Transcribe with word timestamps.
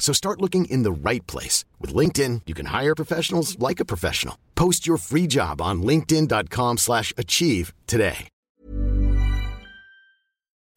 So 0.00 0.12
start 0.14 0.40
looking 0.40 0.64
in 0.64 0.82
the 0.82 1.10
right 1.10 1.26
place. 1.26 1.64
With 1.78 1.94
LinkedIn, 1.94 2.40
you 2.46 2.54
can 2.54 2.66
hire 2.66 2.94
professionals 2.96 3.56
like 3.68 3.82
a 3.82 3.84
professional. 3.84 4.34
Post 4.54 4.88
your 4.88 4.98
free 4.98 5.28
job 5.28 5.60
on 5.60 5.82
linkedin.com 5.82 6.78
slash 6.78 7.12
achieve 7.16 7.72
today. 7.86 8.26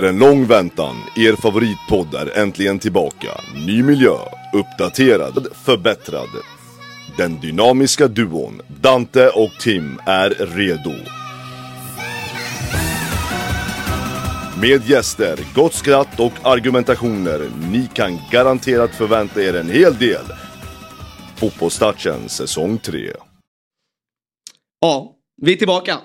En 0.04 0.20
lång 0.20 0.46
väntan, 0.46 0.96
er 1.16 1.36
favoritpodd 1.36 2.14
är 2.14 2.38
äntligen 2.38 2.80
tillbaka. 2.80 3.42
Ny 3.68 3.84
miljö, 3.84 4.18
uppdaterad, 4.54 5.48
förbättrad. 5.66 6.30
Den 7.18 7.40
dynamiska 7.40 8.08
duon 8.08 8.62
Dante 8.82 9.28
och 9.28 9.52
Tim 9.60 10.00
är 10.06 10.30
redo. 10.30 11.23
Med 14.64 14.90
gäster, 14.90 15.40
gott 15.56 15.74
skratt 15.74 16.20
och 16.20 16.32
argumentationer. 16.44 17.50
Ni 17.72 17.90
kan 17.94 18.20
garanterat 18.32 18.96
förvänta 18.96 19.42
er 19.42 19.54
en 19.54 19.70
hel 19.70 19.98
del. 19.98 20.26
Fotbollstouchen 21.36 22.30
säsong 22.30 22.78
3. 22.78 23.12
Ja, 24.82 25.16
vi 25.42 25.54
är 25.54 25.58
tillbaka. 25.58 25.98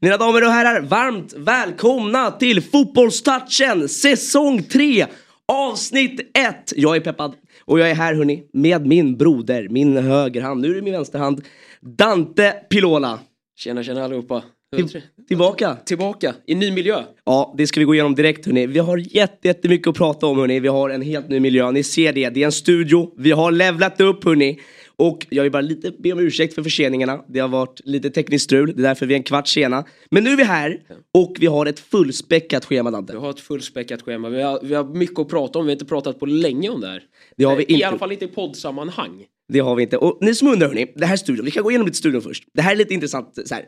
Mina 0.00 0.16
damer 0.16 0.44
och 0.44 0.50
herrar, 0.50 0.80
varmt 0.80 1.32
välkomna 1.36 2.30
till 2.30 2.62
Fotbollstouchen 2.62 3.88
säsong 3.88 4.62
3 4.62 5.06
avsnitt 5.48 6.20
1. 6.38 6.72
Jag 6.76 6.96
är 6.96 7.00
peppad 7.00 7.34
och 7.64 7.80
jag 7.80 7.90
är 7.90 7.94
här 7.94 8.14
hörni 8.14 8.42
med 8.52 8.86
min 8.86 9.16
broder, 9.16 9.68
min 9.68 9.96
högerhand, 9.96 10.60
nu 10.60 10.70
är 10.70 10.74
det 10.74 10.82
min 10.82 10.92
vänsterhand, 10.92 11.44
Dante 11.80 12.52
Pilola. 12.70 13.18
Tjena 13.58 13.82
tjena 13.82 14.04
allihopa. 14.04 14.42
Till, 14.76 15.02
tillbaka. 15.28 15.76
Tillbaka 15.84 16.34
i 16.46 16.54
ny 16.54 16.70
miljö. 16.70 17.02
Ja, 17.24 17.54
det 17.58 17.66
ska 17.66 17.80
vi 17.80 17.84
gå 17.84 17.94
igenom 17.94 18.14
direkt 18.14 18.46
hörni. 18.46 18.66
Vi 18.66 18.78
har 18.78 18.96
jätte, 19.16 19.48
jättemycket 19.48 19.86
att 19.86 19.96
prata 19.96 20.26
om 20.26 20.38
hörni. 20.38 20.60
Vi 20.60 20.68
har 20.68 20.90
en 20.90 21.02
helt 21.02 21.28
ny 21.28 21.40
miljö. 21.40 21.70
Ni 21.70 21.82
ser 21.82 22.12
det, 22.12 22.30
det 22.30 22.42
är 22.42 22.46
en 22.46 22.52
studio. 22.52 23.14
Vi 23.16 23.30
har 23.30 23.52
levlat 23.52 24.00
upp 24.00 24.24
hörni. 24.24 24.60
Och 24.96 25.26
jag 25.30 25.42
vill 25.42 25.52
bara 25.52 25.62
lite 25.62 25.92
be 25.98 26.12
om 26.12 26.18
ursäkt 26.18 26.54
för 26.54 26.62
förseningarna. 26.62 27.24
Det 27.28 27.40
har 27.40 27.48
varit 27.48 27.80
lite 27.84 28.10
tekniskt 28.10 28.44
strul, 28.44 28.72
det 28.76 28.80
är 28.80 28.82
därför 28.82 29.06
vi 29.06 29.14
är 29.14 29.18
en 29.18 29.22
kvart 29.22 29.48
sena. 29.48 29.84
Men 30.10 30.24
nu 30.24 30.30
är 30.30 30.36
vi 30.36 30.44
här 30.44 30.80
och 31.14 31.36
vi 31.40 31.46
har 31.46 31.66
ett 31.66 31.80
fullspäckat 31.80 32.64
schema 32.64 32.90
Dante. 32.90 33.12
Vi 33.12 33.18
har 33.18 33.30
ett 33.30 33.40
fullspäckat 33.40 34.02
schema. 34.02 34.28
Vi 34.28 34.42
har, 34.42 34.60
vi 34.62 34.74
har 34.74 34.84
mycket 34.84 35.18
att 35.18 35.28
prata 35.28 35.58
om. 35.58 35.66
Vi 35.66 35.70
har 35.70 35.74
inte 35.74 35.84
pratat 35.84 36.20
på 36.20 36.26
länge 36.26 36.68
om 36.68 36.80
det 36.80 36.86
här. 36.88 37.02
Det 37.36 37.44
har 37.44 37.56
vi 37.56 37.62
I 37.64 37.72
inte. 37.72 37.86
alla 37.86 37.98
fall 37.98 38.12
inte 38.12 38.24
i 38.24 38.28
poddsammanhang. 38.28 39.24
Det 39.48 39.58
har 39.58 39.74
vi 39.76 39.82
inte. 39.82 39.96
Och 39.96 40.18
ni 40.20 40.34
som 40.34 40.48
undrar 40.48 40.68
hörni, 40.68 40.92
det 40.96 41.06
här 41.06 41.12
är 41.12 41.16
studion. 41.16 41.44
Vi 41.44 41.50
kan 41.50 41.62
gå 41.62 41.70
igenom 41.70 41.86
lite 41.86 41.98
studion 41.98 42.22
först. 42.22 42.44
Det 42.54 42.62
här 42.62 42.72
är 42.72 42.76
lite 42.76 42.94
intressant. 42.94 43.38
Så 43.44 43.54
här. 43.54 43.64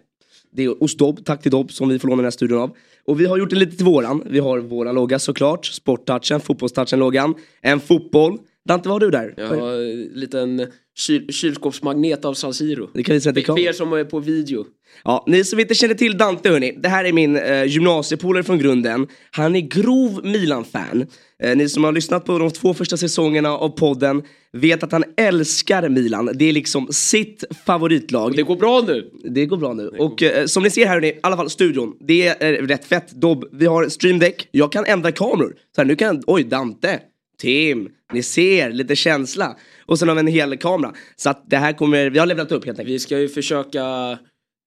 Det 0.51 0.65
är 0.65 0.81
hos 0.81 0.97
Dobb, 0.97 1.25
tack 1.25 1.43
till 1.43 1.51
Dobb 1.51 1.73
som 1.73 1.89
vi 1.89 1.99
får 1.99 2.09
låna 2.09 2.17
den 2.17 2.25
här 2.25 2.31
studion 2.31 2.59
av. 2.59 2.77
Och 3.05 3.21
vi 3.21 3.27
har 3.27 3.39
gjort 3.39 3.51
det 3.51 3.57
lite 3.57 3.77
till 3.77 3.87
våran. 3.87 4.23
Vi 4.27 4.39
har 4.39 4.59
våran 4.59 4.95
logga 4.95 5.19
såklart, 5.19 5.67
sporttouchen, 5.67 6.41
fotbollstouchen-loggan, 6.41 7.35
en 7.61 7.81
fotboll. 7.81 8.39
Dante, 8.69 8.89
vad 8.89 8.95
har 8.95 9.01
du 9.01 9.11
där? 9.11 9.35
Jag 9.37 9.47
har 9.47 9.73
en 9.73 10.03
liten 10.03 10.67
kyl, 10.97 11.33
kylskåpsmagnet 11.33 12.25
av 12.25 12.35
San 12.35 12.55
Siro. 12.55 12.91
Det 12.95 13.03
kan 13.03 13.15
vi 13.15 13.21
sätta 13.21 13.41
i 13.41 13.43
För 13.43 13.59
er 13.59 13.73
som 13.73 13.93
är 13.93 14.05
på 14.05 14.21
video. 14.21 14.67
Ja, 15.05 15.25
ni 15.27 15.45
som 15.45 15.61
inte 15.61 15.75
känner 15.75 15.95
till 15.95 16.19
Dante 16.19 16.51
hörni, 16.51 16.79
det 16.83 16.89
här 16.89 17.05
är 17.05 17.13
min 17.13 17.37
eh, 17.37 17.65
gymnasiepolare 17.65 18.45
från 18.45 18.59
grunden. 18.59 19.07
Han 19.31 19.57
är 19.57 19.61
grov 19.61 20.21
Milan-fan. 20.25 21.07
Eh, 21.43 21.57
ni 21.57 21.69
som 21.69 21.85
har 21.85 21.93
lyssnat 21.93 22.25
på 22.25 22.39
de 22.39 22.51
två 22.51 22.75
första 22.75 22.97
säsongerna 22.97 23.51
av 23.51 23.69
podden 23.69 24.23
vet 24.53 24.83
att 24.83 24.93
han 24.93 25.05
älskar 25.17 25.89
Milan. 25.89 26.31
Det 26.35 26.45
är 26.45 26.53
liksom 26.53 26.89
sitt 26.91 27.45
favoritlag. 27.67 28.37
Det 28.37 28.43
går 28.43 28.57
bra 28.57 28.85
nu. 28.87 29.11
Det 29.25 29.47
går 29.47 29.57
bra 29.57 29.73
nu. 29.73 29.89
Och 29.89 30.23
eh, 30.23 30.47
som 30.47 30.63
ni 30.63 30.71
ser 30.71 30.87
här 30.87 30.95
hörni, 30.95 31.09
i 31.09 31.19
alla 31.23 31.37
fall 31.37 31.51
studion. 31.51 31.97
Det 32.01 32.29
är 32.29 32.67
rätt 32.67 32.85
fett. 32.85 33.11
Dobb, 33.11 33.45
vi 33.53 33.67
har 33.67 33.89
stream 33.89 34.19
deck. 34.19 34.49
Jag 34.51 34.73
kan 34.73 34.85
ändra 34.85 35.13
kameror. 35.13 35.55
Så 35.75 35.81
här, 35.81 35.89
nu 35.89 35.97
kan, 35.97 36.23
oj 36.27 36.45
Dante, 36.45 36.99
Tim, 37.41 37.89
ni 38.13 38.23
ser, 38.23 38.73
lite 38.73 38.97
känsla. 38.97 39.57
Och 39.87 39.99
sen 39.99 40.09
har 40.09 40.15
vi 40.15 40.21
en 40.21 40.27
hel 40.27 40.57
kamera. 40.57 40.95
Så 41.17 41.31
att 41.31 41.51
det 41.51 41.57
här 41.57 41.73
kommer, 41.73 42.11
vi 42.11 42.19
har 42.19 42.27
levlat 42.27 42.53
upp 42.53 42.65
helt 42.65 42.79
enkelt. 42.79 42.95
Vi 42.95 42.99
ska 42.99 43.19
ju 43.19 43.29
försöka 43.29 44.19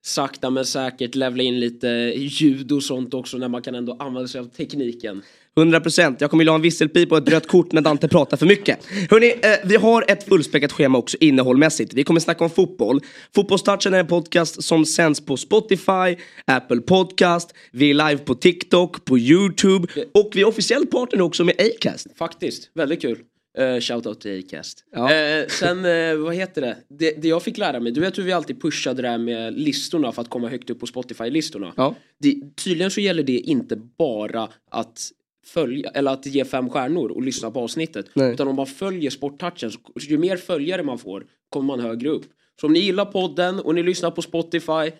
sakta 0.06 0.50
men 0.50 0.66
säkert 0.66 1.16
levla 1.16 1.44
in 1.44 1.60
lite 1.60 1.88
ljud 2.16 2.72
och 2.72 2.84
sånt 2.84 3.14
också 3.14 3.38
när 3.38 3.48
man 3.48 3.62
kan 3.62 3.76
ändå 3.76 3.98
använda 4.00 4.28
sig 4.28 4.42
av 4.42 4.46
tekniken. 4.46 5.22
100% 5.56 6.16
Jag 6.20 6.30
kommer 6.30 6.42
vilja 6.42 6.52
ha 6.52 6.56
en 6.56 6.62
visselpip 6.62 7.12
och 7.12 7.18
ett 7.18 7.30
rött 7.30 7.48
kort 7.48 7.72
när 7.72 7.82
Dante 7.82 8.08
pratar 8.08 8.38
för 8.38 8.46
mycket. 8.46 8.80
Hörni, 9.10 9.28
eh, 9.28 9.50
vi 9.64 9.76
har 9.76 10.06
ett 10.08 10.24
fullspäckat 10.24 10.72
schema 10.72 10.98
också 10.98 11.18
innehållmässigt. 11.20 11.94
Vi 11.94 12.04
kommer 12.04 12.20
snacka 12.20 12.44
om 12.44 12.50
fotboll. 12.50 13.02
Fotbollstouchen 13.36 13.94
är 13.94 14.00
en 14.00 14.08
podcast 14.08 14.64
som 14.64 14.86
sänds 14.86 15.26
på 15.26 15.38
Spotify, 15.38 16.18
Apple 16.46 16.82
Podcast, 16.82 17.54
vi 17.72 17.90
är 17.90 17.94
live 17.94 18.18
på 18.18 18.36
TikTok, 18.36 19.06
på 19.06 19.18
YouTube 19.18 19.88
och 20.14 20.32
vi 20.34 20.42
är 20.42 20.48
officiell 20.48 20.88
partner 20.88 21.22
också 21.22 21.44
med 21.44 21.56
Acast. 21.60 22.08
Faktiskt, 22.18 22.72
väldigt 22.74 23.02
kul. 23.02 23.18
Uh, 23.60 23.80
Shoutout 23.80 24.22
till 24.22 24.40
Acast. 24.40 24.84
Ja. 24.92 25.14
Eh, 25.14 25.48
sen, 25.48 25.86
eh, 25.86 26.16
vad 26.16 26.36
heter 26.36 26.62
det? 26.62 26.78
det? 26.90 27.22
Det 27.22 27.28
jag 27.28 27.44
fick 27.44 27.58
lära 27.58 27.80
mig, 27.80 27.92
du 27.92 28.02
vet 28.02 28.18
hur 28.18 28.24
vi 28.24 28.32
alltid 28.32 28.62
pushade 28.62 29.02
det 29.02 29.10
här 29.10 29.18
med 29.18 29.60
listorna 29.60 30.12
för 30.12 30.22
att 30.22 30.30
komma 30.30 30.48
högt 30.48 30.70
upp 30.70 30.80
på 30.80 30.88
Spotify-listorna. 30.88 31.74
Ja. 31.78 31.96
Det, 32.20 32.36
tydligen 32.56 32.92
så 32.92 33.02
gäller 33.02 33.24
det 33.24 33.38
inte 33.38 33.76
bara 33.98 34.50
att 34.72 35.12
följa, 35.46 35.90
eller 35.90 36.12
att 36.12 36.26
ge 36.26 36.46
fem 36.46 36.70
stjärnor 36.70 37.10
och 37.12 37.22
lyssna 37.22 37.52
på 37.52 37.60
avsnittet. 37.60 38.06
Nej. 38.14 38.34
Utan 38.34 38.48
om 38.48 38.56
man 38.56 38.68
följer 38.68 39.10
sporttouchen, 39.10 39.72
så 39.72 39.80
ju 40.00 40.18
mer 40.18 40.38
följare 40.38 40.84
man 40.84 40.98
får 41.00 41.24
kommer 41.50 41.68
man 41.68 41.80
högre 41.80 42.10
upp. 42.10 42.24
Så 42.62 42.68
om 42.68 42.74
ni 42.74 42.80
gillar 42.80 43.06
podden 43.06 43.60
och 43.60 43.76
ni 43.76 43.84
lyssnar 43.84 44.12
på 44.12 44.22
Spotify, 44.22 44.92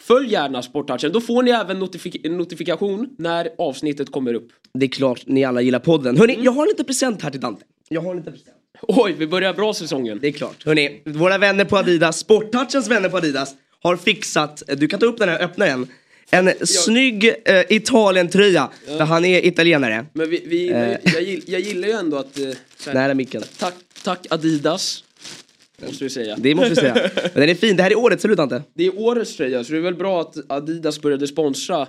följ 0.00 0.32
gärna 0.32 0.62
sporttouchen. 0.62 1.12
Då 1.12 1.20
får 1.20 1.42
ni 1.42 1.50
även 1.50 1.82
notifik- 1.82 2.28
notifikation 2.28 3.08
när 3.18 3.48
avsnittet 3.58 4.10
kommer 4.12 4.34
upp. 4.34 4.48
Det 4.74 4.86
är 4.86 4.90
klart 4.90 5.22
ni 5.26 5.44
alla 5.44 5.60
gillar 5.60 5.78
podden. 5.78 6.16
Hörni, 6.16 6.38
jag 6.42 6.52
har 6.52 6.62
en 6.62 6.68
liten 6.68 6.84
present 6.86 7.22
här 7.22 7.30
till 7.30 7.40
Dante. 7.40 7.64
Jag 7.88 8.00
har 8.00 8.10
en 8.10 8.16
liten 8.16 8.32
present. 8.32 8.56
Oj, 8.82 9.14
vi 9.18 9.26
börjar 9.26 9.54
bra 9.54 9.74
säsongen. 9.74 10.18
Det 10.22 10.28
är 10.28 10.32
klart. 10.32 10.64
Hörni, 10.66 11.02
våra 11.04 11.38
vänner 11.38 11.64
på 11.64 11.76
Adidas, 11.76 12.18
Sporttouchens 12.18 12.88
vänner 12.88 13.08
på 13.08 13.16
Adidas, 13.16 13.54
har 13.82 13.96
fixat, 13.96 14.62
du 14.76 14.88
kan 14.88 15.00
ta 15.00 15.06
upp 15.06 15.18
den 15.18 15.28
här 15.28 15.36
och 15.38 15.44
öppna 15.44 15.64
den. 15.64 15.86
En 16.30 16.50
snygg 16.66 17.24
eh, 17.44 17.64
Italien-tröja, 17.68 18.70
för 18.86 19.04
han 19.04 19.24
är 19.24 19.46
italienare. 19.46 20.06
Men 20.12 20.30
vi, 20.30 20.42
vi, 20.46 20.68
Eh. 20.70 20.96
jag, 21.14 21.22
gill, 21.22 21.42
jag 21.46 21.60
gillar 21.60 21.88
ju 21.88 21.94
ändå 21.94 22.16
att... 22.16 22.38
eh, 22.38 22.94
Nära 22.94 23.14
micken. 23.14 23.42
tack, 23.58 23.74
tack 24.04 24.26
Adidas. 24.30 25.04
Måste 25.86 26.04
du 26.04 26.10
säga. 26.10 26.36
Det 26.38 26.54
måste 26.54 26.70
vi 26.70 26.76
säga. 26.76 26.94
Men 27.14 27.30
den 27.40 27.48
är 27.48 27.54
fin, 27.54 27.76
det 27.76 27.82
här 27.82 27.90
är 27.90 27.98
årets, 27.98 28.24
eller 28.24 28.36
Dante? 28.36 28.62
Det 28.74 28.86
är 28.86 28.98
årets 28.98 29.36
tröja 29.36 29.64
så 29.64 29.72
det 29.72 29.78
är 29.78 29.82
väl 29.82 29.94
bra 29.94 30.20
att 30.20 30.36
Adidas 30.48 31.00
började 31.02 31.26
sponsra 31.26 31.82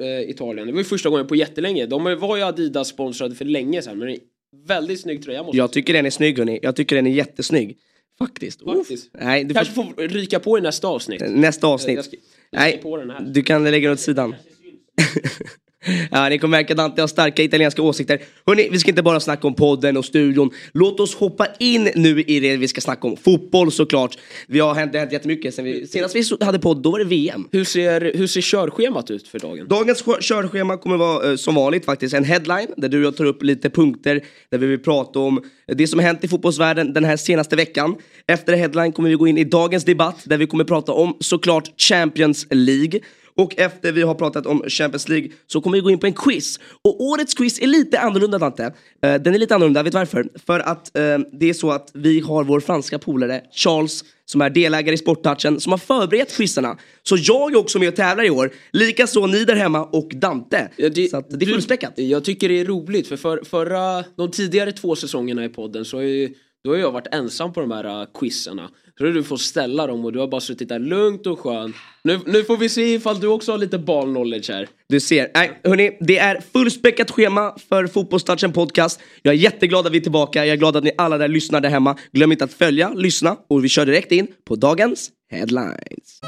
eh, 0.00 0.30
Italien. 0.30 0.66
Det 0.66 0.72
var 0.72 0.80
ju 0.80 0.84
första 0.84 1.08
gången 1.08 1.26
på 1.26 1.36
jättelänge. 1.36 1.86
De 1.86 2.04
var 2.18 2.36
ju 2.36 2.42
Adidas 2.42 2.88
sponsrade 2.88 3.34
för 3.34 3.44
länge 3.44 3.82
sedan 3.82 3.98
men 3.98 4.06
det 4.08 4.12
är 4.14 4.16
en 4.16 4.66
väldigt 4.66 5.00
snygg 5.00 5.24
tröja 5.24 5.42
måste 5.42 5.58
Jag 5.58 5.72
tycker 5.72 5.92
den 5.92 6.06
är 6.06 6.10
snygg 6.10 6.38
hörni, 6.38 6.58
jag 6.62 6.76
tycker 6.76 6.96
den 6.96 7.06
är 7.06 7.10
jättesnygg. 7.10 7.76
Faktiskt. 8.20 8.64
Faktiskt. 8.64 9.10
Nej, 9.12 9.44
du 9.44 9.54
Kanske 9.54 9.74
får... 9.74 9.84
får 9.84 10.08
ryka 10.08 10.40
på 10.40 10.58
i 10.58 10.60
nästa 10.60 10.88
avsnitt. 10.88 11.22
Nästa 11.28 11.66
Jag 11.66 11.74
avsnitt. 11.74 12.04
ska, 12.04 12.16
jag 12.50 12.78
ska 12.78 12.88
Nej, 12.96 13.22
du 13.32 13.42
kan 13.42 13.64
lägga 13.64 13.88
den 13.88 13.94
åt 13.94 14.00
sidan. 14.00 14.34
Ja, 16.10 16.28
ni 16.28 16.38
kommer 16.38 16.58
märka 16.58 16.72
att 16.72 16.76
Dante 16.76 17.02
har 17.02 17.08
starka 17.08 17.42
italienska 17.42 17.82
åsikter. 17.82 18.20
Hörrni, 18.46 18.68
vi 18.70 18.78
ska 18.78 18.90
inte 18.90 19.02
bara 19.02 19.20
snacka 19.20 19.46
om 19.46 19.54
podden 19.54 19.96
och 19.96 20.04
studion. 20.04 20.50
Låt 20.72 21.00
oss 21.00 21.14
hoppa 21.14 21.46
in 21.58 21.90
nu 21.94 22.22
i 22.22 22.40
det 22.40 22.56
vi 22.56 22.68
ska 22.68 22.80
snacka 22.80 23.08
om. 23.08 23.16
Fotboll 23.16 23.72
såklart. 23.72 24.18
Vi 24.46 24.60
har 24.60 24.74
hänt, 24.74 24.92
det 24.92 24.98
har 24.98 25.00
hänt 25.00 25.12
jättemycket. 25.12 25.54
Sen 25.54 25.64
vi, 25.64 25.86
senast 25.86 26.14
vi 26.14 26.44
hade 26.44 26.58
podd, 26.58 26.82
då 26.82 26.90
var 26.90 26.98
det 26.98 27.04
VM. 27.04 27.48
Hur 27.52 27.64
ser, 27.64 28.12
hur 28.14 28.26
ser 28.26 28.40
körschemat 28.40 29.10
ut 29.10 29.28
för 29.28 29.38
dagen? 29.38 29.68
Dagens 29.68 30.04
körschema 30.20 30.76
kommer 30.76 30.96
vara 30.96 31.30
eh, 31.30 31.36
som 31.36 31.54
vanligt 31.54 31.84
faktiskt 31.84 32.14
en 32.14 32.24
headline 32.24 32.68
där 32.76 32.88
du 32.88 32.98
och 32.98 33.04
jag 33.04 33.16
tar 33.16 33.24
upp 33.24 33.42
lite 33.42 33.70
punkter 33.70 34.20
där 34.50 34.58
vi 34.58 34.66
vill 34.66 34.82
prata 34.82 35.18
om 35.18 35.42
det 35.66 35.86
som 35.86 36.00
hänt 36.00 36.24
i 36.24 36.28
fotbollsvärlden 36.28 36.92
den 36.92 37.04
här 37.04 37.16
senaste 37.16 37.56
veckan. 37.56 37.96
Efter 38.26 38.56
headline 38.56 38.92
kommer 38.92 39.08
vi 39.08 39.14
gå 39.14 39.26
in 39.26 39.38
i 39.38 39.44
dagens 39.44 39.84
debatt 39.84 40.22
där 40.24 40.36
vi 40.36 40.46
kommer 40.46 40.64
prata 40.64 40.92
om 40.92 41.16
såklart 41.20 41.80
Champions 41.80 42.46
League. 42.50 43.00
Och 43.40 43.58
efter 43.58 43.92
vi 43.92 44.02
har 44.02 44.14
pratat 44.14 44.46
om 44.46 44.62
Champions 44.68 45.08
League 45.08 45.28
så 45.46 45.60
kommer 45.60 45.76
vi 45.76 45.80
gå 45.82 45.90
in 45.90 45.98
på 45.98 46.06
en 46.06 46.12
quiz. 46.12 46.60
Och 46.84 47.00
årets 47.04 47.34
quiz 47.34 47.60
är 47.62 47.66
lite 47.66 48.00
annorlunda 48.00 48.38
Dante. 48.38 48.62
Eh, 48.64 49.14
den 49.14 49.34
är 49.34 49.38
lite 49.38 49.54
annorlunda, 49.54 49.82
vet 49.82 49.92
du 49.92 49.98
varför? 49.98 50.28
För 50.46 50.60
att 50.60 50.96
eh, 50.96 51.02
det 51.32 51.48
är 51.50 51.52
så 51.54 51.70
att 51.70 51.90
vi 51.94 52.20
har 52.20 52.44
vår 52.44 52.60
franska 52.60 52.98
polare 52.98 53.40
Charles 53.52 54.04
som 54.26 54.40
är 54.40 54.50
delägare 54.50 54.94
i 54.94 54.98
Sporttouchen 54.98 55.60
som 55.60 55.72
har 55.72 55.78
förberett 55.78 56.36
quizarna. 56.36 56.76
Så 57.02 57.16
jag 57.20 57.52
är 57.52 57.56
också 57.58 57.78
med 57.78 57.88
och 57.88 57.96
tävlar 57.96 58.24
i 58.24 58.30
år. 58.30 58.52
Likaså 58.72 59.26
ni 59.26 59.44
där 59.44 59.54
hemma 59.56 59.84
och 59.84 60.08
Dante. 60.14 60.68
Ja, 60.76 60.88
det- 60.88 61.10
så 61.10 61.16
att 61.16 61.30
det 61.40 61.44
är 61.44 61.50
fullspäckat. 61.50 61.92
Jag 61.96 62.24
tycker 62.24 62.48
det 62.48 62.60
är 62.60 62.64
roligt 62.64 63.06
för, 63.08 63.16
för 63.16 63.40
förra, 63.44 64.04
de 64.16 64.30
tidigare 64.30 64.72
två 64.72 64.96
säsongerna 64.96 65.44
i 65.44 65.48
podden 65.48 65.84
så 65.84 65.96
har 65.96 66.02
ju, 66.02 66.34
då 66.64 66.70
har 66.70 66.76
jag 66.76 66.92
varit 66.92 67.14
ensam 67.14 67.52
på 67.52 67.60
de 67.60 67.70
här 67.70 68.00
äh, 68.00 68.06
quizarna. 68.14 68.70
Så 68.98 69.04
du 69.04 69.22
får 69.22 69.36
ställa 69.36 69.86
dem 69.86 70.04
och 70.04 70.12
du 70.12 70.18
har 70.18 70.28
bara 70.28 70.40
suttit 70.40 70.68
där 70.68 70.78
lugnt 70.78 71.26
och 71.26 71.40
skönt. 71.40 71.76
Nu, 72.04 72.20
nu 72.26 72.44
får 72.44 72.56
vi 72.56 72.68
se 72.68 72.94
ifall 72.94 73.20
du 73.20 73.26
också 73.26 73.52
har 73.52 73.58
lite 73.58 73.78
ball 73.78 74.04
knowledge 74.04 74.50
här. 74.50 74.68
Du 74.88 75.00
ser. 75.00 75.30
Nej, 75.34 75.60
hörni, 75.64 75.96
det 76.00 76.18
är 76.18 76.40
fullspäckat 76.52 77.10
schema 77.10 77.54
för 77.68 77.86
Fotbollstouchen 77.86 78.52
podcast. 78.52 79.00
Jag 79.22 79.34
är 79.34 79.38
jätteglad 79.38 79.86
att 79.86 79.92
vi 79.92 79.98
är 79.98 80.02
tillbaka. 80.02 80.46
Jag 80.46 80.52
är 80.52 80.56
glad 80.56 80.76
att 80.76 80.84
ni 80.84 80.92
alla 80.98 81.18
där 81.18 81.28
lyssnar 81.28 81.60
där 81.60 81.68
hemma. 81.68 81.96
Glöm 82.12 82.32
inte 82.32 82.44
att 82.44 82.52
följa, 82.52 82.92
lyssna 82.92 83.36
och 83.48 83.64
vi 83.64 83.68
kör 83.68 83.86
direkt 83.86 84.12
in 84.12 84.26
på 84.44 84.56
dagens 84.56 85.10
headlines. 85.30 86.20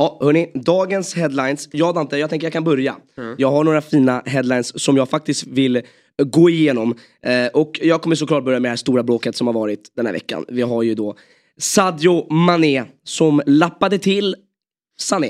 Ja, 0.00 0.18
hörni, 0.20 0.50
dagens 0.54 1.14
headlines. 1.14 1.68
Ja, 1.72 1.92
Dante, 1.92 2.18
jag 2.18 2.30
tänker 2.30 2.46
jag 2.46 2.52
kan 2.52 2.64
börja. 2.64 2.96
Jag 3.36 3.50
har 3.50 3.64
några 3.64 3.80
fina 3.80 4.22
headlines 4.26 4.82
som 4.82 4.96
jag 4.96 5.08
faktiskt 5.08 5.46
vill 5.46 5.76
eh, 5.76 5.82
gå 6.18 6.50
igenom. 6.50 6.94
Eh, 7.22 7.46
och 7.46 7.80
jag 7.82 8.02
kommer 8.02 8.16
såklart 8.16 8.44
börja 8.44 8.60
med 8.60 8.68
det 8.68 8.72
här 8.72 8.76
stora 8.76 9.02
bråket 9.02 9.36
som 9.36 9.46
har 9.46 9.54
varit 9.54 9.92
den 9.96 10.06
här 10.06 10.12
veckan. 10.12 10.44
Vi 10.48 10.62
har 10.62 10.82
ju 10.82 10.94
då 10.94 11.16
Sadio 11.58 12.32
Mané 12.32 12.84
som 13.04 13.42
lappade 13.46 13.98
till 13.98 14.36
Sané. 14.98 15.26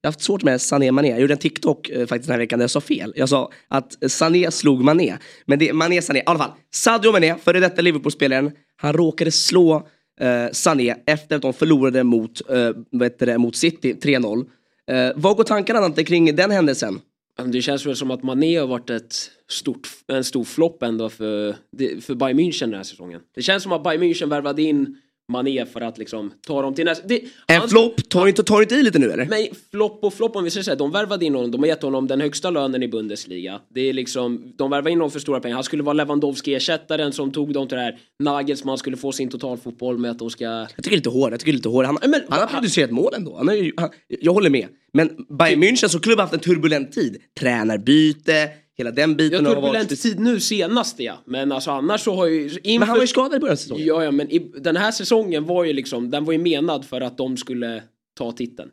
Jag 0.00 0.08
har 0.08 0.12
haft 0.12 0.20
svårt 0.20 0.42
med 0.42 0.60
Sané 0.60 0.92
Mané. 0.92 1.08
Jag 1.10 1.20
gjorde 1.20 1.34
en 1.34 1.38
TikTok 1.38 1.88
eh, 1.88 2.06
faktiskt 2.06 2.26
den 2.26 2.32
här 2.32 2.38
veckan 2.38 2.58
där 2.58 2.64
jag 2.64 2.70
sa 2.70 2.80
fel. 2.80 3.12
Jag 3.16 3.28
sa 3.28 3.50
att 3.68 3.96
Sané 4.10 4.50
slog 4.50 4.84
Mané. 4.84 5.16
Men 5.46 5.58
det 5.58 5.68
är 5.68 5.72
Mané 5.72 6.02
Sané. 6.02 6.18
I 6.18 6.22
alla 6.26 6.38
fall. 6.38 6.52
Sadio 6.74 7.12
Mané, 7.12 7.34
före 7.34 7.60
detta 7.60 7.82
Liverpool-spelaren. 7.82 8.50
Han 8.76 8.92
råkade 8.92 9.30
slå 9.30 9.88
eh, 10.20 10.50
Sané 10.52 10.96
efter 11.06 11.36
att 11.36 11.42
de 11.42 11.52
förlorade 11.52 12.04
mot, 12.04 12.50
eh, 12.50 12.70
vet 12.90 13.18
det, 13.18 13.38
mot 13.38 13.56
City 13.56 13.92
3-0. 13.92 14.44
Eh, 14.86 15.10
vad 15.14 15.36
går 15.36 15.44
tankarna 15.44 15.80
Dante 15.80 16.04
kring 16.04 16.36
den 16.36 16.50
händelsen? 16.50 17.00
Det 17.44 17.62
känns 17.62 17.86
väl 17.86 17.96
som 17.96 18.10
att 18.10 18.22
Mané 18.22 18.58
har 18.58 18.66
varit 18.66 18.90
ett 18.90 19.30
stort, 19.48 19.88
en 20.06 20.24
stor 20.24 20.44
flopp 20.44 20.82
ändå 20.82 21.08
för, 21.08 21.54
för 22.00 22.14
Bayern 22.14 22.40
München 22.40 22.66
den 22.66 22.74
här 22.74 22.82
säsongen. 22.82 23.20
Det 23.34 23.42
känns 23.42 23.62
som 23.62 23.72
att 23.72 23.82
Bayern 23.82 24.02
München 24.02 24.28
värvade 24.28 24.62
in 24.62 24.96
Mané 25.30 25.66
för 25.66 25.80
att 25.80 25.98
liksom 25.98 26.32
ta 26.46 26.62
dem 26.62 26.74
till 26.74 26.84
nästa... 26.84 27.06
Det, 27.08 27.20
En 27.46 27.60
han- 27.60 27.68
flopp? 27.68 28.08
Tar 28.08 28.26
inte, 28.26 28.42
tar 28.42 28.62
inte 28.62 28.74
i 28.74 28.82
lite 28.82 28.98
nu 28.98 29.10
eller? 29.12 29.26
Men 29.26 29.46
flopp 29.70 29.98
och 30.04 30.14
flopp 30.14 30.36
om 30.36 30.44
vi 30.44 30.50
säger 30.50 30.64
så 30.64 30.70
här, 30.70 30.78
de 30.78 30.90
värvade 30.92 31.24
in 31.24 31.34
honom, 31.34 31.50
de 31.50 31.58
har 31.60 31.66
gett 31.66 31.82
honom 31.82 32.06
den 32.06 32.20
högsta 32.20 32.50
lönen 32.50 32.82
i 32.82 32.88
Bundesliga. 32.88 33.60
Det 33.74 33.80
är 33.80 33.92
liksom, 33.92 34.52
de 34.56 34.70
värvade 34.70 34.90
in 34.90 34.98
honom 34.98 35.10
för 35.10 35.20
stora 35.20 35.40
pengar. 35.40 35.54
Han 35.54 35.64
skulle 35.64 35.82
vara 35.82 35.94
Lewandowski-ersättaren 35.94 37.10
som 37.12 37.30
tog 37.32 37.52
dem 37.52 37.68
till 37.68 37.76
det 37.76 37.82
här. 37.82 37.98
Nagelsmann 38.22 38.78
skulle 38.78 38.96
få 38.96 39.12
sin 39.12 39.28
totalfotboll 39.28 39.98
med 39.98 40.10
att 40.10 40.18
de 40.18 40.30
ska... 40.30 40.44
Jag 40.44 40.68
tycker 40.68 40.90
det 40.90 40.94
är 40.94 40.96
lite 40.96 41.08
hårt, 41.10 41.30
jag 41.30 41.40
tycker 41.40 41.52
det 41.52 41.54
är 41.54 41.58
lite 41.58 41.68
hårt. 41.68 41.86
Han, 41.86 41.98
Men- 42.02 42.20
han 42.28 42.40
har 42.40 42.46
producerat 42.46 42.90
mål 42.90 43.12
ändå. 43.16 43.36
Han 43.36 43.48
är 43.48 43.72
han, 43.76 43.90
jag 44.08 44.32
håller 44.32 44.50
med. 44.50 44.66
Men 44.92 45.10
Bayern 45.38 45.62
München 45.64 45.88
som 45.88 46.00
klubb 46.00 46.18
har 46.18 46.22
haft 46.22 46.34
en 46.34 46.40
turbulent 46.40 46.92
tid. 46.92 47.16
Tränarbyte, 47.40 48.48
hela 48.80 48.90
den 48.90 49.10
Jag 49.10 49.16
biten 49.16 49.44
varit... 49.44 49.54
turbulent 49.54 50.02
tid 50.02 50.20
nu 50.20 50.40
senast 50.40 51.00
ja. 51.00 51.14
Men 51.24 51.52
alltså 51.52 51.70
annars 51.70 52.00
så 52.00 52.14
har 52.14 52.26
ju... 52.26 52.42
Inför... 52.42 52.78
Men 52.78 52.88
han 52.88 52.96
var 52.96 53.02
ju 53.02 53.06
skadad 53.06 53.34
i 53.36 53.40
början 53.40 53.52
av 53.52 53.56
säsongen. 53.56 53.86
Ja, 53.86 54.04
ja, 54.04 54.10
men 54.10 54.30
i, 54.30 54.38
den 54.38 54.76
här 54.76 54.90
säsongen 54.90 55.44
var 55.44 55.64
ju 55.64 55.72
liksom, 55.72 56.10
den 56.10 56.24
var 56.24 56.32
ju 56.32 56.38
menad 56.38 56.84
för 56.84 57.00
att 57.00 57.18
de 57.18 57.36
skulle 57.36 57.82
ta 58.18 58.32
titeln. 58.32 58.70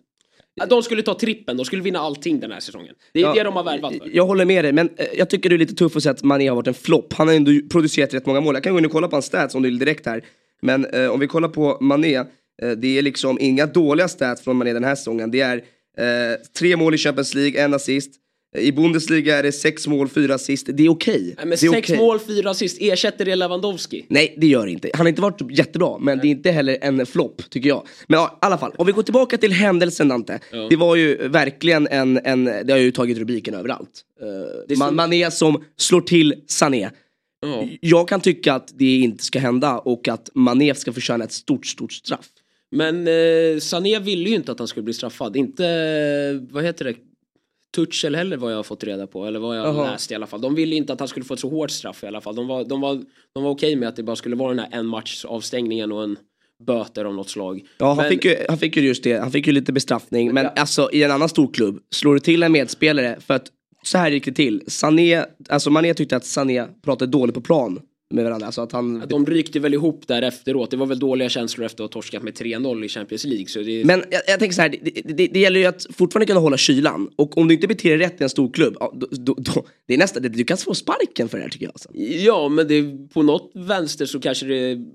De 0.70 0.84
skulle 0.84 1.04
ta 1.04 1.14
trippen, 1.14 1.58
de 1.58 1.66
skulle 1.66 1.82
vinna 1.82 2.00
allting 2.00 2.40
den 2.40 2.52
här 2.52 2.60
säsongen. 2.60 2.96
Det 3.14 3.20
är 3.20 3.24
Ja, 3.24 3.34
det 3.34 3.44
de 3.44 3.56
har 3.56 3.64
värvat 3.64 3.94
för. 3.98 4.10
Jag 4.14 4.26
håller 4.26 4.46
med 4.46 4.66
dig, 4.66 4.74
men 4.74 4.90
eh, 4.98 5.06
jag 5.18 5.30
tycker 5.30 5.50
du 5.50 5.56
är 5.56 5.60
lite 5.60 5.76
tuff 5.76 5.96
att 5.96 6.04
säga 6.04 6.14
att 6.14 6.24
Mané 6.24 6.48
har 6.48 6.56
varit 6.56 6.68
en 6.68 6.74
flopp. 6.74 7.14
Han 7.14 7.28
har 7.28 7.36
ändå 7.36 7.52
producerat 7.70 8.14
rätt 8.14 8.26
många 8.26 8.42
mål. 8.42 8.56
Jag 8.56 8.64
kan 8.64 8.74
gå 8.74 8.80
in 8.80 8.86
och 8.86 8.92
kolla 8.92 9.08
på 9.08 9.16
hans 9.16 9.26
stats 9.26 9.56
om 9.56 9.62
du 9.64 9.70
vill 9.70 9.80
direkt 9.80 10.06
här. 10.06 10.24
Men 10.62 10.86
eh, 10.86 11.08
om 11.08 11.20
vi 11.20 11.28
kollar 11.28 11.50
på 11.50 11.78
Mané, 11.82 12.16
eh, 12.16 12.26
det 12.78 12.98
är 12.98 13.02
liksom 13.02 13.38
inga 13.42 13.66
dåliga 13.66 14.08
stats 14.08 14.42
från 14.42 14.58
Mané 14.58 14.74
den 14.74 14.84
här 14.84 14.96
säsongen. 14.96 15.32
Det 15.32 15.42
är 15.42 15.58
eh, 15.98 16.38
tre 16.58 16.76
mål 16.76 16.96
i 16.96 16.98
Champions 16.98 17.34
League, 17.34 17.64
en 17.64 17.74
assist. 17.74 18.12
I 18.58 18.72
Bundesliga 18.72 19.38
är 19.38 19.44
det 19.44 19.52
sex 19.52 19.88
mål, 19.88 20.10
fyra 20.10 20.36
assist. 20.36 20.70
Det 20.74 20.86
är 20.86 20.90
okej. 20.90 21.22
Nej, 21.22 21.36
men 21.38 21.50
Det 21.50 21.54
är 21.54 21.72
sex 21.72 21.90
okej. 21.90 21.98
mål, 21.98 22.20
fyra 22.20 22.50
assist, 22.50 22.78
ersätter 22.82 23.26
det 23.26 23.36
Lewandowski? 23.36 24.06
Nej, 24.08 24.36
det 24.38 24.48
gör 24.48 24.66
det 24.66 24.72
inte. 24.72 24.92
Han 24.94 25.06
har 25.06 25.10
inte 25.10 25.22
varit 25.22 25.58
jättebra, 25.58 25.98
men 26.00 26.18
det 26.18 26.28
är 26.28 26.30
inte 26.30 26.52
heller 26.52 26.78
en 26.82 27.06
flopp, 27.06 27.50
tycker 27.50 27.70
jag. 27.70 27.88
Men 28.08 28.20
ja, 28.20 28.32
i 28.34 28.46
alla 28.46 28.58
fall, 28.58 28.72
om 28.78 28.86
vi 28.86 28.92
går 28.92 29.04
tillbaka 29.04 29.38
till 29.38 29.52
händelsen 29.52 30.08
Dante. 30.08 30.40
Det 30.70 30.76
var 30.76 30.96
ju 30.96 31.28
verkligen 31.28 31.88
en, 31.88 32.20
en 32.24 32.46
det 32.46 32.72
har 32.72 32.78
ju 32.78 32.92
tagit 32.92 33.18
rubriken 33.18 33.54
överallt. 33.54 34.04
Uh, 34.22 34.28
är 34.74 34.78
man, 34.78 34.96
Mané 34.96 35.32
som 35.32 35.64
slår 35.78 36.02
till 36.02 36.36
Sané. 36.48 36.90
Ja. 37.42 37.68
Jag 37.82 38.10
kan 38.10 38.22
tycka 38.22 38.54
att 38.54 38.74
det 38.78 39.00
inte 39.00 39.24
ska 39.24 39.40
hända 39.40 39.78
och 39.78 40.08
att 40.08 40.30
Mané 40.34 40.76
ska 40.76 40.94
förtjäna 40.94 41.24
ett 41.24 41.32
stort, 41.32 41.66
stort 41.66 41.94
straff. 41.94 42.26
Men 42.72 43.08
eh, 43.08 43.60
Sané 43.60 44.00
ville 44.00 44.30
ju 44.30 44.36
inte 44.36 44.52
att 44.52 44.60
han 44.60 44.68
skulle 44.68 44.84
bli 44.84 44.94
straffad. 44.94 45.36
Inte, 45.36 45.64
vad 46.52 46.64
heter 46.64 46.86
det, 46.86 46.94
Tuchel 47.86 48.16
heller 48.16 48.38
vad 48.38 48.52
jag 48.52 48.56
har 48.56 48.64
fått 48.64 48.84
reda 48.84 49.08
på. 49.08 49.26
Eller 49.26 49.40
vad 49.40 49.58
jag 49.58 49.66
Jaha. 49.68 49.92
läst 49.92 50.12
i 50.12 50.16
alla 50.16 50.28
fall. 50.28 50.42
De 50.42 50.56
ville 50.56 50.76
inte 50.76 50.94
att 50.94 51.00
han 51.00 51.08
skulle 51.08 51.26
få 51.26 51.34
ett 51.34 51.40
så 51.40 51.50
hårt 51.50 51.72
straff 51.72 52.04
i 52.04 52.08
alla 52.08 52.22
fall. 52.22 52.36
De 52.36 52.48
var, 52.48 52.64
de 52.64 52.82
var, 52.82 53.04
de 53.34 53.44
var 53.44 53.52
okej 53.52 53.76
med 53.76 53.90
att 53.90 53.96
det 53.96 54.04
bara 54.04 54.16
skulle 54.16 54.36
vara 54.36 54.50
den 54.50 54.60
här 54.60 54.80
en 54.80 54.86
match 54.86 55.26
avstängningen 55.26 55.92
och 55.92 56.04
en 56.04 56.18
böter 56.68 57.06
av 57.06 57.14
något 57.14 57.30
slag. 57.30 57.62
Ja, 57.78 57.88
han, 57.88 57.98
Men- 57.98 58.10
fick 58.10 58.26
ju, 58.26 58.36
han 58.50 58.58
fick 58.58 58.78
ju 58.78 58.84
just 58.84 59.04
det. 59.04 59.18
Han 59.20 59.32
fick 59.32 59.48
ju 59.48 59.54
lite 59.54 59.74
bestraffning. 59.74 60.34
Men 60.34 60.48
alltså 60.56 60.90
i 60.94 61.04
en 61.04 61.12
annan 61.12 61.30
stor 61.30 61.54
klubb, 61.54 61.80
slår 61.92 62.14
du 62.14 62.20
till 62.20 62.44
en 62.44 62.52
medspelare 62.52 63.18
för 63.20 63.34
att 63.34 63.48
så 63.84 63.98
här 63.98 64.12
gick 64.12 64.26
det 64.26 64.32
till. 64.34 64.64
Sané, 64.68 65.26
alltså 65.50 65.70
Mané 65.70 65.94
tyckte 65.94 66.16
att 66.16 66.26
Sané 66.26 66.66
pratade 66.84 67.12
dåligt 67.12 67.36
på 67.36 67.42
plan 67.42 67.80
med 68.10 68.24
varandra. 68.24 68.46
Alltså 68.46 68.62
att 68.62 68.72
han, 68.72 69.04
De 69.10 69.26
rykte 69.26 69.60
väl 69.60 69.74
ihop 69.74 70.08
där 70.08 70.22
efteråt. 70.22 70.72
Det 70.72 70.78
var 70.78 70.86
väl 70.86 71.00
dåliga 71.00 71.30
känslor 71.30 71.66
efter 71.66 71.84
att 71.84 71.94
ha 71.94 72.02
torskat 72.02 72.24
med 72.24 72.34
3-0 72.34 72.86
i 72.86 72.90
Champions 72.90 73.24
League. 73.24 73.48
Så 73.48 73.60
det, 73.60 73.86
Men 73.86 74.04
jag, 74.12 74.22
jag 74.28 74.40
tänker 74.40 74.56
så 74.56 74.62
här, 74.62 74.70
det, 74.70 75.02
det, 75.14 75.28
det 75.28 75.40
gäller 75.40 75.60
ju 75.60 75.66
att 75.66 75.86
fortfarande 75.94 76.26
kunna 76.26 76.40
hålla 76.40 76.58
kylan. 76.58 77.10
Och 77.16 77.38
om 77.38 77.48
du 77.48 77.54
inte 77.54 77.68
beter 77.68 77.90
dig 77.90 77.98
rätt 77.98 78.22
i 78.22 78.24
en 78.24 78.30
stor 78.30 78.52
klubb, 78.52 78.78
ja, 78.80 78.94
då, 78.96 79.08
då, 79.12 79.36
då, 79.38 79.66
det 79.88 79.94
är 79.94 79.98
nästan, 79.98 80.24
det, 80.24 80.30
du 80.30 80.44
kan 80.44 80.58
få 80.58 80.74
sparken 80.74 81.30
för 81.30 81.38
det 81.38 81.44
här 81.44 81.50
tycker 81.50 81.66
jag. 81.66 81.74
Alltså. 81.74 81.90
Ja, 82.26 82.50
men 82.50 82.68
det, 82.68 83.08
på 83.14 83.22
något 83.24 83.52
vänster 83.54 84.06
så 84.06 84.20
kanske 84.20 84.46
det 84.46 84.86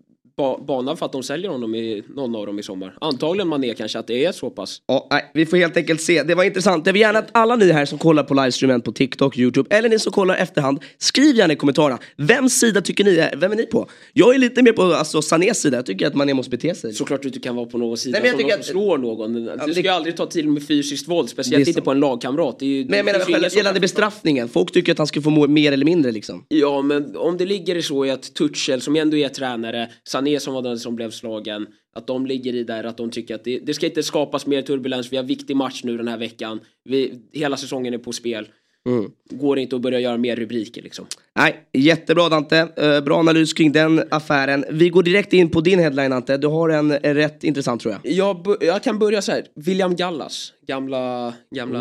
ba, 0.43 0.59
banar 0.59 0.97
för 0.97 1.07
att 1.07 1.13
de 1.13 1.23
säljer 1.23 1.51
honom 1.51 1.75
i 1.75 2.03
någon 2.17 2.35
av 2.37 2.47
dem 2.47 2.59
i 2.59 2.63
sommar. 2.63 2.95
Antagligen 3.01 3.49
Mané 3.49 3.75
kanske 3.75 3.99
att 3.99 4.07
det 4.07 4.25
är 4.25 4.33
så 4.33 4.51
pass. 4.51 4.79
Ja, 4.87 5.07
nej, 5.11 5.31
vi 5.35 5.47
får 5.47 5.57
helt 5.57 5.77
enkelt 5.77 6.01
se. 6.01 6.23
Det 6.23 6.35
var 6.35 6.45
intressant. 6.45 6.87
Jag 6.87 6.93
vill 6.93 7.03
gärna 7.03 7.19
att 7.19 7.29
alla 7.33 7.57
ni 7.57 7.73
här 7.73 7.85
som 7.85 7.99
kollar 7.99 8.23
på 8.23 8.35
livestreamen 8.35 8.81
på 8.81 8.93
TikTok, 8.93 9.39
YouTube 9.39 9.77
eller 9.77 9.89
ni 9.89 9.99
som 9.99 10.13
kollar 10.13 10.35
efterhand, 10.37 10.79
skriv 10.99 11.37
gärna 11.37 11.53
i 11.53 11.57
kommentarerna. 11.57 11.99
Vems 12.17 12.53
sida 12.61 12.81
tycker 12.81 13.05
ni 13.05 13.17
är? 13.17 13.37
Vem 13.37 13.53
är 13.53 13.57
ni 13.57 13.67
på? 13.67 13.89
Jag 14.13 14.35
är 14.35 14.39
lite 14.39 14.63
mer 14.63 14.73
på 14.73 14.83
alltså, 14.83 15.23
Sanés 15.23 15.61
sida. 15.61 15.77
Jag 15.79 15.87
tycker 15.87 16.07
att 16.07 16.15
man 16.15 16.37
måste 16.37 16.51
bete 16.51 16.75
sig. 16.75 16.93
Såklart 16.95 17.23
du 17.23 17.29
inte 17.29 17.41
kan 17.41 17.57
vara 17.57 17.67
på 17.67 17.79
någon 17.79 17.97
sida 17.97 18.19
Nej, 18.23 18.33
men 18.37 18.47
jag 18.49 18.55
som 18.55 18.63
som 18.63 18.73
slår 18.73 18.99
någon. 18.99 19.33
Du 19.45 19.51
ska 19.57 19.67
det- 19.67 19.81
ju 19.81 19.89
aldrig 19.89 20.17
ta 20.17 20.27
till 20.27 20.49
med 20.49 20.67
fysiskt 20.67 21.09
våld, 21.09 21.29
speciellt 21.29 21.69
inte 21.69 21.81
på 21.83 21.91
en 21.91 22.01
lagkamrat. 22.01 22.59
Det 22.59 22.65
är 22.65 22.69
ju, 22.69 22.85
Men 22.85 22.97
jag 22.97 23.05
menar 23.05 23.21
som- 23.21 23.59
gällande 23.59 23.81
bestraffningen. 23.81 24.49
Folk 24.49 24.73
tycker 24.73 24.93
att 24.93 24.99
han 24.99 25.07
ska 25.07 25.21
få 25.23 25.31
mer 25.49 25.73
eller 25.73 25.85
mindre 25.85 26.13
liksom. 26.13 26.45
Ja, 26.49 26.83
men 26.83 27.17
om 27.17 27.37
det 27.37 27.45
ligger 27.47 27.81
så 27.81 28.07
i 28.07 28.11
att 28.11 28.35
Tuchel, 28.35 28.81
som 28.81 28.97
ändå 28.97 29.17
är 29.17 29.29
tränare, 29.29 29.89
Sané 30.05 30.32
som 30.41 30.55
var 30.55 30.63
den 30.63 30.79
som 30.79 30.97
blev 30.97 31.11
slagen, 31.11 31.67
att 31.95 32.07
de 32.07 32.27
ligger 32.27 32.55
i 32.55 32.65
där 32.65 32.85
att 32.85 32.97
de 32.97 33.11
tycker 33.11 33.35
att 33.35 33.45
det, 33.45 33.59
det 33.59 33.75
ska 33.75 33.87
inte 33.87 34.03
skapas 34.03 34.47
mer 34.47 34.63
turbulens, 34.63 35.13
vi 35.13 35.17
har 35.17 35.25
viktig 35.25 35.57
match 35.57 35.81
nu 35.85 35.97
den 35.97 36.09
här 36.09 36.19
veckan, 36.19 36.61
vi, 36.85 37.15
hela 37.33 37.57
säsongen 37.57 37.95
är 37.95 37.99
på 37.99 38.13
spel. 38.13 38.49
Mm. 38.87 39.11
Går 39.31 39.59
inte 39.59 39.77
att 39.77 39.83
börja 39.83 40.01
göra 40.01 40.17
mer 40.17 40.37
rubriker 40.37 40.83
liksom. 40.83 41.07
Nej, 41.37 41.57
jättebra 41.73 42.29
Dante. 42.29 42.69
Eh, 42.77 43.01
bra 43.01 43.19
analys 43.19 43.53
kring 43.53 43.73
den 43.73 44.03
affären. 44.11 44.65
Vi 44.71 44.89
går 44.89 45.03
direkt 45.03 45.33
in 45.33 45.51
på 45.51 45.61
din 45.61 45.79
headline 45.79 46.11
Dante. 46.11 46.37
Du 46.37 46.47
har 46.47 46.69
en 46.69 46.93
rätt 46.93 47.45
intressant 47.45 47.81
tror 47.81 47.95
jag. 47.95 48.13
Jag, 48.13 48.57
jag 48.61 48.83
kan 48.83 48.99
börja 48.99 49.23
så 49.23 49.33
här. 49.33 49.45
William 49.55 49.97
Gallas, 49.97 50.53
gamla, 50.67 51.35
gamla, 51.55 51.79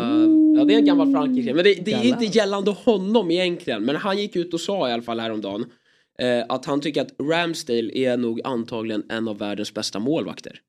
ja 0.58 0.64
det 0.64 0.74
är 0.74 0.78
en 0.78 0.84
gammal 0.84 1.12
Frankrike, 1.12 1.54
men 1.54 1.64
det, 1.64 1.74
det 1.74 1.92
är 1.92 2.04
inte 2.04 2.24
gällande 2.24 2.70
honom 2.70 3.30
egentligen, 3.30 3.84
men 3.84 3.96
han 3.96 4.18
gick 4.18 4.36
ut 4.36 4.54
och 4.54 4.60
sa 4.60 4.88
i 4.88 4.92
alla 4.92 5.02
fall 5.02 5.20
häromdagen 5.20 5.64
eh, 6.22 6.44
att 6.48 6.64
han 6.64 6.80
tycker 6.80 7.02
att 7.02 7.14
Ramsdale 7.18 7.90
är 7.94 8.16
nog 8.16 8.40
antagligen 8.44 9.02
en 9.08 9.28
av 9.28 9.38
världens 9.38 9.74
bästa 9.74 9.98
målvakter. 9.98 10.60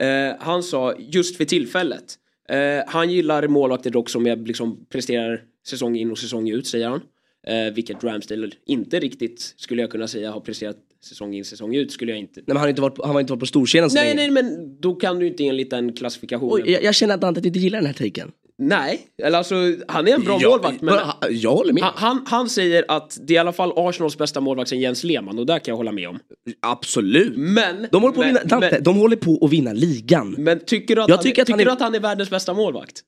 Eh, 0.00 0.36
han 0.38 0.62
sa 0.62 0.94
just 0.98 1.36
för 1.36 1.44
tillfället, 1.44 2.14
eh, 2.48 2.84
han 2.86 3.10
gillar 3.10 3.48
målvakter 3.48 3.90
dock 3.90 4.10
som 4.10 4.26
är, 4.26 4.36
liksom, 4.36 4.86
presterar 4.88 5.42
säsong 5.66 5.96
in 5.96 6.10
och 6.10 6.18
säsong 6.18 6.48
ut 6.48 6.66
säger 6.66 6.88
han. 6.88 7.00
Eh, 7.46 7.74
vilket 7.74 8.04
Ramsdale 8.04 8.50
inte 8.66 9.00
riktigt 9.00 9.54
skulle 9.56 9.82
jag 9.82 9.90
kunna 9.90 10.08
säga 10.08 10.30
har 10.30 10.40
presterat 10.40 10.76
säsong 11.04 11.34
in 11.34 11.44
säsong 11.44 11.74
ut 11.74 11.92
skulle 11.92 12.12
jag 12.12 12.18
inte 12.18 12.40
Nej, 12.40 12.44
men 12.46 12.56
han, 12.56 12.62
har 12.62 12.68
inte 12.68 12.82
varit, 12.82 12.98
han 13.04 13.10
har 13.10 13.20
inte 13.20 13.32
varit 13.32 13.40
på 13.40 13.46
storscenen 13.46 13.90
så 13.90 13.96
Nej, 13.96 14.14
länge. 14.14 14.32
nej, 14.32 14.42
men 14.42 14.76
då 14.80 14.94
kan 14.94 15.18
du 15.18 15.26
inte 15.26 15.46
enligt 15.46 15.70
den 15.70 15.92
klassifikationen. 15.92 16.64
Oj, 16.64 16.72
jag, 16.72 16.82
jag 16.82 16.94
känner 16.94 17.14
att 17.14 17.20
Dante 17.20 17.46
inte 17.46 17.58
gillar 17.58 17.78
den 17.78 17.86
här 17.86 17.94
taken. 17.94 18.32
Nej, 18.58 19.06
eller 19.22 19.38
alltså 19.38 19.54
han 19.88 20.08
är 20.08 20.12
en 20.14 20.24
bra 20.24 20.38
Ja, 20.40 20.48
målvakt. 20.50 20.82
Men 20.82 20.98
Jag 21.30 21.52
håller 21.52 21.72
med. 21.72 21.82
han, 21.84 22.24
han, 22.26 22.48
säger 22.48 22.84
att 22.88 23.18
det 23.22 23.32
är 23.32 23.34
i 23.34 23.38
alla 23.38 23.52
fall 23.52 23.72
Arsenals 23.76 24.18
bästa 24.18 24.40
målvakt 24.40 24.70
sen 24.70 24.80
Jens 24.80 25.04
Lehmann 25.04 25.38
och 25.38 25.46
där 25.46 25.58
kan 25.58 25.72
jag 25.72 25.76
hålla 25.76 25.92
med 25.92 26.08
om. 26.08 26.18
Absolut. 26.60 27.36
Men, 27.36 27.86
De 27.92 28.02
håller 28.02 28.14
på 28.14 28.20
men, 28.20 28.28
vinna, 28.28 28.44
Dante, 28.44 28.70
men, 28.72 28.82
de 28.82 28.96
håller 28.96 29.16
på 29.16 29.38
att 29.42 29.50
vinna 29.52 29.72
ligan. 29.72 30.34
men 30.38 30.60
tycker 30.64 30.96
du 30.96 31.02
att, 31.02 31.08
Jag 31.08 31.16
han, 31.16 31.22
tycker 31.24 31.42
att 31.42 31.46
tycker 31.46 31.58
han 31.58 31.68
är- 31.68 31.72
att 31.72 31.80
han 31.80 31.94
är 31.94 32.00
världens 32.00 32.30
bästa 32.30 32.54
målvakt? 32.54 33.02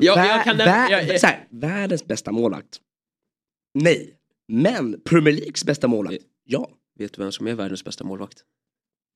Ja, 0.00 0.14
Vär- 0.16 0.26
jag 0.28 0.44
kan- 0.44 0.56
vär- 0.56 0.90
jag- 0.90 1.04
jag- 1.08 1.20
så 1.20 1.26
här, 1.26 1.46
världens 1.50 2.04
bästa 2.06 2.32
målvakt? 2.32 2.80
Nej. 3.74 4.14
Men 4.48 5.00
Premier 5.00 5.34
Leagues 5.34 5.64
bästa 5.64 5.88
målvakt? 5.88 6.18
Ja. 6.44 6.68
Vet 6.98 7.12
du 7.12 7.22
vem 7.22 7.32
som 7.32 7.46
är 7.46 7.54
världens 7.54 7.84
bästa 7.84 8.04
målvakt? 8.04 8.38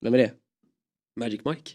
Vem 0.04 0.14
är 0.14 0.18
det? 0.18 0.32
Magic 1.20 1.40
Mike. 1.44 1.70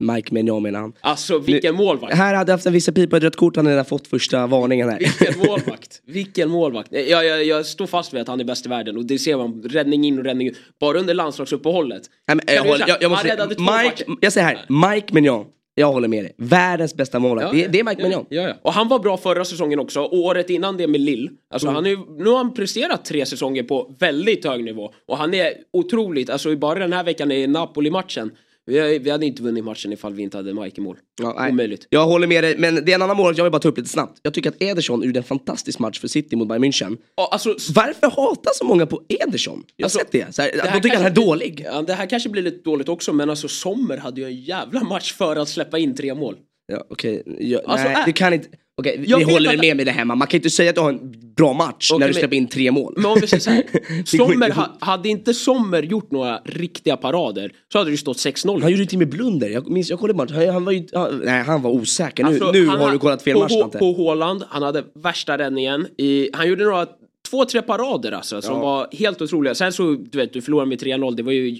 Mike 0.00 0.34
Mignon 0.34 0.62
menar 0.62 0.80
han. 0.80 0.92
Alltså 1.00 1.38
vilken 1.38 1.74
målvakt! 1.74 2.14
Här 2.14 2.34
hade 2.34 2.52
haft 2.52 2.66
en 2.66 2.72
vissa 2.72 2.92
pipa 2.92 3.16
ett 3.16 3.22
rött 3.22 3.36
kort, 3.36 3.56
han 3.56 3.66
hade 3.66 3.74
redan 3.74 3.84
fått 3.84 4.06
första 4.06 4.46
varningen 4.46 4.88
här. 4.88 4.98
Vilken 4.98 5.38
målvakt! 5.46 6.02
Vilken 6.06 6.50
målvakt! 6.50 6.88
Jag, 6.92 7.24
jag, 7.24 7.44
jag 7.44 7.66
står 7.66 7.86
fast 7.86 8.14
vid 8.14 8.20
att 8.20 8.28
han 8.28 8.40
är 8.40 8.44
bäst 8.44 8.66
i 8.66 8.68
världen 8.68 8.96
och 8.96 9.04
det 9.04 9.18
ser 9.18 9.36
man 9.36 9.62
räddning 9.62 10.04
in 10.04 10.18
och 10.18 10.24
räddning 10.24 10.48
ut. 10.48 10.56
Bara 10.80 10.98
under 10.98 11.14
landslagsuppehållet. 11.14 12.02
Nej, 12.26 12.36
men, 12.36 12.54
jag, 12.54 12.64
håller, 12.64 12.88
jag, 12.88 13.02
jag 13.02 13.10
måste 13.10 13.36
han 13.38 13.48
Mike, 13.48 13.64
matcher. 13.66 14.04
jag 14.20 14.32
säger 14.32 14.46
här, 14.46 14.92
Mike 14.94 15.14
Mignon. 15.14 15.46
Jag 15.78 15.92
håller 15.92 16.08
med 16.08 16.24
dig. 16.24 16.34
Världens 16.36 16.94
bästa 16.94 17.18
målvakt. 17.18 17.52
det, 17.52 17.66
det 17.66 17.80
är 17.80 17.84
Mike 17.84 18.02
ja, 18.02 18.08
Mignon. 18.08 18.26
Ja, 18.28 18.42
ja. 18.42 18.54
Och 18.62 18.72
han 18.72 18.88
var 18.88 18.98
bra 18.98 19.16
förra 19.16 19.44
säsongen 19.44 19.78
också, 19.78 20.00
och 20.00 20.14
året 20.18 20.50
innan 20.50 20.76
det 20.76 20.86
med 20.86 21.00
Lill. 21.00 21.30
Alltså 21.50 21.68
han 21.68 21.86
är, 21.86 22.22
nu 22.22 22.30
har 22.30 22.36
han 22.36 22.54
presterat 22.54 23.04
tre 23.04 23.26
säsonger 23.26 23.62
på 23.62 23.94
väldigt 23.98 24.44
hög 24.44 24.64
nivå. 24.64 24.92
Och 25.06 25.18
han 25.18 25.34
är 25.34 25.52
otroligt, 25.72 26.30
alltså 26.30 26.56
bara 26.56 26.78
den 26.78 26.92
här 26.92 27.04
veckan 27.04 27.32
i 27.32 27.46
Napoli-matchen. 27.46 28.30
Vi, 28.68 28.98
vi 28.98 29.10
hade 29.10 29.26
inte 29.26 29.42
vunnit 29.42 29.64
matchen 29.64 29.92
ifall 29.92 30.14
vi 30.14 30.22
inte 30.22 30.36
hade 30.36 30.54
Mike 30.54 30.80
i 30.80 30.84
mål. 30.84 30.96
Ja, 31.22 31.34
nej. 31.38 31.50
Omöjligt. 31.50 31.86
Jag 31.90 32.06
håller 32.06 32.26
med 32.26 32.44
dig, 32.44 32.54
men 32.58 32.74
det 32.84 32.92
är 32.92 32.94
en 32.94 33.02
annan 33.02 33.16
målvakt 33.16 33.38
jag 33.38 33.44
vill 33.44 33.52
bara 33.52 33.58
ta 33.62 33.68
upp 33.68 33.78
lite 33.78 33.90
snabbt. 33.90 34.18
Jag 34.22 34.34
tycker 34.34 34.50
att 34.50 34.62
Ederson 34.62 35.02
gjorde 35.02 35.18
en 35.18 35.24
fantastisk 35.24 35.78
match 35.78 36.00
för 36.00 36.08
City 36.08 36.36
mot 36.36 36.48
Bayern 36.48 36.64
München. 36.64 36.96
Ja, 37.16 37.28
Alltså, 37.32 37.56
Varför 37.74 38.10
hatar 38.10 38.50
så 38.54 38.64
många 38.64 38.86
på 38.86 39.02
Ederson? 39.08 39.62
Jag 39.76 39.84
har 39.84 39.86
Alltså, 39.86 39.98
sett 39.98 40.12
det. 40.12 40.34
Så 40.34 40.42
här, 40.42 40.50
det 40.54 40.60
här 40.68 40.74
de 40.74 40.80
tycker 40.80 40.96
han 40.96 41.06
är 41.06 41.10
dålig. 41.10 41.62
Ja, 41.64 41.82
det 41.82 41.92
här 41.94 42.06
kanske 42.06 42.28
blir 42.28 42.42
lite 42.42 42.62
dåligt 42.70 42.88
också, 42.88 43.12
men 43.12 43.30
alltså 43.30 43.48
Sommer 43.48 43.96
hade 43.96 44.20
ju 44.20 44.26
en 44.26 44.40
jävla 44.40 44.84
match 44.84 45.12
för 45.12 45.36
att 45.36 45.48
släppa 45.48 45.78
in 45.78 45.94
tre 45.94 46.14
mål. 46.14 46.36
Ja, 46.72 46.84
okej. 46.90 47.22
Jag- 47.38 47.62
Alltså, 47.66 47.86
nej, 47.88 47.96
äh- 47.96 48.02
du 48.06 48.12
kan 48.12 48.32
inte... 48.34 48.48
Okej, 48.80 48.96
vi 48.98 49.06
Jag 49.10 49.18
vet 49.18 49.30
håller 49.32 49.54
att- 49.54 49.60
med 49.60 49.76
mig 49.76 49.84
det 49.84 49.90
hemma. 49.90 50.14
Man 50.14 50.28
kan 50.28 50.38
inte 50.38 50.50
säga 50.50 50.68
att 50.70 50.74
du 50.76 50.80
har 50.82 50.88
en 50.92 51.27
bra 51.38 51.52
match 51.52 51.90
Okej, 51.92 52.00
när 52.00 52.08
du 52.08 52.14
släpper 52.14 52.36
in 52.36 52.46
tre 52.48 52.70
mål. 52.70 52.92
Men 52.96 53.06
om 53.06 53.18
vi 53.20 53.26
säger 53.26 53.40
så 53.40 53.50
här, 53.50 53.64
Sommer, 54.16 54.50
ha, 54.50 54.76
hade 54.80 55.08
inte 55.08 55.34
Sommer 55.34 55.82
gjort 55.82 56.10
några 56.10 56.38
riktiga 56.44 56.96
parader 56.96 57.52
så 57.72 57.78
hade 57.78 57.90
det 57.90 57.92
ju 57.92 57.96
stått 57.96 58.16
6-0. 58.16 58.62
Han 58.62 58.70
gjorde 58.70 58.82
ju 58.82 58.86
till 58.86 58.96
och 58.96 59.00
med 59.00 59.08
blunder. 59.08 59.48
Jag 59.48 59.70
minns, 59.70 59.90
jag 59.90 59.98
kollade 59.98 60.16
matchen. 60.16 60.36
Han, 60.36 60.48
han 60.48 60.64
var 60.64 60.72
ju... 60.72 60.86
Han, 60.92 61.20
nej, 61.24 61.42
han 61.42 61.62
var 61.62 61.70
osäker. 61.70 62.24
Nu, 62.24 62.28
Alltså, 62.30 62.52
nu 62.52 62.66
har 62.66 62.78
ha- 62.78 62.90
du 62.90 62.98
kollat 62.98 63.22
fel 63.22 63.34
på, 63.34 63.40
match, 63.40 63.52
Hå- 63.52 63.64
Ante. 63.64 63.78
På 63.78 63.94
Haaland, 63.96 64.44
han 64.48 64.62
hade 64.62 64.84
värsta 64.94 65.38
räddningen. 65.38 65.86
I, 65.98 66.30
han 66.32 66.48
gjorde 66.48 66.64
några, 66.64 66.86
två, 67.30 67.44
tre 67.44 67.62
parader 67.62 68.12
alltså, 68.12 68.42
som 68.42 68.60
var 68.60 68.88
helt 68.92 69.22
otroliga. 69.22 69.54
Sen 69.54 69.72
så, 69.72 69.92
du 70.10 70.18
vet, 70.18 70.32
du 70.32 70.42
förlorade 70.42 70.68
med 70.68 70.82
3-0, 70.82 71.14
det 71.14 71.22
var 71.22 71.32
ju 71.32 71.56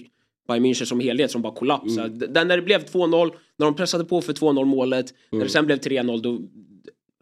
Bayern 0.47 0.65
München 0.65 0.85
som 0.85 0.99
helhet 0.99 1.31
som 1.31 1.41
bara 1.41 1.53
kollapsade. 1.53 2.07
Mm. 2.07 2.33
Den 2.33 2.47
när 2.47 2.57
det 2.57 2.63
blev 2.63 2.85
2-0, 2.85 3.31
när 3.59 3.65
de 3.65 3.75
pressade 3.75 4.05
på 4.05 4.21
för 4.21 4.33
2-0 4.33 4.65
målet, 4.65 5.05
när 5.31 5.37
Mm. 5.37 5.47
det 5.47 5.51
sen 5.53 5.65
blev 5.65 5.79
3-0, 5.79 6.21
då 6.21 6.39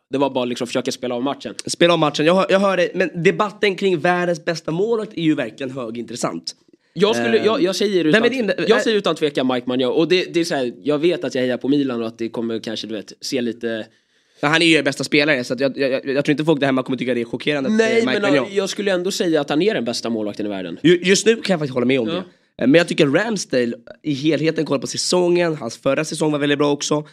det 0.09 0.17
var 0.17 0.29
bara 0.29 0.45
liksom 0.45 0.67
försöka 0.67 0.91
spela 0.91 1.15
av 1.15 1.23
matchen. 1.23 1.55
Spela 1.65 1.93
om 1.93 1.99
matchen. 1.99 2.25
Jag, 2.25 2.35
hör- 2.35 2.45
jag 2.49 2.59
hör 2.59 2.77
det. 2.77 2.89
Men 2.95 3.23
debatten 3.23 3.75
kring 3.75 3.99
världens 3.99 4.45
bästa 4.45 4.71
målvakt 4.71 5.13
är 5.13 5.21
ju 5.21 5.35
verkligen 5.35 5.71
högintressant. 5.71 6.55
Jag, 6.93 7.15
skulle, 7.15 7.37
jag, 7.45 7.61
jag, 7.61 7.75
säger 7.75 8.05
utan, 8.05 8.21
Vem 8.23 8.31
är 8.31 8.35
din- 8.57 8.65
jag 8.67 8.81
säger 8.81 8.97
utan 8.97 9.15
tvekan 9.15 9.47
Mike 9.47 9.67
Magnon 9.69 9.91
och 9.93 10.07
det, 10.07 10.33
det 10.33 10.39
är 10.39 10.43
så 10.43 10.55
här, 10.55 10.73
jag 10.83 10.97
vet 10.99 11.23
att 11.23 11.35
jag 11.35 11.41
hejar 11.41 11.57
på 11.57 11.67
Milan 11.69 12.01
och 12.01 12.07
att 12.07 12.17
det 12.17 12.29
kommer 12.29 12.59
kanske 12.59 12.87
du 12.87 12.93
vet 12.93 13.13
se 13.21 13.41
lite 13.41 13.87
Han 14.41 14.61
är 14.61 14.65
ju 14.65 14.73
er 14.73 14.83
bästa 14.83 15.03
spelare 15.03 15.43
så 15.43 15.53
att 15.53 15.59
jag, 15.59 15.77
jag, 15.77 15.91
jag, 15.91 16.25
tror 16.25 16.29
inte 16.31 16.45
folk 16.45 16.59
där 16.59 16.65
hemma 16.67 16.83
kommer 16.83 16.97
tycka 16.97 17.13
det 17.13 17.21
är 17.21 17.25
chockerande. 17.25 17.69
Nej 17.69 17.95
Mike 17.95 18.05
men 18.05 18.21
Magnon. 18.21 18.45
jag 18.51 18.69
skulle 18.69 18.91
ändå 18.91 19.11
säga 19.11 19.41
att 19.41 19.49
han 19.49 19.61
är 19.61 19.73
den 19.73 19.85
bästa 19.85 20.09
målvakten 20.09 20.45
i 20.45 20.49
världen. 20.49 20.79
Ju- 20.83 20.99
Just 21.03 21.25
nu 21.25 21.35
kan 21.35 21.53
jag 21.53 21.59
faktiskt 21.59 21.73
hålla 21.73 21.85
med 21.85 21.99
om 21.99 22.07
Ja. 22.07 22.13
det. 22.13 22.19
Eh, 22.63 22.67
Men 22.67 22.73
jag 22.73 22.87
tycker 22.87 23.07
Ramsdale 23.07 23.73
i 24.03 24.13
helheten, 24.13 24.65
kolla 24.65 24.79
på 24.79 24.87
säsongen, 24.87 25.55
hans 25.55 25.77
förra 25.77 26.05
säsong 26.05 26.31
var 26.31 26.39
väldigt 26.39 26.57
bra 26.57 26.71
också. 26.71 27.07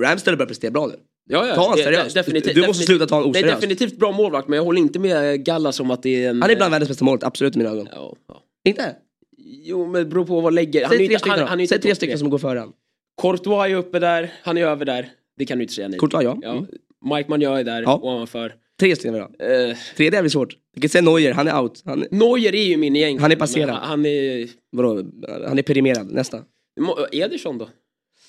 Ramsdale 0.00 0.36
börjar 0.36 0.48
prestera 0.48 0.70
bra 0.70 0.86
nu. 0.86 0.94
Ja, 1.28 1.46
ja, 1.46 1.54
Ta 1.54 1.60
honom 1.60 1.76
seriöst. 1.78 2.14
Du 2.14 2.20
måste 2.20 2.30
definitivt- 2.40 2.74
sluta 2.74 3.06
ta 3.06 3.14
honom 3.14 3.32
Det 3.32 3.38
är 3.38 3.42
oseriöst. 3.42 3.60
definitivt 3.60 3.98
bra 3.98 4.12
målvakt 4.12 4.48
men 4.48 4.56
jag 4.56 4.64
håller 4.64 4.80
inte 4.80 4.98
med 4.98 5.44
Gallas 5.44 5.80
om 5.80 5.90
att 5.90 6.02
det 6.02 6.24
är 6.24 6.30
en... 6.30 6.42
Han 6.42 6.50
är 6.50 6.56
bland 6.56 6.70
världens 6.72 6.88
bästa 6.88 7.04
målvakt, 7.04 7.24
absolut 7.24 7.54
i 7.56 7.58
mina 7.58 7.70
ögon. 7.70 7.88
Ja, 7.92 8.16
ja. 8.28 8.42
Inte? 8.68 8.96
Jo 9.64 9.86
men 9.86 10.02
det 10.02 10.08
beror 10.08 10.24
på 10.24 10.40
vad 10.40 10.54
lägger. 10.54 10.82
Han 10.84 10.90
Säg 10.96 10.98
tre 11.06 11.14
han, 11.14 11.20
stycken 11.20 11.46
han 11.48 11.60
inte 11.60 11.68
Säg 11.74 11.80
tre 11.80 11.94
stycken 11.94 12.18
som 12.18 12.30
går 12.30 12.38
före 12.38 12.58
han. 12.58 12.72
Courtois 13.22 13.70
är 13.70 13.74
uppe 13.74 13.98
där, 13.98 14.32
han 14.42 14.58
är 14.58 14.64
över 14.64 14.84
där. 14.84 15.08
Det 15.38 15.46
kan 15.46 15.58
du 15.58 15.62
inte 15.64 15.74
säga 15.74 15.88
nej. 15.88 15.98
Courtois 15.98 16.24
ja. 16.24 16.38
Ja. 16.42 16.50
Mm. 16.52 16.66
Mike 17.16 17.30
Magnon 17.30 17.56
är 17.56 17.64
där, 17.64 17.82
Ja. 17.82 18.00
ovanför. 18.02 18.54
Tre 18.80 18.96
stycken 18.96 19.12
vill 19.14 19.22
jag. 19.38 19.68
Eh, 19.70 19.76
Tredje 19.96 20.20
blir 20.22 20.30
svårt. 20.30 20.56
Jag 20.74 20.82
kan 20.82 20.88
säga 20.88 21.02
Neuer, 21.02 21.32
han 21.32 21.48
är 21.48 21.60
out. 21.60 21.82
Han, 21.84 22.04
Neuer 22.10 22.54
är 22.54 22.62
ju 22.64 22.76
min 22.76 22.96
egentligen. 22.96 23.22
Han 23.22 23.32
är 23.32 23.36
passerad. 23.36 23.70
Han, 23.70 23.88
han 23.88 24.06
är... 24.06 24.48
vadå? 24.72 25.04
han 25.48 25.58
är 25.58 25.62
perimerad, 25.62 26.12
nästa. 26.12 26.42
Ederson 27.12 27.58
då? 27.58 27.68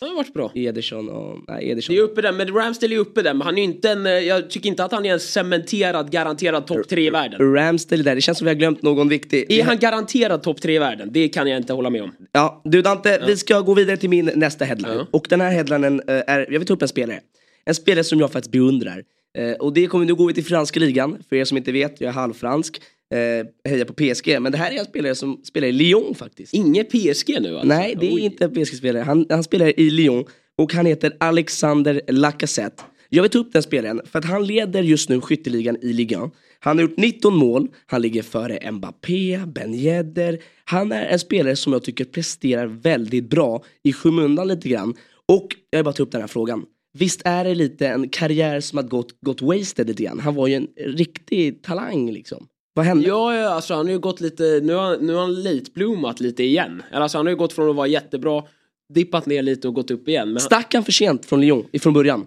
Han 0.02 0.10
har 0.10 0.16
varit 0.16 0.34
bra. 0.34 0.52
Ederson 0.56 1.10
och... 1.10 1.40
Nej, 1.48 1.70
Ederson. 1.72 1.96
Det 1.96 2.02
är 2.02 2.04
uppe 2.04 2.22
där, 2.22 2.32
men 2.32 2.54
Ramsdale 2.54 2.96
är 2.96 3.00
uppe 3.00 3.22
där. 3.22 3.34
Men 3.34 3.42
han 3.42 3.58
är 3.58 3.64
inte 3.64 3.90
en... 3.90 4.06
eh, 4.06 4.12
Jag 4.12 4.50
tycker 4.50 4.70
inte 4.70 4.84
att 4.84 4.92
han 4.92 5.06
är 5.06 5.14
en 5.14 5.20
cementerad, 5.20 6.12
garanterad 6.12 6.68
topp 6.68 6.88
tre 6.90 7.08
i 7.08 7.10
världen. 7.10 7.54
Ramsdale 7.54 8.04
där, 8.04 8.16
det 8.16 8.22
känns 8.22 8.38
som 8.38 8.46
vi 8.46 8.50
har 8.52 8.56
glömt 8.56 8.82
någon 8.82 9.10
viktig. 9.10 9.46
Är 9.52 9.64
han 9.64 9.78
garanterad 9.78 10.44
topp 10.44 10.62
tre 10.62 10.76
i 10.76 10.80
världen? 10.80 11.10
Det 11.12 11.30
kan 11.30 11.48
jag 11.48 11.58
inte 11.58 11.74
hålla 11.74 11.90
med 11.90 12.04
om. 12.04 12.12
Ja, 12.32 12.62
du 12.66 12.82
Dante, 12.82 13.24
vi 13.28 13.38
ska 13.38 13.60
gå 13.60 13.74
vidare 13.74 13.98
till 13.98 14.10
min 14.10 14.32
nästa 14.36 14.66
headline. 14.66 14.98
Ja. 14.98 15.08
Och 15.12 15.26
den 15.30 15.42
här 15.42 15.52
headlinen 15.52 16.02
eh, 16.08 16.16
är, 16.28 16.40
jag 16.52 16.60
vill 16.60 16.68
ta 16.68 16.74
upp 16.74 16.82
en 16.82 16.88
spelare. 16.88 17.20
En 17.66 17.76
spelare 17.76 18.04
som 18.04 18.20
jag 18.20 18.32
faktiskt 18.32 18.52
beundrar. 18.52 19.04
Eh, 19.38 19.52
och 19.52 19.74
det 19.74 19.88
kommer, 19.88 20.06
nu 20.06 20.16
går 20.16 20.28
vi 20.28 20.34
till 20.34 20.46
franska 20.46 20.80
ligan, 20.80 21.24
för 21.30 21.36
er 21.36 21.46
som 21.46 21.58
inte 21.58 21.72
vet, 21.72 22.02
jag 22.02 22.08
är 22.10 22.14
halvfransk. 22.14 22.82
Eh, 23.14 23.72
hejar 23.72 23.86
på 23.86 23.94
PSG, 23.94 24.42
men 24.42 24.52
det 24.52 24.58
här 24.58 24.72
är 24.72 24.80
en 24.80 24.86
spelare 24.86 25.16
som 25.16 25.42
spelar 25.44 25.68
i 25.68 25.72
Lyon 25.72 26.16
faktiskt. 26.16 26.54
Inget 26.54 26.90
PSG 26.90 27.42
nu 27.42 27.54
alltså? 27.54 27.68
Nej, 27.68 27.96
det 28.00 28.08
är 28.08 28.16
Oj. 28.16 28.22
inte 28.22 28.46
en 28.46 28.52
PSG-spelare. 28.52 29.04
Han, 29.04 29.26
han 29.30 29.44
spelar 29.44 29.80
i 29.80 29.90
Lyon 29.90 30.26
och 30.58 30.74
han 30.74 30.86
heter 30.86 31.18
Alexander 31.20 32.02
Lacazette. 32.08 32.84
Jag 33.10 33.22
vill 33.22 33.32
ta 33.32 33.40
upp 33.40 33.54
den 33.54 33.64
spelaren 33.64 34.02
för 34.06 34.20
att 34.20 34.26
han 34.26 34.46
leder 34.48 34.84
just 34.84 35.10
nu 35.10 35.22
skytteligan 35.22 35.78
i 35.82 35.94
ligan. 35.94 36.32
Han 36.60 36.78
har 36.78 36.82
gjort 36.82 36.98
19 36.98 37.36
mål, 37.36 37.68
han 37.86 38.02
ligger 38.02 38.22
före 38.22 38.72
Mbappé, 38.72 39.40
Ben 39.48 39.74
Yedder. 39.74 40.40
Han 40.66 40.92
är 40.92 41.06
en 41.06 41.20
spelare 41.20 41.56
som 41.56 41.74
jag 41.74 41.84
tycker 41.84 42.06
presterar 42.06 42.66
väldigt 42.68 43.30
bra 43.30 43.64
i 43.84 43.94
skymundan 43.94 44.48
lite 44.48 44.70
grann. 44.70 44.96
Och 45.26 45.48
jag 45.70 45.80
vill 45.80 45.84
bara 45.84 45.94
ta 45.94 46.04
upp 46.04 46.12
den 46.12 46.22
här 46.22 46.28
frågan. 46.28 46.66
Visst 46.98 47.22
är 47.26 47.44
det 47.44 47.56
lite 47.56 47.88
en 47.88 48.10
karriär 48.10 48.60
som 48.60 48.78
har 48.78 48.84
gått, 48.84 49.22
gått 49.22 49.42
wasted 49.42 49.88
lite 49.88 50.04
grann? 50.04 50.20
Han 50.20 50.36
var 50.36 50.48
ju 50.48 50.54
en 50.54 50.68
riktig 50.78 51.64
talang 51.64 52.12
liksom. 52.12 52.48
Vad 52.80 52.86
hände? 52.86 53.08
Ja, 53.08 53.36
ja, 53.36 53.50
alltså 53.50 53.74
han 53.74 53.86
har 53.86 53.94
ju 53.94 54.00
gått 54.00 54.22
lite, 54.22 54.60
nu 54.64 54.74
har, 54.74 54.98
nu 54.98 55.14
har 55.14 55.22
han 55.22 55.44
late 55.44 55.72
bloomat 55.74 56.20
lite 56.20 56.44
igen. 56.44 56.84
Alltså 56.92 57.18
han 57.18 57.26
har 57.26 57.32
ju 57.32 57.38
gått 57.38 57.54
från 57.54 57.70
att 57.70 57.76
vara 57.76 57.88
jättebra, 57.88 58.44
dippat 58.94 59.26
ner 59.26 59.42
lite 59.42 59.68
och 59.68 59.74
gått 59.74 59.92
upp 59.92 60.08
igen. 60.08 60.32
Men 60.34 60.40
Stack 60.40 60.74
han 60.74 60.84
för 60.84 60.92
sent 60.92 61.26
från 61.26 61.42
Lyon 61.42 61.66
ifrån 61.72 61.94
början? 61.94 62.26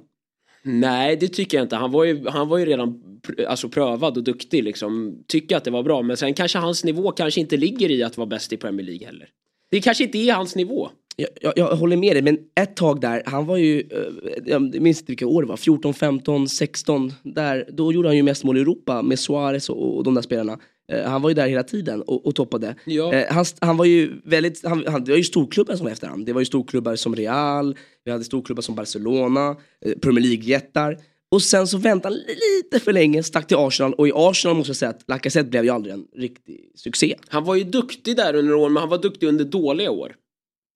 nej, 0.63 1.17
det 1.17 1.29
tycker 1.29 1.59
jag 1.59 1.65
inte. 1.65 1.77
Han 1.77 1.91
var 1.91 2.05
ju, 2.05 2.29
han 2.29 2.49
var 2.49 2.59
ju 2.59 2.67
redan 2.67 3.03
alltså, 3.49 3.69
prövad 3.69 4.17
och 4.17 4.25
duktig 4.25 4.65
liksom. 4.65 5.19
Tycker 5.27 5.57
att 5.57 5.65
det 5.65 5.71
var 5.71 5.83
bra, 5.83 6.03
men 6.03 6.17
sen 6.17 6.35
kanske 6.35 6.59
hans 6.59 6.85
nivå 6.85 7.11
kanske 7.11 7.41
inte 7.41 7.57
ligger 7.57 7.91
i 7.91 8.03
att 8.03 8.17
vara 8.17 8.27
bäst 8.27 8.53
i 8.53 8.57
Premier 8.57 8.87
League 8.87 9.07
heller. 9.07 9.29
Det 9.71 9.81
kanske 9.81 10.05
inte 10.05 10.19
är 10.19 10.33
hans 10.33 10.57
nivå. 10.57 10.91
Jag, 11.17 11.53
jag, 11.57 11.77
håller 11.77 11.97
med 11.97 12.17
dig, 12.17 12.23
men 12.23 12.39
ett 12.61 12.77
tag 12.77 13.01
där, 13.01 13.23
han 13.27 13.47
var 13.47 13.57
ju, 13.57 13.81
eh, 13.81 14.43
jag 14.45 14.83
minns 14.83 15.01
inte 15.01 15.13
vilka 15.13 15.27
år 15.27 15.43
det 15.43 15.49
var, 15.49 15.57
14, 15.57 15.95
15, 15.95 16.49
16, 16.49 17.13
där, 17.23 17.69
då 17.73 17.93
gjorde 17.93 18.09
han 18.09 18.17
ju 18.17 18.23
mest 18.23 18.45
mål 18.45 18.57
i 18.57 18.61
Europa 18.61 19.03
med 19.03 19.19
Suarez 19.19 19.69
och, 19.69 19.97
och 19.97 20.05
de 20.05 20.15
där 20.15 20.23
spelarna. 20.23 20.59
Eh, 20.93 21.05
han 21.05 21.23
var 21.23 21.31
ju 21.31 21.35
där 21.35 21.49
hela 21.49 21.63
tiden 21.63 22.03
och, 22.03 22.27
och 22.27 22.35
toppade. 22.35 22.75
Ja. 22.85 23.15
Eh, 23.15 23.35
han, 23.35 23.45
han 23.61 23.77
var 23.77 23.85
ju 23.85 24.21
väldigt, 24.25 24.65
han, 24.65 24.85
han, 24.87 25.05
det 25.05 25.11
var 25.11 25.19
ju 25.19 25.25
storklubbar 25.25 25.77
som 25.77 25.85
var 25.85 25.93
efter 25.93 26.07
han. 26.07 26.25
Det 26.25 26.33
var 26.33 26.41
ju 26.41 26.45
storklubbar 26.45 26.97
som 26.97 27.17
Real, 27.17 27.77
vi 28.05 28.11
hade 28.11 28.25
storklubbar 28.25 28.63
som 28.63 28.75
Barcelona, 28.75 29.57
eh, 29.87 29.93
Premier 30.03 30.25
League-jättar. 30.25 30.99
Och 31.31 31.43
sen 31.43 31.67
så 31.67 31.79
väntade 31.79 32.15
han 32.15 32.25
lite 32.25 32.85
för 32.85 32.93
länge, 32.93 33.23
stack 33.23 33.47
till 33.47 33.57
Arsenal 33.57 33.95
och 33.95 34.09
i 34.09 34.13
Arsenal 34.15 34.57
måste 34.57 34.71
jag 34.71 34.77
säga 34.77 34.91
att 34.91 35.05
Lacazette 35.09 35.51
blev 35.51 35.65
ju 35.65 35.71
aldrig 35.71 35.95
en 35.95 36.05
riktig 36.17 36.71
succé. 36.75 37.17
Han 37.29 37.45
var 37.45 37.55
ju 37.55 37.65
duktig 37.65 38.17
där 38.17 38.35
under 38.35 38.55
åren, 38.55 38.73
men 38.73 38.81
han 38.81 38.91
var 38.91 38.99
duktig 38.99 39.27
under 39.27 39.45
dåliga 39.45 39.91
år. 39.91 40.15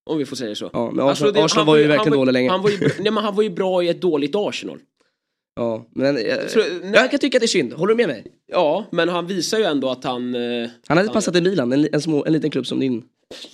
Om 0.06 0.18
vi 0.18 0.25
får 0.26 0.36
säga 0.36 0.54
så. 0.54 0.70
Ja, 0.72 0.90
men 0.94 1.08
Arsenal, 1.08 1.32
det- 1.32 1.44
Arsenal 1.44 1.60
han 1.60 1.66
var 1.66 1.76
ju 1.76 1.82
han 1.82 1.88
verkligen 1.90 2.18
dålig 2.18 2.32
länge. 2.32 2.50
Han 2.50 2.62
var 2.62 2.70
ju, 2.70 2.78
nej, 2.80 3.12
men 3.12 3.16
han 3.25 3.34
var 3.36 3.42
ju 3.42 3.50
bra 3.50 3.82
i 3.82 3.88
ett 3.88 4.00
dåligt 4.00 4.32
Arsenal. 4.34 4.78
Ja, 5.56 5.86
men 5.94 6.16
eh, 6.16 6.46
Så, 6.48 6.58
nej, 6.58 6.90
jag 6.92 7.10
kan 7.10 7.20
tycka 7.20 7.36
att 7.38 7.40
det 7.40 7.44
är 7.44 7.48
synd, 7.48 7.72
håller 7.72 7.94
du 7.94 7.96
med 7.96 8.08
mig? 8.08 8.26
ja, 8.52 8.84
men 8.92 9.08
han 9.08 9.26
visar 9.26 9.58
ju 9.58 9.64
ändå 9.64 9.90
att 9.90 10.04
han... 10.04 10.34
Eh, 10.34 10.68
Han 10.86 10.96
hade 10.98 11.08
passat 11.10 11.36
i 11.36 11.40
Milan, 11.40 11.72
en, 11.72 11.88
en, 11.92 12.00
små, 12.00 12.25
en 12.26 12.32
liten 12.32 12.50
klubb 12.50 12.66
som 12.66 12.80
din. 12.80 13.02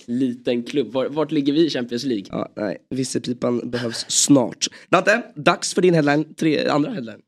liten 0.05 0.63
klubb. 0.63 0.93
Var, 0.93 1.05
vart 1.05 1.31
ligger 1.31 1.53
vi 1.53 1.65
i 1.65 1.69
Champions 1.69 2.03
League? 2.03 2.25
Ja, 2.29 2.49
nej, 2.55 2.77
visselpipan 2.89 3.69
behövs 3.69 4.05
snart. 4.07 4.67
Dante, 4.89 5.21
dags 5.35 5.73
för 5.73 5.81
din 5.81 5.93
headline, 5.93 6.33
tre, 6.33 6.67
andra 6.67 6.91
headline. 6.91 7.21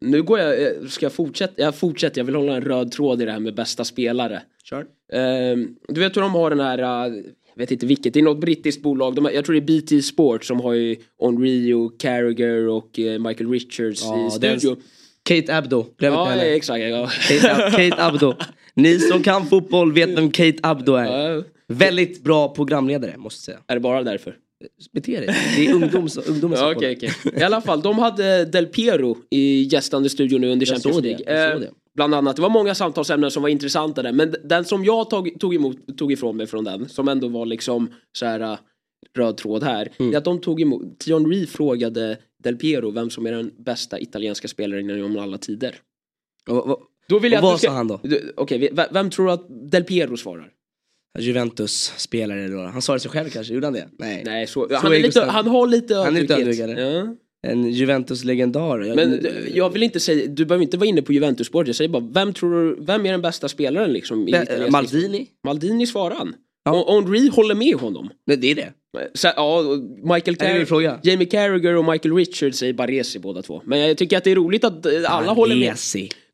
Nu 0.00 0.22
går 0.22 0.38
jag, 0.38 0.62
eh, 0.62 0.68
ska 0.88 1.04
jag 1.04 1.12
fortsätta? 1.12 1.62
Jag 1.62 1.74
fortsätter, 1.74 2.20
jag 2.20 2.24
vill 2.24 2.34
hålla 2.34 2.56
en 2.56 2.62
röd 2.64 2.92
tråd 2.92 3.22
i 3.22 3.24
det 3.24 3.32
här 3.32 3.40
med 3.40 3.54
bästa 3.54 3.84
spelare. 3.84 4.42
Kör. 4.64 4.86
Ehm, 5.12 5.68
du 5.88 6.00
vet 6.00 6.16
hur 6.16 6.22
de 6.22 6.32
har 6.34 6.50
den 6.50 6.60
här, 6.60 6.78
uh, 6.78 7.14
jag 7.16 7.24
vet 7.58 7.70
inte 7.70 7.86
vilket, 7.86 8.14
det 8.14 8.20
är 8.20 8.24
något 8.24 8.40
brittiskt 8.40 8.82
bolag. 8.82 9.14
De, 9.14 9.30
jag 9.34 9.44
tror 9.44 9.60
det 9.60 9.72
är 9.74 9.80
BT 9.80 10.02
Sport 10.02 10.44
som 10.44 10.60
har 10.60 10.72
ju 10.74 10.96
Henry 11.22 11.72
och 11.72 12.00
Carragher 12.00 12.68
och 12.68 12.98
eh, 12.98 13.18
Michael 13.18 13.50
Richards 13.50 14.02
Ja, 14.04 14.26
i 14.26 14.30
studio. 14.30 14.76
Kate 15.22 15.56
Abdo, 15.56 15.82
glöm 15.98 16.12
inte 16.12 16.20
Ja, 16.20 16.24
henne. 16.24 16.42
exakt. 16.44 16.84
Ja. 16.84 17.10
Kate, 17.28 17.70
Kate 17.90 18.04
Abdo. 18.04 18.34
Ni 18.74 18.98
som 18.98 19.22
kan 19.22 19.46
fotboll 19.46 19.92
vet 19.92 20.08
vem 20.08 20.30
Kate 20.30 20.58
Abdo 20.62 20.94
är. 20.94 21.04
Ja, 21.34 21.42
Väldigt 21.68 22.24
bra 22.24 22.48
programledare 22.54 23.14
måste 23.16 23.50
jag 23.50 23.56
säga. 23.56 23.64
är 23.68 23.74
det 23.74 23.80
bara 23.80 24.02
därför? 24.02 24.36
Bete 24.92 25.20
dig. 25.20 25.36
Det 25.56 25.66
är 25.66 25.72
ungdoms, 25.74 26.16
ungdomens 26.28 26.60
Ja, 26.60 26.66
fotboll. 26.68 26.84
okej, 26.96 27.10
okej. 27.24 27.40
I 27.40 27.42
alla 27.44 27.60
fall, 27.60 27.82
de 27.82 27.98
hade 27.98 28.44
Del 28.44 28.66
Piero 28.66 29.16
i 29.30 29.62
gästande 29.62 30.08
studio 30.08 30.38
nu 30.38 30.50
under 30.50 30.66
Jag 30.66 30.74
Champions 30.82 31.02
League. 31.04 31.34
jag 31.42 31.52
såg 31.52 31.60
det. 31.60 31.70
Bland 31.98 32.14
annat, 32.14 32.36
det 32.36 32.42
var 32.42 32.48
många 32.50 32.74
samtalsämnen 32.74 33.30
som 33.30 33.42
var 33.42 33.48
intressanta 33.50 34.02
där. 34.02 34.12
Men 34.12 34.34
den 34.44 34.64
som 34.64 34.84
jag 34.84 35.10
tog, 35.10 35.40
tog, 35.40 35.54
emot, 35.54 35.98
tog 35.98 36.12
ifrån 36.12 36.36
mig 36.36 36.46
från 36.46 36.64
den, 36.64 36.88
som 36.88 37.08
ändå 37.08 37.28
var 37.28 37.46
liksom 37.46 37.90
så 38.12 38.26
här 38.26 38.40
äh, 38.40 38.58
röd 39.16 39.36
tråd 39.36 39.62
här. 39.62 39.88
Mm. 39.98 40.12
Är 40.14 40.18
att 40.18 40.24
de 40.24 40.40
tog 40.40 40.60
emot, 40.60 40.98
Thierry 40.98 41.46
frågade 41.46 42.18
Del 42.42 42.56
Piero 42.56 42.90
vem 42.90 43.10
som 43.10 43.26
är 43.26 43.32
den 43.32 43.50
bästa 43.58 44.00
italienska 44.00 44.48
spelaren 44.48 44.88
genom 44.88 45.18
alla 45.18 45.38
tider. 45.38 45.74
Och, 46.48 46.66
och, 46.70 46.80
Då 47.08 47.18
vill 47.18 47.32
jag 47.32 47.42
vad 47.42 47.58
ska- 47.58 47.68
sa 47.68 47.74
han 47.74 47.88
då? 47.88 48.00
Okej, 48.36 48.58
vi- 48.58 48.70
vem, 48.90 49.10
tror 49.10 49.26
du 49.26 49.32
att 49.32 49.70
Del 49.70 49.84
Piero 49.84 50.16
svarar? 50.16 50.50
Juventus-spelare 51.18 52.48
då. 52.48 52.58
Han 52.60 52.82
det 52.94 53.00
sig 53.00 53.10
själv 53.10 53.28
kanske, 53.28 53.54
gjorde 53.54 53.66
han 53.66 53.74
det? 53.74 53.88
Nej. 53.98 54.22
Nej, 54.24 54.46
så, 54.46 54.68
Så 54.68 54.74
han, 54.76 54.92
är 54.92 54.98
lite, 55.00 55.24
han 55.24 55.46
har 55.46 55.66
lite 55.66 55.94
Han 55.94 56.16
är 56.16 56.20
lite 56.20 56.34
ödmjukhet. 56.34 56.60
ödmjuk, 56.68 56.78
eller? 56.80 56.98
Ja. 56.98 57.14
En 57.50 57.70
Juventus-legendar. 57.70 58.94
Men 58.94 59.26
jag 59.54 59.70
vill 59.70 59.82
inte 59.82 60.00
säga, 60.00 60.26
du 60.26 60.44
behöver 60.44 60.62
inte 60.62 60.76
vara 60.76 60.88
inne 60.88 61.02
på 61.02 61.12
Juventus-spåret, 61.12 61.66
jag 61.66 61.76
säger 61.76 61.88
bara, 61.88 62.08
vem 62.12 62.32
tror 62.32 62.50
du, 62.64 62.76
vem 62.84 63.06
är 63.06 63.10
den 63.12 63.22
bästa 63.22 63.48
spelaren 63.48 63.92
liksom? 63.92 64.28
i 64.28 64.32
Be- 64.32 64.66
Maldini? 64.70 65.26
Maldini 65.44 65.86
svarar 65.86 66.14
han. 66.14 66.34
Ja. 66.64 66.82
Och 66.84 66.94
Henry 66.94 67.28
håller 67.28 67.54
med 67.54 67.74
honom. 67.74 68.10
Nej, 68.26 68.36
det 68.36 68.50
är 68.50 68.54
det. 68.54 68.72
Så, 69.14 69.28
ja, 69.36 69.62
Michael? 70.14 70.36
Carragher, 70.36 70.98
Jamie 71.02 71.26
Carragher 71.26 71.76
och 71.76 71.84
Michael 71.84 72.14
Richards 72.14 72.58
säger 72.58 72.72
Baresi 72.72 73.18
båda 73.18 73.42
två. 73.42 73.62
Men 73.64 73.78
jag 73.80 73.96
tycker 73.98 74.16
att 74.18 74.24
det 74.24 74.30
är 74.30 74.34
roligt 74.36 74.64
att 74.64 74.86
eh, 74.86 74.92
alla 75.04 75.32
håller 75.32 75.56
med. 75.56 75.78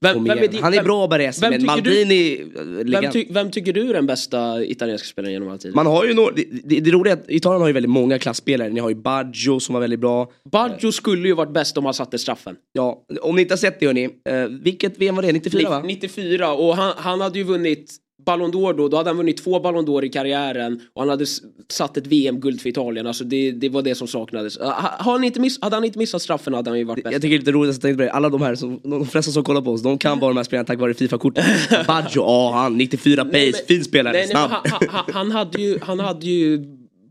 Vem- 0.05 0.25
vem 0.25 0.39
är 0.39 0.49
din- 0.49 0.63
Han 0.63 0.75
är 0.75 0.83
bra 0.83 1.07
Baresi, 1.09 1.41
men 1.41 1.61
du- 1.61 1.67
Maldini... 1.67 2.41
eh, 2.57 3.01
Vem, 3.01 3.11
ty, 3.13 3.27
vem 3.31 3.51
tycker 3.51 3.73
du 3.73 3.89
är 3.91 3.95
den 3.95 4.07
bästa 4.07 4.65
italienska 4.65 5.07
spelaren 5.07 5.33
genom 5.33 5.49
alla 5.49 5.59
tider? 5.59 5.75
Man 5.75 5.87
har 5.87 6.05
ju 6.05 6.15
några, 6.15 6.33
det, 6.35 6.45
det, 6.65 6.81
det 6.81 6.91
roliga 6.91 7.13
är 7.15 7.19
att 7.19 7.25
Italien 7.31 7.61
har 7.61 7.69
ju 7.69 7.73
väldigt 7.75 7.91
många 7.91 8.19
klassspelare. 8.19 8.69
Ni 8.71 8.81
har 8.81 8.89
ju 8.89 8.95
Baggio 8.95 9.61
som 9.61 9.73
var 9.73 9.81
väldigt 9.81 10.01
bra. 10.01 10.31
Baggio 10.53 10.93
skulle 10.93 11.29
ju 11.29 11.35
varit 11.35 11.53
bäst 11.53 11.77
om 11.79 11.85
han 11.85 11.95
satte 11.95 12.19
straffen. 12.19 12.57
Ja, 12.73 13.05
om 13.23 13.37
ni 13.37 13.43
inte 13.43 13.53
har 13.55 13.59
sett 13.59 13.81
det 13.81 13.87
hörni. 13.87 14.05
Eh, 14.05 14.45
vilket 14.63 14.99
VM 14.99 15.15
var 15.17 15.23
det? 15.23 15.33
94 15.33 15.71
va? 15.71 15.83
94 15.85 16.53
och 16.53 16.77
han, 16.77 16.93
han 16.97 17.21
hade 17.21 17.39
ju 17.39 17.45
vunnit 17.45 17.95
Ballon 18.27 18.53
d'Or 18.53 18.73
då, 18.77 18.89
då 18.89 18.97
hade 18.97 19.11
han 19.11 19.17
vunnit 19.17 19.45
två 19.45 19.61
Ballon 19.61 19.87
d'Or 19.87 20.05
i 20.05 20.09
karriären 20.09 20.81
och 20.95 21.03
han 21.03 21.09
hade 21.09 21.27
satt 21.69 21.97
ett 21.97 22.07
VM-guld 22.07 22.61
för 22.61 22.69
Italien, 22.69 23.07
alltså 23.07 23.25
det, 23.25 23.53
det 23.53 23.69
var 23.69 23.83
det 23.83 23.95
som 23.95 24.09
saknades. 24.09 24.59
Ha- 24.59 24.95
Har 24.99 25.13
han 25.13 25.25
inte 25.25 25.41
miss, 25.41 25.59
hade 25.63 25.77
han 25.77 25.85
inte 25.85 25.99
missat 25.99 26.23
straffen 26.23 26.55
hade 26.55 26.71
han 26.71 26.79
ju 26.79 26.85
varit 26.85 27.05
bäst. 27.05 27.13
Jag 27.13 27.23
tycker 27.23 27.31
det 27.31 27.37
är 27.37 27.39
lite 27.39 27.53
roligt 27.53 27.75
att 27.77 27.81
tänkte 27.83 27.97
på 27.97 28.03
det. 28.03 28.11
Alla 28.13 28.29
de 28.29 28.43
här, 28.43 28.55
som, 28.55 28.81
de 28.83 29.07
flesta 29.07 29.33
som 29.33 29.45
kollar 29.45 29.61
på 29.63 29.71
oss, 29.71 29.83
de 29.83 29.99
kan 29.99 30.21
bara 30.21 30.29
de 30.31 30.37
här 30.37 30.45
spelarna 30.45 30.67
tack 30.67 30.79
vare 30.81 30.95
Fifa-kortet. 30.95 31.45
Baggio, 31.87 32.21
ja 32.23 32.53
han, 32.55 32.77
94 32.79 33.25
pace, 33.25 33.65
fin 33.69 33.85
spelare, 33.85 34.13
nej, 34.13 34.23
nej, 34.23 34.31
snabb. 34.31 34.51
han, 34.51 34.89
han, 34.89 35.05
han 35.15 35.31
hade 35.31 35.63
ju, 35.63 35.79
han 35.83 36.01
hade 36.01 36.27
ju 36.27 36.65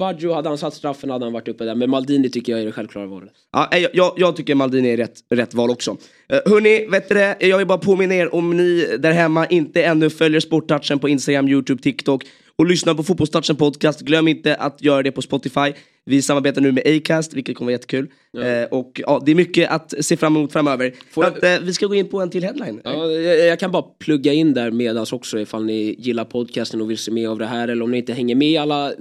Baggio, 0.03 0.33
hade 0.33 0.49
han 0.49 0.57
satt 0.57 0.73
straffen 0.73 1.09
hade 1.09 1.25
han 1.25 1.33
varit 1.33 1.47
uppe 1.47 1.63
där. 1.65 1.75
Men 1.75 1.89
Maldini 1.89 2.29
tycker 2.29 2.51
jag 2.51 2.61
är 2.61 2.65
det 2.65 2.71
självklara 2.71 3.05
valet. 3.07 3.31
Ja, 3.51 3.69
jag, 3.71 3.89
jag, 3.93 4.13
jag 4.17 4.35
tycker 4.35 4.55
Maldini 4.55 4.89
är 4.89 4.97
rätt, 4.97 5.15
rätt 5.29 5.53
val 5.53 5.69
också. 5.69 5.91
Uh, 5.91 5.97
hörni, 6.45 6.87
vet 6.91 7.09
du 7.09 7.15
det? 7.15 7.37
Jag 7.39 7.57
vill 7.57 7.67
bara 7.67 7.77
påminna 7.77 8.15
er 8.15 8.35
om 8.35 8.57
ni 8.57 8.97
där 8.99 9.11
hemma 9.11 9.45
inte 9.45 9.83
ännu 9.83 10.09
följer 10.09 10.39
Sporttouchen 10.39 10.99
på 10.99 11.09
Instagram, 11.09 11.47
YouTube, 11.47 11.83
TikTok 11.83 12.23
och 12.55 12.65
lyssnar 12.65 12.93
på 12.93 13.03
Fotbollstouchen 13.03 13.55
podcast. 13.55 14.01
Glöm 14.01 14.27
inte 14.27 14.55
att 14.55 14.81
göra 14.81 15.03
det 15.03 15.11
på 15.11 15.21
Spotify. 15.21 15.73
Vi 16.05 16.21
samarbetar 16.21 16.61
nu 16.61 16.71
med 16.71 16.83
Acast, 16.87 17.33
vilket 17.33 17.55
kommer 17.57 17.65
vara 17.71 17.73
jättekul. 17.73 18.07
Eh, 18.37 18.63
och 18.71 19.01
ja, 19.05 19.21
det 19.25 19.31
är 19.31 19.35
mycket 19.35 19.71
att 19.71 19.93
se 20.05 20.17
fram 20.17 20.35
emot 20.35 20.51
framöver. 20.51 20.93
Får 21.11 21.23
jag- 21.23 21.37
att, 21.37 21.43
eh, 21.43 21.65
vi 21.65 21.73
ska 21.73 21.85
gå 21.85 21.95
in 21.95 22.09
på 22.09 22.21
en 22.21 22.29
till 22.29 22.43
headline. 22.43 22.81
Ja, 22.83 23.11
jag, 23.11 23.47
jag 23.47 23.59
kan 23.59 23.71
bara 23.71 23.83
plugga 23.99 24.33
in 24.33 24.53
där 24.53 24.71
medans 24.71 25.13
också 25.13 25.39
ifall 25.39 25.65
ni 25.65 25.95
gillar 25.99 26.25
podcasten 26.25 26.81
och 26.81 26.89
vill 26.89 26.97
se 26.97 27.11
mer 27.11 27.27
av 27.27 27.39
det 27.39 27.45
här 27.45 27.67
eller 27.67 27.83
om 27.83 27.91
ni 27.91 27.97
inte 27.97 28.13
hänger 28.13 28.35
med 28.35 28.61
alla 28.61 28.91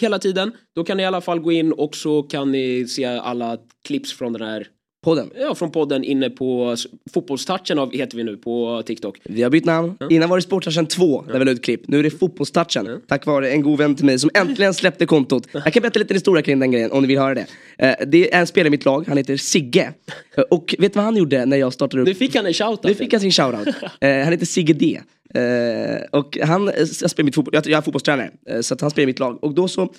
hela 0.00 0.18
tiden. 0.18 0.52
Då 0.76 0.84
kan 0.84 0.96
ni 0.96 1.02
i 1.02 1.06
alla 1.06 1.20
fall 1.20 1.38
gå 1.40 1.52
in 1.52 1.72
och 1.72 1.96
så 1.96 2.22
kan 2.22 2.52
ni 2.52 2.86
se 2.88 3.04
alla 3.04 3.58
clips 3.86 4.12
från 4.12 4.32
den 4.32 4.42
här 4.42 4.66
Podden. 5.04 5.30
Ja, 5.40 5.54
från 5.54 5.70
podden 5.70 6.04
inne 6.04 6.30
på 6.30 6.76
Fotbollstouchen 7.14 7.78
av- 7.78 7.92
heter 7.92 8.16
vi 8.16 8.24
nu 8.24 8.36
på 8.36 8.82
TikTok. 8.86 9.18
Vi 9.24 9.42
har 9.42 9.50
bytt 9.50 9.64
namn. 9.64 9.96
Innan 10.10 10.28
var 10.28 10.36
det 10.38 10.42
Sporttouchen 10.42 10.86
2 10.86 11.22
där 11.32 11.38
vi 11.38 11.44
la 11.44 11.50
ut 11.50 11.64
klipp. 11.64 11.88
Nu 11.88 11.98
är 11.98 12.02
det 12.02 12.10
Fotbollstouchen. 12.10 13.00
Tack 13.08 13.26
vare 13.26 13.50
en 13.50 13.62
god 13.62 13.78
vän 13.78 13.94
till 13.94 14.04
mig 14.04 14.18
som 14.18 14.30
äntligen 14.34 14.74
släppte 14.74 15.06
kontot. 15.06 15.48
Jag 15.52 15.72
kan 15.72 15.80
berätta 15.80 15.98
lite 15.98 16.14
historia 16.14 16.42
kring 16.42 16.58
den 16.58 16.70
grejen 16.70 16.92
om 16.92 17.02
ni 17.02 17.08
vill 17.08 17.18
höra 17.18 17.34
det. 17.34 17.46
Eh, 17.78 17.94
Det 18.06 18.34
är 18.34 18.40
en 18.40 18.46
spelare 18.46 18.66
i 18.68 18.70
mitt 18.70 18.84
lag, 18.84 19.04
han 19.08 19.16
heter 19.16 19.36
Sigge. 19.36 19.92
Och 20.50 20.74
vet 20.78 20.92
du 20.92 20.96
vad 20.96 21.04
han 21.04 21.16
gjorde 21.16 21.44
när 21.44 21.56
jag 21.56 21.72
startade 21.72 22.02
upp? 22.02 22.08
Nu 22.08 22.14
fick 22.14 22.36
han 22.36 22.46
en 22.46 22.54
shoutout. 22.54 22.84
Nu 22.84 22.94
fick 22.94 23.12
han 23.12 23.20
sin 23.20 23.32
shoutout. 23.32 23.68
Eh, 24.00 24.22
han 24.22 24.32
heter 24.32 24.46
Sigge 24.46 24.72
D. 24.72 25.00
Eh, 25.34 26.02
och 26.10 26.38
han 26.42 26.68
eh, 26.68 26.74
jag 26.78 27.10
spelar 27.10 27.24
mitt 27.24 27.34
fotboll, 27.34 27.54
jag, 27.54 27.66
jag 27.66 27.78
är 27.78 27.82
fotbollstränare, 27.82 28.30
eh, 28.48 28.60
så 28.60 28.74
att 28.74 28.80
han 28.80 28.90
spelar 28.90 29.02
i 29.02 29.06
mitt 29.06 29.18
lag. 29.18 29.44
Och 29.44 29.54
då 29.54 29.68
så, 29.68 29.92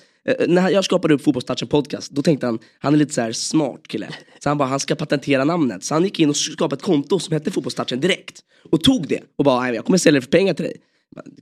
när 0.48 0.70
jag 0.70 0.84
skapade 0.84 1.14
upp 1.14 1.22
Fotbollstouchen 1.22 1.68
podcast, 1.68 2.10
då 2.10 2.22
tänkte 2.22 2.46
han, 2.46 2.58
han 2.78 2.94
är 2.94 2.98
lite 2.98 3.14
så 3.14 3.20
här 3.20 3.32
smart 3.32 3.88
kille. 3.88 4.08
Så 4.38 4.48
han 4.48 4.58
bara, 4.58 4.68
han 4.68 4.80
ska 4.80 4.94
patentera 4.94 5.44
namnet. 5.44 5.84
Så 5.84 5.94
han 5.94 6.04
gick 6.04 6.20
in 6.20 6.28
och 6.28 6.36
skapade 6.36 6.74
ett 6.74 6.82
konto 6.82 7.18
som 7.18 7.32
hette 7.32 7.50
Fotbollstouchen 7.50 8.00
direkt. 8.00 8.40
Och 8.70 8.82
tog 8.82 9.08
det 9.08 9.20
och 9.36 9.44
bara, 9.44 9.74
jag 9.74 9.84
kommer 9.84 9.98
sälja 9.98 10.20
det 10.20 10.24
för 10.24 10.30
pengar 10.30 10.54
till 10.54 10.64
dig. 10.64 10.76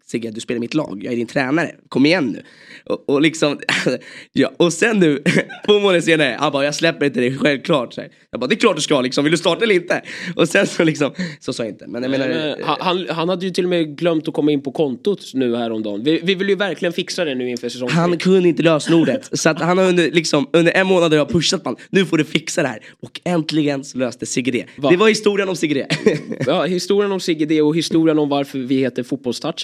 Sigge, 0.06 0.30
du 0.30 0.40
spelar 0.40 0.60
mitt 0.60 0.74
lag, 0.74 1.00
jag 1.04 1.12
är 1.12 1.16
din 1.16 1.26
tränare, 1.26 1.74
kom 1.88 2.06
igen 2.06 2.26
nu. 2.26 2.42
Och, 2.84 3.08
och 3.08 3.20
liksom, 3.22 3.58
ja, 4.32 4.52
och 4.56 4.72
sen 4.72 4.98
nu, 4.98 5.22
två 5.66 5.80
månader 5.80 6.00
senare, 6.00 6.36
han 6.38 6.52
bara, 6.52 6.64
jag 6.64 6.74
släpper 6.74 7.06
inte 7.06 7.20
dig 7.20 7.38
självklart. 7.38 7.92
Så 7.92 8.00
här. 8.00 8.10
Jag 8.30 8.40
bara, 8.40 8.46
det 8.46 8.54
är 8.54 8.56
klart 8.56 8.76
du 8.76 8.82
ska 8.82 9.00
liksom, 9.00 9.24
vill 9.24 9.30
du 9.30 9.36
starta 9.36 9.64
eller 9.64 9.74
inte? 9.74 10.02
Och 10.36 10.48
sen 10.48 10.66
så 10.66 10.84
liksom, 10.84 11.10
så 11.40 11.52
sa 11.52 11.62
jag 11.62 11.72
inte. 11.72 11.86
Men 11.86 12.02
jag 12.02 12.10
menar, 12.10 12.28
Men, 12.28 12.64
han, 12.64 12.76
han, 12.80 13.06
han 13.08 13.28
hade 13.28 13.46
ju 13.46 13.50
till 13.50 13.64
och 13.64 13.70
med 13.70 13.98
glömt 13.98 14.28
att 14.28 14.34
komma 14.34 14.52
in 14.52 14.62
på 14.62 14.72
kontot 14.72 15.30
nu 15.34 15.56
häromdagen. 15.56 16.04
Vi, 16.04 16.20
vi 16.22 16.34
vill 16.34 16.48
ju 16.48 16.54
verkligen 16.54 16.92
fixa 16.92 17.24
det 17.24 17.34
nu 17.34 17.50
inför 17.50 17.68
säsong 17.68 17.88
Han 17.90 18.18
kunde 18.18 18.48
inte 18.48 18.62
lösenordet. 18.62 19.38
Så 19.38 19.50
att 19.50 19.60
han 19.60 19.78
har 19.78 19.84
under, 19.84 20.10
liksom, 20.10 20.46
under 20.52 20.72
en 20.72 20.86
månad 20.86 21.12
har 21.12 21.18
jag 21.18 21.28
pushat 21.28 21.64
man. 21.64 21.76
Nu 21.90 22.06
får 22.06 22.18
du 22.18 22.24
fixa 22.24 22.62
det 22.62 22.68
här. 22.68 22.80
Och 23.02 23.20
äntligen 23.24 23.84
så 23.84 23.98
löste 23.98 24.26
Sigge 24.26 24.50
det. 24.50 24.64
Va? 24.76 24.90
Det 24.90 24.96
var 24.96 25.08
historien 25.08 25.48
om 25.48 25.56
Sigge 25.56 25.74
det. 25.74 26.18
Ja, 26.46 26.64
historien 26.64 27.12
om 27.12 27.20
Sigge 27.20 27.46
D 27.46 27.62
och 27.62 27.76
historien 27.76 28.18
om 28.18 28.28
varför 28.28 28.58
vi 28.58 28.76
heter 28.76 29.02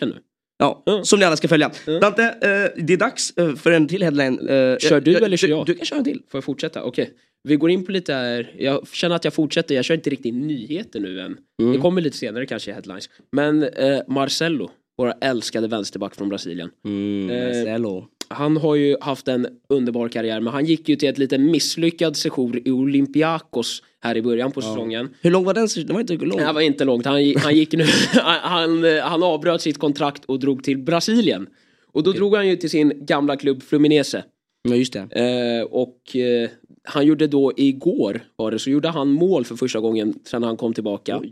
Fotbollstouchen 0.01 0.09
nu. 0.09 0.17
Ja, 0.59 0.83
Mm. 0.87 1.05
som 1.05 1.19
ni 1.19 1.25
alla 1.25 1.37
ska 1.37 1.49
följa. 1.49 1.71
Dante, 2.01 2.23
eh, 2.23 2.83
det 2.85 2.93
är 2.93 2.97
dags 2.97 3.37
eh, 3.37 3.55
för 3.55 3.73
en 3.73 3.89
till 3.89 4.03
headline. 4.03 4.39
Eh, 4.49 4.79
Kör 4.79 5.01
du 5.01 5.17
eller 5.17 5.37
kör 5.37 5.49
du, 5.49 5.55
jag? 5.55 5.67
Du 5.67 5.75
kan 5.75 5.87
köra 5.87 5.99
en 5.99 6.05
till. 6.05 6.23
Får 6.31 6.39
jag 6.39 6.45
fortsätta? 6.45 6.83
Okej. 6.83 7.11
Vi 7.49 7.57
går 7.57 7.71
in 7.71 7.85
på 7.85 7.93
lite 7.93 8.15
här. 8.15 8.55
Jag 8.59 8.89
känner 8.89 9.17
att 9.17 9.25
jag 9.25 9.35
fortsätter. 9.35 9.75
Jag 9.75 9.85
kör 9.85 9.95
inte 9.95 10.11
riktigt 10.11 10.35
nyheter 10.35 11.01
nu 11.01 11.21
än. 11.21 11.37
Mm. 11.63 11.73
Det 11.73 11.79
kommer 11.79 12.01
lite 12.01 12.17
senare 12.17 12.47
kanske 12.47 12.71
i 12.71 12.75
headlines. 12.75 13.11
Men 13.33 13.63
eh, 13.63 14.01
Marcelo, 14.09 14.71
våra 14.99 15.13
älskade 15.13 15.69
vänsterback 15.69 16.15
från 16.15 16.29
Brasilien. 16.29 16.71
Mm, 16.85 17.31
Eh, 17.31 17.47
Marcelo. 17.47 18.07
Han 18.35 18.57
har 18.57 18.75
ju 18.75 18.97
haft 19.01 19.29
en 19.29 19.47
underbar 19.69 20.09
karriär 20.09 20.41
men 20.41 20.53
han 20.53 20.65
gick 20.65 20.89
ju 20.89 20.97
till 20.97 21.09
ett 21.09 21.19
lite 21.19 21.39
misslyckad 21.39 22.17
sejour 22.17 22.69
i 22.69 22.71
Olympiakos 22.71 23.83
här 24.01 24.17
i 24.17 24.23
början 24.23 24.53
på 24.53 24.63
säsongen. 24.63 25.09
Hur 25.21 25.31
lång 25.31 25.45
var 25.45 25.55
den? 25.55 25.69
Den 25.87 25.95
var 25.95 26.01
inte 26.01 26.17
lång. 26.17 26.41
Här 26.41 26.53
var 26.53 26.61
inte 26.61 26.85
långt. 26.85 27.07
Han, 27.07 27.35
han 27.37 27.57
gick 27.57 27.73
nu, 27.73 27.85
han, 28.13 28.85
han, 29.03 29.23
avbröt 29.23 29.63
sitt 29.63 29.79
kontrakt 29.79 30.25
och 30.25 30.39
drog 30.39 30.65
till 30.65 30.79
Brasilien. 30.79 31.47
Och 31.93 32.03
då 32.03 32.13
drog 32.13 32.35
han 32.37 32.49
ju 32.49 32.57
till 32.57 32.71
sin 32.71 33.07
gamla 33.07 33.37
klubb 33.37 33.63
Fluminense. 33.63 34.25
Ja, 34.69 34.75
just 34.75 34.93
det. 34.93 34.99
Eh, 35.01 35.63
och 35.63 36.17
eh, 36.17 36.51
han 36.85 37.07
gjorde 37.07 37.27
då 37.27 37.53
igår 37.57 38.21
var 38.37 38.51
det, 38.51 38.59
så 38.59 38.71
gjorde 38.71 38.89
han 38.89 39.09
mål 39.09 39.45
för 39.45 39.57
första 39.57 39.81
gången 39.81 40.15
sedan 40.25 40.43
han 40.43 40.57
kom 40.57 40.75
tillbaka. 40.75 41.23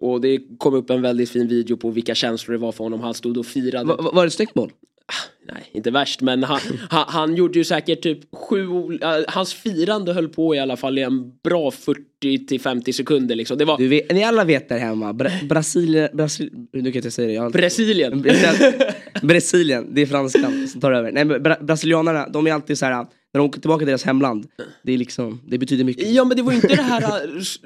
Och 0.00 0.20
det 0.20 0.40
kom 0.58 0.74
upp 0.74 0.90
en 0.90 1.02
väldigt 1.02 1.30
fin 1.30 1.48
video 1.48 1.76
på 1.76 1.90
vilka 1.90 2.14
känslor 2.14 2.52
det 2.52 2.58
var 2.58 2.72
för 2.72 2.84
honom. 2.84 3.00
Han 3.00 3.14
stod 3.14 3.38
och 3.38 3.46
firade. 3.46 3.84
Va, 3.84 3.96
va, 3.96 4.10
var 4.14 4.22
det 4.22 4.26
ett 4.26 4.32
snyggt 4.32 4.54
mål? 4.54 4.72
Nej, 5.52 5.70
inte 5.72 5.90
värst 5.90 6.20
men 6.20 6.42
han, 6.44 6.60
han, 6.90 7.04
han 7.08 7.34
gjorde 7.36 7.58
ju 7.58 7.64
säkert 7.64 8.02
typ 8.02 8.18
sju, 8.34 8.64
äh, 9.02 9.08
hans 9.28 9.54
firande 9.54 10.12
höll 10.12 10.28
på 10.28 10.54
i 10.54 10.58
alla 10.58 10.76
fall 10.76 10.98
i 10.98 11.02
en 11.02 11.32
bra 11.44 11.70
40 11.70 12.46
till 12.46 12.60
50 12.60 12.92
sekunder 12.92 13.34
liksom. 13.36 13.58
Det 13.58 13.64
var 13.64 13.78
Du 13.78 13.88
vet, 13.88 14.12
ni 14.12 14.24
alla 14.24 14.44
vet 14.44 14.68
där 14.68 14.78
hemma. 14.78 15.12
Bra, 15.12 15.30
Brasilien, 15.48 16.08
Brasil, 16.12 16.50
nu 16.52 16.66
kan 16.72 16.84
jag 16.84 16.96
inte 16.96 17.10
säga 17.10 17.28
det. 17.28 17.34
Jag 17.34 17.52
Brasilien. 17.52 18.24
Brasilien, 19.22 19.94
det 19.94 20.00
är 20.02 20.06
franskan 20.06 20.68
som 20.68 20.80
tar 20.80 20.92
över. 20.92 21.12
Nej 21.12 21.24
bra, 21.24 21.56
brasilianerna, 21.60 22.28
de 22.28 22.46
är 22.46 22.52
alltid 22.52 22.78
så 22.78 22.86
här. 22.86 22.92
när 22.92 23.06
de 23.32 23.40
åker 23.40 23.60
tillbaka 23.60 23.78
till 23.78 23.86
deras 23.86 24.04
hemland, 24.04 24.46
det 24.82 24.92
är 24.92 24.98
liksom, 24.98 25.40
det 25.48 25.58
betyder 25.58 25.84
mycket. 25.84 26.08
Ja 26.10 26.24
men 26.24 26.36
det 26.36 26.42
var 26.42 26.52
ju 26.52 26.56
inte 26.56 26.68
det 26.76 26.82
här 26.82 27.38
s- 27.40 27.56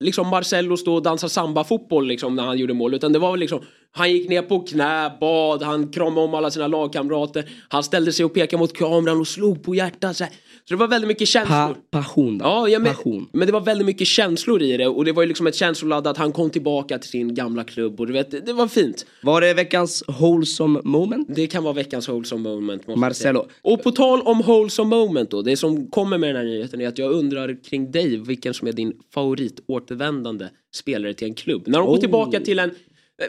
liksom 0.00 0.28
Marcello 0.28 0.76
stå 0.76 0.94
och 0.94 1.02
dansa 1.02 1.28
samba-fotboll 1.28 2.06
liksom 2.06 2.34
när 2.34 2.42
han 2.42 2.58
gjorde 2.58 2.74
mål 2.74 2.94
utan 2.94 3.12
det 3.12 3.18
var 3.18 3.30
väl 3.30 3.40
liksom 3.40 3.62
Han 3.92 4.12
gick 4.12 4.28
ner 4.28 4.42
på 4.42 4.60
knä, 4.60 5.12
bad, 5.20 5.62
han 5.62 5.92
kramade 5.92 6.26
om 6.26 6.34
alla 6.34 6.50
sina 6.50 6.66
lagkamrater. 6.66 7.50
Han 7.68 7.82
ställde 7.82 8.12
sig 8.12 8.24
och 8.24 8.34
pekade 8.34 8.60
mot 8.60 8.72
kameran 8.72 9.20
och 9.20 9.28
slog 9.28 9.62
på 9.62 9.74
hjärtat. 9.74 10.16
Så, 10.16 10.24
här 10.24 10.32
så 10.68 10.74
det 10.74 10.78
var 10.78 10.88
väldigt 10.88 11.08
mycket 11.08 11.28
känslor. 11.28 11.56
Pa 11.56 11.74
passion. 11.90 12.40
Ja, 12.42 12.68
ja 12.68 12.78
men, 12.78 12.94
passion. 12.94 13.28
men 13.32 13.46
det 13.46 13.52
var 13.52 13.60
väldigt 13.60 13.86
mycket 13.86 14.06
känslor 14.06 14.62
i 14.62 14.76
det 14.76 14.86
och 14.86 15.04
det 15.04 15.12
var 15.12 15.22
ju 15.22 15.28
liksom 15.28 15.46
ett 15.46 15.54
känsloladdat, 15.54 16.16
han 16.16 16.32
kom 16.32 16.50
tillbaka 16.50 16.98
till 16.98 17.10
sin 17.10 17.34
gamla 17.34 17.64
klubb 17.64 18.00
och 18.00 18.06
du 18.06 18.12
vet, 18.12 18.46
det, 18.46 18.52
var 18.52 18.68
fint. 18.68 19.06
Var 19.22 19.40
det 19.40 19.54
veckans 19.54 20.04
wholesome 20.06 20.80
moment? 20.84 21.28
Det 21.34 21.46
kan 21.46 21.64
vara 21.64 21.74
veckans 21.74 22.08
wholesome 22.08 22.48
moment. 22.48 22.96
Marcelo. 22.96 23.46
Och 23.62 23.82
på 23.82 23.90
tal 23.90 24.20
om 24.22 24.42
wholesome 24.42 24.96
moment 24.96 25.30
då, 25.30 25.42
det 25.42 25.56
som 25.56 25.90
kommer 25.90 26.18
med 26.18 26.28
den 26.28 26.36
här 26.36 26.44
nyheten 26.44 26.80
är 26.80 26.88
att 26.88 26.98
jag 26.98 27.12
undrar 27.12 27.64
kring 27.64 27.90
dig 27.90 28.16
vilken 28.16 28.54
som 28.54 28.68
är 28.68 28.72
din 28.72 28.92
favoritåtervändande 29.14 30.48
spelare 30.74 31.14
till 31.14 31.28
en 31.28 31.34
klubb. 31.34 31.62
När 31.66 31.78
de 31.78 31.86
går 31.86 31.96
Oh. 31.96 32.00
tillbaka 32.00 32.40
till 32.40 32.58
en 32.58 32.70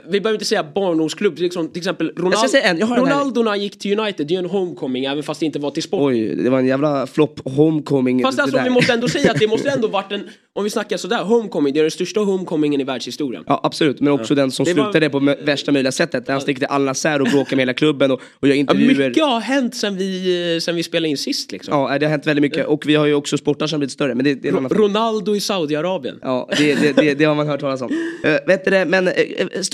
vi 0.09 0.21
behöver 0.21 0.35
inte 0.35 0.45
säga 0.45 0.63
barndomsklubb, 0.75 1.39
liksom, 1.39 1.67
till 1.69 1.77
exempel 1.79 2.11
säga 2.49 2.63
en. 2.63 2.79
Ronaldo 2.79 3.55
gick 3.55 3.79
till 3.79 3.99
United, 3.99 4.27
det 4.27 4.31
är 4.33 4.35
ju 4.35 4.39
en 4.39 4.49
homecoming 4.49 5.05
även 5.05 5.23
fast 5.23 5.39
det 5.39 5.45
inte 5.45 5.59
var 5.59 5.71
till 5.71 5.83
sport. 5.83 6.01
Oj, 6.01 6.35
det 6.35 6.49
var 6.49 6.59
en 6.59 6.65
jävla 6.65 7.07
flopp 7.07 7.39
homecoming. 7.55 8.23
Fast 8.23 8.39
alltså 8.39 8.63
vi 8.63 8.69
måste 8.69 8.93
ändå 8.93 9.07
säga 9.07 9.31
att 9.31 9.39
det 9.39 9.47
måste 9.47 9.69
ändå 9.75 9.87
varit 9.87 10.11
en, 10.11 10.29
om 10.53 10.63
vi 10.63 10.69
snackar 10.69 10.97
sådär, 10.97 11.23
homecoming, 11.23 11.73
det 11.73 11.79
är 11.79 11.83
den 11.83 11.91
största 11.91 12.19
homecomingen 12.19 12.81
i 12.81 12.83
världshistorien. 12.83 13.43
Ja 13.47 13.59
absolut, 13.63 13.99
men 13.99 14.13
också 14.13 14.35
den 14.35 14.51
som 14.51 14.65
Det 14.65 14.73
var- 14.73 14.83
slutade 14.83 15.09
på 15.09 15.19
mö- 15.19 15.45
värsta 15.45 15.71
möjliga 15.71 15.91
sättet. 15.91 16.25
Där 16.25 16.33
han 16.33 16.41
sticker 16.41 16.59
till 16.59 16.67
Al 16.67 16.83
Nassr 16.83 17.21
och 17.21 17.27
bråkar 17.27 17.55
med 17.55 17.61
hela 17.63 17.73
klubben 17.73 18.11
och, 18.11 18.21
och 18.39 18.47
gör 18.47 18.55
Ja, 18.55 18.59
intervjuer. 18.59 19.07
mycket 19.09 19.23
har 19.23 19.39
hänt 19.39 19.75
sen 19.75 19.97
vi, 19.97 20.53
eh, 20.55 20.59
sen 20.59 20.75
vi 20.75 20.83
spelade 20.83 21.09
in 21.09 21.17
sist 21.17 21.51
liksom. 21.51 21.73
Ja, 21.73 21.99
det 21.99 22.05
har 22.05 22.11
hänt 22.11 22.27
väldigt 22.27 22.41
mycket. 22.41 22.65
Och 22.65 22.83
vi 22.87 22.95
har 22.95 23.05
ju 23.05 23.13
också 23.13 23.37
sportar 23.37 23.67
som 23.67 23.79
blivit 23.79 23.91
större. 23.91 24.15
Men 24.15 24.23
det, 24.25 24.33
det. 24.35 24.51
Ronaldo 24.51 25.35
i 25.35 25.39
Saudiarabien. 25.39 26.19
Ja, 26.21 26.49
det, 26.57 26.75
det, 26.75 26.91
det, 26.95 27.13
det 27.13 27.25
har 27.25 27.35
man 27.35 27.47
hört 27.47 27.59
talas 27.59 27.81
om. 27.81 27.91
Uh, 27.91 28.31
vet 28.47 28.65
du 28.65 28.71
det, 28.71 28.85
men 28.85 29.07
uh, 29.07 29.13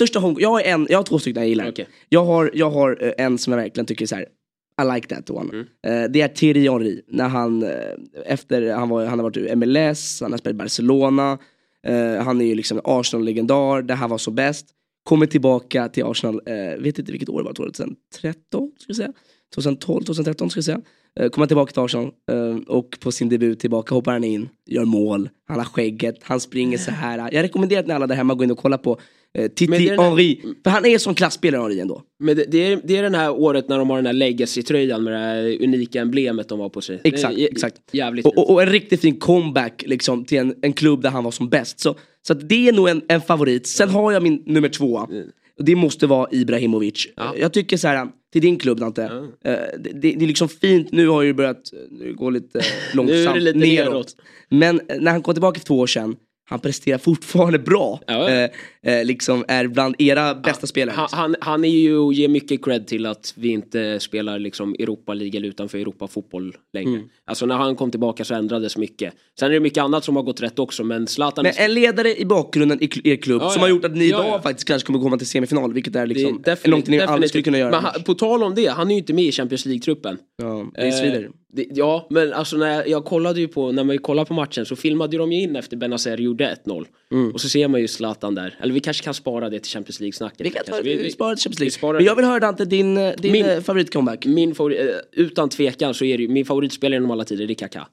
största 0.06 0.18
home... 0.18 0.40
Jag 0.40 0.50
har 0.50 0.60
en, 0.60 0.86
jag 0.90 0.98
har 0.98 1.04
två 1.04 1.18
stycken 1.18 1.42
jag 1.42 1.48
gillar. 1.48 1.68
Okej. 1.68 1.88
Jag 2.08 2.24
har, 2.24 2.50
jag 2.54 2.70
har 2.70 2.98
eh, 3.00 3.24
en 3.24 3.38
som 3.38 3.52
jag 3.52 3.60
verkligen 3.60 3.86
tycker 3.86 4.06
så 4.06 4.14
här. 4.14 4.26
I 4.82 4.94
like 4.94 5.08
that 5.08 5.30
one. 5.30 5.52
Mm. 5.52 5.66
Eh, 6.04 6.10
det 6.10 6.20
är 6.20 6.28
Thierry 6.28 6.68
Henry. 6.68 7.02
När 7.08 7.28
han, 7.28 7.62
eh, 7.62 7.70
efter, 8.26 8.72
han, 8.72 8.88
var, 8.88 9.04
han 9.04 9.18
har 9.18 9.22
varit 9.24 9.36
i 9.36 9.56
MLS, 9.56 10.20
han 10.20 10.32
har 10.32 10.38
spelat 10.38 10.54
i 10.54 10.58
Barcelona. 10.58 11.38
eh, 11.86 12.24
han 12.24 12.40
är 12.40 12.44
ju 12.44 12.54
liksom 12.54 12.80
Arsenal-legendar, 12.84 13.82
det 13.82 13.94
här 13.94 14.08
var 14.08 14.18
så 14.18 14.30
bäst. 14.30 14.66
Kommer 15.04 15.26
tillbaka 15.26 15.88
till 15.88 16.04
Arsenal, 16.04 16.34
uh, 16.34 16.82
vet 16.82 16.98
inte 16.98 17.12
vilket 17.12 17.28
år 17.28 17.38
det 17.38 17.44
var, 17.44 17.52
2013 17.52 18.70
ska 18.78 18.90
jag 18.90 18.96
säga. 18.96 19.12
2012, 19.54 20.04
2013 20.04 20.50
ska 20.50 20.58
jag 20.58 20.64
säga. 20.64 20.80
Uh, 21.20 21.28
kommer 21.28 21.46
tillbaka 21.46 21.72
till 21.72 21.82
Arsenal 21.82 22.12
och 22.66 22.98
på 23.00 23.12
sin 23.12 23.28
debut 23.28 23.60
tillbaka 23.60 23.94
hoppar 23.94 24.12
han 24.12 24.24
in, 24.24 24.48
gör 24.66 24.84
mål, 24.84 25.28
han 25.48 25.58
har 25.58 25.64
skägget, 25.64 26.16
han 26.22 26.40
springer 26.40 26.78
så 26.78 26.90
här. 26.90 27.18
Jag 27.32 27.42
rekommenderar 27.42 27.80
att 27.80 27.86
ni 27.86 27.94
alla 27.94 28.06
där 28.06 28.14
hemma 28.14 28.34
går 28.34 28.44
in 28.44 28.50
och 28.50 28.58
kollar 28.58 28.78
på 28.78 28.92
uh, 28.92 28.98
Titi 29.34 29.66
det 29.66 29.76
är 29.76 29.90
den 29.90 29.98
här- 29.98 30.08
Henry. 30.08 30.40
För 30.64 30.70
han 30.70 30.86
är 30.86 30.98
som 30.98 31.14
klassspelare 31.14 31.62
Henry 31.62 31.80
ändå. 31.80 32.02
Men 32.18 32.36
det, 32.36 32.44
det, 32.48 32.72
är, 32.72 32.80
det 32.84 32.96
är 32.96 33.02
den 33.02 33.14
här 33.14 33.30
året 33.30 33.68
när 33.68 33.78
de 33.78 33.90
har 33.90 33.96
den 33.96 34.06
här 34.06 34.12
legacy-tröjan 34.12 35.04
med 35.04 35.12
det 35.12 35.18
här 35.18 35.62
unika 35.62 36.00
emblemet 36.00 36.48
de 36.48 36.60
har 36.60 36.68
på 36.68 36.80
sig. 36.80 37.00
Exakt, 37.04 37.36
det 37.36 37.42
är, 37.42 37.48
exakt. 37.52 37.76
Jävligt 37.92 38.26
Och, 38.26 38.50
och, 38.50 38.62
en 38.62 38.68
riktigt 38.68 39.00
fin 39.00 39.16
comeback 39.16 39.84
liksom, 39.86 40.24
till 40.24 40.38
en, 40.38 40.54
en 40.62 40.72
klubb 40.72 41.02
där 41.02 41.10
han 41.10 41.24
var 41.24 41.30
som 41.30 41.48
bäst. 41.48 41.80
Så, 41.80 41.94
så 42.26 42.34
det 42.34 42.68
är 42.68 42.72
nog 42.72 42.88
en, 42.88 43.02
en 43.08 43.20
favorit. 43.20 43.66
Sen 43.66 43.88
har 43.88 44.12
jag 44.12 44.22
min 44.22 44.42
nummer 44.46 44.68
två. 44.68 45.08
Och 45.58 45.64
det 45.64 45.76
måste 45.76 46.06
vara 46.06 46.28
Ibrahimovic. 46.32 47.08
Ja. 47.16 47.34
Jag 47.38 47.52
tycker 47.52 47.76
så 47.76 47.88
här, 47.88 48.08
till 48.32 48.42
din 48.42 48.56
klubb 48.56 48.80
Dante. 48.80 49.02
eh, 49.02 49.10
det, 49.44 49.58
det, 49.78 49.92
det 50.00 50.24
är 50.24 50.26
liksom 50.26 50.48
fint, 50.48 50.92
nu 50.92 51.08
har 51.08 51.22
ju 51.22 51.32
börjat 51.34 51.70
nu 51.90 52.14
går 52.14 52.30
lite 52.30 52.58
eh, 52.58 52.64
långsamt 52.94 53.42
lite 53.42 53.58
neråt. 53.58 53.88
neråt. 53.92 54.16
Men 54.50 54.80
eh, 54.88 55.00
när 55.00 55.12
han 55.12 55.22
kom 55.22 55.34
tillbaka 55.34 55.60
för 55.60 55.66
två 55.66 55.78
år 55.78 55.86
sedan, 55.86 56.16
han 56.54 56.60
presterar 56.60 56.98
fortfarande 56.98 57.58
bra. 57.58 58.00
Ja. 58.06 58.28
Eh, 58.30 58.50
eh, 58.82 59.04
liksom 59.04 59.44
är 59.48 59.66
bland 59.66 59.94
era 59.98 60.34
bästa 60.34 60.66
spelare. 60.66 60.94
Han, 60.96 61.08
han, 61.12 61.36
han 61.40 61.64
är 61.64 61.68
ju 61.68 62.12
ger 62.14 62.28
mycket 62.28 62.64
cred 62.64 62.86
till 62.86 63.06
att 63.06 63.32
vi 63.36 63.48
inte 63.48 64.00
spelar 64.00 64.38
liksom 64.38 64.74
Europa 64.78 65.14
League 65.14 65.36
eller 65.38 65.48
utanför 65.48 65.78
Europa 65.78 66.08
fotboll 66.08 66.56
längre. 66.72 66.90
Mm. 66.90 67.08
Alltså 67.26 67.46
när 67.46 67.54
han 67.54 67.76
kom 67.76 67.90
tillbaka 67.90 68.24
så 68.24 68.34
ändrades 68.34 68.76
mycket. 68.76 69.14
Sen 69.38 69.48
är 69.48 69.52
det 69.52 69.60
mycket 69.60 69.82
annat 69.82 70.04
som 70.04 70.16
har 70.16 70.22
gått 70.22 70.40
rätt 70.42 70.58
också 70.58 70.84
men 70.84 71.06
Zlatan 71.06 71.42
Men 71.42 71.52
en 71.56 71.74
ledare 71.74 72.16
i 72.20 72.24
bakgrunden 72.24 72.82
i 72.82 73.10
er 73.10 73.16
klubb 73.16 73.42
Ja, 73.42 73.50
som 73.50 73.60
ja. 73.60 73.64
har 73.64 73.70
gjort 73.70 73.84
att 73.84 73.96
ni 73.96 74.08
Ja, 74.08 74.20
idag 74.20 74.34
ja. 74.38 74.42
faktiskt 74.42 74.68
kanske 74.68 74.86
kommer 74.86 74.98
komma 74.98 75.16
till 75.18 75.26
semifinal, 75.26 75.72
vilket 75.72 75.96
är 75.96 75.98
det 75.98 76.02
är 76.02 76.06
liksom 76.06 76.42
definitivt- 76.42 76.70
någonting 76.70 76.96
ni 76.96 77.00
aldrig 77.02 77.28
skulle 77.28 77.42
kunna 77.44 77.58
göra. 77.58 77.70
Men 77.70 77.80
han, 77.84 78.02
på 78.02 78.14
tal 78.14 78.42
om 78.42 78.54
det, 78.54 78.66
han 78.66 78.86
är 78.90 78.94
ju 78.94 78.98
inte 78.98 79.12
med 79.12 79.24
i 79.24 79.32
Champions 79.32 79.66
League-truppen. 79.66 80.18
Ja, 80.42 80.66
det 80.74 80.86
Eh, 80.86 80.92
svider. 80.94 81.30
Det, 81.56 81.66
ja, 81.70 82.06
men 82.10 82.32
alltså 82.32 82.56
när 82.56 82.74
jag, 82.74 82.88
jag 82.88 83.04
kollade 83.04 83.40
ju 83.40 83.48
på, 83.48 83.72
när 83.72 83.84
man 83.84 83.98
kollade 83.98 84.26
på 84.28 84.34
matchen 84.34 84.66
så 84.66 84.76
filmade 84.76 85.16
de 85.18 85.32
ju 85.32 85.40
in 85.42 85.56
efter 85.56 85.76
Benazer 85.76 86.18
gjorde 86.18 86.56
1-0. 86.66 86.86
Mm. 87.12 87.30
Och 87.32 87.40
så 87.40 87.48
ser 87.48 87.68
man 87.68 87.80
ju 87.80 87.88
Zlatan 87.88 88.34
där. 88.34 88.58
Eller 88.60 88.74
vi 88.74 88.80
kanske 88.80 89.04
kan 89.04 89.14
spara 89.14 89.50
det 89.50 89.60
till 89.60 89.70
Champions 89.72 90.00
League-snacket. 90.00 90.46
Vi 90.46 90.50
kan 90.50 90.64
ta 90.64 90.80
vi, 90.84 90.94
vi 90.96 91.10
sparar 91.10 91.34
till 91.34 91.42
Champions 91.42 91.60
League. 91.60 91.70
sparar- 91.70 91.94
Men 91.98 92.04
jag 92.04 92.16
vill 92.16 92.24
höra 92.24 92.40
Dante, 92.40 92.64
din, 92.64 92.96
eh, 92.96 93.12
din 93.18 93.32
Min- 93.32 93.46
Min... 93.46 93.62
favoritcomeback. 93.62 94.26
Min 94.26 94.54
favorit, 94.54 94.80
eh, 94.80 94.86
utan 95.12 95.48
tvekan 95.48 95.94
så 95.94 96.04
är 96.04 96.16
det 96.18 96.22
ju, 96.22 96.28
min 96.28 96.44
favoritspelare 96.44 96.96
genom 96.96 97.10
alla 97.10 97.24
tider, 97.24 97.46
det 97.46 97.52
är 97.52 97.54
Kaká. 97.54 97.86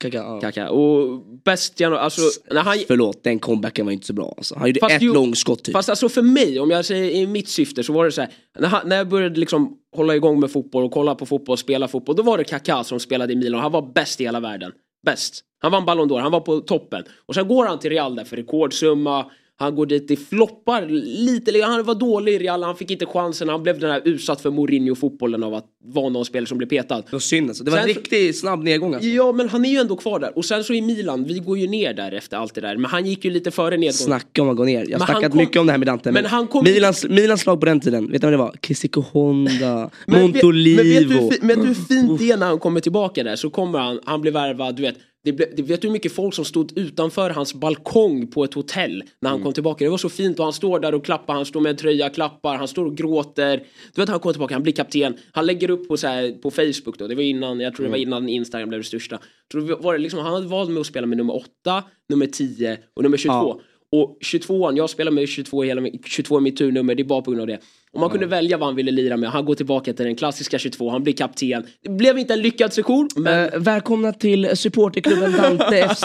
Kaka, 0.00 0.16
ja. 0.18 0.40
Kaká. 0.40 0.68
Och 0.68 1.22
bäst, 1.44 1.80
genom- 1.80 1.98
alltså, 1.98 2.22
när 2.50 2.60
han, 2.60 2.76
Förlåt, 2.86 3.24
den 3.24 3.38
comebacken 3.38 3.86
var 3.86 3.92
inte 3.92 4.06
så 4.06 4.12
bra. 4.12 4.34
Alltså. 4.36 4.54
Han 4.58 4.68
gjorde 4.68 4.80
Fast 4.80 4.94
ett 4.94 5.02
ju- 5.02 5.12
långskott 5.14 5.64
typ. 5.64 5.72
Fast 5.72 5.88
alltså 5.88 6.08
för 6.08 6.22
mig, 6.22 6.60
om 6.60 6.70
jag 6.70 6.84
säger 6.84 7.10
i 7.10 7.26
mitt 7.26 7.48
syfte 7.48 7.82
så 7.84 7.92
var 7.92 8.04
det 8.04 8.12
så 8.12 8.20
här, 8.20 8.30
när, 8.58 8.68
han, 8.68 8.88
när 8.88 8.96
jag 8.96 9.08
började 9.08 9.40
liksom 9.40 9.76
hålla 9.96 10.16
igång 10.16 10.40
med 10.40 10.50
fotboll 10.50 10.84
och 10.84 10.92
kolla 10.92 11.14
på 11.14 11.26
fotboll 11.26 11.52
och 11.52 11.58
spela 11.58 11.88
fotboll, 11.88 12.16
då 12.16 12.22
var 12.22 12.38
det 12.38 12.44
Kaká 12.44 12.82
som 12.82 13.00
spelade 13.00 13.32
i 13.32 13.36
Milan. 13.36 13.60
Han 13.60 13.72
var 13.72 13.92
bäst 13.94 14.20
i 14.20 14.24
hela 14.24 14.40
världen. 14.40 14.72
Bäst. 15.06 15.42
Han 15.58 15.72
vann 15.72 15.84
Ballon 15.84 16.10
d'Or, 16.10 16.20
han 16.20 16.32
var 16.32 16.40
på 16.40 16.60
toppen. 16.60 17.04
Och 17.26 17.34
sen 17.34 17.48
går 17.48 17.66
han 17.66 17.78
till 17.78 17.90
Real 17.90 18.16
där 18.16 18.24
för 18.24 18.36
rekordsumma. 18.36 19.26
Han 19.58 19.74
går 19.74 19.86
dit, 19.86 20.08
det 20.08 20.16
floppar 20.16 20.86
lite, 20.88 21.62
han 21.62 21.84
var 21.84 21.94
dålig 21.94 22.32
i 22.32 22.38
Real, 22.38 22.62
han 22.62 22.76
fick 22.76 22.90
inte 22.90 23.06
chansen, 23.06 23.48
han 23.48 23.62
blev 23.62 23.78
den 23.78 23.90
här 23.90 24.02
utsatt 24.04 24.40
för 24.40 24.50
Mourinho-fotbollen 24.50 25.42
av 25.42 25.54
att 25.54 25.66
vara 25.88 26.08
någon 26.08 26.24
spelare 26.24 26.46
som 26.48 26.58
blev 26.58 26.68
petad. 26.68 26.96
Det 26.96 27.12
var 27.12 27.18
synd 27.18 27.48
alltså. 27.50 27.64
Det 27.64 27.70
var 27.70 27.78
en 27.78 27.84
Sen 27.84 27.94
så- 27.94 28.00
riktigt 28.00 28.38
snabb 28.38 28.62
nedgång 28.62 28.94
alltså. 28.94 29.08
Ja, 29.08 29.32
men 29.32 29.48
han 29.48 29.64
är 29.64 29.70
ju 29.70 29.76
ändå 29.78 29.96
kvar 29.96 30.18
där. 30.18 30.38
Och 30.38 30.44
sen 30.44 30.64
så 30.64 30.74
i 30.74 30.82
Milan, 30.82 31.24
vi 31.24 31.38
går 31.38 31.58
ju 31.58 31.66
ner 31.68 31.94
där 31.94 32.12
efter 32.12 32.36
allt 32.36 32.54
det 32.54 32.60
där. 32.60 32.76
Men 32.76 32.84
han 32.90 33.06
gick 33.06 33.24
ju 33.24 33.30
lite 33.30 33.50
före 33.50 33.70
nedgången. 33.70 33.92
Snacka 33.92 34.42
om 34.42 34.48
att 34.48 34.56
gå 34.56 34.64
ner. 34.64 34.86
Jag 34.88 34.98
har 34.98 35.06
snackat 35.06 35.30
kom- 35.32 35.38
mycket 35.38 35.56
om 35.60 35.66
det 35.66 35.72
här 35.72 35.78
med 35.78 35.86
Dante. 35.88 36.12
Men, 36.12 36.22
Men 36.22 36.30
han 36.30 36.46
kom- 36.46 36.64
Milans, 36.64 37.04
Milans 37.08 37.46
lag 37.46 37.60
på 37.60 37.66
den 37.66 37.80
tiden, 37.80 38.10
vet 38.12 38.20
du 38.20 38.26
vad 38.26 38.32
det 38.32 38.36
var? 38.36 38.54
Kissiko 38.60 39.00
Honda, 39.00 39.90
Men 40.06 40.20
Montolivo. 40.22 40.76
Men 40.82 40.86
vet 40.92 41.08
du, 41.08 41.38
men 41.46 41.48
vet 41.48 41.60
du 41.62 41.66
hur 41.66 41.74
fint 41.74 42.18
det 42.18 42.30
är 42.30 42.36
när 42.36 42.46
han 42.46 42.58
kommer 42.58 42.80
tillbaka 42.80 43.24
där? 43.24 43.36
Så 43.36 43.50
kommer 43.50 43.78
han, 43.78 44.00
han 44.04 44.20
blir 44.20 44.32
värvad, 44.32 44.76
du 44.76 44.82
vet. 44.82 44.96
Det 45.24 45.32
ble, 45.32 45.46
det, 45.56 45.62
vet 45.62 45.80
du 45.82 45.88
hur 45.88 45.92
mycket 45.92 46.12
folk 46.12 46.34
som 46.34 46.44
stod 46.44 46.78
utanför 46.78 47.30
hans 47.30 47.54
balkong 47.54 48.26
på 48.26 48.44
ett 48.44 48.54
hotell 48.54 49.02
när 49.20 49.30
han 49.30 49.42
kom 49.42 49.52
tillbaka? 49.52 49.84
Det 49.84 49.90
var 49.90 49.98
så 49.98 50.08
fint 50.08 50.38
och 50.38 50.44
han 50.44 50.52
står 50.52 50.80
där 50.80 50.94
och 50.94 51.04
klappar, 51.04 51.34
han 51.34 51.44
står 51.46 51.60
med 51.60 51.70
en 51.70 51.76
tröja, 51.76 52.08
klappar, 52.08 52.56
han 52.56 52.68
står 52.68 52.84
och 52.86 52.96
gråter. 52.96 53.56
Du 53.94 54.02
vet 54.02 54.08
han 54.08 54.20
kommer 54.20 54.32
tillbaka, 54.32 54.54
han 54.54 54.62
blir 54.62 54.72
kapten. 54.72 55.14
Han 55.32 55.46
lägger 55.46 55.70
upp 55.70 55.75
på, 55.76 55.96
så 55.96 56.06
här, 56.06 56.32
på 56.32 56.50
Facebook 56.50 56.98
då, 56.98 57.06
det 57.06 57.14
var 57.14 57.22
innan, 57.22 57.60
jag 57.60 57.74
tror 57.74 57.84
det 57.86 57.90
var 57.90 57.98
innan 57.98 58.28
Instagram 58.28 58.68
blev 58.68 58.80
det 58.80 58.84
största. 58.86 59.18
Då 59.54 59.60
var 59.60 59.92
det 59.92 59.98
liksom, 59.98 60.20
han 60.20 60.34
hade 60.34 60.46
valt 60.46 60.70
med 60.70 60.80
att 60.80 60.86
spela 60.86 61.06
med 61.06 61.18
nummer 61.18 61.34
8, 61.36 61.84
nummer 62.08 62.26
10 62.26 62.78
och 62.94 63.02
nummer 63.02 63.16
22. 63.16 63.34
Ja. 63.34 63.60
Och 63.92 64.18
22an, 64.20 64.76
jag 64.76 64.90
spelar 64.90 65.12
med 65.12 65.28
22 65.28 65.64
i 65.64 65.66
hela, 65.66 65.80
min- 65.80 66.02
22 66.04 66.36
är 66.36 66.40
mitt 66.40 66.56
turnummer, 66.56 66.94
det 66.94 67.02
är 67.02 67.04
bara 67.04 67.22
på 67.22 67.30
grund 67.30 67.40
av 67.40 67.46
det. 67.46 67.58
Om 67.96 68.00
man 68.00 68.10
kunde 68.10 68.26
välja 68.26 68.58
vad 68.58 68.68
han 68.68 68.76
ville 68.76 68.90
lira 68.90 69.16
med, 69.16 69.30
han 69.30 69.44
går 69.44 69.54
tillbaka 69.54 69.92
till 69.92 70.04
den 70.04 70.16
klassiska 70.16 70.58
22, 70.58 70.90
han 70.90 71.02
blir 71.02 71.12
kapten. 71.14 71.64
Det 71.82 71.90
blev 71.90 72.18
inte 72.18 72.34
en 72.34 72.40
lyckad 72.42 72.72
session, 72.72 73.08
men 73.16 73.36
Eh, 73.36 73.60
välkomna 73.60 74.12
till 74.12 74.56
supporterklubben 74.56 75.32
Dante 75.32 75.88
FC. 75.94 76.04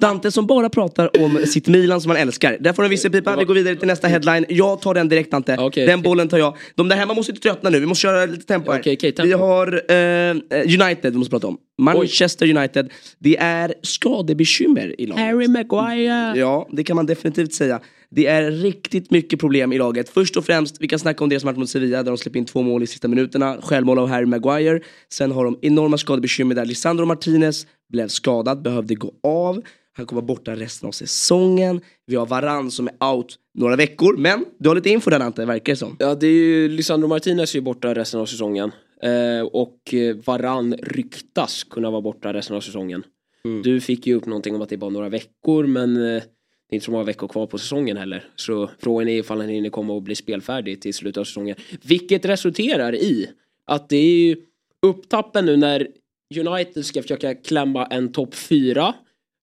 Dante 0.00 0.30
som 0.30 0.46
bara 0.46 0.68
pratar 0.68 1.22
om 1.24 1.46
sitt 1.46 1.68
Milan 1.68 2.00
som 2.00 2.10
han 2.10 2.20
älskar. 2.20 2.56
Där 2.60 2.72
får 2.72 2.82
du 2.82 2.86
en 2.86 2.90
visselpipa, 2.90 3.36
vi 3.36 3.44
går 3.44 3.54
vidare 3.54 3.76
till 3.76 3.88
nästa 3.88 4.08
headline. 4.08 4.44
Jag 4.48 4.80
tar 4.80 4.94
den 4.94 5.08
direkt 5.08 5.30
Dante. 5.30 5.56
Okej, 5.60 5.86
den 5.86 6.02
bollen 6.02 6.28
tar 6.28 6.38
jag. 6.38 6.56
De 6.74 6.88
där 6.88 6.96
hemma 6.96 7.14
måste 7.14 7.32
inte 7.32 7.42
tröttna 7.42 7.70
nu, 7.70 7.80
vi 7.80 7.86
måste 7.86 8.02
köra 8.02 8.26
lite 8.26 8.46
tempo 8.46 8.72
här. 8.72 8.80
Okej, 8.80 8.96
okej, 8.96 9.12
tempo. 9.12 9.26
Vi 9.26 9.32
har 9.32 9.82
eh, 9.90 10.84
United 10.86 11.12
vi 11.12 11.18
måste 11.18 11.30
prata 11.30 11.46
om. 11.46 11.58
Manchester 11.78 12.56
United. 12.56 12.90
Det 13.18 13.36
är 13.36 13.74
skadebekymmer 13.82 15.00
i 15.00 15.06
laget. 15.06 15.24
Harry 15.24 15.48
Maguire. 15.48 16.32
Ja, 16.36 16.68
det 16.72 16.84
kan 16.84 16.96
man 16.96 17.06
definitivt 17.06 17.52
säga. 17.52 17.80
Det 18.10 18.26
är 18.26 18.50
riktigt 18.50 19.10
mycket 19.10 19.40
problem 19.40 19.72
i 19.72 19.78
laget. 19.78 20.08
Först 20.08 20.36
och 20.36 20.44
främst, 20.44 20.76
vi 20.80 20.88
kan 20.88 20.98
snacka 20.98 21.24
om 21.24 21.30
som 21.30 21.46
varit 21.46 21.58
mot 21.58 21.68
Sevilla 21.68 22.02
där 22.02 22.10
de 22.10 22.18
släpper 22.18 22.38
in 22.38 22.44
två 22.44 22.62
mål 22.62 22.82
i 22.82 22.86
sista 22.86 23.08
minuterna. 23.08 23.58
Självmål 23.62 23.98
av 23.98 24.08
Harry 24.08 24.26
Maguire. 24.26 24.80
Sen 25.12 25.32
har 25.32 25.44
de 25.44 25.58
enorma 25.62 25.98
skadebekymmer 25.98 26.54
där 26.54 26.64
Lisandro 26.64 27.04
Martinez 27.04 27.66
blev 27.92 28.08
skadad, 28.08 28.62
behövde 28.62 28.94
gå 28.94 29.12
av. 29.22 29.62
Han 29.92 30.06
kommer 30.06 30.22
vara 30.22 30.26
borta 30.26 30.56
resten 30.56 30.88
av 30.88 30.92
säsongen. 30.92 31.80
Vi 32.06 32.16
har 32.16 32.26
Varann 32.26 32.70
som 32.70 32.88
är 32.88 33.12
out 33.14 33.38
några 33.54 33.76
veckor. 33.76 34.16
Men 34.16 34.44
du 34.58 34.68
har 34.68 34.76
lite 34.76 34.90
info 34.90 35.10
där 35.10 35.20
Ante, 35.20 35.44
verkar 35.44 35.72
det 35.72 35.76
som. 35.76 35.96
Ja, 35.98 36.14
det 36.14 36.26
är 36.26 36.32
ju 36.32 36.68
Lisandro 36.68 37.08
Martinez 37.08 37.54
är 37.54 37.58
ju 37.58 37.62
borta 37.62 37.94
resten 37.94 38.20
av 38.20 38.26
säsongen. 38.26 38.72
Eh, 39.02 39.46
och 39.46 39.94
eh, 39.94 40.16
Varann 40.24 40.74
ryktas 40.82 41.64
kunna 41.64 41.90
vara 41.90 42.00
borta 42.00 42.32
resten 42.32 42.56
av 42.56 42.60
säsongen. 42.60 43.04
Du 43.62 43.80
fick 43.80 44.06
ju 44.06 44.14
upp 44.14 44.26
någonting 44.26 44.54
om 44.54 44.62
att 44.62 44.68
det 44.68 44.74
är 44.74 44.78
bara 44.78 44.90
några 44.90 45.08
veckor, 45.08 45.66
men 45.66 46.16
eh, 46.16 46.22
det 46.68 46.74
är 46.74 46.76
inte 46.76 46.84
så 46.84 46.90
många 46.90 47.04
veckor 47.04 47.28
kvar 47.28 47.46
på 47.46 47.58
säsongen 47.58 47.96
heller. 47.96 48.24
Så 48.36 48.70
frågan 48.78 49.08
är 49.08 49.18
ifall 49.18 49.40
han 49.40 49.48
hinner 49.48 49.70
komma 49.70 49.92
och 49.92 50.02
bli 50.02 50.14
spelfärdig 50.14 50.80
till 50.80 50.94
slutet 50.94 51.20
av 51.20 51.24
säsongen. 51.24 51.56
Vilket 51.82 52.24
resulterar 52.24 52.94
i 52.94 53.30
att 53.64 53.88
det 53.88 53.96
är 53.96 54.18
ju 54.18 54.36
upptappen 54.82 55.46
nu 55.46 55.56
när 55.56 55.88
United 56.36 56.86
ska 56.86 57.02
försöka 57.02 57.34
klämma 57.34 57.86
en 57.86 58.12
topp 58.12 58.34
4 58.34 58.94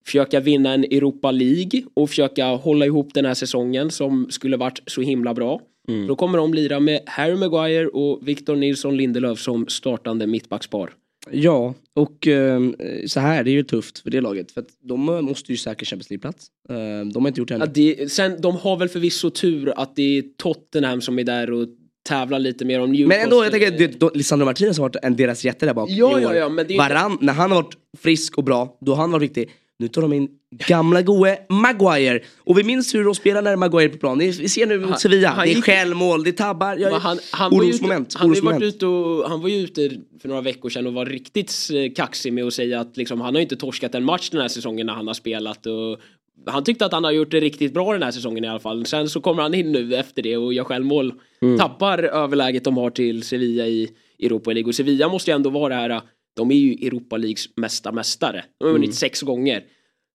försöka 0.06 0.40
vinna 0.40 0.74
en 0.74 0.84
Europa 0.84 1.32
League 1.32 1.84
och 1.94 2.10
försöka 2.10 2.46
hålla 2.46 2.86
ihop 2.86 3.14
den 3.14 3.26
här 3.26 3.34
säsongen 3.34 3.92
som 3.92 4.28
skulle 4.30 4.58
varit 4.58 4.82
så 4.86 5.02
himla 5.02 5.34
bra. 5.34 5.62
Mm. 5.88 6.08
Då 6.08 6.16
kommer 6.16 6.38
de 6.38 6.54
lira 6.54 6.80
med 6.80 7.02
Harry 7.06 7.36
Maguire 7.36 7.88
och 7.88 8.28
Victor 8.28 8.56
Nilsson 8.56 8.98
Lindelöf 8.98 9.40
som 9.40 9.68
startande 9.68 10.28
mittbackspar. 10.28 10.94
Ja, 11.32 11.74
och 11.94 12.28
eh, 12.28 12.62
så 13.08 13.20
här, 13.20 13.44
det 13.44 13.52
är 13.52 13.54
ju 13.54 13.64
tufft 13.64 14.00
för 14.00 14.10
det 14.10 14.22
laget. 14.22 14.52
För 14.52 14.66
de 14.82 15.06
måste 15.06 15.52
ju 15.52 15.58
säkra 15.58 15.86
Champions 15.86 16.10
League-plats. 16.10 16.48
Eh, 16.70 16.76
de 17.14 17.24
har 17.24 17.28
inte 17.28 17.42
gjort 17.42 17.48
det 17.48 17.56
ännu. 17.56 17.66
Ja, 17.66 17.72
det, 17.74 18.12
sen, 18.12 18.42
de 18.42 18.56
har 18.56 18.78
väl 18.78 18.90
förvisso 18.90 19.30
tur 19.30 19.74
att 19.76 19.96
det 19.96 20.18
är 20.18 20.24
Tottenham 20.38 21.02
som 21.02 21.20
är 21.20 21.24
där 21.24 21.52
och 21.52 21.68
tävlar 22.04 22.40
lite 22.40 22.66
mer 22.66 22.80
om 22.80 22.92
Newcastle. 22.92 23.18
Men 23.18 23.24
ändå, 23.24 23.44
jag 23.44 23.52
tänker 23.52 24.06
att 24.06 24.16
Lisandro 24.16 24.46
Martinez 24.46 24.78
har 24.78 24.84
varit 24.84 24.96
en 24.96 25.16
deras 25.16 25.46
jätte 25.46 25.66
där 25.66 25.74
bak 25.74 25.90
ja, 25.90 26.22
i 26.22 26.26
år. 26.26 26.34
Ja, 26.34 26.40
ja, 26.40 26.50
men 26.50 26.68
det 26.68 26.74
är 26.74 26.78
Varann, 26.78 27.18
när 27.22 27.34
han 27.34 27.52
har 27.52 27.64
varit 27.64 27.78
frisk 27.98 28.38
och 28.38 28.44
bra, 28.44 28.78
då 28.82 28.92
har 28.92 29.02
han 29.02 29.12
varit 29.12 29.24
viktig. 29.24 29.50
Nu 29.84 29.90
tar 29.90 30.02
de 30.02 30.14
in 30.14 30.28
gamla 30.68 31.02
goe 31.02 31.38
Maguire. 31.50 32.20
Och 32.38 32.58
vi 32.58 32.64
minns 32.64 32.96
hur 32.96 33.04
de 33.04 33.16
spelar 33.16 33.42
när 33.42 33.56
Maguire 33.56 33.90
på 33.90 33.98
plan. 33.98 34.18
Vi 34.18 34.50
ser 34.50 34.66
nu 34.66 34.80
mot 34.80 35.00
Sevilla, 35.00 35.30
han, 35.30 35.46
det 35.46 35.54
är 35.54 35.62
självmål, 35.62 36.24
det 36.24 36.30
är 36.30 36.32
tabbar. 36.32 36.78
Jag, 36.78 36.92
han, 36.92 37.20
han, 37.32 37.54
orosmoment. 37.54 38.14
Han, 38.14 38.30
han, 38.30 38.46
varit 38.46 38.62
ute 38.62 38.86
och, 38.86 39.30
han 39.30 39.42
var 39.42 39.50
ju 39.50 39.56
ute 39.56 39.90
för 40.22 40.30
några 40.30 40.42
veckor 40.42 40.70
sedan 40.70 40.88
och 40.88 40.94
var 40.94 41.06
riktigt 41.06 41.56
kaxig 41.96 42.34
med 42.34 42.44
att 42.44 42.54
säga 42.54 42.80
att 42.80 42.98
liksom, 42.98 43.22
han 43.22 43.36
har 43.36 43.42
inte 43.42 43.56
torskat 43.56 43.96
en 43.96 44.04
match 44.04 44.30
den 44.30 44.42
här 44.42 44.48
säsongen 44.48 44.88
när 44.88 44.94
han 44.94 45.08
har 45.08 45.14
spelat. 45.14 45.66
Och 45.66 46.00
han 46.46 46.64
tyckte 46.64 46.86
att 46.86 46.92
han 46.94 47.04
har 47.04 47.12
gjort 47.12 47.32
det 47.32 47.40
riktigt 47.40 47.74
bra 47.74 47.94
den 47.94 48.04
här 48.04 48.12
säsongen 48.12 48.44
i 48.44 48.48
alla 48.48 48.60
fall. 48.60 48.86
Sen 48.86 49.10
så 49.10 49.22
kommer 49.22 49.42
han 49.42 49.54
in 49.54 49.72
nu 49.72 49.96
efter 49.96 50.22
det 50.22 50.38
och 50.38 50.54
gör 50.54 50.64
självmål. 50.64 51.14
Mm. 51.42 51.58
Tappar 51.58 52.04
överläget 52.04 52.64
de 52.64 52.78
har 52.78 52.90
till 52.90 53.24
Sevilla 53.24 53.68
i 53.68 53.90
Europa 54.20 54.52
League. 54.52 54.70
Och 54.70 54.76
Sevilla 54.76 55.08
måste 55.10 55.32
ju 55.32 55.36
ändå 55.36 55.50
vara 55.50 55.70
det 55.70 55.82
här 55.82 56.02
de 56.36 56.52
är 56.52 56.56
ju 56.56 56.88
Europa 56.88 57.18
Leagues 57.18 57.50
mesta 57.56 57.92
mästare. 57.92 58.46
De 58.60 58.66
har 58.66 58.74
vunnit 58.74 58.88
mm. 58.88 58.94
sex 58.94 59.22
gånger. 59.22 59.64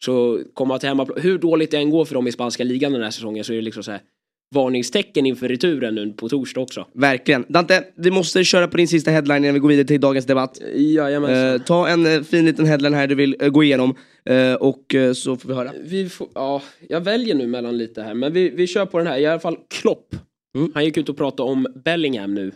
Så 0.04 0.42
komma 0.54 0.78
till 0.78 0.88
hemmaplan, 0.88 1.20
hur 1.20 1.38
dåligt 1.38 1.70
det 1.70 1.76
än 1.76 1.90
går 1.90 2.04
för 2.04 2.14
dem 2.14 2.26
i 2.26 2.32
spanska 2.32 2.64
ligan 2.64 2.92
den 2.92 3.02
här 3.02 3.10
säsongen 3.10 3.44
så 3.44 3.52
är 3.52 3.56
det 3.56 3.62
liksom 3.62 3.82
så 3.82 3.90
här 3.90 4.00
varningstecken 4.54 5.26
inför 5.26 5.48
returen 5.48 5.94
nu 5.94 6.12
på 6.12 6.28
torsdag 6.28 6.60
också. 6.60 6.86
Verkligen. 6.94 7.44
Dante, 7.48 7.84
vi 7.96 8.10
måste 8.10 8.44
köra 8.44 8.68
på 8.68 8.76
din 8.76 8.88
sista 8.88 9.10
headline 9.10 9.44
innan 9.44 9.54
vi 9.54 9.60
går 9.60 9.68
vidare 9.68 9.86
till 9.86 10.00
dagens 10.00 10.26
debatt. 10.26 10.60
Jajamensan. 10.74 11.54
Uh, 11.54 11.62
ta 11.62 11.88
en 11.88 12.06
uh, 12.06 12.22
fin 12.22 12.44
liten 12.44 12.66
headline 12.66 12.94
här 12.94 13.06
du 13.06 13.14
vill 13.14 13.36
uh, 13.42 13.48
gå 13.48 13.62
igenom. 13.62 13.94
och 14.60 14.94
så 15.14 15.36
får 15.36 15.48
vi 15.48 15.54
höra. 15.54 15.72
Vi 15.82 16.08
får, 16.08 16.28
ja, 16.34 16.62
jag 16.88 17.00
väljer 17.00 17.34
nu 17.34 17.46
mellan 17.46 17.78
lite 17.78 18.02
här, 18.02 18.14
men 18.14 18.32
vi, 18.32 18.50
vi 18.50 18.66
kör 18.66 18.86
på 18.86 18.98
den 18.98 19.06
här. 19.06 19.18
I 19.18 19.26
alla 19.26 19.40
fall 19.40 19.56
Klopp. 19.70 20.14
Mm. 20.56 20.72
Han 20.74 20.84
gick 20.84 20.96
ut 20.96 21.08
och 21.08 21.16
pratade 21.16 21.50
om 21.50 21.66
Bellingham 21.84 22.34
nu. 22.34 22.52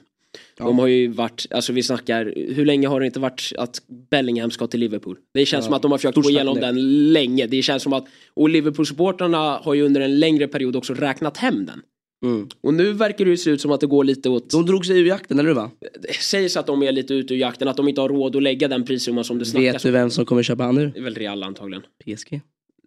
Ja. 0.58 0.64
De 0.64 0.78
har 0.78 0.86
ju 0.86 1.08
varit, 1.08 1.46
alltså 1.50 1.72
vi 1.72 1.82
snackar, 1.82 2.32
hur 2.36 2.66
länge 2.66 2.88
har 2.88 3.00
det 3.00 3.06
inte 3.06 3.20
varit 3.20 3.52
att 3.58 3.82
Bellingham 4.10 4.50
ska 4.50 4.66
till 4.66 4.80
Liverpool? 4.80 5.16
Det 5.34 5.46
känns 5.46 5.62
ja. 5.62 5.66
som 5.66 5.74
att 5.74 5.82
de 5.82 5.90
har 5.90 5.98
försökt 5.98 6.16
gå 6.16 6.30
igenom 6.30 6.60
den 6.60 7.12
länge. 7.12 7.46
Det 7.46 7.62
känns 7.62 7.82
som 7.82 7.92
att, 7.92 8.04
och 8.34 8.48
Liverpool-supportrarna 8.48 9.58
har 9.62 9.74
ju 9.74 9.82
under 9.82 10.00
en 10.00 10.18
längre 10.18 10.48
period 10.48 10.76
också 10.76 10.94
räknat 10.94 11.36
hem 11.36 11.66
den. 11.66 11.82
Mm. 12.24 12.48
Och 12.60 12.74
nu 12.74 12.92
verkar 12.92 13.24
det 13.24 13.30
ju 13.30 13.36
se 13.36 13.50
ut 13.50 13.60
som 13.60 13.70
att 13.70 13.80
det 13.80 13.86
går 13.86 14.04
lite 14.04 14.28
åt... 14.28 14.50
De 14.50 14.66
drog 14.66 14.86
sig 14.86 14.98
ur 14.98 15.06
jakten, 15.06 15.38
eller 15.38 15.48
hur 15.48 15.54
va? 15.54 15.70
Det 16.00 16.14
sägs 16.14 16.56
att 16.56 16.66
de 16.66 16.82
är 16.82 16.92
lite 16.92 17.14
ute 17.14 17.34
ur 17.34 17.38
jakten, 17.38 17.68
att 17.68 17.76
de 17.76 17.88
inte 17.88 18.00
har 18.00 18.08
råd 18.08 18.36
att 18.36 18.42
lägga 18.42 18.68
den 18.68 18.84
prissumman 18.84 19.24
som 19.24 19.38
det 19.38 19.44
snackas 19.44 19.74
Vet 19.74 19.82
du 19.82 19.90
vem 19.90 20.10
som 20.10 20.26
kommer 20.26 20.42
köpa 20.42 20.64
han 20.64 20.74
nu? 20.74 20.90
Det 20.94 20.98
är 20.98 21.04
väl 21.04 21.14
Real 21.14 21.42
antagligen. 21.42 21.82
PSG. 22.04 22.40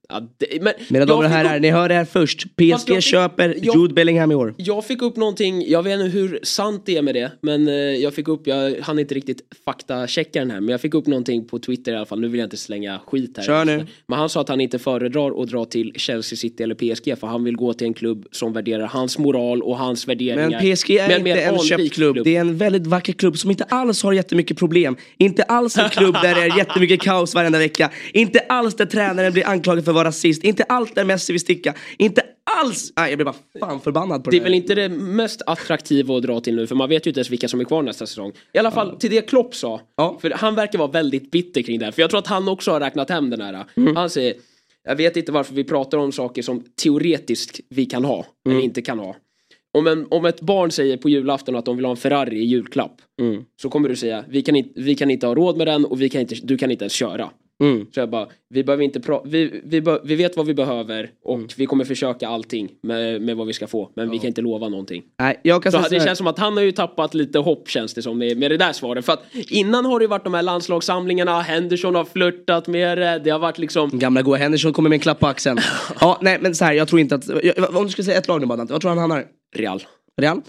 Ja, 0.10 0.22
det, 0.38 0.62
men 0.62 0.74
Mina 0.90 1.06
damer 1.06 1.24
och 1.24 1.30
herrar, 1.30 1.60
ni 1.60 1.72
hör 1.72 1.90
det 1.90 1.96
här 1.96 2.06
först. 2.06 2.46
PSG 2.56 2.88
fick, 2.88 3.02
köper 3.02 3.56
jag, 3.62 3.76
Jude 3.76 3.94
Bellingham 3.94 4.32
i 4.32 4.36
år. 4.36 4.54
Jag 4.58 4.86
fick 4.86 5.02
upp 5.02 5.16
någonting, 5.16 5.70
jag 5.70 5.84
vet 5.84 6.00
inte 6.00 6.18
hur 6.18 6.40
sant 6.44 6.84
det 6.86 6.98
är 6.98 7.02
med 7.02 7.16
det, 7.16 7.32
men 7.42 7.68
eh, 7.68 7.74
jag 7.74 8.14
fick 8.14 8.28
upp, 8.28 8.48
jag 8.48 8.76
hann 8.82 9.00
inte 9.00 9.16
riktigt 9.16 9.42
faktachecka 9.66 10.40
den 10.40 10.52
här, 10.52 10.60
men 10.60 10.70
jag 10.70 10.82
fick 10.82 10.94
upp 10.94 11.08
någonting 11.08 11.48
på 11.48 11.60
Twitter 11.60 11.92
i 11.92 11.96
alla 11.96 12.06
fall, 12.06 12.20
nu 12.20 12.28
vill 12.28 12.40
jag 12.40 12.46
inte 12.46 12.58
slänga 12.58 13.00
skit 13.08 13.38
här. 13.38 13.44
Kör 13.44 13.66
nu. 13.66 13.86
Men 14.08 14.20
han 14.20 14.30
sa 14.30 14.42
att 14.42 14.50
han 14.50 14.62
inte 14.62 14.80
föredrar 14.80 15.42
att 15.44 15.50
dra 15.50 15.66
till 15.66 15.92
Chelsea 15.96 16.38
City 16.38 16.64
eller 16.64 16.76
PSG, 16.76 17.20
för 17.20 17.28
han 17.28 17.44
vill 17.44 17.56
gå 17.56 17.74
till 17.74 17.88
en 17.88 17.94
klubb 17.94 18.26
som 18.32 18.54
värderar 18.54 18.88
hans 18.88 19.18
moral 19.18 19.62
och 19.62 19.78
hans 19.78 20.08
värderingar. 20.08 20.50
Men 20.50 20.76
PSG 20.76 20.92
är 20.92 21.18
inte 21.18 21.32
en 21.32 21.60
köpt 21.60 21.94
klubb. 21.94 22.14
klubb, 22.16 22.26
det 22.26 22.36
är 22.36 22.42
en 22.42 22.58
väldigt 22.58 22.88
vacker 22.88 23.14
klubb 23.14 23.38
som 23.38 23.52
inte 23.52 23.64
alls 23.64 24.04
har 24.04 24.14
jättemycket 24.14 24.58
problem. 24.58 24.96
Inte 25.18 25.44
alls 25.44 25.78
en 25.78 25.90
klubb 25.90 26.16
där 26.22 26.36
det 26.36 26.42
är 26.42 26.58
jättemycket 26.58 27.02
kaos 27.02 27.36
varenda 27.36 27.60
vecka. 27.60 27.92
Inte 28.14 28.40
alls 28.40 28.76
där 28.76 28.86
tränaren 28.86 29.34
blir 29.34 29.48
anklagad 29.48 29.86
för 29.86 29.95
att 29.96 29.98
vara 29.98 30.08
rasist. 30.08 30.44
Inte 30.44 30.64
allt 30.64 30.96
där 30.96 31.04
Messi 31.04 31.34
vill 31.34 31.40
sticka. 31.40 31.74
Inte 31.98 32.22
alls! 32.62 32.94
Nej, 32.96 33.10
jag 33.10 33.18
blir 33.18 33.26
bara 33.26 33.36
fan 33.60 33.82
förbannad 33.82 34.24
på 34.24 34.30
det 34.30 34.38
Det 34.38 34.42
är 34.42 34.44
väl 34.44 34.54
inte 34.54 34.76
det 34.76 34.90
mest 34.90 35.42
attraktiva 35.46 36.18
att 36.18 36.24
dra 36.24 36.40
till 36.40 36.56
nu 36.56 36.68
för 36.68 36.76
man 36.76 36.90
vet 36.90 37.06
ju 37.06 37.10
inte 37.10 37.20
ens 37.20 37.30
vilka 37.30 37.48
som 37.48 37.60
är 37.60 37.64
kvar 37.64 37.82
nästa 37.82 38.06
säsong. 38.06 38.32
I 38.54 38.58
alla 38.58 38.72
fall 38.72 38.90
ja. 38.94 39.00
till 39.00 39.12
det 39.12 39.22
Klopp 39.22 39.56
sa. 39.56 39.82
Ja. 39.96 40.18
För 40.22 40.32
han 40.32 40.56
verkar 40.56 40.80
vara 40.80 40.92
väldigt 40.92 41.32
bitter 41.32 41.62
kring 41.62 41.80
det 41.80 41.86
här. 41.86 41.92
För 41.92 42.02
jag 42.02 42.10
tror 42.10 42.20
att 42.20 42.28
han 42.28 42.48
också 42.48 42.72
har 42.72 42.80
räknat 42.80 43.10
hem 43.10 43.30
den 43.30 43.42
här. 43.42 43.66
Mm. 43.76 43.96
Han 43.96 44.10
säger 44.10 44.34
jag 44.88 44.96
vet 44.96 45.18
inte 45.18 45.32
varför 45.32 45.56
vi 45.56 45.64
pratar 45.64 45.98
om 45.98 46.12
saker 46.12 46.42
som 46.42 46.64
teoretiskt 46.84 47.60
vi 47.70 47.86
kan 47.86 48.06
ha 48.06 48.16
mm. 48.16 48.58
eller 48.58 48.66
inte 48.66 48.82
kan 48.82 49.00
ha. 49.00 49.16
Om, 49.78 49.88
en, 49.88 50.08
om 50.10 50.26
ett 50.26 50.42
barn 50.42 50.72
säger 50.72 50.98
på 50.98 51.10
julafton 51.10 51.56
att 51.56 51.66
de 51.66 51.76
vill 51.76 51.86
ha 51.86 51.92
en 51.92 51.98
Ferrari 51.98 52.38
i 52.38 52.46
julklapp. 52.46 53.02
Mm. 53.22 53.44
Så 53.62 53.70
kommer 53.70 53.90
du 53.90 53.96
säga 53.96 54.26
vi 54.30 54.42
kan, 54.42 54.56
inte, 54.56 54.82
vi 54.82 54.96
kan 54.96 55.12
inte 55.12 55.28
ha 55.28 55.36
råd 55.36 55.58
med 55.58 55.68
den 55.68 55.86
och 55.86 56.02
vi 56.02 56.10
kan 56.10 56.22
inte, 56.22 56.36
du 56.44 56.58
kan 56.58 56.72
inte 56.72 56.84
ens 56.84 56.94
köra. 56.94 57.30
Mm. 57.64 57.86
Så 57.94 58.00
jag 58.00 58.10
bara, 58.10 58.28
vi 58.50 58.64
behöver 58.64 58.84
inte 58.84 59.20
vi, 59.26 59.62
vi, 59.64 59.82
be 59.82 60.00
vi 60.04 60.16
vet 60.16 60.38
vad 60.38 60.46
vi 60.46 60.54
behöver 60.54 61.10
och 61.24 61.36
mm. 61.36 61.48
vi 61.58 61.66
kommer 61.66 61.86
försöka 61.86 62.28
allting 62.28 62.70
med, 62.84 63.22
med 63.22 63.38
vad 63.38 63.48
vi 63.48 63.54
ska 63.54 63.68
få. 63.68 63.92
Men 63.96 64.06
ja. 64.06 64.12
vi 64.12 64.20
kan 64.20 64.28
inte 64.28 64.42
lova 64.42 64.70
någonting. 64.70 65.04
Nej, 65.20 65.40
jag 65.44 65.64
kan 65.64 65.72
så 65.72 65.80
det 65.90 66.04
känns 66.04 66.18
som 66.18 66.28
att 66.28 66.40
han 66.40 66.58
har 66.58 66.64
ju 66.64 66.72
tappat 66.72 67.14
lite 67.14 67.40
hopp 67.40 67.70
känns 67.70 67.94
det 67.94 68.02
som 68.02 68.18
med, 68.18 68.38
det 68.38 68.58
där 68.58 68.74
svaret. 68.74 69.06
För 69.06 69.14
att 69.14 69.24
innan 69.50 69.86
har 69.86 70.00
det 70.00 70.08
varit 70.08 70.24
de 70.24 70.34
här 70.34 70.42
landslagssamlingarna, 70.42 71.42
Henderson 71.42 71.96
har 71.96 72.06
flörtat 72.06 72.68
med 72.68 72.98
det, 72.98 73.20
det 73.24 73.30
har 73.30 73.40
varit 73.40 73.58
liksom... 73.58 73.90
Gamla 73.94 74.22
goa 74.22 74.38
Henderson 74.38 74.74
kommer 74.74 74.90
med 74.90 74.96
en 74.96 75.00
klapp 75.00 75.20
på 75.20 75.28
axeln. 75.28 75.60
ja, 76.02 76.20
nej 76.22 76.38
men 76.42 76.56
så 76.56 76.66
här, 76.66 76.74
jag 76.74 76.88
tror 76.88 77.02
inte 77.02 77.16
att, 77.16 77.30
om 77.76 77.86
du 77.86 77.90
skulle 77.90 78.06
säga 78.06 78.18
ett 78.18 78.28
lag 78.28 78.42
nu 78.42 78.48
bara, 78.48 78.66
vad 78.66 78.82
tror 78.82 78.90
han 78.90 78.98
hamnar? 78.98 79.26
Real. 79.56 79.84
Real? 80.22 80.42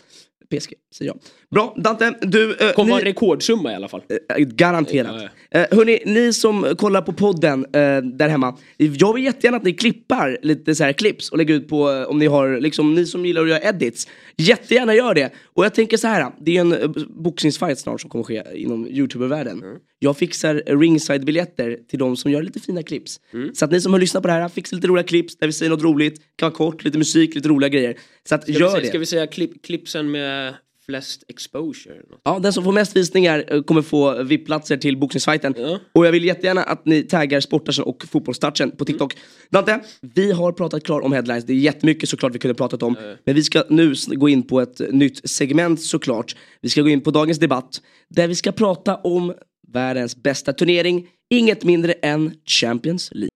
PSG, 0.50 0.74
säger 0.94 1.10
jag. 1.10 1.18
Bra, 1.50 1.74
Dante, 1.76 2.14
du... 2.20 2.48
Uh, 2.48 2.72
Kommer 2.74 2.90
vara 2.90 3.00
en 3.00 3.06
rekordsumma 3.06 3.72
i 3.72 3.74
alla 3.74 3.88
fall. 3.88 4.02
Uh, 4.38 4.44
garanterat. 4.44 5.14
Uh, 5.14 5.22
uh, 5.22 5.66
hörni, 5.70 6.02
ni 6.06 6.32
som 6.32 6.74
kollar 6.78 7.02
på 7.02 7.12
podden 7.12 7.64
uh, 7.64 7.70
där 8.02 8.28
hemma. 8.28 8.56
Jag 8.76 9.14
vill 9.14 9.24
jättegärna 9.24 9.56
att 9.56 9.64
ni 9.64 9.72
klippar 9.72 10.38
lite 10.42 10.74
så 10.74 10.84
här 10.84 10.92
clips 10.92 11.30
och 11.30 11.38
lägger 11.38 11.54
ut 11.54 11.68
på, 11.68 11.90
uh, 11.90 12.02
om 12.02 12.18
ni 12.18 12.26
har, 12.26 12.60
liksom 12.60 12.94
ni 12.94 13.06
som 13.06 13.26
gillar 13.26 13.42
att 13.42 13.48
göra 13.48 13.60
edits. 13.60 14.08
Jättegärna 14.36 14.94
gör 14.94 15.14
det. 15.14 15.32
Och 15.56 15.64
jag 15.64 15.74
tänker 15.74 15.96
så 15.96 16.06
här, 16.06 16.32
det 16.40 16.56
är 16.56 16.60
en 16.60 16.72
uh, 16.72 16.90
boxningsfight 17.08 17.78
snart 17.78 18.00
som 18.00 18.10
kommer 18.10 18.24
ske 18.24 18.42
inom 18.54 18.86
youtubervärlden. 18.86 19.62
Mm. 19.62 19.76
Jag 19.98 20.16
fixar 20.16 20.62
ringside-biljetter 20.66 21.78
till 21.88 21.98
de 21.98 22.16
som 22.16 22.30
gör 22.30 22.42
lite 22.42 22.60
fina 22.60 22.82
clips. 22.82 23.20
Mm. 23.32 23.54
Så 23.54 23.64
att 23.64 23.70
ni 23.70 23.80
som 23.80 23.92
har 23.92 24.00
lyssnat 24.00 24.22
på 24.22 24.26
det 24.26 24.32
här, 24.32 24.48
fixar 24.48 24.76
lite 24.76 24.88
roliga 24.88 25.04
clips 25.04 25.36
där 25.36 25.46
vi 25.46 25.52
säger 25.52 25.70
något 25.70 25.82
roligt, 25.82 26.20
kan 26.36 26.46
vara 26.46 26.56
kort, 26.56 26.84
lite 26.84 26.98
musik, 26.98 27.34
lite 27.34 27.48
roliga 27.48 27.68
grejer. 27.68 27.96
Så 28.28 28.34
att 28.34 28.42
ska 28.42 28.52
gör 28.52 28.68
säga, 28.68 28.80
det. 28.80 28.86
Ska 28.86 28.98
vi 28.98 29.06
säga 29.06 29.26
klipp, 29.26 29.62
clipsen 29.62 30.10
med 30.10 30.54
flest 30.86 31.24
exposure. 31.28 31.94
Ja, 32.24 32.38
den 32.38 32.52
som 32.52 32.64
får 32.64 32.72
mest 32.72 32.96
visningar 32.96 33.44
eh, 33.48 33.62
kommer 33.62 33.82
få 33.82 34.22
VIP-platser 34.22 34.76
till 34.76 34.96
boxningsfighten. 34.96 35.54
Ja. 35.56 35.78
Och 35.92 36.06
jag 36.06 36.12
vill 36.12 36.24
jättegärna 36.24 36.62
att 36.62 36.86
ni 36.86 37.02
taggar 37.02 37.40
Sporttouchen 37.40 37.84
och 37.84 38.04
Fotbollstouchen 38.08 38.70
på 38.70 38.84
TikTok. 38.84 39.14
Mm. 39.14 39.24
Dante, 39.50 39.80
vi 40.00 40.32
har 40.32 40.52
pratat 40.52 40.84
klart 40.84 41.02
om 41.02 41.12
headlines. 41.12 41.44
Det 41.44 41.52
är 41.52 41.56
jättemycket 41.56 42.08
såklart 42.08 42.34
vi 42.34 42.38
kunde 42.38 42.54
pratat 42.54 42.82
om. 42.82 42.96
Mm. 42.96 43.16
Men 43.24 43.34
vi 43.34 43.42
ska 43.42 43.64
nu 43.68 43.94
gå 44.06 44.28
in 44.28 44.42
på 44.42 44.60
ett 44.60 44.80
nytt 44.92 45.30
segment 45.30 45.82
såklart. 45.82 46.36
Vi 46.60 46.68
ska 46.68 46.82
gå 46.82 46.88
in 46.88 47.00
på 47.00 47.10
dagens 47.10 47.38
debatt. 47.38 47.82
Där 48.08 48.28
vi 48.28 48.34
ska 48.34 48.52
prata 48.52 48.96
om 48.96 49.34
världens 49.72 50.16
bästa 50.16 50.52
turnering. 50.52 51.08
Inget 51.30 51.64
mindre 51.64 51.92
än 51.92 52.34
Champions 52.44 53.10
League. 53.12 53.35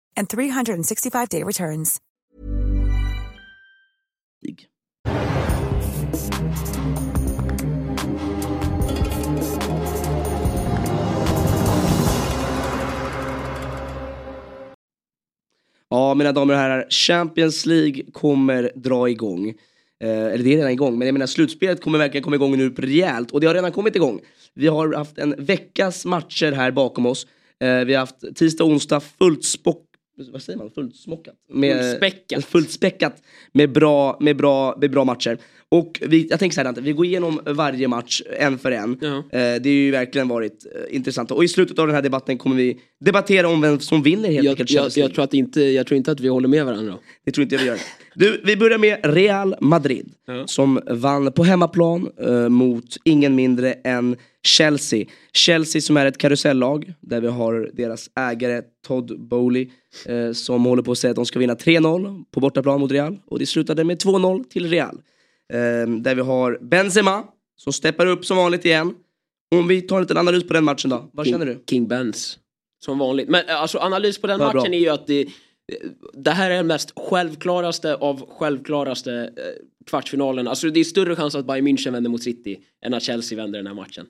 and 0.15 0.29
365 0.29 1.27
day 1.29 1.43
returns. 1.43 2.01
Ja, 15.93 16.13
mina 16.13 16.31
damer 16.31 16.53
och 16.53 16.59
herrar, 16.59 16.85
Champions 16.89 17.65
League 17.65 18.03
kommer 18.11 18.71
dra 18.75 19.09
igång. 19.09 19.49
Eh, 20.03 20.09
eller 20.09 20.43
det 20.43 20.53
är 20.53 20.57
redan 20.57 20.71
igång, 20.71 20.97
men 20.97 21.07
jag 21.07 21.13
menar 21.13 21.25
slutspelet 21.25 21.81
kommer 21.81 21.97
verkligen 21.97 22.23
komma 22.23 22.35
igång 22.35 22.57
nu 22.57 22.69
rejält. 22.69 23.31
Och 23.31 23.41
det 23.41 23.47
har 23.47 23.53
redan 23.53 23.71
kommit 23.71 23.95
igång. 23.95 24.19
Vi 24.53 24.67
har 24.67 24.93
haft 24.93 25.17
en 25.17 25.35
veckas 25.37 26.05
matcher 26.05 26.51
här 26.51 26.71
bakom 26.71 27.05
oss. 27.05 27.27
Eh, 27.59 27.85
vi 27.85 27.93
har 27.93 27.99
haft 27.99 28.35
tisdag 28.35 28.63
och 28.63 28.69
onsdag 28.69 28.99
fullt 28.99 29.45
spock 29.45 29.85
vad 30.29 30.41
säger 30.41 30.59
man? 30.59 30.71
Fullt 30.71 30.95
smockat? 30.95 31.35
Med, 31.49 31.77
Fullspäckat. 31.77 32.45
Fullt 32.45 32.71
späckat 32.71 33.23
med 33.51 33.71
bra, 33.71 34.17
med 34.19 34.37
bra, 34.37 34.77
med 34.81 34.91
bra 34.91 35.03
matcher. 35.03 35.37
Och 35.71 36.01
vi, 36.01 36.27
jag 36.29 36.39
tänker 36.39 36.53
så 36.53 36.59
här 36.59 36.65
Dante, 36.65 36.81
vi 36.81 36.91
går 36.91 37.05
igenom 37.05 37.39
varje 37.45 37.87
match 37.87 38.21
en 38.39 38.57
för 38.57 38.71
en. 38.71 38.97
Ja. 39.01 39.17
Eh, 39.17 39.23
det 39.31 39.69
har 39.69 39.73
ju 39.73 39.91
verkligen 39.91 40.27
varit 40.27 40.65
eh, 40.75 40.95
intressant. 40.95 41.31
Och 41.31 41.43
i 41.43 41.47
slutet 41.47 41.79
av 41.79 41.87
den 41.87 41.95
här 41.95 42.01
debatten 42.01 42.37
kommer 42.37 42.55
vi 42.55 42.77
debattera 42.99 43.47
om 43.47 43.61
vem 43.61 43.79
som 43.79 44.03
vinner 44.03 44.29
helt 44.29 44.43
Jag, 44.43 44.51
enkelt 44.51 44.71
jag, 44.71 44.91
jag, 44.95 45.13
tror 45.13 45.23
att 45.23 45.33
inte, 45.33 45.61
jag 45.61 45.87
tror 45.87 45.97
inte 45.97 46.11
att 46.11 46.19
vi 46.19 46.27
håller 46.27 46.47
med 46.47 46.65
varandra. 46.65 46.97
Det 47.25 47.31
tror 47.31 47.43
inte 47.43 47.55
jag 47.55 47.61
vi 47.61 47.67
gör. 47.67 47.77
Du, 48.15 48.41
vi 48.45 48.57
börjar 48.57 48.77
med 48.77 48.99
Real 49.03 49.55
Madrid. 49.59 50.09
Ja. 50.27 50.47
Som 50.47 50.79
vann 50.87 51.31
på 51.31 51.43
hemmaplan 51.43 52.09
eh, 52.21 52.49
mot 52.49 52.97
ingen 53.03 53.35
mindre 53.35 53.73
än 53.73 54.15
Chelsea. 54.43 55.05
Chelsea 55.33 55.81
som 55.81 55.97
är 55.97 56.05
ett 56.05 56.17
karusellag 56.17 56.93
där 57.01 57.21
vi 57.21 57.27
har 57.27 57.69
deras 57.73 58.09
ägare 58.19 58.61
Todd 58.87 59.19
Bowley 59.19 59.69
eh, 60.05 60.31
som 60.31 60.65
håller 60.65 60.83
på 60.83 60.91
att 60.91 60.97
säga 60.97 61.11
att 61.11 61.15
de 61.15 61.25
ska 61.25 61.39
vinna 61.39 61.55
3-0 61.55 62.23
på 62.31 62.39
bortaplan 62.39 62.79
mot 62.79 62.91
Real. 62.91 63.17
Och 63.25 63.39
det 63.39 63.45
slutade 63.45 63.83
med 63.83 63.97
2-0 63.97 64.43
till 64.43 64.69
Real. 64.69 64.97
Eh, 65.51 65.87
där 65.87 66.15
vi 66.15 66.21
har 66.21 66.57
Benzema 66.61 67.23
som 67.55 67.73
steppar 67.73 68.05
upp 68.05 68.25
som 68.25 68.37
vanligt 68.37 68.65
igen. 68.65 68.93
Om 69.55 69.67
vi 69.67 69.81
tar 69.81 69.95
en 69.95 70.01
liten 70.01 70.17
analys 70.17 70.47
på 70.47 70.53
den 70.53 70.63
matchen 70.63 70.89
då. 70.89 71.09
Vad 71.13 71.27
känner 71.27 71.45
du? 71.45 71.63
King 71.69 71.87
Benz. 71.87 72.37
Som 72.83 72.97
vanligt. 72.97 73.29
Men 73.29 73.49
eh, 73.49 73.61
alltså 73.61 73.77
analys 73.77 74.17
på 74.17 74.27
den 74.27 74.39
Vad 74.39 74.55
matchen 74.55 74.71
bra. 74.71 74.75
är 74.75 74.79
ju 74.79 74.89
att 74.89 75.07
det, 75.07 75.27
det 76.13 76.31
här 76.31 76.51
är 76.51 76.55
den 76.55 76.67
mest 76.67 76.93
självklaraste 76.95 77.95
av 77.95 78.29
självklaraste 78.29 79.13
eh, 79.13 79.85
kvartsfinalen. 79.85 80.47
Alltså 80.47 80.69
det 80.69 80.79
är 80.79 80.83
större 80.83 81.15
chans 81.15 81.35
att 81.35 81.47
Bayern 81.47 81.67
München 81.67 81.91
vänder 81.91 82.09
mot 82.09 82.23
City 82.23 82.59
än 82.85 82.93
att 82.93 83.03
Chelsea 83.03 83.37
vänder 83.37 83.59
den 83.59 83.67
här 83.67 83.73
matchen. 83.73 84.05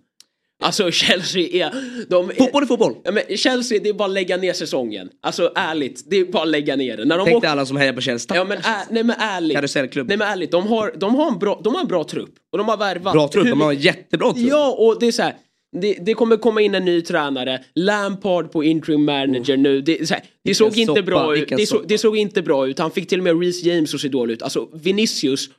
Alltså 0.62 0.92
Chelsea 0.92 1.68
är... 1.68 1.72
De 2.10 2.30
är 2.30 2.34
Fotboll 2.34 2.64
är 2.64 2.68
fotboll. 2.68 2.96
Ja, 3.04 3.12
men 3.12 3.38
Chelsea, 3.38 3.80
det 3.84 3.90
är 3.90 3.94
bara 3.94 4.06
att 4.06 4.14
lägga 4.14 4.38
ner 4.38 4.54
säsongen. 4.54 5.10
Alltså 5.22 5.52
ärligt, 5.56 6.04
det 6.10 6.18
är 6.18 6.26
bara 6.26 6.44
att 6.44 6.50
lägga 6.50 6.76
ner 6.76 6.98
den. 6.98 7.08
När 7.08 7.18
de 7.18 7.26
Tänk 7.26 7.38
åker- 7.38 7.48
dig 7.48 7.52
alla 7.52 7.66
som 7.66 7.78
hejar 7.78 7.94
på 7.94 8.02
Chelsea. 8.02 8.38
Ja 8.38 8.44
men, 8.44 8.58
ä, 8.58 8.62
nej, 8.90 9.04
men 9.04 9.16
ärligt. 9.20 9.58
Karusellklubb. 9.58 10.08
Nej 10.08 10.18
men 10.18 10.28
ärligt, 10.28 10.52
de 10.52 10.68
har, 10.68 10.94
de, 10.98 11.16
har 11.16 11.32
en 11.32 11.40
bra, 11.40 11.62
de 11.64 11.74
har 11.76 11.82
en 11.82 11.88
bra 11.88 12.04
trupp. 12.04 12.34
Och 12.52 12.58
de 12.58 12.68
har 12.68 12.78
värvat. 12.78 13.14
Bra 13.14 13.28
trupp, 13.28 13.46
hur 13.46 13.50
de 13.50 13.62
har 13.62 13.72
en 13.74 13.80
jättebra 13.80 14.34
trupp. 14.34 14.48
Ja 14.50 14.72
och 14.72 15.00
det 15.00 15.08
är 15.08 15.12
så 15.12 15.22
här. 15.24 15.36
Det, 15.82 15.94
det 15.94 16.14
kommer 16.14 16.38
komma 16.38 16.62
in 16.62 16.76
en 16.76 16.86
ny 16.86 17.02
tränare, 17.02 17.64
Lampard 17.76 18.52
på 18.52 18.64
interim 18.64 19.06
manager 19.06 19.58
nu. 19.58 19.82
Det, 19.82 20.10
här, 20.10 20.24
det 20.44 20.56
såg 20.56 20.78
inte 20.78 20.86
soppa, 20.86 21.02
bra 21.02 21.38
ut. 21.38 21.50
Det, 21.50 21.66
så, 21.68 21.82
det 21.82 21.98
såg 21.98 22.18
inte 22.18 22.42
bra 22.42 22.68
ut. 22.68 22.80
Han 22.80 22.92
fick 22.92 23.10
till 23.10 23.20
och 23.20 23.24
med 23.24 23.40
Reece 23.42 23.64
James 23.64 23.94
att 23.94 24.02
se 24.02 24.08
dålig 24.08 24.34
ut. 24.34 24.42
Alltså 24.42 24.70
Vinicius 24.74 25.50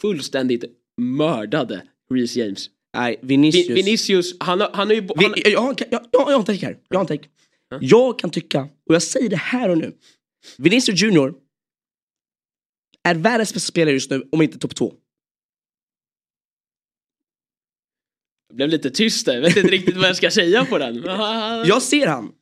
fullständigt 0.00 0.64
mördade 0.96 1.82
Reece 2.10 2.36
James. 2.36 2.66
Nej, 2.96 3.18
Vinicius. 3.22 3.68
Vi, 3.70 3.74
Vinicius, 3.74 4.34
han, 4.40 4.60
har- 4.60 4.70
han 4.74 4.86
har 4.86 4.94
ju... 4.94 5.00
Vi, 5.00 5.24
Han, 5.24 5.34
jag, 5.36 5.52
jag, 5.52 5.80
jag, 5.80 5.86
jag, 5.90 6.06
jag 6.12 6.20
har 6.24 6.34
en 6.38 6.44
take 6.44 6.66
här. 6.66 6.78
Jag 6.88 6.96
har 6.98 7.00
en 7.04 7.06
take. 7.18 7.28
Jag 7.80 8.18
kan 8.18 8.30
tycka, 8.30 8.60
och 8.88 8.94
jag 8.94 9.02
säger 9.02 9.28
det 9.30 9.36
här 9.36 9.68
och 9.68 9.78
nu. 9.78 9.96
Vinicius 10.58 11.02
Junior 11.02 11.34
är 13.08 13.14
världens 13.14 13.54
bästa 13.54 13.66
spelare 13.72 13.94
just 13.94 14.10
nu, 14.10 14.28
om 14.32 14.42
inte 14.42 14.58
topp 14.58 14.74
två. 14.74 14.94
blev 18.54 18.68
lite 18.68 18.90
tyst 18.90 19.26
där. 19.26 19.34
Jag 19.34 19.42
vet 19.42 19.56
inte 19.56 19.70
riktigt 19.70 19.96
vad 19.96 20.08
jag 20.08 20.16
ska 20.16 20.30
säga 20.30 20.64
på 20.64 20.78
den. 20.78 21.02
Jag 21.66 21.82
ser 21.82 22.06
han. 22.06 22.32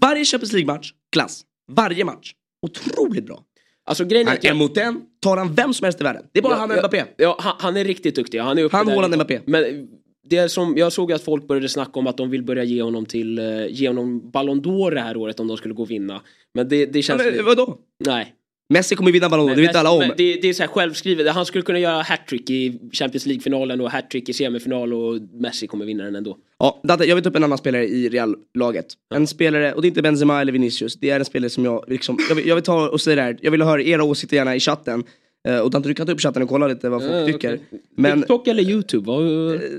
Varje 0.00 0.24
Champions 0.24 0.52
League-match, 0.52 0.92
klass. 1.12 1.44
Varje 1.72 2.04
match. 2.04 2.34
Otroligt 2.66 3.26
bra. 3.26 3.44
Alltså 3.86 4.04
grejen 4.04 4.28
är... 4.28 4.46
En 4.46 4.56
mot 4.56 4.76
en 4.76 5.02
tar 5.20 5.36
han 5.36 5.54
vem 5.54 5.74
som 5.74 5.84
helst 5.84 6.00
i 6.00 6.04
världen. 6.04 6.22
Det 6.32 6.38
är 6.38 6.42
bara 6.42 6.54
han 6.54 6.70
och 6.70 6.78
Mbappé. 6.78 7.04
Ja, 7.16 7.36
han, 7.40 7.54
han 7.58 7.76
är 7.76 7.84
riktigt 7.84 8.14
duktig. 8.16 8.38
Han 8.38 8.58
är 8.58 8.62
uppe 8.64 8.76
Han, 8.76 8.86
där. 8.86 8.94
Haaland, 8.94 9.14
Mbappé. 9.14 9.40
Men 9.44 9.88
det 10.28 10.48
som, 10.48 10.76
jag 10.76 10.92
såg 10.92 11.12
att 11.12 11.22
folk 11.22 11.48
började 11.48 11.68
snacka 11.68 11.98
om 12.00 12.06
att 12.06 12.16
de 12.16 12.30
vill 12.30 12.42
börja 12.42 12.64
ge 12.64 12.82
honom 12.82 13.06
till, 13.06 13.38
eh, 13.38 13.66
ge 13.68 13.88
honom 13.88 14.30
Ballon 14.30 14.62
d'Or 14.62 14.90
det 14.90 15.00
här 15.00 15.16
året 15.16 15.40
om 15.40 15.48
de 15.48 15.56
skulle 15.56 15.74
gå 15.74 15.82
och 15.82 15.90
vinna. 15.90 16.20
Men 16.54 16.68
det, 16.68 16.86
det 16.86 16.98
Ja, 16.98 17.02
känns... 17.02 17.22
men, 17.36 17.44
vadå? 17.44 17.78
nej. 18.06 18.34
Messi 18.68 18.94
kommer 18.96 19.12
vinna 19.12 19.28
Ballon 19.28 19.48
d'Or, 19.50 19.54
det 19.56 19.62
vet 19.62 19.76
alla 19.76 19.90
om. 19.90 20.00
Det, 20.16 20.34
det 20.42 20.48
är 20.48 20.52
så 20.52 20.62
här 20.62 20.68
självskrivet. 20.68 21.32
Han 21.34 21.46
skulle 21.46 21.62
kunna 21.62 21.78
göra 21.78 22.02
hattrick 22.02 22.50
i 22.50 22.78
Champions 22.92 23.26
League-finalen 23.26 23.80
och 23.80 23.90
hattrick 23.90 24.28
i 24.28 24.32
semifinal 24.32 24.92
och 24.94 25.18
Messi 25.32 25.66
kommer 25.66 25.84
vinna 25.84 26.04
den 26.04 26.14
ändå. 26.16 26.36
Ja, 26.58 26.80
Dante, 26.84 27.04
jag 27.04 27.14
vill 27.14 27.24
ta 27.24 27.30
upp 27.30 27.36
en 27.36 27.44
annan 27.44 27.58
spelare 27.58 27.88
i 27.88 28.08
Real-laget. 28.08 28.86
En 29.14 29.26
spelare, 29.26 29.72
och 29.72 29.82
det 29.82 29.86
är 29.86 29.88
inte 29.88 30.02
Benzema 30.02 30.40
eller 30.40 30.52
Vinicius, 30.52 30.96
det 30.96 31.10
är 31.10 31.18
en 31.18 31.24
spelare 31.24 31.50
som 31.50 31.64
jag 31.64 31.84
liksom, 31.88 32.18
jag 32.28 32.36
vill, 32.36 32.46
jag 32.48 32.54
vill 32.54 32.64
ta 32.64 32.88
och 32.88 33.00
säga 33.00 33.16
det 33.16 33.22
här, 33.22 33.38
jag 33.42 33.50
vill 33.50 33.62
höra 33.62 33.82
era 33.82 34.04
åsikter 34.04 34.36
gärna 34.36 34.56
i 34.56 34.60
chatten. 34.60 35.04
Eh, 35.48 35.58
och 35.58 35.70
Dante 35.70 35.88
du 35.88 35.94
kan 35.94 36.06
ta 36.06 36.12
upp 36.12 36.20
chatten 36.20 36.42
och 36.42 36.48
kolla 36.48 36.66
lite 36.66 36.88
vad 36.88 37.02
folk 37.02 37.14
Ja, 37.14 37.26
tycker. 37.26 37.54
okej. 37.54 37.80
Men, 37.96 38.18
TikTok 38.20 38.46
eller 38.48 38.62
YouTube? 38.62 39.06
Vad, 39.06 39.24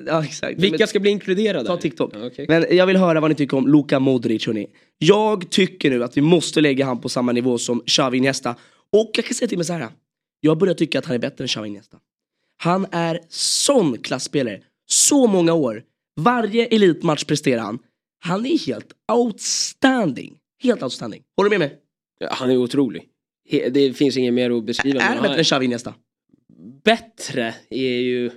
ja 0.07 0.23
exakt. 0.23 0.59
vilka 0.59 0.77
Men- 0.77 0.87
ska 0.87 0.99
bli 0.99 1.09
inkluderade? 1.11 1.65
Ta 1.67 1.77
TikTok. 1.77 2.11
Ja, 2.15 2.25
okej. 2.27 2.45
Men 2.49 2.65
jag 2.71 2.85
vill 2.85 2.97
höra 2.97 3.19
vad 3.19 3.31
ni 3.31 3.35
tycker 3.35 3.57
om 3.57 3.67
Luka 3.67 3.99
Modric 3.99 4.47
hörni. 4.47 4.67
Jag 4.97 5.49
tycker 5.49 5.89
nu 5.89 6.03
att 6.03 6.17
vi 6.17 6.21
måste 6.21 6.61
lägga 6.61 6.85
han 6.85 7.01
på 7.01 7.09
samma 7.09 7.31
nivå 7.31 7.57
som 7.57 7.81
Xavi 7.85 8.17
Iniesta. 8.17 8.55
Och 8.91 9.11
jag 9.13 9.25
kan 9.25 9.33
säga 9.33 9.47
till 9.47 9.57
mig 9.57 9.65
så 9.65 9.73
här. 9.73 9.89
Jag 10.39 10.57
börjar 10.57 10.73
tycka 10.73 10.99
att 10.99 11.05
han 11.05 11.15
är 11.15 11.19
bättre 11.19 11.43
än 11.43 11.47
Xavi 11.47 11.67
Iniesta. 11.67 11.97
Han 12.57 12.85
är 12.91 13.21
sån 13.29 13.97
klassspelare. 13.97 14.61
Så 14.85 15.27
många 15.27 15.53
år. 15.53 15.83
Varje 16.15 16.65
elitmatch 16.65 17.23
presterar 17.23 17.61
han. 17.61 17.79
Han 18.19 18.45
är 18.45 18.65
helt 18.65 18.93
outstanding. 19.11 20.37
Helt 20.63 20.83
outstanding. 20.83 21.23
Håller 21.37 21.49
du 21.49 21.57
med 21.57 21.69
mig? 21.69 21.79
Ja, 22.19 22.27
Han 22.31 22.51
är 22.51 22.57
otrolig. 22.57 23.09
Det 23.71 23.97
finns 23.97 24.17
inget 24.17 24.33
mer 24.33 24.51
att 24.51 24.65
beskriva. 24.65 25.01
Är 25.01 25.05
han 25.05 25.23
bättre 25.23 25.37
än 25.37 25.43
Xavi 25.43 25.65
Iniesta? 25.65 25.93
bättre 26.83 27.55
är 27.69 27.99
ju... 27.99 28.31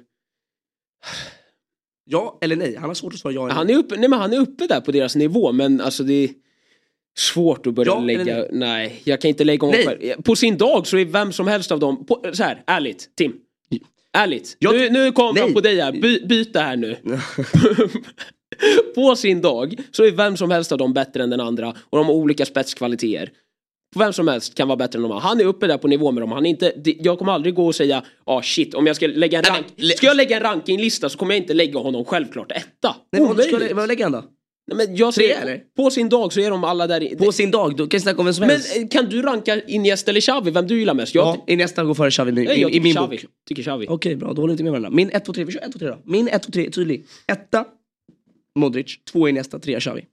Ja 2.05 2.39
eller 2.41 2.57
nej? 2.57 2.77
Han 2.77 2.89
har 2.91 2.95
svårt 2.95 3.13
att 3.13 3.19
svara 3.19 3.35
ja 3.35 3.45
eller 3.45 3.55
Han 3.55 3.71
är, 3.71 3.77
uppe, 3.77 3.97
nej, 3.97 4.09
men 4.09 4.19
han 4.19 4.33
är 4.33 4.39
uppe 4.39 4.67
där 4.67 4.81
på 4.81 4.93
deras 4.93 5.17
nivå 5.17 5.53
men 5.53 5.81
alltså 5.81 6.05
det 6.05 6.31
svårt 7.19 7.67
att 7.67 7.75
börja 7.75 7.93
Ja 7.93 8.01
lägga... 8.01 8.37
nej? 8.37 8.49
Nej, 8.53 9.01
jag 9.05 9.21
kan 9.21 9.29
inte 9.29 9.45
lägga 9.45 9.73
själv. 9.73 10.23
På 10.23 10.37
sin 10.37 10.59
dag 10.59 10.87
så 10.87 10.99
är 10.99 11.05
vem 11.05 11.33
som 11.33 11.47
helst 11.47 11.73
av 11.73 11.81
dem... 11.81 12.07
På, 12.07 12.25
så 12.33 12.43
här, 12.43 12.63
ärligt, 12.67 13.09
Tim. 13.17 13.33
Ärligt. 14.13 14.57
Jag 14.59 14.75
nu, 14.75 14.91
nu 14.91 15.13
kommer 15.13 15.33
Nej. 15.33 15.43
jag 15.43 15.55
på 15.55 15.61
dig 15.61 15.81
här. 15.81 15.93
By, 15.93 16.27
byt 16.27 16.53
det 16.53 16.61
här 16.61 16.77
nu. 16.77 16.97
på 18.95 19.17
sin 19.17 19.41
dag 19.41 19.75
så 19.93 20.05
är 20.05 20.11
vem 20.11 20.37
som 20.37 20.51
helst 20.51 20.73
av 20.73 20.79
dem 20.79 20.93
bättre 20.93 21.23
än 21.23 21.31
den 21.31 21.41
andra 21.41 21.75
och 21.91 21.99
de 21.99 22.07
har 22.07 22.15
olika 22.15 22.47
spetskvaliteter. 22.47 23.31
Vem 23.97 24.13
som 24.13 24.29
helst 24.29 24.55
kan 24.55 24.69
vara 24.69 24.77
bättre 24.77 24.97
än 24.97 25.03
de 25.03 25.13
andra. 25.13 25.29
Han 25.29 25.41
är 25.41 25.45
uppe 25.45 25.67
där 25.67 25.79
på 25.79 25.89
nivå 25.89 26.13
med 26.13 26.23
dem. 26.23 26.33
Han 26.33 26.47
är 26.47 26.51
inte, 26.51 26.73
jag 26.85 27.19
kommer 27.19 27.33
aldrig 27.33 27.55
gå 27.55 27.67
och 27.67 27.75
säga 27.75 28.05
ah 28.25 28.43
shit, 28.43 28.75
om 28.75 28.87
jag 28.87 28.97
ska 28.97 29.07
lägga 29.07 29.39
en, 29.39 29.45
rank, 29.45 29.67
ska 29.97 30.07
jag 30.07 30.17
lägga 30.17 30.37
en 30.37 30.43
rankinglista 30.43 31.09
så 31.09 31.19
kommer 31.19 31.35
jag 31.35 31.43
inte 31.43 31.55
lägga 31.55 31.79
honom 31.79 32.05
självklart 32.05 32.53
etta. 32.53 32.97
Nej, 33.13 33.23
ska, 33.23 33.33
Omöjligt. 33.33 33.77
vad 33.77 33.89
lägger 33.89 34.05
han 34.05 34.13
då? 34.13 34.25
Nej, 34.69 34.87
men 34.87 34.97
jag 34.97 35.15
Tre, 35.15 35.25
säger, 35.25 35.43
eller? 35.43 35.61
På 35.77 35.91
sin 35.91 36.09
dag 36.09 36.33
så 36.33 36.41
är 36.41 36.51
de 36.51 36.65
alla 36.65 36.87
där. 36.87 37.03
i- 37.03 37.17
På 37.17 37.33
sin 37.33 37.51
dag, 37.51 37.77
då 37.77 37.87
kan 37.87 37.97
jag 37.97 38.03
snacka 38.03 38.19
om 38.19 38.25
vem 38.25 38.35
som 38.35 38.41
men 38.43 38.51
helst. 38.51 38.77
eh, 38.77 38.89
kan 38.89 39.09
du 39.09 39.23
ranka 39.23 39.61
Iniesta 39.67 40.11
eller 40.11 40.21
Xavi, 40.21 40.51
vem 40.51 40.67
du 40.67 40.79
gillar 40.79 40.95
mest? 40.95 41.15
Jag, 41.15 41.27
ja, 41.27 41.45
Iniesta 41.53 41.85
går 41.85 41.95
före 41.95 42.11
Xavi 42.11 42.31
i, 42.31 42.35
nej, 42.35 42.59
i, 42.59 42.63
jag 42.63 42.75
i 42.75 42.81
min 42.81 42.95
Xavi. 42.95 43.17
bok. 43.17 43.25
Tycker 43.49 43.63
Xavi. 43.63 43.87
Okej, 43.89 44.17
bra. 44.17 44.33
Då 44.33 44.41
håller 44.43 44.49
vi 44.49 44.53
inte 44.53 44.63
med 44.63 44.73
varandra. 44.73 44.91
Min 44.91 45.11
1, 45.11 45.25
2, 45.25 45.33
3. 45.33 45.45
Vi 45.45 45.53
kör 45.53 45.61
1, 45.61 45.73
2, 45.73 45.79
3 45.79 45.89
då. 45.89 45.99
Min 46.05 46.29
1, 46.29 46.43
2, 46.43 46.53
3 46.53 46.67
är 46.67 46.71
tydlig. 46.71 47.05
Etta, 47.27 47.65
Modric. 48.55 48.99
Två 49.13 49.29
är 49.29 49.33
nästa, 49.33 49.59
tre 49.59 49.81
Xavi. 49.81 50.05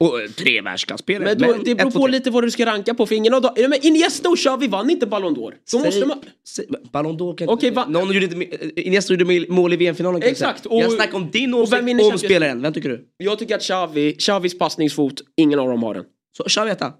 Och 0.00 0.20
eh, 0.20 0.28
tre 0.30 0.60
världsklasspelare. 0.60 1.36
Men 1.38 1.48
då, 1.48 1.62
det 1.64 1.74
beror 1.74 1.90
på 1.90 2.06
lite 2.06 2.30
vad 2.30 2.44
du 2.44 2.50
ska 2.50 2.66
ranka 2.66 2.94
på 2.94 3.06
för 3.06 3.14
ingen 3.14 3.34
av 3.34 3.42
dem. 3.42 3.50
Men 3.56 3.86
Iniesta 3.86 4.28
och 4.28 4.38
Xavi 4.38 4.68
vann 4.68 4.90
inte 4.90 5.06
Ballon 5.06 5.36
d'Or. 5.36 5.54
Då 5.72 5.78
måste 5.78 6.06
man... 6.06 6.18
säg- 6.48 6.66
Ballon 6.92 7.18
d'Or 7.18 7.36
kan 7.36 7.48
Okej, 7.48 7.68
inte... 7.68 7.84
Någon 7.88 8.12
gjorde 8.12 8.24
inte... 8.26 8.36
eh, 8.76 8.86
Iniesta 8.86 9.12
gjorde 9.14 9.46
mål 9.48 9.72
i 9.72 9.76
VM-finalen. 9.76 10.22
Exakt, 10.22 10.66
och- 10.66 10.80
Jag 10.82 10.92
snackar 10.92 11.16
om 11.16 11.30
din 11.30 11.54
och 11.54 11.72
vem 11.72 11.84
åsikt 11.88 12.00
om 12.02 12.10
Champions- 12.12 12.16
spelaren. 12.18 12.62
Vem 12.62 12.72
tycker 12.72 12.88
du? 12.88 13.04
Jag 13.16 13.38
tycker 13.38 13.54
att 13.56 13.62
Xavi, 13.62 14.12
Xavis 14.18 14.58
passningsfot, 14.58 15.14
ingen 15.36 15.58
av 15.58 15.68
dem 15.68 15.82
har 15.82 15.94
den. 15.94 16.04
Så 16.36 16.44
Xavi 16.44 16.70
etta. 16.70 16.92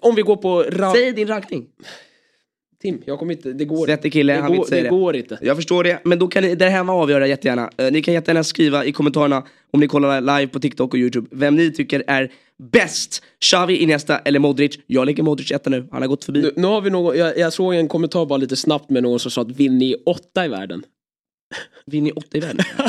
Om 0.00 0.14
vi 0.14 0.22
går 0.22 0.36
på... 0.36 0.62
Ra- 0.62 0.92
Säg 0.94 1.12
din 1.12 1.28
rankning. 1.28 1.66
Tim, 2.82 3.02
jag 3.04 3.18
kommer 3.18 3.32
inte... 3.32 3.52
Det 3.52 3.64
går 3.64 3.86
Svettig 3.86 4.12
kille, 4.12 4.32
det 4.32 4.40
han 4.40 4.50
vill 4.50 4.58
går, 4.58 4.64
inte 4.64 4.68
säga 4.68 4.82
det. 4.82 4.88
det. 4.88 4.96
går 4.96 5.16
inte. 5.16 5.38
Jag 5.42 5.56
förstår 5.56 5.84
det, 5.84 6.00
men 6.04 6.18
då 6.18 6.28
kan 6.28 6.42
ni 6.42 6.54
där 6.54 6.68
hemma 6.68 6.92
avgöra 6.92 7.26
jättegärna. 7.26 7.70
Eh, 7.76 7.92
ni 7.92 8.02
kan 8.02 8.14
jättegärna 8.14 8.44
skriva 8.44 8.84
i 8.84 8.92
kommentarerna 8.92 9.44
om 9.70 9.80
ni 9.80 9.88
kollar 9.88 10.20
live 10.20 10.46
på 10.46 10.60
TikTok 10.60 10.94
och 10.94 10.98
YouTube 10.98 11.28
vem 11.30 11.56
ni 11.56 11.72
tycker 11.72 12.04
är 12.06 12.32
bäst. 12.72 13.22
Xavi, 13.40 13.76
Iniesta 13.76 14.18
eller 14.18 14.38
Modric. 14.38 14.78
Jag 14.86 15.06
lägger 15.06 15.22
Modric 15.22 15.52
etta 15.52 15.70
nu, 15.70 15.88
han 15.90 16.02
har 16.02 16.08
gått 16.08 16.24
förbi. 16.24 16.42
Nu, 16.42 16.52
nu 16.56 16.66
har 16.66 16.80
vi 16.80 16.90
någon, 16.90 17.18
jag, 17.18 17.38
jag 17.38 17.52
såg 17.52 17.74
en 17.74 17.88
kommentar 17.88 18.26
bara 18.26 18.36
lite 18.36 18.56
snabbt 18.56 18.90
med 18.90 19.02
någon 19.02 19.18
som 19.18 19.30
sa 19.30 19.42
att 19.42 19.50
Vinny 19.50 19.92
är 19.92 19.98
åtta 20.06 20.44
i 20.44 20.48
världen. 20.48 20.82
Vinner 21.88 22.18
åtta 22.18 22.36
i 22.38 22.40
världen? 22.40 22.64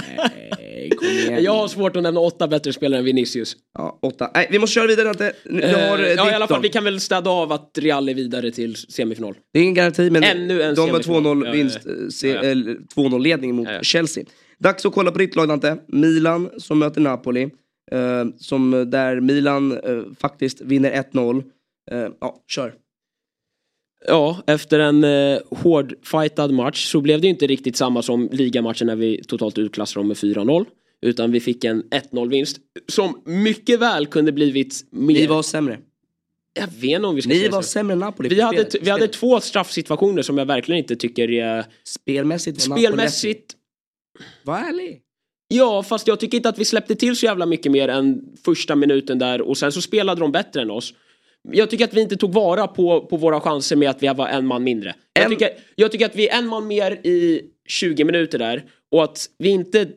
Nej, 0.59 0.89
kom 0.89 1.07
igen. 1.07 1.43
Jag 1.43 1.51
har 1.55 1.67
svårt 1.67 1.95
att 1.95 2.03
nämna 2.03 2.19
åtta 2.19 2.47
bättre 2.47 2.73
spelare 2.73 2.99
än 2.99 3.05
Vinicius. 3.05 3.55
Ja, 3.77 3.99
åtta. 4.01 4.31
Nej, 4.33 4.47
vi 4.51 4.59
måste 4.59 4.73
köra 4.73 4.87
vidare 4.87 5.09
inte. 5.09 5.33
Jag 5.43 5.89
har, 5.89 5.99
Eh, 5.99 6.05
eh, 6.05 6.11
ja, 6.13 6.31
i 6.31 6.33
alla 6.33 6.47
fall, 6.47 6.61
vi 6.61 6.69
kan 6.69 6.83
väl 6.83 6.99
städa 6.99 7.29
av 7.29 7.51
att 7.51 7.71
Real 7.77 8.09
är 8.09 8.13
vidare 8.13 8.51
till 8.51 8.75
semifinal. 8.75 9.33
Det 9.53 9.59
är 9.59 9.63
ingen 9.63 9.75
garanti 9.75 10.09
men 10.09 10.23
Ännu 10.23 10.61
en 10.61 10.75
de 10.75 10.81
har 10.81 10.87
semifinal. 11.01 11.37
2-0 11.43 11.45
Ja, 11.45 11.51
vinst, 11.51 11.79
ja, 11.85 11.91
ja. 11.91 12.03
eh, 12.03 12.07
se, 12.09 12.27
Ja, 12.29 12.35
ja. 12.35 12.41
eller 12.41 12.75
2-0 12.95 13.19
ledning 13.21 13.55
mot. 13.55 13.67
Chelsea. 13.81 14.23
Dags 14.59 14.85
att 14.85 14.93
kolla 14.93 15.11
på 15.11 15.19
ditt 15.19 15.35
lag 15.35 15.47
Dante. 15.47 15.77
Milan 15.87 16.49
som 16.57 16.79
möter 16.79 17.01
Napoli. 17.01 17.43
Eh, 17.91 18.25
som 18.37 18.85
där 18.91 19.19
Milan 19.19 19.71
eh, 19.71 20.01
faktiskt 20.19 20.61
vinner 20.61 20.91
1-0. 21.13 21.43
Eh, 21.91 22.07
ja, 22.21 22.35
kör. 22.47 22.73
Ja, 24.07 24.43
efter 24.47 24.79
en 24.79 25.03
eh, 25.03 25.39
hårdfightad 25.49 26.51
match 26.51 26.91
så 26.91 27.01
blev 27.01 27.21
det 27.21 27.27
inte 27.27 27.47
riktigt 27.47 27.75
samma 27.75 28.01
som 28.01 28.29
ligamatchen 28.31 28.87
när 28.87 28.95
vi 28.95 29.23
totalt 29.23 29.57
utklassade 29.57 29.99
dem 29.99 30.07
med 30.07 30.17
4-0. 30.17 30.65
Utan 31.01 31.31
vi 31.31 31.39
fick 31.39 31.63
en 31.63 31.83
1-0 31.83 32.29
vinst 32.29 32.57
som 32.87 33.21
mycket 33.25 33.79
väl 33.79 34.05
kunde 34.07 34.31
blivit 34.31 34.85
mer. 34.91 35.13
Ni 35.13 35.27
var 35.27 35.41
sämre. 35.41 35.79
Jag 36.53 36.67
vet 36.67 36.83
inte 36.83 37.07
om 37.07 37.15
vi 37.15 37.21
ska 37.21 37.29
Ni 37.29 37.39
säga 37.39 37.51
var 37.51 37.61
så. 37.61 37.67
sämre 37.67 37.93
än 37.93 37.99
Napoli. 37.99 38.29
Vi 38.29 38.41
hade, 38.41 38.65
vi 38.81 38.89
hade 38.89 39.07
två 39.07 39.39
straffsituationer 39.39 40.21
som 40.21 40.37
jag 40.37 40.45
verkligen 40.45 40.79
inte 40.79 40.95
tycker 40.95 41.31
är 41.31 41.65
Spelmässigt 41.83 42.67
var 42.67 42.77
spelmässigt. 42.77 43.55
Var 44.43 44.57
ärlig. 44.57 45.01
Ja, 45.47 45.83
fast 45.83 46.07
jag 46.07 46.19
tycker 46.19 46.37
inte 46.37 46.49
att 46.49 46.59
vi 46.59 46.65
släppte 46.65 46.95
till 46.95 47.15
så 47.15 47.25
jävla 47.25 47.45
mycket 47.45 47.71
mer 47.71 47.87
än 47.87 48.21
första 48.45 48.75
minuten 48.75 49.19
där 49.19 49.41
och 49.41 49.57
sen 49.57 49.71
så 49.71 49.81
spelade 49.81 50.21
de 50.21 50.31
bättre 50.31 50.61
än 50.61 50.71
oss. 50.71 50.93
Jag 51.51 51.69
tycker 51.69 51.85
att 51.85 51.93
vi 51.93 52.01
inte 52.01 52.15
tog 52.17 52.33
vara 52.33 52.67
på, 52.67 53.01
på 53.01 53.17
våra 53.17 53.39
chanser 53.39 53.75
med 53.75 53.89
att 53.89 54.03
vi 54.03 54.07
var 54.07 54.27
en 54.27 54.45
man 54.45 54.63
mindre. 54.63 54.95
Jag, 55.13 55.23
En- 55.25 55.31
tycker, 55.31 55.49
jag 55.75 55.91
tycker 55.91 56.05
att 56.05 56.15
vi 56.15 56.27
är 56.29 56.37
en 56.39 56.47
man 56.47 56.67
mer 56.67 56.91
i 56.91 57.41
20 57.67 58.03
minuter 58.03 58.39
där 58.39 58.63
och 58.91 59.03
att 59.03 59.25
vi 59.37 59.49
inte 59.49 59.87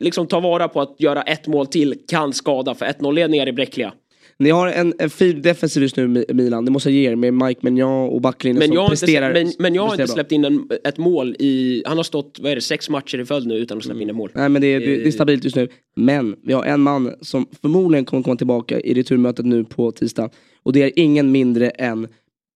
liksom 0.00 0.26
tar 0.26 0.40
vara 0.40 0.68
på 0.68 0.80
att 0.80 0.96
göra 0.98 1.22
ett 1.22 1.46
mål 1.46 1.66
till 1.66 1.94
kan 2.08 2.32
skada 2.32 2.74
för 2.74 2.86
1-0-ledningar 2.86 3.46
är 3.46 3.52
bräckliga. 3.52 3.92
Ni 4.40 4.50
har 4.50 4.68
en, 4.68 4.94
en 4.98 5.10
fin 5.10 5.42
defensiv 5.42 5.82
just 5.82 5.96
nu 5.96 6.06
Mi- 6.06 6.32
Milan, 6.34 6.64
det 6.64 6.70
måste 6.70 6.90
jag 6.90 6.94
ge 7.02 7.10
er 7.10 7.16
med 7.16 7.34
Mike 7.34 7.60
Menjan 7.62 7.90
och 8.08 8.20
backlinjen 8.20 8.58
Men 8.58 8.68
som 8.68 8.74
jag, 8.74 8.80
har 8.80 8.86
inte, 8.86 9.00
presterar. 9.06 9.32
men, 9.32 9.52
men 9.58 9.74
jag 9.74 9.82
har 9.82 9.92
inte 9.92 10.06
släppt 10.08 10.32
in 10.32 10.44
en, 10.44 10.68
ett 10.84 10.98
mål 10.98 11.36
i, 11.38 11.82
han 11.86 11.96
har 11.96 12.04
stått, 12.04 12.38
vad 12.42 12.50
är 12.52 12.54
det, 12.54 12.60
sex 12.60 12.88
matcher 12.90 13.18
i 13.20 13.24
följd 13.24 13.46
nu 13.46 13.54
utan 13.54 13.78
att 13.78 13.84
släppa 13.84 14.00
in 14.00 14.10
ett 14.10 14.16
mål. 14.16 14.30
Nej 14.34 14.48
men 14.48 14.62
det 14.62 14.68
är, 14.74 14.80
det 14.80 15.06
är 15.06 15.10
stabilt 15.10 15.44
just 15.44 15.56
nu. 15.56 15.68
Men 15.96 16.36
vi 16.42 16.52
har 16.52 16.64
en 16.64 16.80
man 16.80 17.12
som 17.20 17.46
förmodligen 17.60 18.04
kommer 18.04 18.22
komma 18.22 18.36
tillbaka 18.36 18.80
i 18.80 18.94
returmötet 18.94 19.46
nu 19.46 19.64
på 19.64 19.90
tisdag. 19.92 20.30
Och 20.68 20.72
det 20.74 20.82
är 20.82 20.92
ingen 20.96 21.32
mindre 21.32 21.70
än 21.70 22.08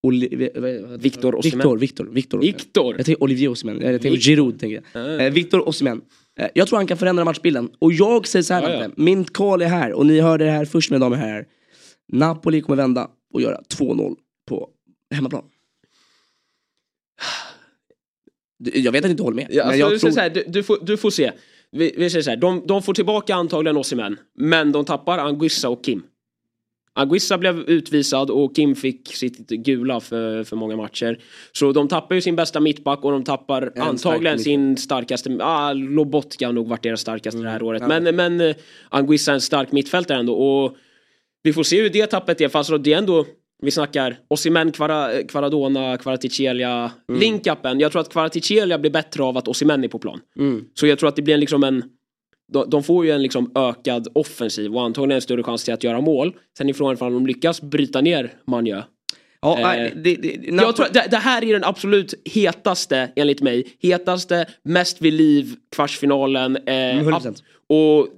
Oli- 0.06 0.98
Victor 0.98 1.34
Osimhen. 1.34 1.78
Victor, 1.78 2.06
Victor, 2.06 2.38
Victor. 2.40 2.94
Jag 2.96 3.06
tänker 3.06 3.22
Olivier 3.22 3.48
Osimhen, 3.48 3.80
jag 3.80 4.02
tänker. 4.02 4.18
Giroud 4.20 4.58
tänker 4.60 4.82
jag. 4.92 5.26
Eh, 5.26 5.32
Victor 5.32 5.68
Osimhen. 5.68 6.00
Eh, 6.38 6.48
jag 6.54 6.68
tror 6.68 6.76
han 6.78 6.86
kan 6.86 6.96
förändra 6.96 7.24
matchbilden. 7.24 7.70
Och 7.78 7.92
jag 7.92 8.26
säger 8.26 8.42
så 8.42 8.54
här, 8.54 8.62
Ja, 8.70 8.82
ja. 8.82 8.90
Min 8.96 9.24
call 9.24 9.62
är 9.62 9.66
här 9.66 9.92
och 9.92 10.06
ni 10.06 10.20
hörde 10.20 10.44
det 10.44 10.50
här 10.50 10.64
först 10.64 10.90
mina 10.90 11.04
damer 11.04 11.16
herrar. 11.16 11.46
Napoli 12.12 12.60
kommer 12.60 12.76
vända 12.76 13.10
och 13.34 13.40
göra 13.42 13.60
2-0 13.68 14.16
på 14.48 14.68
hemmaplan. 15.14 15.44
Du- 18.58 18.78
Jag 18.80 18.92
vet 18.92 19.04
att 19.04 19.08
ni 19.08 19.10
inte 19.10 19.22
håller 19.22 19.36
med. 19.36 19.46
Ja, 19.50 19.54
men 19.56 19.66
alltså, 19.66 19.78
jag 19.80 19.90
du, 19.90 19.98
tror... 19.98 20.10
här, 20.20 20.30
du, 20.30 20.44
du, 20.48 20.62
får, 20.62 20.78
du 20.82 20.96
får 20.96 21.10
se. 21.10 21.32
Vi, 21.70 21.94
vi 21.96 22.10
säger 22.10 22.22
så 22.22 22.30
här, 22.30 22.36
de, 22.36 22.62
de 22.66 22.82
får 22.82 22.94
tillbaka 22.94 23.34
antagligen 23.34 23.76
Osimhen, 23.76 24.16
men 24.38 24.72
de 24.72 24.84
tappar 24.84 25.18
Anguissa 25.18 25.68
och 25.68 25.84
Kim. 25.84 26.02
Anguissa 26.94 27.38
blev 27.38 27.58
utvisad 27.58 28.30
och 28.30 28.56
Kim 28.56 28.74
fick 28.74 29.14
sitt 29.14 29.48
gula 29.48 30.00
för, 30.00 30.44
för 30.44 30.56
många 30.56 30.76
matcher. 30.76 31.18
Så 31.52 31.72
de 31.72 31.88
tappar 31.88 32.14
ju 32.14 32.20
sin 32.20 32.36
bästa 32.36 32.60
mittback 32.60 33.04
och 33.04 33.12
de 33.12 33.24
tappar 33.24 33.72
En 33.74 33.82
antagligen 33.82 34.38
stark 34.38 34.44
sin 34.44 34.76
starkaste, 34.76 35.38
ah, 35.40 35.72
Lobotka 35.72 36.46
har 36.46 36.52
nog 36.52 36.68
varit 36.68 36.82
deras 36.82 37.00
starkaste 37.00 37.40
det 37.40 37.50
här 37.50 37.62
året. 37.62 37.82
Mm. 37.82 38.06
ja. 38.06 38.12
Men, 38.12 38.16
men 38.16 38.48
eh, 38.48 38.56
Anguissa 38.88 39.30
är 39.30 39.34
en 39.34 39.40
stark 39.40 39.72
mittfältare 39.72 40.18
ändå 40.18 40.34
och 40.34 40.76
vi 41.42 41.52
får 41.52 41.62
se 41.62 41.82
hur 41.82 41.90
det 41.90 42.06
tappet 42.06 42.40
är, 42.40 42.48
fast 42.48 42.70
det 42.84 42.92
är 42.92 42.98
ändå 42.98 43.26
vi 43.62 43.70
snackar 43.70 44.18
Osimhen, 44.28 44.72
Kvara, 44.72 45.22
Kvaradona, 45.22 45.96
Kvaratskhelia, 45.96 46.90
Mm. 47.08 47.20
link-upen. 47.20 47.80
Jag 47.80 47.92
tror 47.92 48.00
att 48.02 48.12
Kvaratskhelia 48.12 48.78
blir 48.78 48.90
bättre 48.90 49.22
av 49.22 49.36
att 49.36 49.48
Osimhen 49.48 49.84
är 49.84 49.88
på 49.88 49.98
plan. 49.98 50.20
Mm. 50.38 50.64
Så 50.74 50.86
jag 50.86 50.98
tror 50.98 51.08
att 51.08 51.16
det 51.16 51.22
blir 51.22 51.34
en, 51.34 51.40
liksom 51.40 51.64
en 51.64 51.82
de, 52.52 52.70
de 52.70 52.82
får 52.82 53.04
ju 53.04 53.10
en 53.10 53.22
liksom 53.22 53.52
ökad 53.54 54.08
offensiv 54.14 54.74
och 54.74 54.82
antagligen 54.82 55.16
en 55.16 55.22
större 55.22 55.42
chans 55.42 55.64
till 55.64 55.74
att 55.74 55.84
göra 55.84 56.00
mål. 56.00 56.32
Sen 56.58 56.68
är 56.68 56.72
frågan 56.72 56.96
om 57.00 57.12
de 57.12 57.26
lyckas 57.26 57.60
bryta 57.62 58.00
ner 58.00 58.32
Manjö. 58.46 58.82
Ja, 59.40 59.74
Eh, 59.76 59.90
det, 59.96 60.14
det, 60.14 60.38
Jag 60.62 60.76
tror 60.76 60.86
det, 60.92 61.06
det 61.10 61.16
här 61.16 61.44
är 61.44 61.52
den 61.52 61.64
absolut 61.64 62.14
hetaste, 62.24 63.12
enligt 63.16 63.40
mig, 63.42 63.76
hetaste, 63.82 64.46
mest 64.62 65.02
vid 65.02 65.12
liv 65.12 65.54
kvartsfinalen. 65.74 66.56
Eh, 66.56 66.62
Mm, 66.98 67.04
100%. 67.14 67.26
ab- 67.26 67.36
och 67.66 68.08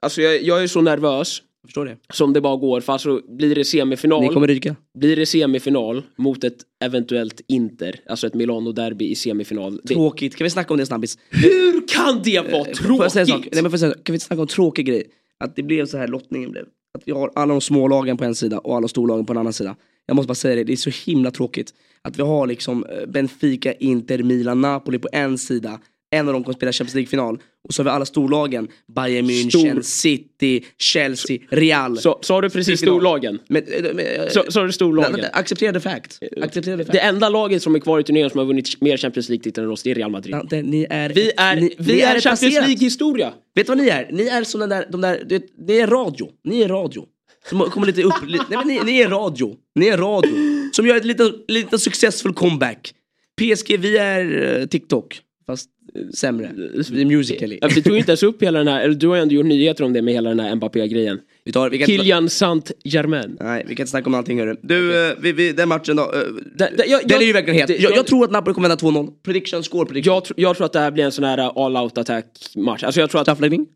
alltså 0.00 0.22
jag, 0.22 0.42
jag 0.42 0.62
är 0.62 0.66
så 0.66 0.80
nervös 0.80 1.42
förstår 1.64 1.84
det. 1.84 1.96
som 2.14 2.32
det 2.32 2.40
bara 2.40 2.56
går. 2.56 2.80
För 2.80 2.92
alltså 2.92 3.20
blir 3.28 3.54
det 3.54 3.64
semifinal, 3.64 4.20
Ni 4.22 4.28
kommer 4.28 4.46
ryka. 4.46 4.76
blir 4.98 5.16
det 5.16 5.26
semifinal 5.26 6.02
mot 6.16 6.44
ett 6.44 6.56
eventuellt 6.84 7.40
Inter, 7.48 8.00
alltså 8.08 8.26
ett 8.26 8.34
Milano-derby 8.34 9.04
i 9.04 9.14
semifinal. 9.14 9.80
Det, 9.84 9.94
Tråkigt, 9.94 10.36
kan 10.36 10.44
vi 10.44 10.50
snacka 10.50 10.74
om 10.74 10.78
det 10.78 10.86
snabbis? 10.86 11.18
hur 11.30 11.88
kan 11.88 12.22
det 12.24 12.40
vara 12.40 12.64
Får 12.64 13.08
sak? 13.08 13.26
tråkigt? 13.26 13.54
Nej, 13.54 13.62
men 13.62 13.70
får 13.70 14.02
kan 14.04 14.12
vi 14.12 14.18
snacka 14.18 14.40
om 14.40 14.42
en 14.42 14.46
tråkig 14.48 14.86
grej? 14.86 15.04
Att 15.44 15.56
det 15.56 15.62
blev 15.62 15.86
så 15.86 15.98
här 15.98 16.08
lottningen 16.08 16.50
blev. 16.50 16.64
Att 16.98 17.02
vi 17.06 17.12
har 17.12 17.30
alla 17.34 17.54
de 17.54 17.60
små 17.60 17.88
lagen 17.88 18.16
på 18.16 18.24
en 18.24 18.34
sida 18.34 18.58
och 18.58 18.76
alla 18.76 18.88
storlagen 18.88 19.26
på 19.26 19.32
en 19.32 19.38
annan 19.38 19.52
sida. 19.52 19.76
Jag 20.06 20.16
måste 20.16 20.26
bara 20.28 20.34
säga 20.34 20.54
det, 20.56 20.64
det 20.64 20.72
är 20.72 20.76
så 20.76 20.90
himla 21.10 21.30
tråkigt. 21.30 21.74
Att 22.02 22.18
vi 22.18 22.22
har 22.22 22.46
liksom 22.46 22.84
eh, 22.84 23.06
Benfica, 23.06 23.72
Inter, 23.72 24.22
Milan, 24.22 24.60
Napoli 24.60 24.98
på 24.98 25.08
en 25.12 25.38
sida. 25.38 25.80
En 26.14 26.28
av 26.28 26.34
dem 26.34 26.44
kommer 26.44 26.54
spela 26.54 26.72
Champions 26.72 26.94
League-final. 26.94 27.38
Och 27.68 27.74
så 27.74 27.80
har 27.82 27.84
vi 27.84 27.90
alla 27.90 28.04
storlagen. 28.06 28.68
Bayern 28.96 29.26
München, 29.30 29.50
Stor- 29.50 29.82
City, 29.82 30.64
Chelsea, 30.78 31.38
Real. 31.50 31.98
Så, 31.98 32.18
sa 32.22 32.40
du 32.40 32.50
precis 32.50 32.80
storlagen? 32.80 33.38
Men, 33.48 33.62
eh, 33.62 33.82
men, 33.94 33.98
eh, 34.06 34.28
Så, 34.28 34.44
sa 34.52 34.62
du 34.62 34.72
storlagen? 34.72 35.24
Accepterade 35.32 35.80
fact. 35.80 36.18
Accepterade 36.42 36.84
fact. 36.84 36.92
Det 36.92 36.98
enda 37.00 37.28
laget 37.28 37.62
som 37.62 37.74
är 37.74 37.78
kvar 37.78 38.00
i 38.00 38.02
turneringen 38.02 38.30
som 38.30 38.38
har 38.38 38.46
vunnit 38.46 38.80
mer 38.80 38.96
Champions 38.96 39.28
League-titlar 39.28 39.64
än 39.64 39.70
oss, 39.70 39.82
det 39.82 39.90
är 39.90 39.94
Real 39.94 40.10
Madrid. 40.10 40.32
Dante, 40.34 40.62
ni 40.62 40.86
är, 40.90 41.08
Vi 41.08 41.32
är, 41.36 41.56
ni, 41.56 41.74
vi 41.78 41.92
ni 41.94 42.00
är 42.00 42.16
ett 42.16 42.22
Champions. 42.22 42.54
League-historia. 42.54 43.32
Vet 43.54 43.66
du 43.66 43.70
vad 43.70 43.78
ni 43.78 43.88
är? 43.88 44.08
Ni 44.12 44.26
är 44.26 44.44
som 44.44 44.60
den 44.60 44.68
där, 44.68 44.86
de 44.92 45.00
där, 45.00 45.22
det, 45.28 45.42
ni 45.66 45.76
är 45.76 45.86
radio. 45.86 46.28
Ni 46.44 46.62
är 46.62 46.68
radio. 46.68 47.04
Som 47.48 47.60
kommer 47.60 47.86
lite 47.86 48.02
upp, 48.02 48.14
li, 48.26 48.38
nej 48.50 48.58
men 48.58 48.68
ni, 48.68 48.80
ni 48.84 48.98
är 49.00 49.08
radio. 49.08 49.56
Ni 49.74 49.86
är 49.88 49.96
radio. 49.98 50.30
Som 50.72 50.86
gör 50.86 50.96
ett 50.96 51.04
litet, 51.04 51.34
litet 51.48 51.80
successful 51.80 52.32
comeback. 52.34 52.94
PSG, 53.40 53.76
vi 53.78 53.96
är 53.96 54.58
eh, 54.60 54.66
TikTok. 54.66 55.20
Fast 55.46 55.68
eh, 55.68 55.83
sämre. 56.14 56.50
Musically. 57.04 57.58
Ja, 57.60 57.68
Vi 57.74 57.82
tog 57.82 57.96
inte 57.96 58.10
ens 58.10 58.22
upp 58.22 58.42
hela 58.42 58.58
den 58.58 58.68
här, 58.68 58.80
eller 58.84 58.94
du 58.94 59.08
har 59.08 59.16
ju 59.16 59.22
ändå 59.22 59.34
gjort 59.34 59.46
nyheter 59.46 59.84
om 59.84 59.92
det 59.92 60.02
med 60.02 60.14
hela 60.14 60.28
den 60.28 60.40
här 60.40 60.54
Mbappé-grejen. 60.54 61.18
Vi 61.44 61.52
tar, 61.52 61.70
vi 61.70 61.78
kan 61.78 61.90
inte, 61.90 62.02
Kylian 62.02 62.28
Saint-Germain. 62.28 63.36
nej, 63.40 63.64
vi 63.68 63.74
kan 63.74 63.82
inte 63.82 63.90
snacka 63.90 64.06
om 64.06 64.14
allting 64.14 64.38
hörru. 64.40 64.56
Du, 64.62 65.08
eh, 65.10 65.14
vi, 65.20 65.32
vi, 65.32 65.52
den 65.52 65.68
matchen 65.68 65.96
då. 65.96 66.02
eh, 66.02 66.08
Det- 66.10 66.70
det- 66.76 66.84
jag- 66.86 67.00
den 67.00 67.08
jag- 67.10 67.22
är 67.22 67.26
ju 67.26 67.32
verkligen 67.32 67.60
het. 67.60 67.70
Jag, 67.70 67.80
jag 67.80 67.96
jag- 67.96 68.06
tror 68.06 68.24
att 68.24 68.30
Napoli 68.30 68.54
kommer 68.54 68.68
vända 68.68 68.80
2-0. 68.80 69.08
Prediction, 69.22 69.62
score 69.62 69.86
prediction. 69.86 70.14
Jag, 70.14 70.22
tr- 70.22 70.32
jag 70.36 70.56
tror 70.56 70.64
att 70.66 70.72
det 70.72 70.78
här 70.80 70.90
blir 70.90 71.04
en 71.04 71.12
sån 71.12 71.24
här 71.24 71.64
all-out 71.66 71.98
attack-match. 71.98 72.82
Alltså 72.84 73.00
jag 73.00 73.10
tror 73.10 73.20
att 73.20 73.24
Straffläggning? 73.24 73.66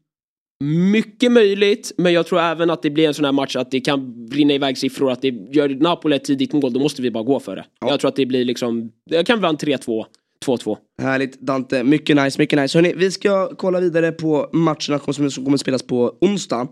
mycket 0.65 1.33
möjligt, 1.33 1.93
men 1.99 2.13
jag 2.13 2.27
tror 2.27 2.41
även 2.41 2.71
att 2.71 2.83
det 2.83 2.91
blir 2.91 3.07
en 3.09 3.15
sån 3.15 3.25
här 3.25 3.33
match 3.33 3.57
att 3.57 3.71
det 3.71 3.81
kan 3.81 4.27
brinna 4.29 4.55
iväg 4.55 4.79
siffror. 4.79 5.11
Att 5.13 5.23
det 5.23 5.29
gör 5.53 5.69
Napoli 5.69 6.17
ett 6.17 6.25
tidigt 6.25 6.53
mål, 6.53 6.73
då 6.73 6.81
måste 6.81 7.03
vi 7.03 7.11
bara 7.11 7.25
gå 7.25 7.41
för 7.41 7.57
det. 7.57 7.65
Jag 7.81 8.01
tror 8.01 8.09
att 8.09 8.17
det 8.17 8.27
blir 8.27 8.45
liksom, 8.45 8.91
det 9.11 9.27
kan 9.27 9.41
vara 9.41 9.51
en 9.51 9.57
3-2, 9.57 10.05
2-2. 10.47 10.77
Härligt 11.03 11.41
Dante, 11.41 11.85
mycket 11.85 12.17
nice, 12.17 12.39
mycket 12.41 12.59
nice. 12.59 12.79
Hörrni, 12.79 12.95
vi 12.97 13.11
ska 13.11 13.55
kolla 13.57 13.81
vidare 13.81 14.13
på 14.13 14.49
matcherna 14.53 14.99
som, 15.13 15.31
som 15.31 15.45
kommer 15.45 15.57
spelas 15.57 15.83
på 15.83 16.17
onsdag. 16.21 16.69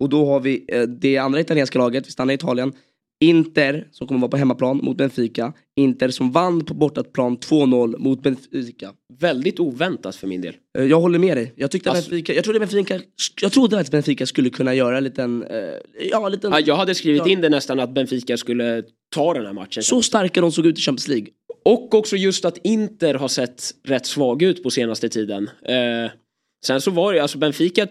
Och 0.00 0.08
då 0.08 0.26
har 0.26 0.40
vi 0.40 0.64
eh, 0.68 0.82
det 0.82 1.16
andra 1.18 1.40
italienska 1.40 1.78
laget, 1.78 2.06
vi 2.06 2.10
stannar 2.10 2.32
i 2.32 2.34
Italien. 2.34 2.72
Inter 3.20 3.88
som 3.92 4.06
kommer 4.06 4.20
vara 4.20 4.30
på 4.30 4.36
hemmaplan 4.36 4.76
mot 4.82 4.96
Benfica. 4.96 5.52
Inter 5.76 6.08
som 6.08 6.32
vann 6.32 6.64
på 6.64 6.74
bortaplan 6.74 7.38
2-0 7.38 7.98
mot 7.98 8.22
Benfica. 8.22 8.92
Väldigt 9.20 9.60
oväntat 9.60 10.16
för 10.16 10.26
min 10.26 10.40
del. 10.40 10.54
Eh, 10.78 10.84
Jag 10.84 11.00
håller 11.00 11.18
med 11.18 11.36
dig. 11.36 11.52
Jag 11.56 11.70
tyckte 11.70 11.90
Alltså- 11.90 12.10
Benfica, 12.10 12.32
jag 12.34 12.44
trodde 12.44 12.58
Benfica, 12.60 13.00
jag 13.42 13.52
trodde 13.52 13.78
att 13.78 13.90
Benfica 13.90 14.26
skulle 14.26 14.50
kunna 14.50 14.74
göra 14.74 14.98
en 14.98 15.04
liten, 15.04 15.42
eh, 15.42 15.58
ja 16.10 16.26
en 16.26 16.32
liten, 16.32 16.52
Ja, 16.52 16.60
jag 16.60 16.76
hade 16.76 16.94
skrivit 16.94 17.22
Ja. 17.26 17.32
in 17.32 17.40
det 17.40 17.48
nästan 17.48 17.80
att 17.80 17.94
Benfica 17.94 18.36
skulle 18.36 18.82
ta 19.14 19.34
den 19.34 19.46
här 19.46 19.52
matchen. 19.52 19.82
så 19.82 20.02
starka 20.02 20.40
de 20.40 20.52
såg 20.52 20.66
ut 20.66 20.78
i 20.78 20.80
Champions 20.82 21.08
League. 21.08 21.26
Och 21.68 21.94
också 21.94 22.16
just 22.16 22.44
att 22.44 22.58
Inter 22.64 23.14
har 23.14 23.28
sett 23.28 23.62
rätt 23.84 24.06
svag 24.06 24.42
ut 24.42 24.62
på 24.62 24.70
senaste 24.70 25.08
tiden. 25.08 25.50
Eh, 25.62 26.10
sen 26.66 26.80
så 26.80 26.90
var 26.90 27.12
det 27.12 27.20
alltså 27.20 27.38
Benfica, 27.38 27.86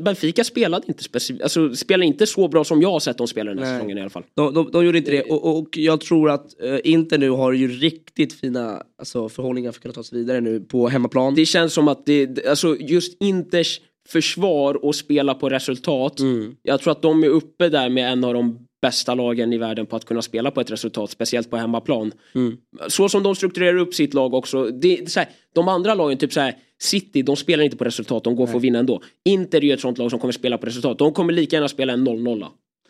Benfica 0.00 0.44
spelade 0.44 0.84
inte 0.88 1.02
speci- 1.02 1.42
alltså, 1.42 1.74
spelade 1.74 2.06
inte 2.06 2.26
så 2.26 2.48
bra 2.48 2.64
som 2.64 2.82
jag 2.82 2.90
har 2.90 3.00
sett 3.00 3.18
dem 3.18 3.26
spela 3.26 3.50
den 3.50 3.58
här 3.58 3.64
Nej. 3.66 3.74
säsongen 3.74 3.98
i 3.98 4.00
alla 4.00 4.10
fall. 4.10 4.24
De, 4.36 4.54
de, 4.54 4.70
de 4.72 4.84
gjorde 4.86 4.98
inte 4.98 5.10
det 5.10 5.22
och, 5.22 5.58
och 5.58 5.68
jag 5.78 6.00
tror 6.00 6.30
att 6.30 6.62
eh, 6.62 6.78
Inter 6.84 7.18
nu 7.18 7.30
har 7.30 7.52
ju 7.52 7.68
riktigt 7.68 8.32
fina 8.32 8.82
alltså, 8.98 9.28
förhållningar 9.28 9.72
för 9.72 9.78
att 9.78 9.82
kunna 9.82 9.94
ta 9.94 10.02
sig 10.02 10.18
vidare 10.18 10.40
nu 10.40 10.60
på 10.60 10.88
hemmaplan. 10.88 11.34
Det 11.34 11.46
känns 11.46 11.72
som 11.74 11.88
att 11.88 12.06
det- 12.06 12.46
alltså 12.46 12.76
just 12.76 13.22
Inters 13.22 13.80
försvar 14.08 14.84
och 14.84 14.94
spela 14.94 15.34
på 15.34 15.48
resultat. 15.48 16.20
Mm. 16.20 16.54
Jag 16.62 16.80
tror 16.80 16.92
att 16.92 17.02
de 17.02 17.24
är 17.24 17.28
uppe 17.28 17.68
där 17.68 17.88
med 17.88 18.12
en 18.12 18.24
av 18.24 18.34
de 18.34 18.58
bästa 18.80 19.14
lagen 19.14 19.52
i 19.52 19.58
världen 19.58 19.86
på 19.86 19.96
att 19.96 20.04
kunna 20.04 20.22
spela 20.22 20.50
på 20.50 20.60
ett 20.60 20.70
resultat, 20.70 21.10
speciellt 21.10 21.50
på 21.50 21.56
hemmaplan. 21.56 22.12
Mm. 22.34 22.56
Så 22.88 23.08
som 23.08 23.22
de 23.22 23.34
strukturerar 23.34 23.76
upp 23.78 23.94
sitt 23.94 24.14
lag 24.14 24.34
också. 24.34 24.64
Det, 24.64 25.10
så 25.10 25.20
här, 25.20 25.28
de 25.52 25.68
andra 25.68 25.94
lagen, 25.94 26.18
typ 26.18 26.32
så 26.32 26.40
här, 26.40 26.56
City, 26.80 27.22
de 27.22 27.36
spelar 27.36 27.64
inte 27.64 27.76
på 27.76 27.84
resultat, 27.84 28.24
de 28.24 28.36
går 28.36 28.46
för 28.46 28.56
att 28.56 28.62
vinna 28.62 28.78
ändå. 28.78 29.02
Inter 29.24 29.58
är 29.58 29.62
ju 29.62 29.72
ett 29.72 29.80
sånt 29.80 29.98
lag 29.98 30.10
som 30.10 30.20
kommer 30.20 30.32
spela 30.32 30.58
på 30.58 30.66
resultat. 30.66 30.98
De 30.98 31.12
kommer 31.12 31.32
lika 31.32 31.56
gärna 31.56 31.68
spela 31.68 31.92
en 31.92 32.08
0-0. 32.08 32.46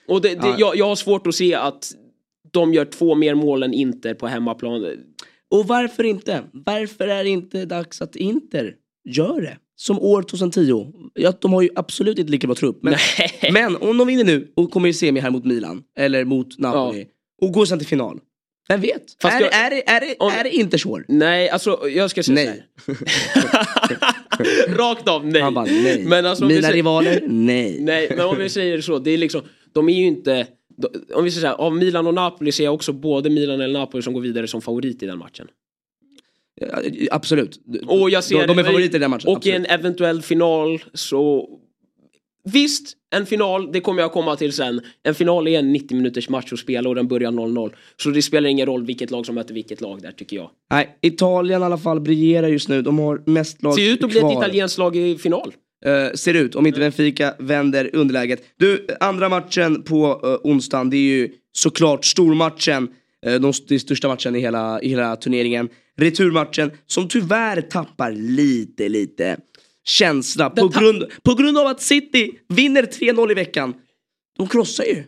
Och 0.08 0.20
det, 0.20 0.28
det, 0.28 0.34
Ja. 0.42 0.54
jag, 0.58 0.76
jag 0.76 0.86
har 0.86 0.96
svårt 0.96 1.26
att 1.26 1.34
se 1.34 1.54
att 1.54 1.92
de 2.50 2.74
gör 2.74 2.84
två 2.84 3.14
mer 3.14 3.34
mål 3.34 3.62
än 3.62 3.74
Inter 3.74 4.14
på 4.14 4.26
hemmaplan. 4.26 4.96
Och 5.50 5.66
varför 5.66 6.04
inte? 6.04 6.42
Varför 6.52 7.08
är 7.08 7.24
det 7.24 7.30
inte 7.30 7.64
dags 7.64 8.02
att 8.02 8.16
Inter 8.16 8.74
gör 9.04 9.40
det? 9.40 9.58
Som 9.80 9.98
år 10.00 10.22
2010. 10.22 10.86
Ja, 11.14 11.32
de 11.40 11.52
har 11.52 11.62
ju 11.62 11.68
absolut 11.74 12.18
inte 12.18 12.32
lika 12.32 12.46
bra 12.46 12.54
trupp. 12.56 12.78
Men, 12.82 12.94
men 13.52 13.76
om 13.76 13.98
de 13.98 14.06
vinner 14.06 14.24
nu 14.24 14.52
och 14.56 14.70
kommer 14.70 14.88
i 14.88 14.92
semi 14.92 15.20
här 15.20 15.30
mot 15.30 15.44
Milan, 15.44 15.82
eller 15.98 16.24
mot 16.24 16.58
Napoli. 16.58 17.06
och 17.42 17.52
går 17.52 17.64
sen 17.64 17.78
till 17.78 17.88
final. 17.88 18.18
Vem 18.68 18.80
vet? 18.80 19.02
Fast 19.22 19.36
är, 19.36 19.40
jag- 19.40 19.54
är, 19.54 19.70
är, 19.70 20.14
om- 20.18 20.32
är 20.32 20.44
det 20.44 20.50
inte 20.56 20.78
svår? 20.78 21.04
Nej, 21.08 21.48
alltså 21.50 21.88
jag 21.88 22.10
ska 22.10 22.22
säga 22.22 22.34
Nej. 22.34 22.64
Rakt 24.68 25.08
av 25.08 25.26
nej. 25.26 25.42
Han 25.42 25.54
bara 25.54 25.64
nej. 25.64 26.04
Men 26.06 26.26
alltså, 26.26 26.44
Mina 26.44 26.60
säger- 26.60 26.74
rivaler, 26.74 27.22
nej. 27.28 27.80
Nej, 27.80 28.08
men 28.16 28.26
om 28.26 28.36
vi 28.38 28.48
säger 28.48 28.80
så, 28.80 28.98
det 28.98 29.10
är 29.10 29.18
liksom, 29.18 29.40
de 29.72 29.88
är 29.88 29.92
ju 29.94 30.06
inte, 30.06 30.46
om 31.14 31.24
vi 31.24 31.30
säger 31.30 31.40
så 31.40 31.46
här, 31.46 31.54
av 31.54 31.76
Milan 31.76 32.06
och 32.06 32.14
Napoli 32.14 32.52
ser 32.52 32.64
jag 32.64 32.74
också 32.74 32.92
både 32.92 33.30
Milan 33.30 33.60
eller 33.60 33.78
Napoli 33.78 34.02
som 34.02 34.12
går 34.14 34.20
vidare 34.20 34.46
som 34.46 34.62
favorit 34.62 35.02
i 35.02 35.06
den 35.06 35.18
matchen. 35.18 35.46
Absolut. 37.10 37.60
Och 37.86 38.10
jag 38.10 38.24
ser 38.24 38.38
de, 38.38 38.46
de 38.46 38.58
är 38.58 38.64
favoriter 38.64 38.96
i 38.96 39.00
den 39.00 39.10
matchen. 39.10 39.28
Och 39.28 39.46
i 39.46 39.50
en 39.50 39.66
eventuell 39.66 40.22
final 40.22 40.84
så 40.94 41.48
Visst, 42.52 42.92
en 43.10 43.26
final, 43.26 43.72
det 43.72 43.80
kommer 43.80 44.02
jag 44.02 44.12
komma 44.12 44.36
till 44.36 44.52
sen. 44.52 44.80
En 45.02 45.14
final 45.14 45.48
är 45.48 45.58
en 45.58 45.72
90 45.72 45.96
minuters 45.96 46.28
match 46.28 46.52
att 46.52 46.58
spela 46.58 46.88
och 46.88 46.94
den 46.94 47.08
börjar 47.08 47.30
0-0. 47.30 47.72
Så 47.96 48.10
det 48.10 48.22
spelar 48.22 48.48
ingen 48.48 48.66
roll 48.66 48.84
vilket 48.84 49.10
lag 49.10 49.26
som 49.26 49.34
möter 49.34 49.54
vilket 49.54 49.80
lag 49.80 50.02
där 50.02 50.12
tycker 50.12 50.36
jag. 50.36 50.50
Nej, 50.70 50.98
Italien 51.02 51.62
i 51.62 51.64
alla 51.64 51.78
fall 51.78 52.00
briljerar 52.00 52.48
just 52.48 52.68
nu. 52.68 52.82
De 52.82 52.98
har 52.98 53.22
mest 53.26 53.62
lag 53.62 53.74
Ser 53.74 53.92
ut 53.92 54.04
att 54.04 54.10
bli 54.10 54.18
ett 54.18 54.32
italienskt 54.32 54.78
lag 54.78 54.96
i 54.96 55.18
final. 55.18 55.54
Eh, 55.84 56.14
ser 56.14 56.34
ut, 56.34 56.54
om 56.54 56.66
inte 56.66 56.80
Benfica 56.80 57.34
vänder 57.38 57.90
underläget. 57.92 58.42
Du, 58.56 58.86
andra 59.00 59.28
matchen 59.28 59.82
på 59.82 60.20
uh, 60.24 60.52
onsdagen, 60.52 60.90
det 60.90 60.96
är 60.96 61.00
ju 61.00 61.28
såklart 61.52 62.04
stormatchen. 62.04 62.88
Uh, 63.26 63.40
de, 63.40 63.52
den 63.68 63.80
största 63.80 64.08
matchen 64.08 64.36
i 64.36 64.40
hela, 64.40 64.82
i 64.82 64.88
hela 64.88 65.16
turneringen. 65.16 65.68
Returmatchen, 65.98 66.70
som 66.86 67.08
tyvärr 67.08 67.60
tappar 67.60 68.12
lite, 68.12 68.88
lite 68.88 69.36
känsla. 69.84 70.50
På 70.50 70.68
grund, 70.68 71.04
på 71.22 71.34
grund 71.34 71.58
av 71.58 71.66
att 71.66 71.82
City 71.82 72.30
vinner 72.48 72.82
3-0 72.82 73.30
i 73.30 73.34
veckan. 73.34 73.74
De 74.38 74.48
krossar 74.48 74.84
ju 74.84 75.04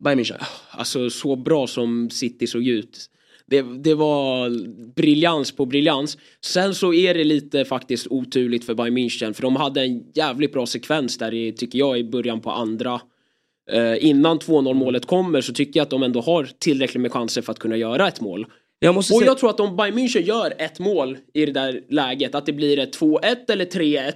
Bayern 0.00 0.18
München. 0.20 0.44
Alltså 0.70 1.10
så 1.10 1.36
bra 1.36 1.66
som 1.66 2.10
City 2.10 2.46
såg 2.46 2.66
ut. 2.66 3.10
Det, 3.46 3.62
det 3.62 3.94
var 3.94 4.50
briljans 4.94 5.52
på 5.52 5.66
briljans. 5.66 6.18
Sen 6.40 6.74
så 6.74 6.94
är 6.94 7.14
det 7.14 7.24
lite 7.24 7.64
faktiskt 7.64 8.06
oturligt 8.10 8.64
för 8.64 8.74
Bayern 8.74 8.98
München 8.98 9.32
för 9.32 9.42
de 9.42 9.56
hade 9.56 9.82
en 9.82 10.02
jävligt 10.14 10.52
bra 10.52 10.66
sekvens 10.66 11.18
där 11.18 11.34
i, 11.34 11.52
tycker 11.52 11.78
jag 11.78 11.98
i 11.98 12.04
början 12.04 12.40
på 12.40 12.50
andra. 12.50 13.00
Eh, 13.70 14.04
innan 14.04 14.38
2-0 14.38 14.74
målet 14.74 15.06
kommer 15.06 15.40
så 15.40 15.52
tycker 15.52 15.80
jag 15.80 15.84
att 15.84 15.90
de 15.90 16.02
ändå 16.02 16.20
har 16.20 16.48
tillräckligt 16.58 17.00
med 17.00 17.12
chanser 17.12 17.42
för 17.42 17.52
att 17.52 17.58
kunna 17.58 17.76
göra 17.76 18.08
ett 18.08 18.20
mål. 18.20 18.46
Jag 18.84 18.94
måste 18.94 19.14
Och 19.14 19.18
säga, 19.18 19.30
jag 19.30 19.38
tror 19.38 19.50
att 19.50 19.60
om 19.60 19.76
Bayern 19.76 19.98
München 19.98 20.20
gör 20.20 20.54
ett 20.58 20.78
mål 20.78 21.18
i 21.32 21.46
det 21.46 21.52
där 21.52 21.80
läget, 21.88 22.34
att 22.34 22.46
det 22.46 22.52
blir 22.52 22.78
ett 22.78 23.00
2-1 23.00 23.36
eller 23.48 23.64
3-1, 23.64 24.12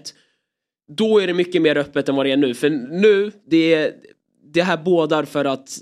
då 0.96 1.18
är 1.18 1.26
det 1.26 1.34
mycket 1.34 1.62
mer 1.62 1.76
öppet 1.76 2.08
än 2.08 2.16
vad 2.16 2.26
det 2.26 2.32
är 2.32 2.36
nu. 2.36 2.54
För 2.54 2.70
nu, 2.70 3.32
det, 3.46 3.94
det 4.52 4.62
här 4.62 4.76
bådar 4.76 5.24
för 5.24 5.44
att 5.44 5.78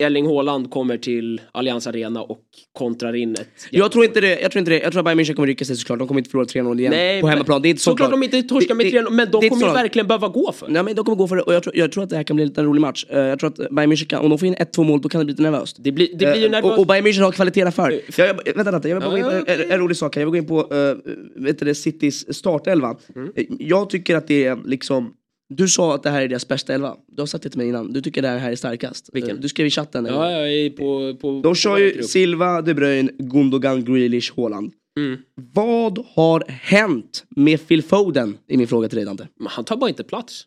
Erling 0.00 0.26
Haaland 0.26 0.70
kommer 0.70 0.96
till 0.98 1.40
Allianz 1.52 1.86
Arena 1.86 2.22
och 2.22 2.40
kontrar 2.78 3.16
in 3.16 3.32
ett... 3.32 3.48
jag 3.70 3.92
tror 3.92 4.04
inte 4.04 4.20
det, 4.20 4.40
jag 4.40 4.50
tror 4.50 4.58
inte 4.60 4.70
det. 4.70 4.78
Jag 4.80 4.92
tror 4.92 5.00
att 5.00 5.04
Bayern 5.04 5.20
München 5.20 5.34
kommer 5.34 5.46
rycka 5.46 5.64
sig 5.64 5.76
såklart. 5.76 5.98
De 5.98 6.08
kommer 6.08 6.20
inte 6.20 6.30
förlora 6.30 6.46
3-0 6.46 6.78
igen 6.80 6.90
Nej, 6.90 7.20
på 7.20 7.28
hemmaplan. 7.28 7.62
Det 7.62 7.68
är 7.68 7.70
inte 7.70 7.82
så 7.82 7.90
Såklart 7.90 8.08
klart. 8.10 8.20
de 8.30 8.36
inte 8.36 8.48
torskar 8.48 8.74
med 8.74 8.86
Det- 8.86 8.90
3 8.90 9.02
men 9.10 9.16
det 9.16 9.24
de 9.40 9.48
kommer 9.48 9.66
ju 9.66 9.72
verkligen 9.72 10.06
behöva 10.08 10.28
gå 10.28 10.52
för. 10.52 10.68
Nej 10.68 10.82
men 10.82 10.94
de 10.94 11.04
kommer 11.04 11.16
gå 11.16 11.28
för 11.28 11.36
det 11.36 11.42
och 11.42 11.54
jag 11.54 11.62
tror, 11.62 11.76
jag 11.76 11.92
tror 11.92 12.04
att 12.04 12.10
det 12.10 12.16
här 12.16 12.22
kan 12.22 12.36
bli 12.36 12.42
en 12.42 12.48
liten 12.48 12.64
rolig 12.64 12.80
match. 12.80 13.04
Eh, 13.08 13.18
jag 13.20 13.38
tror 13.38 13.50
att 13.50 13.56
Bayern 13.70 13.92
München 13.92 14.06
kan, 14.06 14.20
om 14.24 14.30
de 14.30 14.38
får 14.38 14.48
in 14.48 14.54
1-2 14.54 14.84
mål 14.84 15.00
då 15.00 15.08
kan 15.08 15.18
det 15.18 15.24
bli 15.24 15.32
lite 15.32 15.42
nervöst. 15.42 15.76
Det 15.80 15.92
blir, 15.92 16.08
det 16.12 16.16
blir 16.16 16.36
ju 16.36 16.44
Eh, 16.44 16.50
nervöst. 16.50 16.72
och, 16.72 16.78
och 16.78 16.86
Bayern 16.86 17.06
München 17.06 17.20
har 17.22 17.32
kvaliteter 17.32 17.70
för. 17.70 17.90
Jag, 18.16 18.28
jag, 18.46 18.54
vänta, 18.54 18.70
vänta, 18.70 18.88
jag 18.88 18.96
vill 18.96 19.04
bara 19.04 19.10
gå 19.10 19.38
in 19.38 19.44
på 19.44 19.72
en, 19.72 19.78
rolig 19.80 19.96
sak 19.96 20.16
här. 20.16 20.22
Jag 20.22 20.30
vill 20.30 20.42
gå 20.42 20.54
in 20.54 20.66
på 20.66 20.74
uh, 20.74 20.96
vet 21.44 21.58
du, 21.58 21.64
det, 21.64 21.74
Citys 21.74 22.34
startelva. 22.36 22.96
Mm. 23.16 23.32
Eh, 23.36 23.44
Jag 23.58 23.90
tycker 23.90 24.16
att 24.16 24.28
det 24.28 24.44
är 24.46 24.58
liksom 24.64 25.12
du 25.50 25.68
sa 25.68 25.94
att 25.94 26.02
det 26.02 26.10
här 26.10 26.22
är 26.22 26.28
deras 26.28 26.48
bästa 26.48 26.74
elva. 26.74 26.96
Du 27.08 27.22
har 27.22 27.26
sagt 27.26 27.44
det 27.44 27.50
till 27.50 27.58
mig 27.58 27.68
innan. 27.68 27.92
Du 27.92 28.00
tycker 28.02 28.22
det 28.22 28.28
här 28.28 28.52
är 28.52 28.56
starkast. 28.56 29.10
Vilken? 29.12 29.40
Du 29.40 29.48
skrev 29.48 29.66
i 29.66 29.70
chatten. 29.70 30.04
Ja, 30.06 30.30
jag 30.30 30.52
är 30.52 30.70
på... 30.70 31.16
på 31.20 31.40
De 31.42 31.54
kör 31.54 31.78
ju. 31.78 32.02
Silva, 32.02 32.62
De 32.62 32.74
Bruyne, 32.74 33.12
Gundogan, 33.18 33.84
Grealish, 33.84 34.32
Haaland. 34.36 34.72
Mm. 34.98 35.18
Vad 35.52 35.98
har 36.14 36.44
hänt 36.48 37.24
med 37.36 37.68
Phil 37.68 37.82
Foden? 37.82 38.38
Är 38.48 38.56
min 38.56 38.68
fråga 38.68 38.88
till 38.88 38.96
dig 38.96 39.04
Dante. 39.04 39.28
Men 39.38 39.48
han 39.48 39.64
tar 39.64 39.76
bara 39.76 39.88
inte 39.90 40.04
plats. 40.04 40.46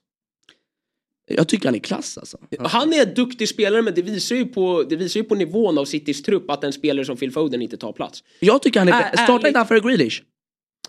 Jag 1.32 1.47
tycker 1.47 1.66
han 1.66 1.76
är 1.76 1.80
klass 1.80 2.18
alltså. 2.18 2.38
Han 2.60 2.93
är 2.93 3.08
en 3.08 3.14
duktig 3.14 3.49
spelare 3.49 3.82
men 3.82 3.93
det 3.93 4.01
visar 4.01 4.36
ju 4.36 4.45
på, 4.45 4.84
det 4.89 4.95
visar 4.95 5.20
ju 5.20 5.24
på 5.24 5.36
nivån 5.36 5.78
av 5.78 5.86
Citys 5.86 6.24
trupp 6.24 6.49
att 6.49 6.64
en 6.64 6.74
spelare 6.74 7.06
som 7.06 7.18
Phil 7.18 7.32
Foden 7.32 7.62
inte 7.62 7.78
tar 7.78 7.91
plats. 7.91 8.24
Jag 8.39 8.62
tycker 8.62 8.80
han 8.80 8.89
är... 8.89 9.14
Ä- 9.14 9.18
Starta 9.18 9.47
inte 9.47 9.60
han 9.60 9.68
för 9.68 9.80
Grealish. 9.80 10.22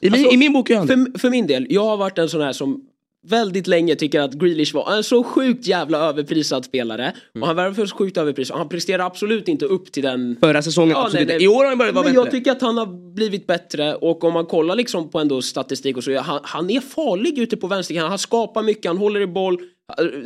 I 0.00 0.10
min, 0.10 0.12
Alltså, 0.12 0.34
I 0.34 0.36
min 0.36 0.52
bok 0.52 0.70
är 0.70 0.76
han 0.76 0.86
det. 0.86 0.94
För, 1.12 1.18
för 1.18 1.30
min 1.30 1.46
del, 1.46 1.66
jag 1.70 1.84
har 1.84 1.96
varit 1.96 2.18
en 2.18 2.28
sån 2.28 2.40
här 2.40 2.52
som 2.52 2.84
väldigt 3.26 3.66
länge 3.66 3.94
tycker 3.96 4.20
att 4.20 4.32
Grealish 4.34 4.74
var 4.74 4.92
en 4.96 5.04
så 5.04 5.24
sjukt 5.24 5.66
jävla 5.66 5.98
överprisad 5.98 6.64
spelare. 6.64 7.12
Och 7.40 7.46
han 7.46 7.56
var 7.56 7.72
för 7.72 7.86
sjukt 7.86 8.16
överprisad 8.16 8.54
och 8.54 8.58
han 8.58 8.68
presterar 8.68 9.06
absolut 9.06 9.48
inte 9.48 9.64
upp 9.64 9.92
till 9.92 10.02
den 10.02 10.36
Förra 10.40 10.62
säsongen, 10.62 10.90
Ja, 10.90 11.04
absolut 11.06 11.26
nej, 11.28 11.34
inte. 11.36 11.44
I 11.44 11.48
år 11.48 11.54
har 11.62 11.64
han 11.68 11.78
börjat 11.78 11.94
vara 11.94 12.04
Men 12.04 12.12
bättre. 12.14 12.24
jag 12.26 12.30
tycker 12.30 12.52
att 12.52 12.60
han 12.62 12.78
har 12.78 13.14
blivit 13.14 13.46
bättre 13.46 13.94
och 13.94 14.24
om 14.24 14.32
man 14.32 14.46
kollar 14.46 14.76
liksom 14.76 15.10
på 15.10 15.18
ändå 15.18 15.42
statistik 15.42 15.96
och 15.96 16.04
så, 16.04 16.18
han, 16.18 16.40
han 16.42 16.70
är 16.70 16.80
farlig 16.80 17.38
ute 17.38 17.56
på 17.56 17.66
vänsterkanten. 17.66 18.08
Han 18.08 18.18
skapar 18.18 18.62
mycket, 18.62 18.86
han 18.86 18.98
håller 18.98 19.20
i 19.20 19.26
boll. 19.26 19.58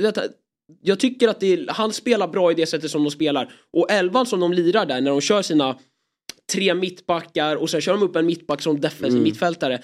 Detta- 0.00 0.22
Jag 0.82 1.00
tycker 1.00 1.28
att 1.28 1.42
är, 1.42 1.66
han 1.68 1.92
spelar 1.92 2.28
bra 2.28 2.50
i 2.50 2.54
det 2.54 2.66
sättet 2.66 2.90
som 2.90 3.04
de 3.04 3.10
spelar. 3.10 3.52
Och 3.72 3.90
elvan 3.90 4.26
som 4.26 4.40
de 4.40 4.52
lirar 4.52 4.86
där 4.86 5.00
när 5.00 5.10
de 5.10 5.20
kör 5.20 5.42
sina 5.42 5.76
tre 6.52 6.74
mittbackar 6.74 7.56
och 7.56 7.70
sen 7.70 7.80
kör 7.80 7.92
de 7.92 8.02
upp 8.02 8.16
en 8.16 8.26
mittback 8.26 8.62
som 8.62 8.80
defensiv 8.80 9.10
Mm. 9.10 9.22
mittfältare. 9.22 9.78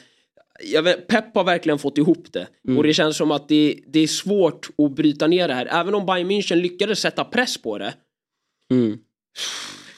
Jag 0.62 0.82
vet, 0.82 1.06
Pep 1.06 1.34
har 1.34 1.44
verkligen 1.44 1.78
fått 1.78 1.98
ihop 1.98 2.32
det. 2.32 2.46
Mm. 2.68 2.78
Och 2.78 2.82
det 2.84 2.94
känns 2.94 3.16
som 3.16 3.30
att 3.30 3.48
det, 3.48 3.80
det 3.86 4.00
är 4.00 4.06
svårt 4.06 4.68
att 4.78 4.92
bryta 4.92 5.26
ner 5.26 5.48
det 5.48 5.54
här. 5.54 5.66
Även 5.66 5.94
om 5.94 6.06
Bayern 6.06 6.30
München 6.30 6.54
lyckades 6.54 7.00
sätta 7.00 7.24
press 7.24 7.58
på 7.58 7.78
det. 7.78 7.94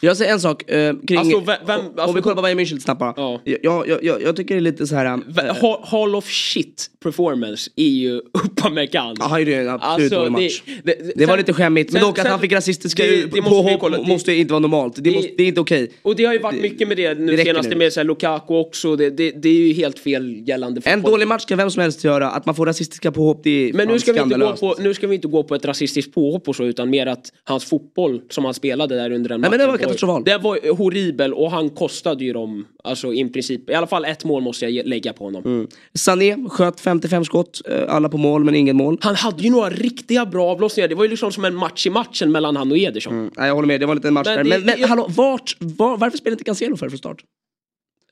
Jag 0.01 0.16
säger 0.16 0.32
en 0.32 0.40
sak 0.40 0.70
eh, 0.70 0.94
kring... 1.09 1.18
Alltså, 1.18 1.40
vem- 1.40 1.57
vem- 1.66 1.80
om 1.80 1.92
alltså- 1.99 2.16
vi 2.16 2.22
kollar 2.22 2.36
på 2.36 2.42
Bayern 2.42 2.61
München 2.61 2.78
snabbt 2.78 3.01
bara. 3.01 3.14
Ja. 3.16 3.40
Jag, 3.44 3.88
jag, 3.88 4.05
jag, 4.05 4.22
jag 4.22 4.36
tycker 4.36 4.55
det 4.55 4.59
är 4.59 4.62
lite 4.62 4.86
så 4.86 4.94
här... 4.94 5.07
eh, 5.07 5.84
Hall 5.84 6.14
of 6.14 6.24
shit 6.30 6.90
performance 7.03 7.70
är 7.76 7.88
ju 7.88 8.16
Upamecano. 8.44 9.14
Ja, 9.18 9.24
han 9.26 9.40
gjorde 9.40 9.57
en 9.57 9.68
absolut 9.68 10.12
dålig 10.12 10.32
match. 10.32 10.42
Alltså, 10.42 10.82
det, 10.84 10.94
det, 10.94 11.12
Det 11.16 11.26
var 11.26 11.32
sen- 11.32 11.38
lite 11.38 11.53
skämmigt, 11.53 11.92
men 11.92 12.01
sen- 12.01 12.09
dock 12.09 12.18
att 12.18 12.22
sen- 12.24 12.30
han 12.30 12.40
fick 12.40 12.53
rasistiska 12.53 13.03
påhopp 13.42 14.07
måste 14.07 14.32
inte 14.32 14.53
vara 14.53 14.61
normalt. 14.61 14.94
Det, 15.05 15.11
måste, 15.11 15.30
det 15.36 15.42
är 15.42 15.47
inte 15.49 15.61
okej. 15.61 15.90
Och 16.03 16.16
det 16.16 16.24
har 16.24 16.32
ju 16.32 16.38
varit 16.38 16.62
mycket 16.62 16.88
med 16.88 16.97
det 16.97 17.18
nu 17.18 17.36
det 17.36 17.62
nu. 17.68 17.76
med 17.76 17.92
så 17.92 18.01
här, 18.01 18.05
Lukaku 18.05 18.55
också. 18.55 18.97
Det, 18.97 19.11
det, 19.11 19.49
är 19.49 19.53
ju 19.53 19.72
helt 19.72 19.99
fel 19.99 20.49
gällande 20.49 20.80
En 20.84 20.92
fotboll. 20.99 21.12
dålig 21.12 21.28
match 21.28 21.44
kan 21.44 21.59
vem 21.59 21.70
som 21.70 21.82
helst 21.82 22.05
göra. 22.05 22.30
Att 22.30 22.47
man 22.47 22.55
får 22.55 22.66
rasistiska 22.66 23.12
påhopp, 23.12 23.40
det 23.44 23.51
är 23.51 23.72
Men 23.72 23.88
nu 23.88 23.99
ska, 23.99 24.12
vi 24.12 24.20
inte 24.20 24.38
gå 24.38 24.53
på, 24.57 24.74
nu 24.78 24.94
ska 24.94 25.07
vi 25.07 25.14
inte 25.14 25.28
gå 25.28 25.42
på 25.42 25.55
ett 25.55 25.64
rasistiskt 25.64 26.14
påhopp 26.14 26.49
och 26.49 26.57
så 26.57 26.64
utan 26.64 26.90
mer 26.90 27.07
att 27.07 27.32
hans 27.44 27.64
fotboll 27.64 28.20
som 28.30 28.44
han 28.44 28.55
spelade 28.55 28.94
där 28.94 29.11
under 29.11 29.28
den 29.28 29.40
matchen 29.40 29.86
katastrofal. 29.87 30.24
Det 30.24 30.39
var 30.39 30.76
horribel 30.76 31.34
och 31.34 31.51
han 31.51 31.70
kostade 31.70 32.24
ju 32.24 32.32
dem, 32.32 32.66
alltså 32.84 33.14
i 33.14 33.28
princip, 33.28 33.70
i 33.70 33.74
alla 33.74 33.87
fall 33.87 34.05
ett 34.05 34.24
mål 34.24 34.43
måste 34.43 34.66
jag 34.66 34.87
lägga 34.87 35.12
på 35.12 35.24
honom. 35.24 35.43
Mm. 35.45 35.66
Sané 35.95 36.37
sköt 36.49 36.80
55 36.80 37.24
skott, 37.24 37.61
eh, 37.68 37.95
alla 37.95 38.09
på 38.09 38.16
mål 38.18 38.45
men 38.45 38.55
ingen 38.55 38.76
mål. 38.76 38.99
Han 39.01 39.14
hade 39.14 39.43
ju 39.43 39.51
några 39.51 39.70
riktiga 39.70 40.26
bra 40.26 40.47
avlossningar, 40.51 40.89
det 40.89 40.95
var 40.95 41.05
ju 41.05 41.11
liksom 41.11 41.32
som 41.32 41.45
en 41.45 41.55
match 41.55 41.87
i 41.87 41.91
matchen 41.91 42.32
mellan 42.32 42.57
han 42.57 42.70
och 42.70 42.78
Ederson. 42.78 43.12
Mm. 43.12 43.30
Nej, 43.37 43.47
jag 43.49 43.55
håller 43.55 43.66
med, 43.68 43.80
det 43.80 43.87
var 43.87 43.93
en 43.93 43.97
liten 43.97 44.14
match 44.14 44.26
Men 44.26 44.37
där. 44.37 44.45
det- 44.45 44.51
Men, 44.51 44.66
men 44.66 44.80
jag- 44.80 44.89
hallå, 44.89 45.07
vart, 45.16 45.57
var, 45.61 45.97
varför 45.99 46.18
spelar 46.18 46.32
inte 46.34 46.45
Cancelo 46.45 46.76
för 46.76 46.89
från 46.89 46.99
start? 46.99 47.22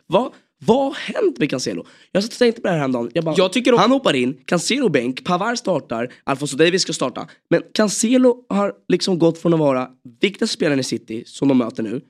Vad, 0.07 0.33
vad 0.59 0.77
har 0.85 0.95
hänt 0.95 1.39
med 1.39 1.51
Cancelo? 1.51 1.87
Jag 2.13 2.23
satt 2.23 2.33
och 2.33 2.39
tänkte 2.39 2.61
på 2.61 2.67
det 2.67 2.73
här 2.73 2.79
häromdagen. 2.79 3.11
Jag 3.15 3.25
bara, 3.25 3.35
Jag 3.39 3.53
tycker 3.53 3.73
också- 3.73 3.81
Han 3.81 3.91
hoppar 3.91 4.15
in, 4.15 4.41
Cancelo 4.45 4.89
bänk, 4.89 5.25
Pavard 5.25 5.59
startar, 5.59 6.13
Alfonso 6.25 6.57
Davies 6.57 6.83
ska 6.83 6.93
starta. 6.93 7.29
Men 7.51 7.63
Cancelo 7.75 8.45
har 8.49 8.73
liksom 8.89 9.19
gått 9.19 9.39
från 9.39 9.55
att 9.55 9.61
vara 9.61 9.89
viktigaste 10.21 10.55
spelaren 10.57 10.81
i 10.81 10.85
City, 10.85 11.23
som 11.27 11.49
de 11.49 11.59
möter 11.59 11.83
nu, 11.83 12.01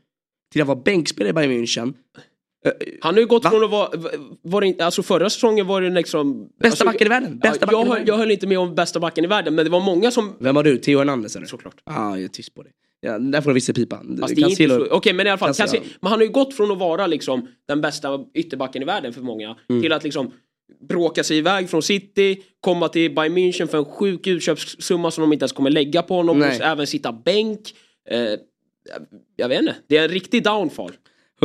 till 0.53 0.62
att 0.62 0.68
vara 0.68 0.80
bänkspelare 0.84 1.30
i 1.30 1.32
Bayern 1.32 1.53
München. 1.64 1.95
Han 3.01 3.14
har 3.14 3.20
ju 3.20 3.26
gått 3.26 3.45
Va? 3.45 3.51
från 3.51 3.64
att 3.64 3.70
vara, 3.70 3.90
var 4.42 4.61
det 4.61 4.80
alltså 4.80 5.03
förra 5.03 5.30
säsongen 5.30 5.66
var 5.66 5.80
det 5.80 5.90
liksom... 5.90 6.42
Bästa 6.42 6.66
alltså, 6.68 6.84
backen 6.84 7.07
i 7.07 7.11
världen, 7.11 7.38
bästa 7.38 7.59
ja, 7.61 7.66
backen 7.66 7.78
jag, 7.80 7.97
höll, 7.97 8.09
jag 8.09 8.16
höll 8.16 8.30
inte 8.30 8.47
med 8.47 8.59
om 8.59 8.74
bästa 8.74 9.01
backen 9.01 9.24
i 9.24 9.28
världen 9.28 9.55
men 9.55 9.64
det 9.64 9.70
var 9.70 9.80
många 9.80 10.11
som... 10.11 10.32
Vem 10.38 10.55
var 10.55 10.62
du? 10.62 10.78
Theo 10.78 10.99
Hernandez 10.99 11.36
eller? 11.36 11.47
Såklart. 11.47 11.74
ah, 11.84 12.11
jag 12.11 12.24
är 12.24 12.28
tyst 12.28 12.55
på 12.55 12.62
det. 12.62 12.68
Ja, 13.05 13.18
där 13.18 13.40
får 13.40 13.50
du. 13.50 13.55
Fast 14.20 14.32
är 14.38 14.48
inte 14.50 14.68
så, 14.88 14.96
okej 14.96 15.12
men 15.12 15.26
i 15.26 15.30
alla 15.30 15.38
fall, 15.38 15.48
Cancelo. 15.55 15.68
Cancelo, 15.82 15.98
men 16.00 16.11
han 16.11 16.18
har 16.18 16.26
ju 16.26 16.32
gått 16.32 16.55
från 16.55 16.70
att 16.70 16.78
vara 16.78 17.07
liksom 17.07 17.48
den 17.68 17.80
bästa 17.80 18.20
ytterbacken 18.34 18.82
i 18.82 18.84
världen 18.84 19.12
för 19.12 19.20
många 19.20 19.57
Mm. 19.68 19.82
till 19.82 19.92
att 19.92 20.05
liksom 20.05 20.30
bråka 20.88 21.24
sig 21.24 21.38
iväg 21.38 21.70
från 21.70 21.82
City, 21.82 22.42
komma 22.61 22.88
till 22.88 23.14
Bayern 23.14 23.34
München 23.38 23.66
för 23.66 23.78
en 23.78 23.84
sjuk 23.84 24.26
utköpssumma 24.26 25.11
som 25.11 25.22
de 25.22 25.32
inte 25.32 25.42
ens 25.42 25.52
kommer 25.52 25.70
lägga 25.70 26.02
på 26.02 26.14
honom 26.14 26.40
och 26.42 26.46
även 26.46 26.86
sitta 26.86 27.12
bänk. 27.12 27.61
Eh, 28.11 28.38
jag 29.36 29.48
vet 29.48 29.61
inte, 29.61 29.76
det 29.86 29.96
är 29.96 30.05
en 30.05 30.09
riktig 30.11 30.44
downfall. 30.44 30.92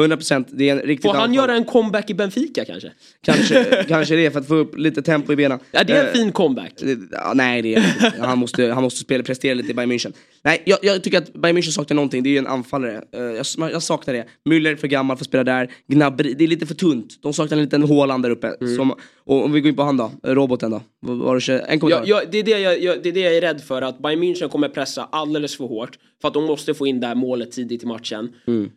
100% 0.08 0.45
det 0.52 0.70
är 0.70 0.74
en 0.74 0.82
riktigt 0.82 1.12
Får 1.12 1.18
han 1.18 1.34
göra 1.34 1.56
en 1.56 1.66
comeback 1.66 2.10
i 2.10 2.14
Benfica 2.14 2.66
kanske? 2.66 2.91
Kanske, 3.24 3.86
kanske 3.88 4.16
det 4.16 4.32
för 4.32 4.39
att 4.39 4.47
få 4.47 4.56
upp 4.56 4.78
lite 4.78 5.02
tempo 5.02 5.34
i 5.34 5.36
benen. 5.36 5.60
Ja, 5.72 5.84
det 5.84 5.93
är 5.93 6.04
en 6.04 6.10
Eh, 6.10 6.14
fin 6.14 6.32
comeback. 6.32 6.74
Ja, 7.12 7.34
nej, 7.36 7.62
det 7.62 7.76
är 7.76 7.80
han 8.20 8.39
måste, 8.39 8.72
han 8.72 8.84
måste 8.84 9.00
spela, 9.00 9.24
prestera 9.24 9.54
lite 9.54 9.72
i 9.72 9.74
Bayern 9.74 9.91
München. 9.91 10.14
Nej, 10.43 10.64
jag, 10.66 10.80
jag 10.82 11.04
tycker 11.04 11.18
att 11.18 11.34
Bayern 11.34 11.58
München 11.58 11.72
saknar 11.72 11.95
någonting. 11.95 12.24
Det 12.24 12.30
är 12.30 12.32
ju 12.32 12.38
en 12.38 12.47
anfallare. 12.47 13.04
Eh, 13.16 13.22
jag, 13.22 13.72
jag 13.72 13.84
saknar 13.84 14.14
det. 14.14 14.26
Müller 14.50 14.72
är 14.72 14.76
för 14.76 14.88
gammal 14.88 15.18
för 15.18 15.24
att 15.24 15.28
spela 15.28 15.43
där. 15.43 15.72
Gnabry, 15.88 16.34
det 16.34 16.43
är 16.43 16.47
lite 16.47 16.66
för 16.66 16.76
tunt. 16.76 17.22
De 17.22 17.34
saknar 17.34 17.58
en 17.58 17.64
liten 17.64 17.84
Haaland 17.84 18.24
där 18.24 18.30
uppe. 18.30 18.56
Mm. 18.62 18.76
Som, 18.76 18.93
och 19.26 19.45
om 19.45 19.52
vi 19.52 19.62
går 19.62 19.70
in 19.70 19.76
på 19.76 19.84
han 19.84 19.97
då, 19.97 20.12
roboten 20.24 20.72
då. 20.72 20.82
Var 21.02 21.47
det, 21.47 21.60
en 21.60 21.80
kommentar? 21.80 22.04
Ja, 22.08 22.22
ja, 22.24 22.30
det, 22.32 22.38
är 22.38 22.43
det, 22.43 22.60
jag, 22.60 22.84
jag, 22.84 23.04
det 23.04 23.10
är 23.10 23.14
det 23.14 23.20
jag 23.20 23.38
är 23.38 23.41
rädd 23.41 23.62
för, 23.62 23.82
att 23.82 24.00
Bayern 24.00 24.24
München 24.24 24.50
kommer 24.50 24.70
pressa 24.70 25.10
alldeles 25.12 25.58
för 25.58 25.66
hårt. 25.66 25.97
För 26.22 26.28
att 26.28 26.34
de 26.34 26.43
måste 26.43 26.74
få 26.74 26.88
in 26.88 27.00
det 27.00 27.08
här 27.08 27.16
målet 27.16 27.52
tidigt 27.52 27.84
i 27.84 27.86
matchen. 27.86 28.34
Mm. 28.47 28.70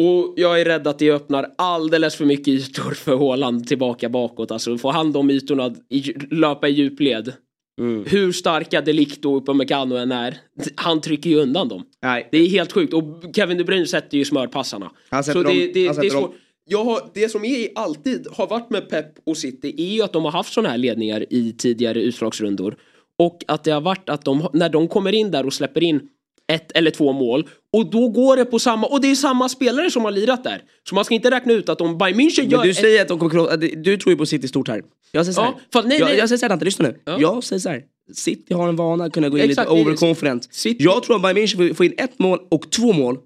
Och 0.00 0.34
jag 0.36 0.60
är 0.60 0.64
rädd 0.64 0.86
att 0.86 0.98
det 0.98 1.10
öppnar 1.10 1.46
alldeles 1.58 2.14
för 2.16 2.24
mycket 2.24 2.48
ytor 2.48 2.90
för 2.94 3.16
Haaland 3.16 3.66
tillbaka 3.66 4.08
bakåt. 4.08 4.50
Alltså 4.50 4.78
få 4.78 4.90
han 4.90 5.12
de 5.12 5.30
ytorna, 5.30 5.74
i, 5.88 6.14
löpa 6.30 6.68
i 6.68 6.72
djupled. 6.72 7.32
Mm. 7.80 8.04
Hur 8.08 8.32
starka 8.32 8.80
Delict 8.80 9.24
och 9.24 9.36
Upamecano 9.36 9.94
än 9.96 10.12
är, 10.12 10.36
han 10.74 11.00
trycker 11.00 11.30
ju 11.30 11.36
undan 11.36 11.68
dem. 11.68 11.82
Nej. 12.02 12.28
Det 12.32 12.38
är 12.38 12.48
helt 12.48 12.72
sjukt. 12.72 12.94
Och 12.94 13.04
Kevin 13.36 13.58
De 13.58 13.64
Bruyne 13.64 13.86
sätter 13.86 14.18
ju 14.18 14.24
smörpassarna. 14.24 14.90
Han 15.10 15.24
sätter 15.24 15.40
Så 15.40 15.48
dem- 15.48 15.56
det, 15.56 15.72
det, 15.72 15.86
han 15.86 15.96
det 15.96 16.00
är 16.00 16.02
sätter 16.10 16.14
dem. 16.20 16.22
svårt. 16.22 16.34
Jag 16.70 16.84
har, 16.84 17.00
det 17.14 17.28
som 17.28 17.44
är 17.44 17.68
alltid 17.74 18.26
har 18.32 18.46
varit 18.46 18.70
med 18.70 18.88
Pep 18.90 19.06
och 19.26 19.36
City 19.36 19.74
är 19.78 19.94
ju 19.94 20.02
att 20.02 20.12
de 20.12 20.24
har 20.24 20.32
haft 20.32 20.52
sådana 20.52 20.68
här 20.68 20.78
ledningar 20.78 21.26
i 21.30 21.52
tidigare 21.52 22.02
utslagsrundor. 22.02 22.76
Och 23.18 23.44
att 23.48 23.64
det 23.64 23.70
har 23.70 23.80
varit 23.80 24.08
att 24.08 24.24
de, 24.24 24.48
när 24.52 24.68
de 24.68 24.88
kommer 24.88 25.12
in 25.14 25.30
där 25.30 25.46
och 25.46 25.52
släpper 25.52 25.82
in 25.82 26.08
ett 26.52 26.72
eller 26.72 26.90
två 26.90 27.12
mål 27.12 27.48
och 27.72 27.90
då 27.90 28.08
går 28.08 28.36
det 28.36 28.44
på 28.44 28.58
samma, 28.58 28.86
och 28.86 29.00
det 29.00 29.10
är 29.10 29.14
samma 29.14 29.48
spelare 29.48 29.90
som 29.90 30.04
har 30.04 30.10
lirat 30.12 30.44
där. 30.44 30.62
Så 30.88 30.94
man 30.94 31.04
ska 31.04 31.14
inte 31.14 31.30
räkna 31.30 31.52
ut 31.52 31.68
att 31.68 31.80
om 31.80 31.98
Bayern 31.98 32.20
München 32.20 32.50
gör 32.50 32.58
Men 32.58 32.66
du 32.66 32.70
ett- 32.70 32.76
säger 32.76 33.02
att 33.02 33.08
de 33.08 33.18
kommer 33.18 33.30
krossa, 33.30 33.54
att 33.54 33.60
du 33.60 33.96
tror 33.96 34.12
ju 34.12 34.16
på 34.16 34.26
City 34.26 34.48
stort 34.48 34.68
här. 34.68 34.82
Jag 35.12 35.24
säger 35.26 35.34
så 35.34 35.40
här. 35.40 35.48
Ja, 35.48 35.60
för- 35.72 35.88
nej, 35.88 35.98
jag, 35.98 36.06
nej. 36.08 36.16
jag 36.18 36.28
säger 36.28 36.38
så 36.38 36.44
här 36.44 36.48
Dante, 36.48 36.64
lyssna 36.64 36.88
nu. 36.88 37.00
Ja. 37.04 37.16
Jag 37.20 37.44
säger 37.44 37.60
så 37.60 37.68
här. 37.68 37.82
City 38.14 38.54
har 38.54 38.68
en 38.68 38.76
vana 38.76 39.04
att 39.04 39.12
kunna 39.12 39.28
gå 39.28 39.38
in 39.38 39.50
Exakt, 39.50 39.70
lite 39.70 39.82
overconfident. 39.82 40.48
Jag 40.78 41.02
tror 41.02 41.16
att 41.16 41.22
Bayern 41.22 41.36
München 41.38 41.74
får 41.74 41.86
in 41.86 41.94
ett 41.98 42.18
mål 42.18 42.38
och 42.50 42.70
två 42.70 42.92
mål. 42.92 43.16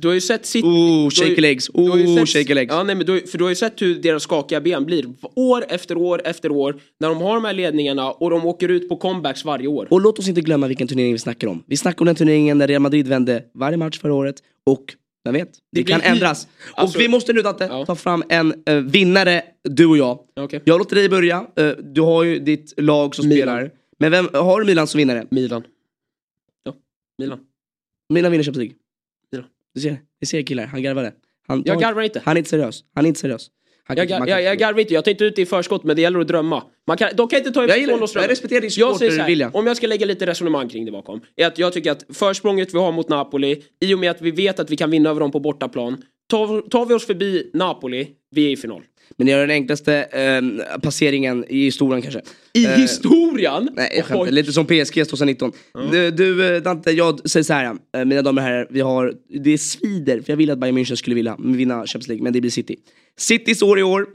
Du 0.00 0.08
har 0.08 0.14
ju 0.14 0.20
sett 0.20 0.46
City... 0.46 0.66
Oh, 0.68 1.10
shaky 1.10 1.40
legs. 1.40 1.68
Oh, 1.74 2.24
shaky 2.24 2.54
legs. 2.54 2.72
Ja, 2.72 2.82
nej, 2.82 2.94
men 2.94 3.06
du, 3.06 3.26
för 3.26 3.38
du 3.38 3.44
har 3.44 3.48
ju 3.48 3.54
sett 3.56 3.82
hur 3.82 3.94
deras 3.94 4.22
skakiga 4.22 4.60
ben 4.60 4.84
blir. 4.84 5.04
År 5.36 5.64
efter 5.68 5.96
år 5.96 6.22
efter 6.24 6.52
år. 6.52 6.80
När 7.00 7.08
de 7.08 7.18
har 7.18 7.34
de 7.34 7.44
här 7.44 7.52
ledningarna 7.52 8.10
och 8.10 8.30
de 8.30 8.46
åker 8.46 8.68
ut 8.68 8.88
på 8.88 8.96
comebacks 8.96 9.44
varje 9.44 9.66
år. 9.66 9.88
Och 9.90 10.00
låt 10.00 10.18
oss 10.18 10.28
inte 10.28 10.40
glömma 10.40 10.66
vilken 10.66 10.88
turnering 10.88 11.12
vi 11.12 11.18
snackar 11.18 11.48
om. 11.48 11.62
Vi 11.66 11.76
snackar 11.76 12.00
om 12.00 12.06
den 12.06 12.14
turneringen 12.16 12.58
där 12.58 12.66
Real 12.68 12.82
Madrid 12.82 13.08
vände 13.08 13.44
varje 13.54 13.76
match 13.76 13.98
förra 13.98 14.14
året 14.14 14.36
och 14.66 14.94
vem 15.24 15.34
vet, 15.34 15.48
det, 15.72 15.82
blir 15.84 15.94
kan 15.94 16.00
ändras. 16.00 16.48
Alltså- 16.74 16.98
och 16.98 17.02
vi 17.02 17.08
måste 17.08 17.32
nu 17.32 17.42
Dante, 17.42 17.64
Ja. 17.70 17.86
ta 17.86 17.94
fram 17.94 18.22
en 18.28 18.54
eh, 18.66 18.74
vinnare, 18.76 19.42
du 19.64 19.86
och 19.86 19.98
jag. 19.98 20.18
Okej. 20.40 20.60
Jag 20.64 20.78
låter 20.78 20.96
dig 20.96 21.08
börja, 21.08 21.46
Eh, 21.56 21.68
du 21.70 22.00
har 22.00 22.24
ju 22.24 22.38
ditt 22.38 22.74
lag 22.76 23.14
som 23.14 23.28
Milan. 23.28 23.42
spelar. 23.42 23.70
Men 23.98 24.10
vem 24.10 24.28
har 24.32 24.60
du 24.60 24.66
Milan 24.66 24.86
som 24.86 24.98
vinnare? 24.98 25.26
Milan. 25.30 25.62
Ja, 26.64 26.74
Milan. 27.18 27.38
Milan 28.08 28.32
vinner 28.32 28.44
Champions 28.44 28.56
League. 28.68 28.74
Du 29.74 29.80
ser, 29.80 29.98
du 30.20 30.26
ser 30.26 30.42
killar, 30.42 30.66
han 30.66 30.82
garvade. 30.82 31.12
Han, 31.48 31.62
Jag 31.66 31.80
garvar 31.80 32.02
inte. 32.02 32.22
Han 32.24 32.36
är 32.36 32.38
inte 32.38 32.50
seriös. 32.50 32.84
Han 32.94 33.04
är 33.04 33.08
inte 33.08 33.20
seriös. 33.20 33.50
Han 33.84 33.96
Jag, 33.96 34.10
man 34.18 34.28
jag, 34.28 34.42
jag, 34.42 34.58
garvar 34.58 34.80
inte, 34.80 34.94
jag 34.94 35.04
tar 35.04 35.10
inte 35.10 35.24
ut 35.24 35.36
det 35.36 35.42
i 35.42 35.46
förskott 35.46 35.84
men 35.84 35.96
det 35.96 36.02
gäller 36.02 36.20
att 36.20 36.28
drömma. 36.28 36.62
Man 36.86 36.96
kan, 36.96 37.10
de 37.14 37.28
kan 37.28 37.38
inte 37.38 37.50
ta 37.50 37.76
ifrån 37.76 38.02
oss 38.02 38.14
jag 38.14 38.30
respekterar 38.30 38.60
din 38.60 38.70
supportervilja. 38.70 39.50
Om 39.54 39.66
jag 39.66 39.76
ska 39.76 39.86
lägga 39.86 40.06
lite 40.06 40.26
resonemang 40.26 40.68
kring 40.68 40.84
det 40.84 40.92
bakom. 40.92 41.20
Är 41.36 41.46
att 41.46 41.58
jag 41.58 41.72
tycker 41.72 41.90
att 41.90 42.04
försprånget 42.12 42.74
vi 42.74 42.78
har 42.78 42.92
mot 42.92 43.08
Napoli, 43.08 43.62
i 43.80 43.94
och 43.94 43.98
med 43.98 44.10
att 44.10 44.20
vi 44.20 44.30
vet 44.30 44.60
att 44.60 44.70
vi 44.70 44.76
kan 44.76 44.90
vinna 44.90 45.10
över 45.10 45.20
dem 45.20 45.30
på 45.32 45.40
bortaplan. 45.40 46.02
Tar, 46.30 46.68
tar 46.68 46.86
vi 46.86 46.94
oss 46.94 47.06
förbi 47.06 47.50
Napoli, 47.54 48.08
vi 48.30 48.46
är 48.46 48.50
i 48.50 48.56
final. 48.56 48.82
Men 49.16 49.26
det 49.26 49.32
är 49.32 49.38
den 49.40 49.50
enklaste 49.50 49.94
eh, 50.02 50.78
passeringen 50.80 51.44
i 51.48 51.64
historien 51.64 52.02
kanske. 52.02 52.20
I 52.54 52.64
Eh, 52.64 52.70
historien? 52.76 53.68
Nej, 53.76 53.92
jag 53.96 54.04
skämtar. 54.04 54.30
Lite 54.30 54.52
som 54.52 54.66
PSG 54.66 54.94
2019. 55.08 55.52
Du, 55.92 56.10
du 56.10 56.56
eh, 56.56 56.62
Dante, 56.62 56.90
jag 56.90 57.30
säger 57.30 57.44
så 57.44 57.52
här. 57.52 57.76
eh, 57.96 58.04
Mina 58.04 58.22
damer 58.22 58.42
och 58.42 58.48
herrar, 58.48 58.66
vi 58.70 58.80
har, 58.80 59.14
det 59.44 59.58
svider. 59.58 60.20
För 60.20 60.32
jag 60.32 60.36
ville 60.36 60.52
att 60.52 60.58
Bayern 60.58 60.78
München 60.78 60.94
skulle 60.94 61.14
vilja 61.16 61.36
vinna 61.38 61.74
Champions 61.74 62.08
League, 62.08 62.22
men 62.24 62.32
det 62.32 62.40
blir 62.40 62.50
City. 62.50 62.76
Citys 63.18 63.62
år 63.62 63.78
i 63.78 63.82
år, 63.82 64.06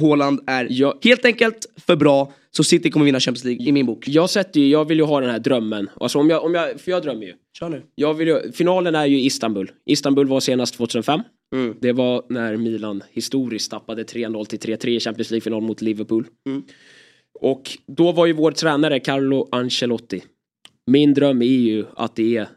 Haaland 0.00 0.40
är 0.46 0.66
Ja. 0.70 0.98
helt 1.04 1.24
enkelt 1.24 1.66
för 1.86 1.96
bra. 1.96 2.32
Så 2.50 2.64
City 2.64 2.90
kommer 2.90 3.06
vinna 3.06 3.20
Champions 3.20 3.44
League 3.44 3.66
i 3.68 3.72
min 3.72 3.86
bok. 3.86 4.08
Jag 4.08 4.30
sätter 4.30 4.60
ju, 4.60 4.68
jag 4.68 4.88
vill 4.88 4.98
ju 4.98 5.04
ha 5.04 5.20
den 5.20 5.30
här 5.30 5.38
drömmen. 5.38 5.90
Alltså 6.00 6.18
om 6.18 6.30
jag, 6.30 6.44
om 6.44 6.54
jag, 6.54 6.80
för 6.80 6.90
jag 6.90 7.02
drömmer 7.02 7.22
ju. 7.26 7.32
Kör 7.58 7.68
nu. 7.68 7.82
Jag 7.94 8.14
vill 8.14 8.28
ju, 8.28 8.52
finalen 8.52 8.94
är 8.94 9.06
ju 9.06 9.20
Istanbul. 9.20 9.70
Istanbul 9.86 10.26
var 10.28 10.40
senast 10.40 10.74
2005. 10.74 11.20
Mm. 11.54 11.76
Det 11.80 11.92
var 11.92 12.24
när 12.28 12.56
Milan 12.56 13.02
historiskt 13.10 13.70
tappade 13.70 14.02
3-0 14.02 14.44
till 14.44 14.58
3-3 14.58 14.88
i 14.88 15.00
Champions 15.00 15.30
League-final 15.30 15.62
mot 15.62 15.82
Liverpool. 15.82 16.26
Mm. 16.48 16.62
Och 17.40 17.78
då 17.86 18.12
var 18.12 18.26
ju 18.26 18.32
vår 18.32 18.52
tränare 18.52 19.00
Carlo 19.00 19.48
Ancelotti. 19.52 20.24
Min 20.86 21.14
dröm 21.14 21.42
är 21.42 21.46
ju 21.46 21.84
att 21.96 22.16
det 22.16 22.36
är 22.36 22.48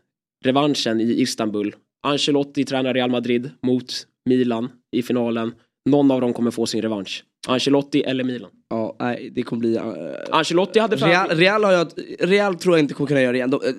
revanschen 0.45 1.01
i 1.01 1.21
Istanbul. 1.21 1.75
Ancelotti 2.07 2.65
tränar 2.65 2.93
Real 2.93 3.11
Madrid 3.11 3.49
mot 3.61 4.07
Milan 4.25 4.69
i 4.91 5.03
finalen. 5.03 5.51
Någon 5.89 6.11
av 6.11 6.21
dem 6.21 6.33
kommer 6.33 6.51
få 6.51 6.65
sin 6.65 6.81
revansch. 6.81 7.23
Ancelotti 7.47 8.01
eller 8.03 8.23
Milan. 8.23 8.49
Ja, 8.69 8.95
nej, 8.99 9.31
det 9.35 9.43
kommer 9.43 9.59
bli... 9.59 9.75
eh, 9.75 9.83
Ancelotti 10.31 10.79
hade 10.79 10.95
Real, 10.95 11.29
Real, 11.29 11.63
har 11.63 11.71
jag, 11.71 11.88
Real 12.19 12.55
tror 12.55 12.75
jag 12.75 12.83
inte 12.83 12.93
kommer 12.93 13.07
kunna 13.07 13.21
göra 13.21 13.31
det 13.31 13.38
igen. 13.38 13.49
De, 13.49 13.61
eh, 13.65 13.71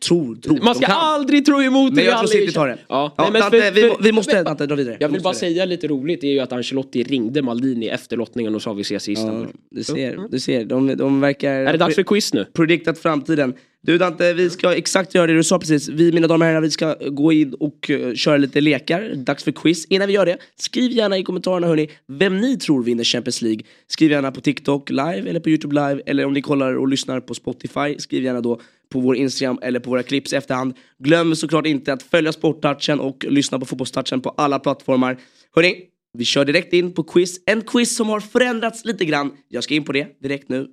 tror, 0.00 0.36
tror. 0.36 0.58
Man 0.62 0.74
ska 0.74 0.86
aldrig 0.86 1.46
tro 1.46 1.62
emot 1.62 1.92
Men 1.92 2.04
jag 2.04 2.12
Real 2.12 2.28
tror 2.28 2.40
i- 2.40 2.40
City 2.40 2.52
tar 2.54 2.68
det. 2.68 2.78
Ja, 2.88 3.14
Ja, 3.16 3.22
nej, 3.24 3.32
men 3.32 3.40
Dante, 3.40 3.60
för- 3.60 3.70
vi, 3.72 3.92
vi 4.00 4.12
måste 4.12 4.34
men- 4.34 4.44
Dante, 4.44 4.66
dra 4.66 4.74
vidare. 4.74 4.96
Jag 5.00 5.08
Vi 5.08 5.12
vill 5.12 5.22
bara 5.22 5.32
det. 5.32 5.38
säga 5.38 5.64
lite 5.64 5.86
roligt, 5.88 6.20
det 6.20 6.26
är 6.26 6.32
ju 6.32 6.40
att 6.40 6.52
Ancelotti 6.52 7.02
ringde 7.02 7.42
Maldini 7.42 7.86
efter 7.88 8.16
lottningen 8.16 8.54
och 8.54 8.62
sa 8.62 8.72
vi 8.72 8.80
ses 8.82 9.08
i 9.08 9.12
Istanbul. 9.12 9.48
Ja, 9.52 9.58
du 9.70 9.84
ser, 9.84 10.18
du 10.30 10.40
ser. 10.40 10.64
De, 10.64 10.96
de 10.96 11.20
verkar... 11.20 11.50
Är 11.52 11.72
det 11.72 11.78
dags 11.78 11.94
för 11.94 12.02
quiz 12.02 12.34
nu? 12.34 12.44
prediktat 12.52 12.98
framtiden. 12.98 13.54
Du 13.82 13.98
Dante, 13.98 14.32
vi 14.32 14.50
ska 14.50 14.74
exakt 14.74 15.14
göra 15.14 15.26
det 15.26 15.32
du 15.32 15.44
sa 15.44 15.58
precis. 15.58 15.88
Vi 15.88 16.12
mina 16.12 16.26
damer 16.26 16.46
och 16.46 16.50
herrar, 16.50 16.60
vi 16.60 16.70
ska 16.70 16.94
gå 16.94 17.32
in 17.32 17.54
och 17.54 17.90
uh, 17.90 18.14
köra 18.14 18.36
lite 18.36 18.60
lekar. 18.60 19.14
Dags 19.14 19.44
för 19.44 19.52
quiz. 19.52 19.84
Innan 19.84 20.06
vi 20.06 20.14
gör 20.14 20.26
det, 20.26 20.38
skriv 20.56 20.92
gärna 20.92 21.18
i 21.18 21.22
kommentarerna 21.22 21.66
hörni, 21.66 21.90
vem 22.06 22.40
ni 22.40 22.56
tror 22.56 22.82
vinner 22.82 23.04
Champions 23.04 23.42
League. 23.42 23.60
Skriv 23.86 24.10
gärna 24.10 24.32
på 24.32 24.40
TikTok 24.40 24.90
live 24.90 25.30
eller 25.30 25.40
på 25.40 25.48
YouTube 25.48 25.74
live 25.74 26.02
eller 26.06 26.24
om 26.24 26.32
ni 26.32 26.42
kollar 26.42 26.74
och 26.74 26.88
lyssnar 26.88 27.20
på 27.20 27.34
Spotify, 27.34 27.98
skriv 27.98 28.22
gärna 28.22 28.40
då 28.40 28.60
på 28.92 29.00
vår 29.00 29.16
Instagram 29.16 29.58
eller 29.62 29.80
på 29.80 29.90
våra 29.90 30.02
clips 30.02 30.32
i 30.32 30.36
efterhand. 30.36 30.74
Glöm 30.98 31.36
såklart 31.36 31.66
inte 31.66 31.92
att 31.92 32.02
följa 32.02 32.32
Sporttouchen 32.32 33.00
och 33.00 33.24
lyssna 33.28 33.58
på 33.58 33.66
Fotbollstouchen 33.66 34.20
på 34.20 34.30
alla 34.30 34.58
plattformar. 34.58 35.18
Hörni, 35.54 35.74
vi 36.18 36.24
kör 36.24 36.44
direkt 36.44 36.72
in 36.72 36.92
på 36.94 37.02
quiz. 37.02 37.40
En 37.46 37.62
quiz 37.62 37.96
som 37.96 38.08
har 38.08 38.20
förändrats 38.20 38.84
lite 38.84 39.04
grann. 39.04 39.32
Jag 39.48 39.64
ska 39.64 39.74
in 39.74 39.84
på 39.84 39.92
det 39.92 40.20
direkt 40.22 40.48
nu. 40.48 40.66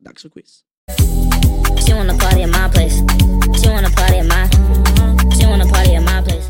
Dags 0.00 0.22
för 0.22 0.28
quiz. 0.28 0.62
She 1.86 1.94
wanna 1.94 2.14
party 2.18 2.42
at 2.42 2.48
my 2.48 2.68
place. 2.74 2.96
She 3.58 3.68
wanna 3.70 3.90
party 3.90 4.18
at 4.18 4.26
my. 4.26 4.48
She 5.36 5.46
wanna 5.46 5.64
party 5.64 5.94
at 5.94 6.02
my 6.02 6.22
place. 6.24 6.46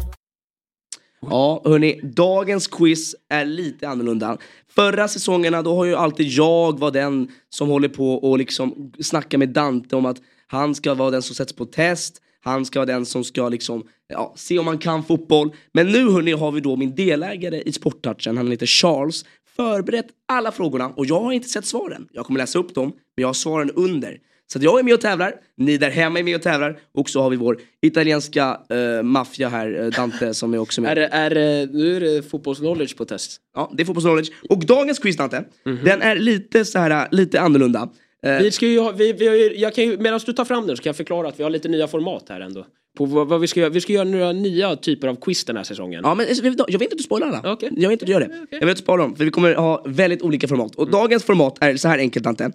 Ja, 1.21 1.63
hörni, 1.65 2.01
dagens 2.03 2.67
quiz 2.67 3.15
är 3.31 3.45
lite 3.45 3.89
annorlunda. 3.89 4.39
Förra 4.69 5.09
säsongerna, 5.09 5.63
då 5.63 5.77
har 5.77 5.85
ju 5.85 5.95
alltid 5.95 6.29
jag 6.29 6.79
var 6.79 6.91
den 6.91 7.29
som 7.49 7.69
håller 7.69 7.89
på 7.89 8.15
och 8.15 8.39
liksom 8.39 8.93
snackar 9.01 9.39
med 9.39 9.49
Dante 9.49 9.97
om 9.97 10.07
att 10.07 10.17
han 10.47 10.75
ska 10.75 10.95
vara 10.95 11.11
den 11.11 11.23
som 11.23 11.35
sätts 11.35 11.53
på 11.53 11.65
test, 11.65 12.23
han 12.41 12.65
ska 12.65 12.79
vara 12.79 12.87
den 12.87 13.07
som 13.07 13.25
ska 13.25 13.49
liksom, 13.49 13.85
ja, 14.09 14.35
se 14.37 14.59
om 14.59 14.67
han 14.67 14.79
kan 14.79 15.05
fotboll. 15.05 15.53
Men 15.73 15.93
nu 15.93 16.11
hörni 16.11 16.33
har 16.33 16.53
vi 16.53 16.61
då 16.61 16.77
min 16.77 16.95
delägare 16.95 17.63
i 17.63 17.73
Sporttouchen, 17.73 18.37
han 18.37 18.51
heter 18.51 18.67
Charles, 18.67 19.25
förberett 19.57 20.07
alla 20.29 20.53
frågorna 20.53 20.89
och 20.89 21.07
jag 21.07 21.21
har 21.21 21.33
inte 21.33 21.49
sett 21.49 21.67
svaren. 21.67 22.09
Jag 22.13 22.27
kommer 22.27 22.41
läsa 22.41 22.59
upp 22.59 22.75
dem, 22.75 22.87
men 22.87 23.23
jag 23.23 23.29
har 23.29 23.35
svaren 23.35 23.71
under. 23.71 24.19
Så 24.53 24.59
jag 24.63 24.79
är 24.79 24.83
med 24.83 24.95
och 24.95 25.01
tävlar, 25.01 25.35
ni 25.57 25.79
där 25.79 25.91
hemma 25.91 26.19
är 26.19 26.23
med 26.23 26.37
och 26.37 26.43
tävlar 26.43 26.79
och 26.95 27.11
så 27.11 27.23
har 27.23 27.31
vi 27.31 27.37
vår 27.37 27.59
italienska 27.83 28.61
uh, 28.73 29.03
maffia 29.03 29.49
här, 29.49 29.83
eh, 29.83 29.87
Dante, 29.87 30.35
som 30.35 30.55
är 30.55 30.59
också 30.59 30.81
med. 30.81 30.99
Är, 30.99 31.09
är, 31.11 31.67
nu 31.67 31.97
är 31.97 32.01
det 32.01 32.31
fotbollsknowledge 32.31 32.97
på 32.97 33.05
test. 33.05 33.41
Ja, 33.55 33.73
det 33.77 33.83
är 33.83 33.85
fotbollsknowledge. 33.85 34.33
Och 34.49 34.67
dagens 34.67 34.99
quiz 34.99 35.17
Dante, 35.17 35.45
den 35.85 36.03
är 36.03 36.17
lite 36.17 36.65
så 36.65 36.79
här, 36.79 37.09
lite 37.11 37.41
annorlunda. 37.41 37.89
Eh, 38.23 38.39
Vi 38.39 38.51
ska 38.51 38.67
ju 38.67 38.81
ha, 38.81 38.93
vi, 38.93 39.13
vi 39.13 39.29
har 39.29 39.35
ju, 39.35 39.55
jag 39.57 39.75
kan 39.75 39.85
ju, 39.85 39.99
medan 39.99 40.21
du 40.27 40.33
tar 40.33 40.45
fram 40.45 40.67
den 40.67 40.77
så 40.77 40.83
kan 40.83 40.89
jag 40.89 40.97
förklara 40.97 41.29
att 41.29 41.39
vi 41.39 41.43
har 41.43 41.51
lite 41.51 41.69
nya 41.69 41.89
format 41.89 42.29
här 42.29 42.41
ändå. 42.41 42.67
På 42.99 43.05
vad, 43.05 43.29
vad 43.29 43.41
vi 43.41 43.47
ska 43.47 43.61
göra. 43.61 43.71
Vi 43.71 43.81
ska 43.81 43.93
göra 43.93 44.05
några 44.05 44.33
nya 44.33 44.77
typer 44.77 45.09
av 45.09 45.17
quiz 45.17 45.45
den 45.45 45.57
här 45.57 45.65
säsongen. 45.65 46.01
Ja 46.05 46.15
men 46.15 46.27
jag 46.29 46.43
vill 46.43 46.53
inte 46.53 46.63
att 46.63 46.91
du 46.91 47.03
spoilar 47.03 47.29
alla. 47.29 47.53
Okej. 47.53 47.71
Jag 47.77 47.89
vill 47.89 47.93
inte 47.93 48.03
att 48.03 48.07
du 48.07 48.13
gör 48.13 48.21
det. 48.21 48.47
Jag 48.51 48.67
vill 48.67 48.75
du 48.75 48.83
sparar 48.83 48.99
dem, 48.99 49.17
för 49.17 49.25
vi 49.25 49.31
kommer 49.31 49.55
ha 49.55 49.83
väldigt 49.87 50.23
olika 50.23 50.49
format. 50.49 50.75
Och 50.75 50.91
dagens 50.91 51.25
format 51.25 51.59
är 51.61 51.77
så 51.77 51.89
här 51.89 51.99
enkelt 51.99 52.25
Dante. 52.25 52.51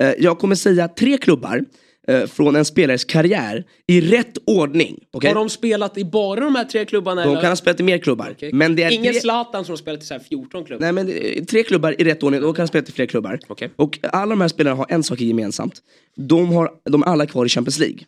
Eh, 0.00 0.12
Jag 0.18 0.38
kommer 0.38 0.54
säga 0.54 0.88
tre 0.88 1.18
klubbar 1.18 1.64
eh, 2.08 2.26
från 2.26 2.56
en 2.56 2.64
spelares 2.64 3.04
karriär 3.04 3.64
i 3.86 4.00
rätt 4.00 4.38
ordning. 4.46 5.04
okej? 5.10 5.28
Har 5.28 5.34
de 5.34 5.50
spelat 5.50 5.98
i 5.98 6.04
bara 6.04 6.40
de 6.40 6.54
här 6.54 6.64
tre 6.64 6.84
klubbarna? 6.84 7.22
De 7.24 7.30
eller? 7.30 7.40
kan 7.40 7.50
ha 7.50 7.56
spelat 7.56 7.80
i 7.80 7.82
mer 7.82 7.98
klubbar. 7.98 8.30
Okej. 8.36 8.50
Men 8.52 8.76
det 8.76 8.82
är 8.82 8.90
Ingen 8.90 9.12
tre... 9.12 9.20
Zlatan 9.20 9.64
som 9.64 9.72
har 9.72 9.76
spelat 9.76 10.02
i 10.02 10.06
så 10.06 10.14
här 10.14 10.20
14 10.20 10.64
klubbar? 10.64 10.80
Nej 10.80 10.92
men 10.92 11.08
eh, 11.08 11.44
tre 11.44 11.62
klubbar 11.62 12.00
i 12.00 12.04
rätt 12.04 12.22
ordning, 12.22 12.40
de 12.40 12.54
kan 12.54 12.62
ha 12.62 12.66
spelat 12.68 12.88
i 12.88 12.92
fler 12.92 13.06
klubbar. 13.06 13.38
Okej. 13.48 13.70
Och 13.76 13.98
alla 14.02 14.30
de 14.30 14.40
här 14.40 14.48
spelarna 14.48 14.76
har 14.76 14.86
en 14.88 15.02
sak 15.02 15.20
gemensamt. 15.20 15.82
De, 16.16 16.48
har, 16.52 16.70
de 16.90 17.02
är 17.02 17.06
alla 17.06 17.26
kvar 17.26 17.46
i 17.46 17.48
Champions 17.48 17.78
League. 17.78 17.98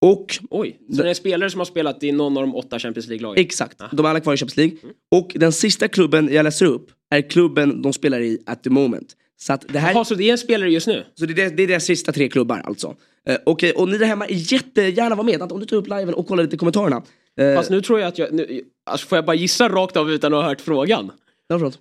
Och 0.00 0.38
Oj, 0.50 0.78
så 0.96 1.02
det 1.02 1.10
är 1.10 1.14
spelare 1.14 1.50
som 1.50 1.60
har 1.60 1.64
spelat 1.64 2.02
i 2.02 2.12
någon 2.12 2.36
av 2.36 2.42
de 2.42 2.54
åtta 2.54 2.78
Champions 2.78 3.08
League-lagen? 3.08 3.44
Exakt, 3.44 3.78
de 3.92 4.06
är 4.06 4.10
alla 4.10 4.20
kvar 4.20 4.34
i 4.34 4.36
Champions 4.36 4.56
League. 4.56 4.76
Och 5.10 5.32
den 5.34 5.52
sista 5.52 5.88
klubben 5.88 6.28
jag 6.32 6.44
läser 6.44 6.66
upp 6.66 6.90
är 7.10 7.30
klubben 7.30 7.82
de 7.82 7.92
spelar 7.92 8.20
i 8.20 8.38
at 8.46 8.62
the 8.64 8.70
moment. 8.70 9.16
Så 9.46 9.52
att 9.52 9.64
det 9.68 9.78
här... 9.78 9.92
Jaha, 9.92 10.04
så 10.04 10.14
det 10.14 10.28
är 10.28 10.32
en 10.32 10.38
spelare 10.38 10.70
just 10.70 10.86
nu? 10.86 11.04
Så 11.14 11.26
det 11.26 11.42
är, 11.42 11.50
det 11.50 11.62
är 11.62 11.66
deras 11.66 11.84
sista 11.84 12.12
tre 12.12 12.28
klubbar 12.28 12.62
alltså. 12.64 12.94
Eh, 13.28 13.36
Okej, 13.46 13.72
och 13.72 13.88
ni 13.88 13.98
där 13.98 14.06
hemma, 14.06 14.26
jättegärna 14.28 15.14
vara 15.14 15.26
med. 15.26 15.52
Om 15.52 15.60
du 15.60 15.66
tar 15.66 15.76
upp 15.76 15.88
liven 15.88 16.14
och 16.14 16.26
kollar 16.26 16.42
lite 16.42 16.56
i 16.56 16.58
kommentarerna. 16.58 17.02
Eh, 17.40 17.54
Fast 17.54 17.70
nu 17.70 17.80
tror 17.80 18.00
jag 18.00 18.08
att 18.08 18.18
jag... 18.18 18.32
Nu, 18.32 18.62
alltså 18.86 19.06
får 19.06 19.18
jag 19.18 19.24
bara 19.24 19.36
gissa 19.36 19.68
rakt 19.68 19.96
av 19.96 20.10
utan 20.10 20.34
att 20.34 20.42
ha 20.42 20.48
hört 20.48 20.60
frågan? 20.60 21.10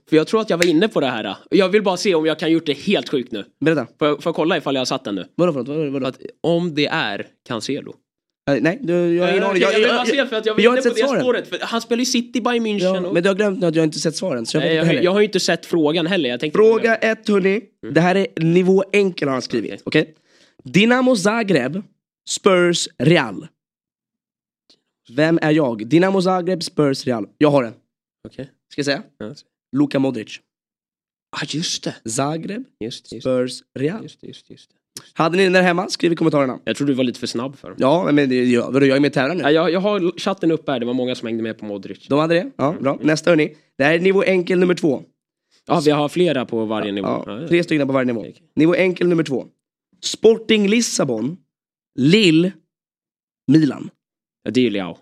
För 0.09 0.15
jag 0.15 0.27
tror 0.27 0.41
att 0.41 0.49
jag 0.49 0.57
var 0.57 0.65
inne 0.65 0.87
på 0.87 0.99
det 0.99 1.07
här. 1.07 1.37
Jag 1.49 1.69
vill 1.69 1.83
bara 1.83 1.97
se 1.97 2.15
om 2.15 2.25
jag 2.25 2.39
kan 2.39 2.51
gjort 2.51 2.65
det 2.65 2.73
helt 2.73 3.09
sjukt 3.09 3.31
nu. 3.31 3.45
Berätta. 3.65 3.87
Får 3.99 4.07
jag, 4.07 4.23
får 4.23 4.29
jag 4.29 4.35
kolla 4.35 4.57
ifall 4.57 4.75
jag 4.75 4.79
har 4.81 4.85
satt 4.85 5.03
den 5.03 5.15
nu? 5.15 5.25
Vadå 5.35 5.53
förlåt? 5.53 5.67
Vadå, 5.67 5.89
vadå? 5.89 6.07
Att 6.07 6.19
om 6.41 6.75
det 6.75 6.87
är 6.87 7.27
Cancelo. 7.47 7.95
Eh, 8.51 8.57
nej, 8.61 8.79
du, 8.81 9.15
jag 9.15 9.23
har 9.23 9.31
ingen 9.31 9.43
aning. 9.43 9.61
Jag, 9.61 9.79
jag, 9.79 10.29
för 10.29 10.35
att 10.35 10.45
jag 10.45 10.53
var 10.55 10.61
jag 10.61 10.71
har 10.71 10.77
inte 10.77 10.89
sett 10.89 10.99
svaren. 10.99 11.21
spåret. 11.21 11.47
För 11.47 11.59
han 11.61 11.81
spelar 11.81 11.99
ju 11.99 12.05
City, 12.05 12.41
Bayern 12.41 12.65
München. 12.65 12.79
Ja, 12.79 13.07
och... 13.07 13.13
men 13.13 13.23
du 13.23 13.29
har 13.29 13.35
glömt 13.35 13.59
nu 13.59 13.67
att 13.67 13.75
jag 13.75 13.83
inte 13.83 13.99
sett 13.99 14.15
svaren. 14.15 14.45
Så 14.45 14.57
jag, 14.57 14.61
Nej, 14.61 14.75
jag, 14.75 15.03
jag 15.03 15.11
har 15.11 15.19
ju 15.19 15.25
inte 15.25 15.39
sett 15.39 15.65
frågan 15.65 16.07
heller. 16.07 16.29
Jag 16.29 16.53
Fråga 16.53 16.95
ett 16.95 17.27
hörni. 17.27 17.61
Det 17.93 18.01
här 18.01 18.15
är 18.15 18.27
nivå 18.35 18.83
enkel 18.91 19.27
har 19.27 19.33
han 19.33 19.41
skrivit. 19.41 19.81
Okej? 19.83 20.15
Dynamo 20.63 21.15
Zagreb, 21.15 21.81
Spurs, 22.29 22.87
Real. 22.97 23.47
Vem 25.15 25.39
är 25.41 25.51
jag? 25.51 25.87
Dynamo 25.87 26.21
Zagreb, 26.21 26.63
Spurs, 26.63 27.05
Real. 27.05 27.27
Jag 27.37 27.49
har 27.51 27.63
den. 27.63 27.73
Okej. 28.27 28.49
Ska 28.71 28.79
jag 28.79 28.85
säga? 28.85 29.03
Luka 29.75 29.99
Modric. 29.99 30.39
Ah, 31.31 31.45
just 31.47 31.83
det. 31.83 32.09
Zagreb, 32.09 32.63
Just, 32.79 33.11
just, 33.11 33.23
Spurs, 33.23 33.63
Real. 33.79 34.03
just, 34.03 34.23
just, 34.23 34.49
just. 34.49 34.69
Hade 35.13 35.37
ni 35.37 35.43
den 35.43 35.53
där 35.53 35.61
hemma? 35.61 35.89
Skriv 35.89 36.11
i 36.11 36.15
kommentarerna. 36.15 36.59
Jag 36.63 36.75
tror 36.75 36.87
du 36.87 36.93
var 36.93 37.03
lite 37.03 37.19
för 37.19 37.27
snabb 37.27 37.57
för. 37.57 37.75
Ja, 37.77 38.11
men 38.11 38.29
det, 38.29 38.57
vadå, 38.57 38.85
jag 38.85 38.95
är 38.95 39.01
med 39.01 39.11
i 39.11 39.13
tävlan 39.13 39.37
nu. 39.37 39.43
Ja, 39.43 39.51
jag, 39.51 39.71
jag 39.71 39.79
har 39.79 40.19
chatten 40.19 40.51
uppe 40.51 40.71
här, 40.71 40.79
det 40.79 40.85
var 40.85 40.93
många 40.93 41.15
som 41.15 41.27
hängde 41.27 41.43
med 41.43 41.57
på 41.57 41.65
Modric. 41.65 42.07
De 42.07 42.19
hade 42.19 42.35
det? 42.35 42.51
Ja, 42.55 42.75
bra. 42.81 42.99
Nästa 43.01 43.29
hörni. 43.29 43.55
Det 43.77 43.83
här 43.83 43.93
är 43.93 43.99
nivå 43.99 44.23
enkel 44.23 44.59
nummer 44.59 44.75
två. 44.75 45.03
Ja, 45.67 45.81
vi 45.85 45.91
har 45.91 46.09
flera 46.09 46.45
på 46.45 46.65
varje 46.65 46.91
nivå. 46.91 47.23
Ja, 47.25 47.47
tre 47.47 47.63
stycken 47.63 47.87
på 47.87 47.93
varje 47.93 48.05
nivå. 48.05 48.19
Okej. 48.19 48.35
Nivå 48.55 48.75
enkel 48.75 49.07
nummer 49.07 49.23
två. 49.23 49.45
Sporting 50.03 50.67
Lissabon, 50.67 51.37
Lille, 51.99 52.51
Milan. 53.47 53.89
Ja, 54.43 54.51
det 54.51 54.59
är 54.59 54.63
ju 54.63 54.69
Leao. 54.69 54.97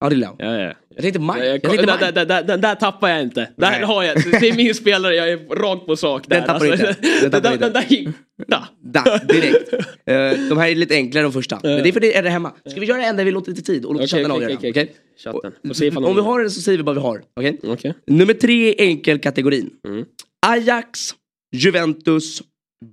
Ja, 0.00 0.08
det 0.08 0.14
är 0.14 0.16
Leao. 0.16 0.36
Ja, 0.38 0.58
ja. 0.60 0.74
Jag 0.88 1.02
tänkte 1.02 1.20
Mike. 1.20 1.38
Jag, 1.38 1.46
Jag 1.46 1.54
jag, 1.54 1.86
tänkte 1.86 2.24
där, 2.24 2.42
där, 2.42 2.56
där, 2.58 2.74
tappar 2.74 3.08
jag 3.08 3.22
inte. 3.22 3.40
Där 3.56 3.70
Nej. 3.70 3.82
har 3.82 4.02
jag, 4.02 4.16
det 4.16 4.48
är 4.48 4.56
min 4.56 4.74
spelare, 4.74 5.14
jag 5.14 5.30
är 5.30 5.38
rakt 5.38 5.86
på 5.86 5.96
sak 5.96 6.28
där. 6.28 6.36
Den 6.40 6.46
tappar 6.46 6.66
du 6.66 6.72
inte. 6.72 6.96
Den 7.02 7.30
Den, 7.30 7.30
tappar 7.30 7.40
den, 7.40 7.52
du 7.52 7.58
den 7.58 7.72
där 7.72 7.84
gick... 7.88 8.08
Da. 8.46 9.18
Direkt. 9.28 9.72
Eh, 10.08 10.14
de 10.48 10.58
här 10.58 10.68
är 10.68 10.74
lite 10.74 10.94
enklare 10.94 11.22
de 11.22 11.32
första. 11.32 11.60
Men 11.62 11.82
det 11.82 11.88
är 11.88 11.92
för 11.92 12.00
det 12.00 12.16
är 12.16 12.22
det 12.22 12.30
hemma. 12.30 12.52
Ska 12.66 12.80
vi 12.80 12.86
göra 12.86 13.04
en 13.04 13.16
där 13.16 13.24
vi 13.24 13.30
låter 13.30 13.50
lite 13.50 13.62
tid 13.62 13.84
och 13.84 13.94
låter 13.94 14.06
Okej, 14.06 14.24
chatten 14.24 14.36
okej, 14.36 14.56
avgöra? 14.56 14.86
Chatten. 15.18 15.52
Får 15.66 15.74
se 15.74 15.86
ifall 15.86 16.04
Om 16.04 16.14
vi 16.14 16.20
har 16.20 16.42
det 16.42 16.50
så 16.50 16.60
säger 16.60 16.78
vi 16.78 16.84
vad 16.84 16.94
vi 16.94 17.00
har. 17.00 17.22
okej? 17.34 17.58
Okej. 17.62 17.94
Nummer 18.06 18.34
tre 18.34 18.68
i 18.68 18.74
enkelkategorin. 18.78 19.70
Mm. 19.88 20.04
Ajax, 20.46 21.14
Juventus, 21.56 22.42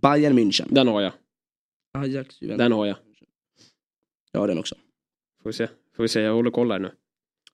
Bayern 0.01 0.39
München. 0.39 0.65
Den 0.69 0.87
har 0.87 1.01
jag. 1.01 1.11
Ajax, 1.97 2.41
Juventus. 2.41 2.63
Den 2.63 2.71
har 2.71 2.85
jag. 2.85 2.95
Jag 4.31 4.39
har 4.39 4.47
den 4.47 4.59
också. 4.59 4.75
Får 5.43 5.49
vi 5.49 5.53
se. 5.53 5.67
Får 5.95 6.03
vi 6.03 6.07
se, 6.07 6.21
jag 6.21 6.33
håller 6.33 6.51
koll 6.51 6.71
här 6.71 6.79
nu. 6.79 6.91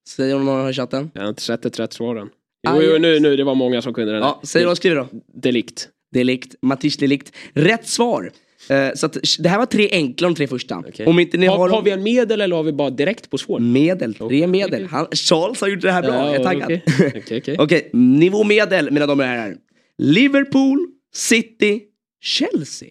Säger 0.09 0.33
de 0.33 0.45
någon 0.45 0.69
i 0.69 0.73
chatten? 0.73 1.11
Jag 1.13 1.21
har 1.21 1.29
inte 1.29 1.41
sett 1.41 1.65
ett 1.65 1.79
rätt 1.79 1.93
svar 1.93 2.15
än. 2.15 2.29
Jo, 2.67 2.81
jo, 2.81 2.97
nu, 2.97 3.19
nu, 3.19 3.35
det 3.35 3.43
var 3.43 3.55
många 3.55 3.81
som 3.81 3.93
kunde 3.93 4.11
den. 4.11 4.21
Ja, 4.21 4.41
säg 4.43 4.65
vad 4.65 4.77
skriver 4.77 4.95
då. 4.95 5.07
Delikt. 5.33 5.89
Delikt, 6.11 6.55
Matisse 6.61 6.99
Delikt. 6.99 7.33
Rätt 7.53 7.87
svar. 7.87 8.31
Eh, 8.69 8.93
så 8.95 9.05
att, 9.05 9.17
det 9.39 9.49
här 9.49 9.57
var 9.57 9.65
tre 9.65 9.89
enkla 9.91 10.27
de 10.27 10.35
tre 10.35 10.47
första. 10.47 10.77
Okej. 10.87 11.05
Om 11.05 11.19
inte 11.19 11.37
ni 11.37 11.47
har, 11.47 11.57
har, 11.57 11.69
har 11.69 11.81
vi 11.81 11.91
en 11.91 12.03
medel 12.03 12.41
eller 12.41 12.55
har 12.55 12.63
vi 12.63 12.73
bara 12.73 12.89
direkt 12.89 13.29
på 13.29 13.37
svår? 13.37 13.59
medel, 13.59 14.13
tre 14.13 14.47
medel. 14.47 14.85
Han, 14.85 15.07
Charles 15.11 15.61
har 15.61 15.67
gjort 15.67 15.81
det 15.81 15.91
här 15.91 16.01
bra, 16.01 16.13
jag 16.13 16.35
är 16.35 16.43
taggad. 16.43 16.63
okej. 16.63 17.37
Okej. 17.37 17.55
Okej, 17.59 17.89
nivå 17.93 18.43
medel 18.43 18.91
mina 18.91 19.07
damer 19.07 19.23
och 19.23 19.29
herrar. 19.29 19.57
Liverpool, 19.97 20.87
City, 21.13 21.81
Chelsea. 22.23 22.89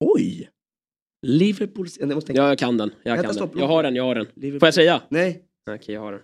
Oj! 0.00 0.48
Liverpool, 1.26 1.86
jag 1.98 2.08
måste 2.14 2.26
tänka. 2.26 2.42
Ja, 2.42 2.48
jag 2.48 2.58
kan 2.58 2.76
den. 2.76 2.90
Jag, 3.02 3.12
Vänta, 3.12 3.26
kan 3.26 3.34
stopp, 3.34 3.52
den. 3.52 3.60
jag 3.60 3.68
har 3.68 3.82
den, 3.82 3.96
jag 3.96 4.04
har 4.04 4.14
den. 4.14 4.26
Liverpool. 4.34 4.60
Får 4.60 4.66
jag 4.66 4.74
säga? 4.74 5.00
Nej, 5.08 5.42
Okej, 5.70 5.94
jag 5.94 6.00
har 6.00 6.12
den. 6.12 6.20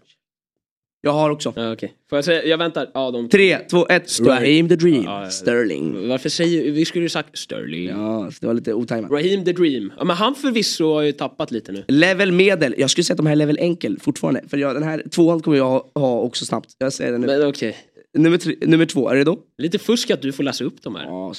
jag 1.00 1.12
har 1.12 1.30
också. 1.30 1.52
Ja, 1.56 1.72
okej. 1.72 1.92
Får 2.10 2.16
jag 2.16 2.24
säga? 2.24 2.44
Jag 2.44 2.58
väntar. 2.58 2.90
Ja, 2.94 3.10
de... 3.10 3.28
Tre, 3.28 3.58
två, 3.58 3.86
ett. 3.88 4.10
Sterling. 4.10 4.30
Raheem 4.32 4.68
the 4.68 4.76
Dream. 4.76 5.04
Ja, 5.04 5.24
ja. 5.24 5.30
Sterling. 5.30 6.08
Varför 6.08 6.28
säger 6.28 6.72
vi? 6.72 6.84
skulle 6.84 7.04
ju 7.04 7.08
sagt 7.08 7.38
Sterling. 7.38 7.84
Ja, 7.88 8.30
det 8.40 8.46
var 8.46 8.54
lite 8.54 8.74
otajmat. 8.74 9.10
Raheem 9.10 9.44
the 9.44 9.52
Dream. 9.52 9.92
Ja, 9.98 10.04
men 10.04 10.16
han 10.16 10.34
förvisso 10.34 10.92
har 10.94 11.02
ju 11.02 11.12
tappat 11.12 11.50
lite 11.50 11.72
nu. 11.72 11.84
Level 11.88 12.32
medel, 12.32 12.74
jag 12.78 12.90
skulle 12.90 13.04
säga 13.04 13.14
att 13.14 13.18
de 13.18 13.26
här 13.26 13.32
är 13.32 13.36
level 13.36 13.58
enkel 13.60 13.98
fortfarande. 14.00 14.42
För 14.48 14.56
jag, 14.56 14.74
den 14.76 14.82
här 14.82 15.02
tvåan 15.10 15.40
kommer 15.40 15.56
jag 15.56 15.68
ha, 15.68 15.90
ha 15.94 16.20
också 16.20 16.44
snabbt. 16.44 16.74
Jag 16.78 16.92
säger 16.92 17.12
det 17.12 17.18
nu. 17.18 17.26
Men 17.26 17.46
okej. 17.48 17.76
Nummer, 18.18 18.38
tre, 18.38 18.54
nummer 18.60 18.86
två, 18.86 19.08
är 19.08 19.16
det 19.16 19.24
då? 19.24 19.38
Lite 19.58 19.78
fusk 19.78 20.10
att 20.10 20.22
du 20.22 20.32
får 20.32 20.42
läsa 20.42 20.64
upp 20.64 20.82
de 20.82 20.94
här. 20.94 21.04
Ja. 21.04 21.32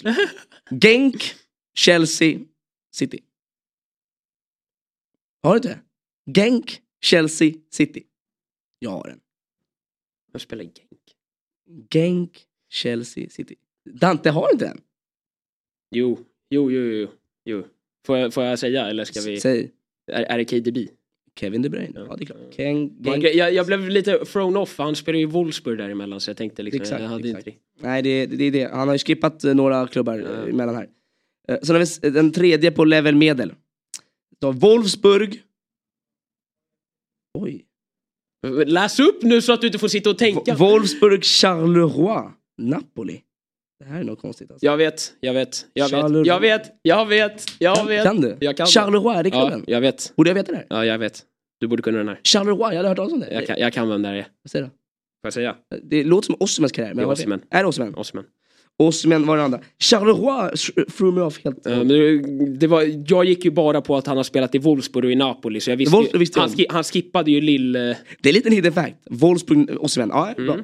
Genk, 0.82 1.24
Chelsea, 1.78 2.40
City. 2.96 3.20
Har 5.44 5.52
du 5.52 5.58
inte? 5.58 5.80
Genk, 6.36 6.82
Chelsea, 7.02 7.54
City. 7.72 8.04
Jag 8.80 8.90
har 8.90 9.08
den. 9.08 9.20
Jag 10.32 10.42
spelar 10.42 10.64
Genk. 10.64 10.80
Genk, 11.90 12.44
Chelsea, 12.70 13.30
City. 13.30 13.56
Dante 13.86 14.30
har 14.30 14.52
inte 14.52 14.66
den. 14.66 14.82
Jo, 15.92 16.20
jo, 16.50 16.72
jo, 16.72 16.82
jo. 16.82 17.08
jo. 17.46 17.64
Får, 18.06 18.18
jag, 18.18 18.34
får 18.34 18.44
jag 18.44 18.60
säga 18.60 18.86
eller 18.88 19.04
ska 19.04 19.22
vi? 19.22 19.40
Säg. 19.40 19.72
Är, 20.12 20.24
är 20.24 20.38
det 20.38 20.46
KDB? 20.46 20.78
Kevin 21.40 21.62
De 21.62 21.70
Bruyne. 21.70 21.92
Ja, 21.96 22.16
det 22.16 22.24
är 22.24 22.26
klart. 22.26 22.38
Ken, 22.56 22.78
Man, 22.78 23.22
Genk. 23.22 23.36
jag, 23.36 23.54
jag 23.54 23.66
blev 23.66 23.90
lite 23.90 24.26
thrown 24.26 24.58
off, 24.58 24.78
han 24.78 24.96
spelar 24.96 25.20
ju 25.20 25.26
Wolfsburg 25.26 25.78
däremellan 25.78 26.22
så 26.22 26.30
jag 26.30 26.38
tänkte 26.38 26.64
liksom, 26.64 26.82
Exakt, 26.82 27.02
jag 27.02 27.10
hade 27.10 27.30
exakt. 27.30 27.48
inte 27.48 27.60
det. 27.60 27.88
Nej, 27.88 28.02
det, 28.02 28.26
det 28.26 28.44
är 28.44 28.52
det. 28.52 28.72
Han 28.74 28.88
har 28.88 28.96
ju 28.96 29.00
skippat 29.00 29.44
eh, 29.44 29.56
några 29.56 29.88
klubbar 29.88 30.20
ja. 30.20 30.50
emellan 30.50 30.76
här. 30.76 30.90
Eh, 31.48 31.58
Sen 31.64 31.76
har 31.76 32.02
vi 32.02 32.10
den 32.10 32.32
tredje 32.32 32.72
på 32.72 32.86
level 32.86 33.16
medel. 33.16 33.54
Då 34.42 34.52
Wolfsburg. 34.52 35.42
Oj. 37.40 37.64
Läs 38.66 39.00
upp 39.00 39.22
nu 39.24 39.42
så 39.42 39.54
att 39.54 39.62
du 39.62 39.68
inte 39.68 39.80
får 39.80 39.88
sitta 39.88 40.10
och 40.10 40.18
tänka. 40.18 40.54
V- 40.54 40.58
Wolfsburg, 40.60 41.24
Charleroi, 41.24 42.32
Napoli. 42.58 43.22
Det 43.80 43.86
här 43.86 44.00
är 44.00 44.04
nog 44.04 44.20
konstigt 44.20 44.52
alltså. 44.52 44.66
Jag 44.66 44.78
vet, 44.78 45.14
jag 45.20 45.34
vet, 45.34 45.66
jag 45.74 45.90
Charleroi. 45.90 46.20
vet, 46.24 46.28
jag 46.28 46.40
vet, 46.40 46.72
jag 46.84 47.06
vet, 47.06 47.46
jag 47.60 47.86
vet. 47.86 48.04
Kan 48.04 48.22
du? 48.22 48.38
Jag 48.40 48.58
kan. 48.58 48.68
Charleroi, 48.68 49.16
är 49.16 49.24
det 49.24 49.30
Ja, 49.30 49.42
klubben? 49.50 49.64
jag 49.68 49.82
vet. 49.82 50.14
Borde 50.16 50.30
jag 50.30 50.36
veta 50.36 50.52
det 50.52 50.58
här? 50.58 50.68
Ja, 50.70 50.86
jag 50.86 51.00
vet. 51.00 51.24
Du 51.60 51.68
borde 51.68 51.84
kunna 51.84 51.98
den 51.98 52.08
här. 52.08 52.20
Charleroi, 52.24 52.60
jag 52.70 52.76
hade 52.78 52.88
hört 52.88 52.96
talas 52.98 53.14
om 53.14 53.20
det. 53.20 53.34
Jag 53.34 53.48
kan, 53.48 53.60
jag 53.60 53.74
kan 53.74 53.90
vem 53.90 54.02
det 54.02 54.08
här 54.08 54.16
är. 54.16 54.28
Vad 54.44 54.52
säger 54.52 54.66
du? 54.66 54.70
Får 54.70 54.78
jag 55.24 55.34
säga? 55.34 55.56
Det 55.84 56.04
låter 56.04 56.26
som 56.26 56.36
Osimhens 56.40 56.72
karriär. 56.72 56.94
Men 56.94 56.98
Det 56.98 57.04
är 57.04 57.12
Osimhen. 57.14 57.42
Är 57.50 57.64
det 57.64 57.70
Osimhen? 57.70 57.96
Osman. 57.96 58.26
Osimhen 58.80 59.28
var 59.28 59.38
det 59.38 59.44
andra. 59.44 59.60
Charleroi 59.80 60.52
threw 60.98 61.12
me 61.20 61.22
off 61.22 61.40
helt. 61.44 61.60
Ja, 61.64 61.70
men 61.78 61.88
det, 61.88 62.18
det 62.58 62.68
var, 62.68 63.04
jag 63.08 63.26
gick 63.26 63.46
ju 63.46 63.52
bara 63.52 63.82
på 63.82 63.96
att 63.96 64.08
han 64.08 64.18
har 64.18 64.24
spelat 64.24 64.56
i 64.56 64.58
Wolfsburg 64.58 65.06
och 65.06 65.12
i 65.12 65.16
Napoli 65.16 65.60
så 65.60 65.70
jag 65.70 65.78
visste, 65.78 65.96
Wolfsburg 65.96 66.16
ju, 66.16 66.20
visste 66.20 66.40
han, 66.40 66.52
han 66.70 66.84
skippade 66.84 67.32
ju 67.32 67.42
lill... 67.42 67.74
Det 68.22 68.30
är 68.30 68.34
lite 68.34 68.50
en 68.50 68.56
hidden 68.56 68.74
fact. 68.74 68.96
Wolfsburg, 69.10 69.84
Osimhen. 69.84 70.10
Ja, 70.14 70.34
bra. 70.38 70.58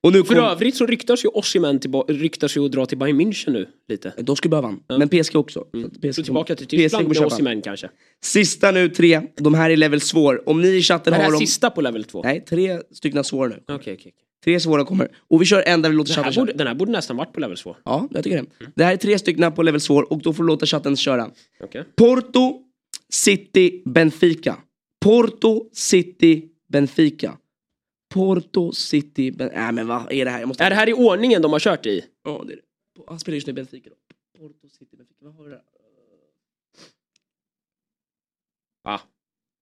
Och 0.00 0.12
nu 0.12 0.18
Mm. 0.18 0.26
För 0.26 0.34
kom... 0.34 0.44
övrigt 0.44 0.76
så 0.76 0.86
ryktas 0.86 1.24
ju 1.24 1.28
Osimhen 1.28 1.80
ryktas 2.08 2.56
ju 2.56 2.64
att 2.64 2.72
dra 2.72 2.86
till 2.86 2.98
Bayern 2.98 3.20
München 3.20 3.50
nu 3.50 3.66
lite. 3.88 4.12
De 4.18 4.36
skulle 4.36 4.50
behöva 4.50 4.68
han. 4.68 4.98
Men 4.98 5.08
PSG 5.08 5.36
också. 5.36 5.64
Så 5.72 5.86
att 5.86 6.00
PSG 6.14 6.24
tillbaka 6.24 6.54
till 6.56 6.66
PSG 6.66 6.70
Tyskland 6.70 7.04
kommer 7.04 7.20
med. 7.20 7.26
Osimhen 7.26 7.62
kanske. 7.62 7.88
Sista 8.22 8.70
nu, 8.70 8.88
tre. 8.88 9.20
De 9.36 9.54
här 9.54 9.70
är 9.70 9.76
level 9.76 10.00
svår. 10.00 10.48
Om 10.48 10.62
ni 10.62 10.68
i 10.68 10.82
chatten 10.82 11.12
Är 11.12 11.16
det 11.18 11.22
har 11.22 11.30
här 11.30 11.38
dem... 11.38 11.46
sista 11.46 11.70
på 11.70 11.80
level 11.80 12.04
2? 12.04 12.22
Nej, 12.22 12.44
tre 12.48 12.78
stycken 12.92 13.24
svåra 13.24 13.48
nu. 13.48 13.54
Okej, 13.54 13.76
okej. 13.76 13.96
okej. 13.98 14.12
Tre 14.44 14.60
svåra 14.60 14.84
kommer. 14.84 15.16
Och 15.16 15.42
vi 15.42 15.44
kör 15.44 15.62
en 15.66 15.82
där 15.82 15.90
vi 15.90 15.96
låter 15.96 16.14
chatten 16.14 16.32
köra. 16.32 16.44
den 16.44 16.66
här 16.66 16.74
borde 16.74 16.92
nästan 16.92 17.16
varit 17.16 17.32
på 17.32 17.40
level 17.40 17.56
2. 17.56 17.76
Ja, 17.84 18.08
jag 18.10 18.24
tycker 18.24 18.42
det. 18.42 18.66
Det 18.74 18.84
här 18.84 18.92
är 18.92 18.96
tre 18.96 19.18
stycken 19.18 19.52
på 19.52 19.62
level 19.62 19.80
svår 19.80 20.12
och 20.12 20.22
då 20.22 20.32
får 20.32 20.42
du 20.42 20.46
låta 20.46 20.66
chatten 20.66 20.96
köra. 20.96 21.30
Okej. 21.60 21.84
Porto, 21.96 22.62
City, 23.08 23.82
Benfica. 23.84 24.56
Porto, 25.04 25.68
City, 25.72 26.48
Benfica. 26.68 27.38
Porto, 28.14 28.72
City, 28.72 29.32
Ben... 29.32 29.50
Nej 29.54 29.72
men 29.72 29.86
vad 29.86 30.12
är 30.12 30.24
det 30.24 30.30
här? 30.30 30.40
Jag 30.40 30.48
måste... 30.48 30.64
Är 30.64 30.70
det 30.70 30.76
här 30.76 30.88
i 30.88 30.92
ordningen 30.92 31.42
de 31.42 31.52
har 31.52 31.60
kört 31.60 31.86
i? 31.86 32.04
Ja, 32.24 32.44
det 32.46 32.52
är 32.52 32.56
det. 32.56 32.62
Han 33.08 33.20
spelar 33.20 33.34
just 33.34 33.46
nu 33.46 33.50
i 33.50 33.54
Benfica 33.54 33.90
då. 33.90 33.96
Porto, 34.40 34.68
City, 34.68 34.96
Benfica. 34.96 35.24
Vad 35.24 35.34
har 35.34 35.44
vi 35.44 35.50
där? 35.50 35.62
Ja, 38.84 39.00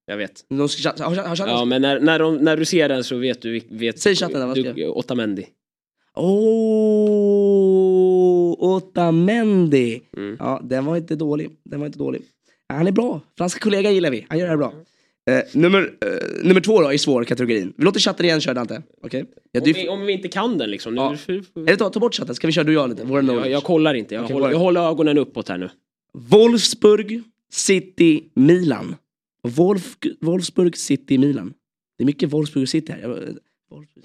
jag 0.07 0.17
vet. 0.17 0.45
De 0.49 0.69
ska, 0.69 0.93
har, 1.05 1.15
har, 1.15 1.25
har 1.25 1.37
chatten? 1.37 1.55
Ja, 1.55 1.65
men 1.65 1.83
när, 1.83 2.01
när, 2.01 2.19
de, 2.19 2.37
när 2.37 2.57
du 2.57 2.65
ser 2.65 2.89
den 2.89 3.05
så 3.05 3.17
vet 3.17 3.43
du... 3.43 3.61
Vet, 3.71 3.99
Säg 3.99 4.17
chatten 4.17 4.41
där, 4.41 4.47
vad 4.47 4.57
ska 4.57 4.73
du, 4.73 4.89
Otamendi. 4.89 5.47
Oh, 6.15 7.53
Otamendi. 8.59 10.03
Mm. 10.17 10.37
Ja, 10.39 10.61
den 10.65 10.85
var 10.85 10.97
inte 10.97 11.17
dålig. 11.17 11.51
Den 11.65 11.81
var 11.81 11.87
inte 11.87 11.99
dålig. 11.99 12.23
Han 12.69 12.87
är 12.87 12.93
bra. 12.93 13.21
Franska 13.39 13.61
kollega 13.61 13.91
gillar 13.91 14.11
vi. 14.11 14.27
Han 14.29 14.39
gör 14.39 14.47
det 14.47 14.51
här 14.51 14.57
bra. 14.57 14.73
Eh, 15.31 15.43
nummer, 15.53 15.83
eh, 15.83 16.45
nummer 16.45 16.61
två 16.61 16.83
då 16.83 16.93
i 16.93 16.99
svår 16.99 17.25
kategorin. 17.25 17.73
Vi 17.77 17.85
låter 17.85 18.01
chatten 18.01 18.27
igen 18.27 18.41
köra 18.41 18.55
Dante. 18.55 18.83
Okej? 19.03 19.25
Ja, 19.53 19.61
Om, 19.61 19.73
vi, 19.73 19.89
om 19.89 20.07
vi 20.07 20.13
inte 20.13 20.29
kan 20.29 20.59
den 20.59 20.71
liksom. 20.71 20.97
Ja. 20.97 21.17
Eller 21.57 21.77
ta, 21.77 21.91
ta 21.91 22.01
bort 22.01 22.15
chatten, 22.15 22.35
ska 22.35 22.47
vi 22.47 22.53
köra 22.53 22.65
du 22.65 22.77
och 22.77 22.83
jag 22.83 22.91
lite? 22.91 23.05
Våra 23.05 23.23
jag, 23.23 23.51
jag 23.51 23.63
kollar 23.63 23.95
inte. 23.95 24.15
Jag, 24.15 24.25
Okej, 24.25 24.35
håller, 24.35 24.51
jag 24.51 24.59
håller 24.59 24.81
ögonen 24.81 25.19
uppåt 25.19 25.49
här 25.49 25.59
nu. 25.59 25.71
Wolfsburg, 26.19 27.23
City, 27.53 28.23
Milan. 28.35 28.97
Wolf, 29.49 29.97
Wolfsburg 30.21 30.77
City 30.77 31.19
Milan. 31.19 31.55
Det 31.99 32.05
är 32.05 32.07
mycket 32.07 32.33
Wolfsburg 32.33 32.69
City 32.69 32.93
här. 32.93 32.99
Jag. 33.01 33.39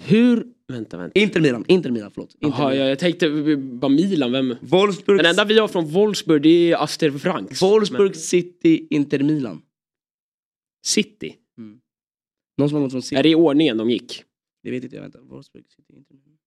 Hur... 0.00 0.46
Vänta, 0.68 0.96
vänta. 0.98 1.20
Inter 1.20 1.40
Milan, 1.40 1.64
Inter 1.68 1.90
Milan, 1.90 2.10
förlåt. 2.14 2.34
Inter 2.40 2.48
Jaha, 2.58 2.68
Milan. 2.70 2.82
jag, 2.84 2.90
jag 2.90 2.98
tänkte 2.98 3.56
bara 3.56 3.88
Milan, 3.88 4.32
vem... 4.32 4.54
Wolfsburg, 4.60 5.18
Den 5.18 5.26
enda 5.26 5.44
vi 5.44 5.58
har 5.58 5.68
från 5.68 5.86
Wolfsburg 5.86 6.42
det 6.42 6.72
är 6.72 6.82
Aster 6.82 7.10
Franks. 7.10 7.62
Wolfsburg 7.62 8.10
Men- 8.10 8.14
City, 8.14 8.86
Inter 8.90 9.18
Milan. 9.22 9.62
City. 10.86 11.36
Någon 12.56 12.68
som 12.68 12.76
har 12.76 12.82
gått 12.82 12.92
från 12.92 13.02
City? 13.02 13.16
Är 13.16 13.22
det 13.22 13.28
i 13.28 13.34
ordningen 13.34 13.76
de 13.76 13.90
gick? 13.90 14.24
Det 14.62 14.70
vet 14.70 14.84
inte 14.84 14.96
jag, 14.96 15.02
vänta. 15.02 15.20
Wolfsburg 15.20 15.64
City, 15.68 15.94
Inter 15.96 16.14
Milan. 16.14 16.38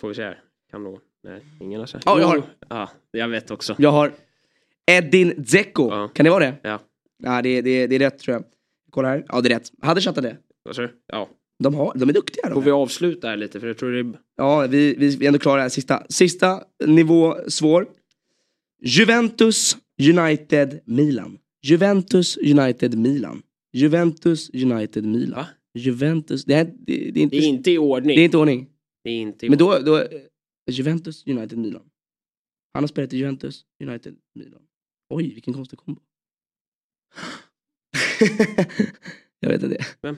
Får 0.00 0.08
vi 0.08 0.14
se 0.14 0.22
här. 0.22 0.42
Kan 0.70 0.82
någon? 0.84 1.00
Nej, 1.22 1.40
ingen 1.60 1.80
har 1.80 1.86
sett. 1.86 2.02
Ja, 2.06 2.20
jag 2.20 2.26
har. 2.26 2.42
Ja, 2.68 2.90
jag 3.10 3.28
vet 3.28 3.50
också. 3.50 3.76
Jag 3.78 3.92
har 3.92 4.12
Edin 4.86 5.34
Dzeko. 5.38 5.88
Ja. 5.90 6.08
Kan 6.08 6.24
det 6.24 6.30
vara 6.30 6.44
det? 6.44 6.54
Ja. 6.62 6.80
Ja, 7.22 7.42
det, 7.42 7.60
det, 7.62 7.86
det 7.86 7.94
är 7.94 7.98
rätt 7.98 8.18
tror 8.18 8.34
jag. 8.34 8.44
Kolla 8.90 9.08
här. 9.08 9.24
Ja, 9.28 9.40
det 9.40 9.48
är 9.48 9.50
rätt. 9.54 9.72
Hade 9.82 10.00
chattat 10.00 10.22
det. 10.24 10.36
Vad 10.62 10.76
sa 10.76 10.82
du? 10.82 10.90
Ja. 11.06 11.28
De, 11.62 11.74
har, 11.74 11.92
de 11.94 12.08
är 12.08 12.12
duktiga. 12.12 12.48
Får 12.48 12.54
De. 12.54 12.64
vi 12.64 12.70
avsluta 12.70 13.28
här 13.28 13.36
lite 13.36 13.60
för 13.60 13.66
jag 13.66 13.78
tror 13.78 13.92
det 13.92 13.98
är... 14.00 14.18
Ja, 14.36 14.66
vi, 14.70 14.94
vi, 14.98 15.16
vi 15.16 15.24
är 15.24 15.28
ändå 15.28 15.38
klara 15.38 15.60
här. 15.60 15.68
Sista, 15.68 16.06
sista 16.08 16.64
nivå 16.86 17.36
svår. 17.48 17.86
Juventus 18.82 19.76
United 20.02 20.80
Milan. 20.84 21.38
Juventus 21.62 22.36
United 22.36 22.98
Milan. 22.98 23.42
Juventus 23.72 24.50
United 24.54 25.04
Milan. 25.06 25.36
Va? 25.38 25.46
Juventus, 25.74 26.44
det, 26.44 26.54
är, 26.54 26.64
det, 26.64 27.10
det, 27.10 27.20
är 27.20 27.22
inte, 27.22 27.36
Det 27.36 27.42
är 27.42 27.48
inte 27.48 27.70
i 27.70 27.78
ordning. 27.78 28.16
det 28.16 28.22
är 28.22 28.24
inte 28.24 28.36
ordning. 28.36 28.68
Det 29.04 29.10
är 29.10 29.14
inte 29.14 29.46
i 29.46 29.48
Men 29.48 29.58
då, 29.58 29.78
då, 29.78 30.04
Juventus 30.70 31.26
United 31.26 31.58
Milan. 31.58 31.82
Han 32.74 32.82
har 32.82 32.88
spelat 32.88 33.12
i 33.12 33.16
Juventus 33.16 33.64
United 33.84 34.16
Milan. 34.34 34.60
Oj, 35.10 35.34
vilken 35.34 35.54
konstig 35.54 35.78
kombo. 35.78 36.00
jag 39.40 39.48
vet 39.48 39.62
inte 39.62 39.76
det. 39.78 39.84
Vem? 40.02 40.16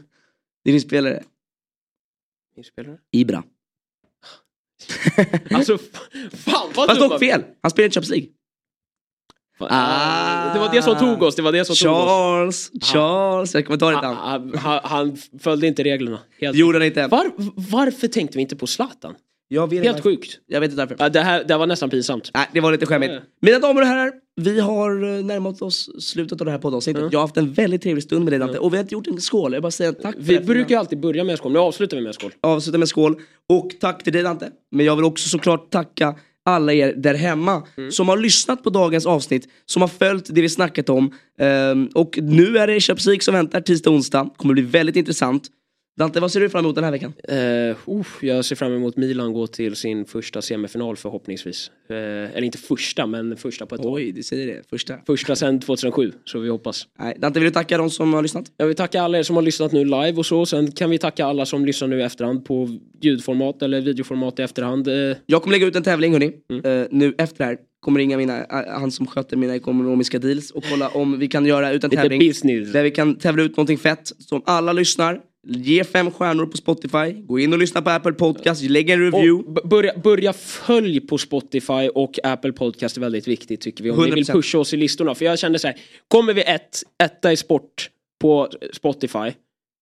Det 0.65 0.71
är 0.71 0.73
din 0.73 0.81
spelare, 0.81 1.23
Min 2.57 2.65
spelare? 2.65 2.99
Ibra. 3.13 3.43
Alltså, 5.51 5.79
fan 6.33 6.71
vad 6.75 6.89
Fast 6.89 7.01
dock 7.01 7.19
fel, 7.19 7.43
han 7.63 7.71
spelar 7.71 7.89
i 7.89 7.91
Champions 7.91 8.11
League. 8.11 8.29
Ah. 9.59 10.55
Det 10.55 10.59
var 10.61 10.73
det 10.75 10.83
som 10.83 10.99
tog 10.99 11.23
oss, 11.23 11.37
det 11.37 11.43
var 11.43 11.53
det 11.53 11.65
som 11.65 11.77
tog 11.77 11.93
oss. 11.93 12.07
Charles, 12.07 12.71
Charles, 12.83 13.55
jag 13.55 13.67
kommer 13.67 13.79
ta 13.79 13.91
ditt 13.91 14.03
namn. 14.03 14.17
Han, 14.19 14.55
han, 14.55 14.81
han 14.83 15.17
följde 15.39 15.67
inte 15.67 15.83
reglerna. 15.83 16.19
Helt. 16.41 16.57
Gjorde 16.57 16.79
han 16.79 16.87
inte. 16.87 17.07
Var, 17.07 17.31
varför 17.71 18.09
tänkte 18.09 18.39
vi 18.39 18.43
inte 18.43 18.57
på 18.57 18.67
Zlatan? 18.67 19.15
Helt 19.51 19.71
varför. 19.71 20.03
sjukt. 20.03 20.39
Jag 20.47 20.61
vet 20.61 20.71
inte 20.71 20.87
varför. 20.87 21.11
Det, 21.11 21.21
här, 21.21 21.45
det 21.45 21.55
här 21.55 21.59
var 21.59 21.67
nästan 21.67 21.91
pinsamt. 21.91 22.31
Nej, 22.35 22.49
det 22.53 22.61
var 22.61 22.73
lite 22.73 22.87
skämmigt. 22.87 23.13
Mina 23.41 23.59
damer 23.59 23.81
och 23.81 23.87
herrar, 23.87 24.13
vi 24.37 24.61
har 24.61 25.16
eh, 25.18 25.24
närmat 25.24 25.62
oss 25.62 25.91
slutet 26.05 26.41
av 26.41 26.45
det 26.45 26.51
här 26.51 26.59
poddavsnittet. 26.59 27.03
Ja. 27.03 27.09
Jag 27.12 27.18
har 27.18 27.24
haft 27.24 27.37
en 27.37 27.53
väldigt 27.53 27.82
trevlig 27.82 28.03
stund 28.03 28.24
med 28.24 28.32
dig 28.32 28.39
Dante. 28.41 28.59
Och 28.59 28.72
vi 28.72 28.76
har 28.76 28.82
inte 28.82 28.95
gjort 28.95 29.07
en 29.07 29.20
skål. 29.20 29.53
Jag 29.53 29.62
bara 29.62 29.70
säga 29.70 29.93
tack 29.93 30.14
för 30.14 30.22
Vi 30.22 30.41
brukar 30.41 30.78
alltid 30.78 31.01
börja 31.01 31.24
med 31.24 31.32
en 31.32 31.37
skål, 31.39 31.53
nu 31.53 31.59
avslutar 31.59 31.97
vi 31.97 32.03
med 32.03 32.09
en 32.09 32.14
skål. 32.14 32.32
avsluta 32.41 32.78
med 32.78 32.89
skål. 32.89 33.16
Och 33.49 33.70
tack 33.80 34.03
till 34.05 34.12
dig 34.12 34.22
Dante. 34.22 34.51
Men 34.70 34.87
jag 34.87 34.97
vill 34.97 35.05
också 35.05 35.28
såklart 35.28 35.70
tacka 35.70 36.14
alla 36.45 36.72
er 36.72 36.95
där 36.97 37.14
hemma 37.14 37.62
Mm. 37.76 37.93
som 37.93 38.09
har 38.09 38.16
lyssnat 38.16 38.62
på 38.62 38.70
dagens 38.70 39.07
avsnitt, 39.07 39.49
som 39.66 39.82
har 39.82 39.89
följt 39.89 40.35
det 40.35 40.41
vi 40.43 40.49
snackat 40.49 40.89
om. 40.89 41.12
Ehm, 41.39 41.89
och 41.95 42.18
nu 42.22 42.59
är 42.59 42.66
det 42.66 42.89
League 43.07 43.20
som 43.20 43.35
väntar 43.35 43.61
tisdag 43.61 43.91
och 43.91 43.97
onsdag. 43.97 44.30
kommer 44.37 44.55
bli 44.55 44.62
väldigt 44.62 44.97
intressant. 44.97 45.49
Dante, 45.97 46.21
vad 46.21 46.33
ser 46.33 46.41
du 46.41 46.49
fram 46.51 46.65
emot 46.65 46.75
den 46.75 46.85
här 46.85 46.91
veckan? 46.91 47.13
Uh, 47.33 47.97
uh, 47.97 48.07
jag 48.21 48.45
ser 48.45 48.57
fram 48.57 48.73
emot 48.77 48.97
Milan 48.97 49.33
gå 49.33 49.47
till 49.47 49.77
sin 49.77 50.05
första 50.05 50.43
semifinal 50.43 50.97
förhoppningsvis. 50.97 51.71
Eh, 51.89 51.97
eller 51.97 52.43
inte 52.43 52.59
första, 52.59 53.07
men 53.07 53.37
första 53.37 53.67
på 53.67 53.75
ett 53.75 53.85
år. 53.85 53.97
Oj, 53.97 54.13
du 54.13 54.23
säger 54.23 54.47
det. 54.47 54.63
Första. 54.71 54.99
Första 55.07 55.37
sedan 55.37 55.61
2007, 55.61 56.13
så 56.25 56.39
vi 56.39 56.49
hoppas. 56.49 56.87
Nej, 56.99 57.17
Dante, 57.19 57.41
vill 57.41 57.49
du 57.49 57.53
tacka 57.53 57.79
de 57.79 57.91
som 57.91 58.15
har 58.15 58.23
lyssnat? 58.23 58.53
Jag 58.57 58.67
vill 58.67 58.77
tacka 58.77 59.03
alla 59.03 59.19
er 59.19 59.23
som 59.23 59.37
har 59.37 59.43
lyssnat 59.43 59.73
nu 59.73 59.85
live 59.85 60.13
och 60.13 60.27
så. 60.27 60.47
Sen 60.47 60.73
kan 60.73 60.91
vi 60.91 60.99
tacka 60.99 61.27
alla 61.27 61.47
som 61.47 61.65
lyssnar 61.65 61.89
nu 61.89 61.99
i 62.01 62.03
efterhand 62.03 62.45
på 62.45 62.79
ljudformat 63.01 63.63
eller 63.63 63.81
videoformat 63.81 64.39
i 64.39 64.43
efterhand. 64.43 64.89
Eh, 64.89 65.17
Jag 65.27 65.43
kommer 65.43 65.53
lägga 65.57 65.67
ut 65.67 65.77
en 65.77 65.83
tävling 65.83 66.13
hörni, 66.13 66.33
Mm. 66.51 66.89
nu 66.91 67.15
efter 67.19 67.39
det 67.39 67.45
här. 67.45 67.59
Kommer 67.81 68.01
ringa 68.01 68.17
mina, 68.17 68.47
han 68.69 68.91
som 68.91 69.07
sköter 69.07 69.37
mina 69.37 69.55
ekonomiska 69.57 70.19
deals 70.19 70.51
och 70.51 70.65
kolla 70.71 70.89
om 70.89 71.19
vi 71.19 71.29
kan 71.29 71.47
göra 71.47 71.73
ut 71.73 71.85
en 71.85 71.91
tävling. 71.91 72.19
business. 72.19 72.73
Där 72.73 72.83
vi 72.83 72.91
kan 72.91 73.15
tävla 73.19 73.43
ut 73.43 73.57
någonting 73.57 73.79
fett. 73.79 74.13
Som 74.19 74.43
alla 74.47 74.73
lyssnar, 74.73 75.21
ge 75.47 75.85
fem 75.85 76.11
stjärnor 76.11 76.47
på 76.47 76.57
Spotify. 76.57 77.13
Gå 77.13 77.39
in 77.39 77.53
och 77.53 77.59
lyssna 77.59 77.83
på 77.83 77.91
Apple 77.91 78.13
Podcast, 78.13 78.63
lägg 78.63 78.91
en 78.91 79.01
review. 79.11 79.61
Börja, 79.69 79.93
börja 79.99 80.33
följ 80.33 81.01
på 81.01 81.19
Spotify 81.19 81.89
och 81.95 82.19
Apple 82.23 82.53
Podcast 82.53 82.97
är 82.97 83.01
väldigt 83.01 83.29
viktigt 83.29 83.61
tycker 83.61 83.85
vi. 83.85 83.91
Om 83.91 84.05
ni 84.05 84.11
vill 84.11 84.25
100%. 84.25 84.33
pusha 84.33 84.59
oss 84.59 84.75
i 84.75 84.77
listorna. 84.77 85.15
För 85.15 85.25
jag 85.25 85.39
kände 85.39 85.59
så 85.59 85.67
här, 85.67 85.77
kommer 86.09 86.35
vi 86.35 86.43
ett, 86.43 86.83
etta 87.05 87.33
i 87.33 87.37
sport 87.37 87.91
på 88.21 88.49
Spotify. 88.73 89.33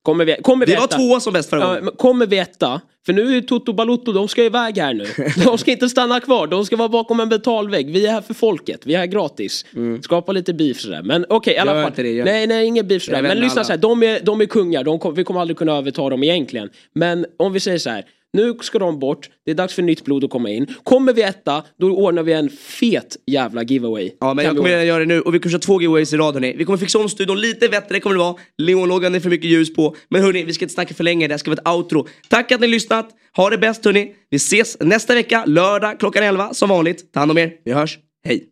Kommer 0.02 0.24
vi, 0.24 0.36
kommer 0.42 0.66
vi 0.66 0.72
Vi 0.72 0.78
var 0.78 0.84
etta, 0.84 0.96
två 0.96 1.20
som 1.20 1.32
bäst 1.32 1.50
förra 1.50 1.60
Ja, 1.60 1.66
gången. 1.66 1.84
men 1.84 1.94
kommer 1.96 2.26
vi 2.26 2.38
etta, 2.38 2.80
för 3.06 3.12
nu 3.12 3.36
är 3.36 3.40
Toto 3.40 3.72
Balotto, 3.72 4.12
de 4.12 4.28
ska 4.28 4.44
iväg 4.44 4.78
här 4.78 4.94
nu. 4.94 5.06
De 5.44 5.58
ska 5.58 5.70
inte 5.70 5.88
stanna 5.88 6.20
kvar, 6.20 6.46
de 6.46 6.66
ska 6.66 6.76
vara 6.76 6.88
bakom 6.88 7.20
en 7.20 7.28
betalvägg. 7.28 7.90
Vi 7.90 8.06
är 8.06 8.10
här 8.10 8.20
för 8.20 8.34
folket, 8.34 8.80
vi 8.84 8.94
är 8.94 8.98
här 8.98 9.06
gratis. 9.06 9.64
Skapa 10.02 10.32
lite 10.32 10.54
beef 10.54 10.80
sådär. 10.80 11.02
Men 11.02 11.26
okej, 11.28 11.54
i 11.54 11.58
alla 11.58 11.82
fall. 11.82 11.92
det, 11.96 12.24
nej, 12.24 12.46
nej, 12.46 12.66
ingen 12.66 12.88
beef 12.88 13.02
sådär. 13.02 13.22
Men 13.22 13.38
lyssna 13.40 13.60
alla. 13.60 13.64
så 13.64 13.72
här, 13.72 13.78
de 13.78 14.02
är, 14.02 14.20
de 14.20 14.40
är 14.40 14.46
kungar, 14.46 14.84
de 14.84 14.98
kom, 14.98 15.14
vi 15.14 15.24
kommer 15.24 15.40
aldrig 15.40 15.56
kunna 15.56 15.76
överta 15.76 16.08
dem 16.10 16.22
egentligen. 16.22 16.70
Men 16.94 17.26
om 17.36 17.52
vi 17.52 17.60
säger 17.60 17.78
så 17.78 17.90
här. 17.90 18.04
Nu 18.32 18.54
ska 18.60 18.78
de 18.78 18.98
bort, 18.98 19.28
det 19.44 19.50
är 19.50 19.54
dags 19.54 19.74
för 19.74 19.82
nytt 19.82 20.04
blod 20.04 20.24
att 20.24 20.30
komma 20.30 20.50
in. 20.50 20.66
Kommer 20.82 21.12
vi 21.12 21.22
etta, 21.22 21.64
då 21.78 21.86
ordnar 21.86 22.22
vi 22.22 22.32
en 22.32 22.50
fet 22.50 23.16
jävla 23.26 23.62
giveaway. 23.62 24.10
Ja 24.20 24.34
men 24.34 24.36
Kan 24.36 24.44
jag 24.44 24.52
vi 24.52 24.56
kommer 24.56 24.70
redan 24.70 24.86
göra 24.86 24.98
det 24.98 25.06
nu 25.06 25.20
och 25.20 25.34
vi 25.34 25.38
kommer 25.38 25.50
köra 25.50 25.60
två 25.60 25.80
giveaways 25.80 26.12
i 26.12 26.16
rad 26.16 26.34
hörni. 26.34 26.54
Vi 26.56 26.64
kommer 26.64 26.78
fixa 26.78 26.98
om 26.98 27.08
studion 27.08 27.40
lite 27.40 27.68
bättre 27.68 28.00
kommer 28.00 28.16
det 28.16 28.22
vara. 28.22 28.36
Leonloggan 28.58 29.14
är 29.14 29.20
för 29.20 29.30
mycket 29.30 29.50
ljus 29.50 29.74
på. 29.74 29.96
Men 30.08 30.22
hörni, 30.22 30.44
vi 30.44 30.52
ska 30.52 30.64
inte 30.64 30.74
snacka 30.74 30.94
för 30.94 31.04
länge, 31.04 31.28
det 31.28 31.34
här 31.34 31.38
ska 31.38 31.50
vara 31.50 31.60
ett 31.60 31.68
outro. 31.68 32.06
Tack 32.28 32.52
att 32.52 32.60
ni 32.60 32.66
har 32.66 32.70
lyssnat, 32.70 33.10
ha 33.36 33.50
det 33.50 33.58
bäst 33.58 33.84
hörni. 33.84 34.14
Vi 34.30 34.36
ses 34.36 34.80
nästa 34.80 35.14
vecka, 35.14 35.44
lördag 35.46 36.00
klockan 36.00 36.22
11 36.22 36.54
som 36.54 36.68
vanligt. 36.68 37.12
Ta 37.12 37.20
hand 37.20 37.30
om 37.30 37.38
er, 37.38 37.52
vi 37.64 37.72
hörs, 37.72 37.98
hej. 38.24 38.44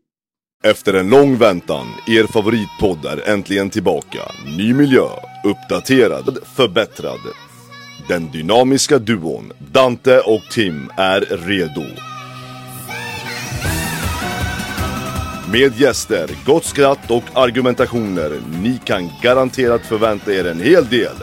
Efter 0.64 0.94
en 0.94 1.10
lång 1.10 1.36
väntan, 1.36 1.86
er 2.08 2.24
favoritpodd 2.24 3.04
är 3.04 3.28
äntligen 3.28 3.70
tillbaka. 3.70 4.20
Ny 4.58 4.74
miljö, 4.74 5.06
uppdaterad, 5.44 6.38
förbättrad. 6.56 7.49
Den 8.10 8.30
dynamiska 8.30 8.98
duon 8.98 9.52
Dante 9.58 10.20
och 10.20 10.42
Tim 10.50 10.90
är 10.96 11.20
redo. 11.20 11.84
Med 15.52 15.80
gäster, 15.80 16.30
gott 16.46 16.64
skratt 16.64 17.10
och 17.10 17.22
argumentationer. 17.34 18.40
Ni 18.62 18.80
kan 18.84 19.10
garanterat 19.22 19.86
förvänta 19.86 20.32
er 20.32 20.44
en 20.44 20.60
hel 20.60 20.86
del. 20.86 21.16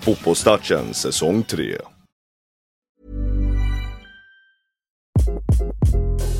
Fotbollstouchen 0.00 0.94
säsong 0.94 1.42
3. 1.42 1.78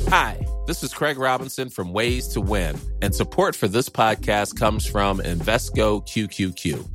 Hi, 0.09 0.45
this 0.67 0.83
is 0.83 0.93
Craig 0.93 1.17
Robinson 1.17 1.69
from 1.69 1.93
Ways 1.93 2.33
to 2.33 2.53
Win, 2.53 2.75
and 3.01 3.15
support 3.15 3.55
for 3.55 3.67
this 3.67 3.89
podcast 3.89 4.59
comes 4.59 4.91
from 4.91 5.21
Invesco 5.21 6.01
QQQ. 6.07 6.94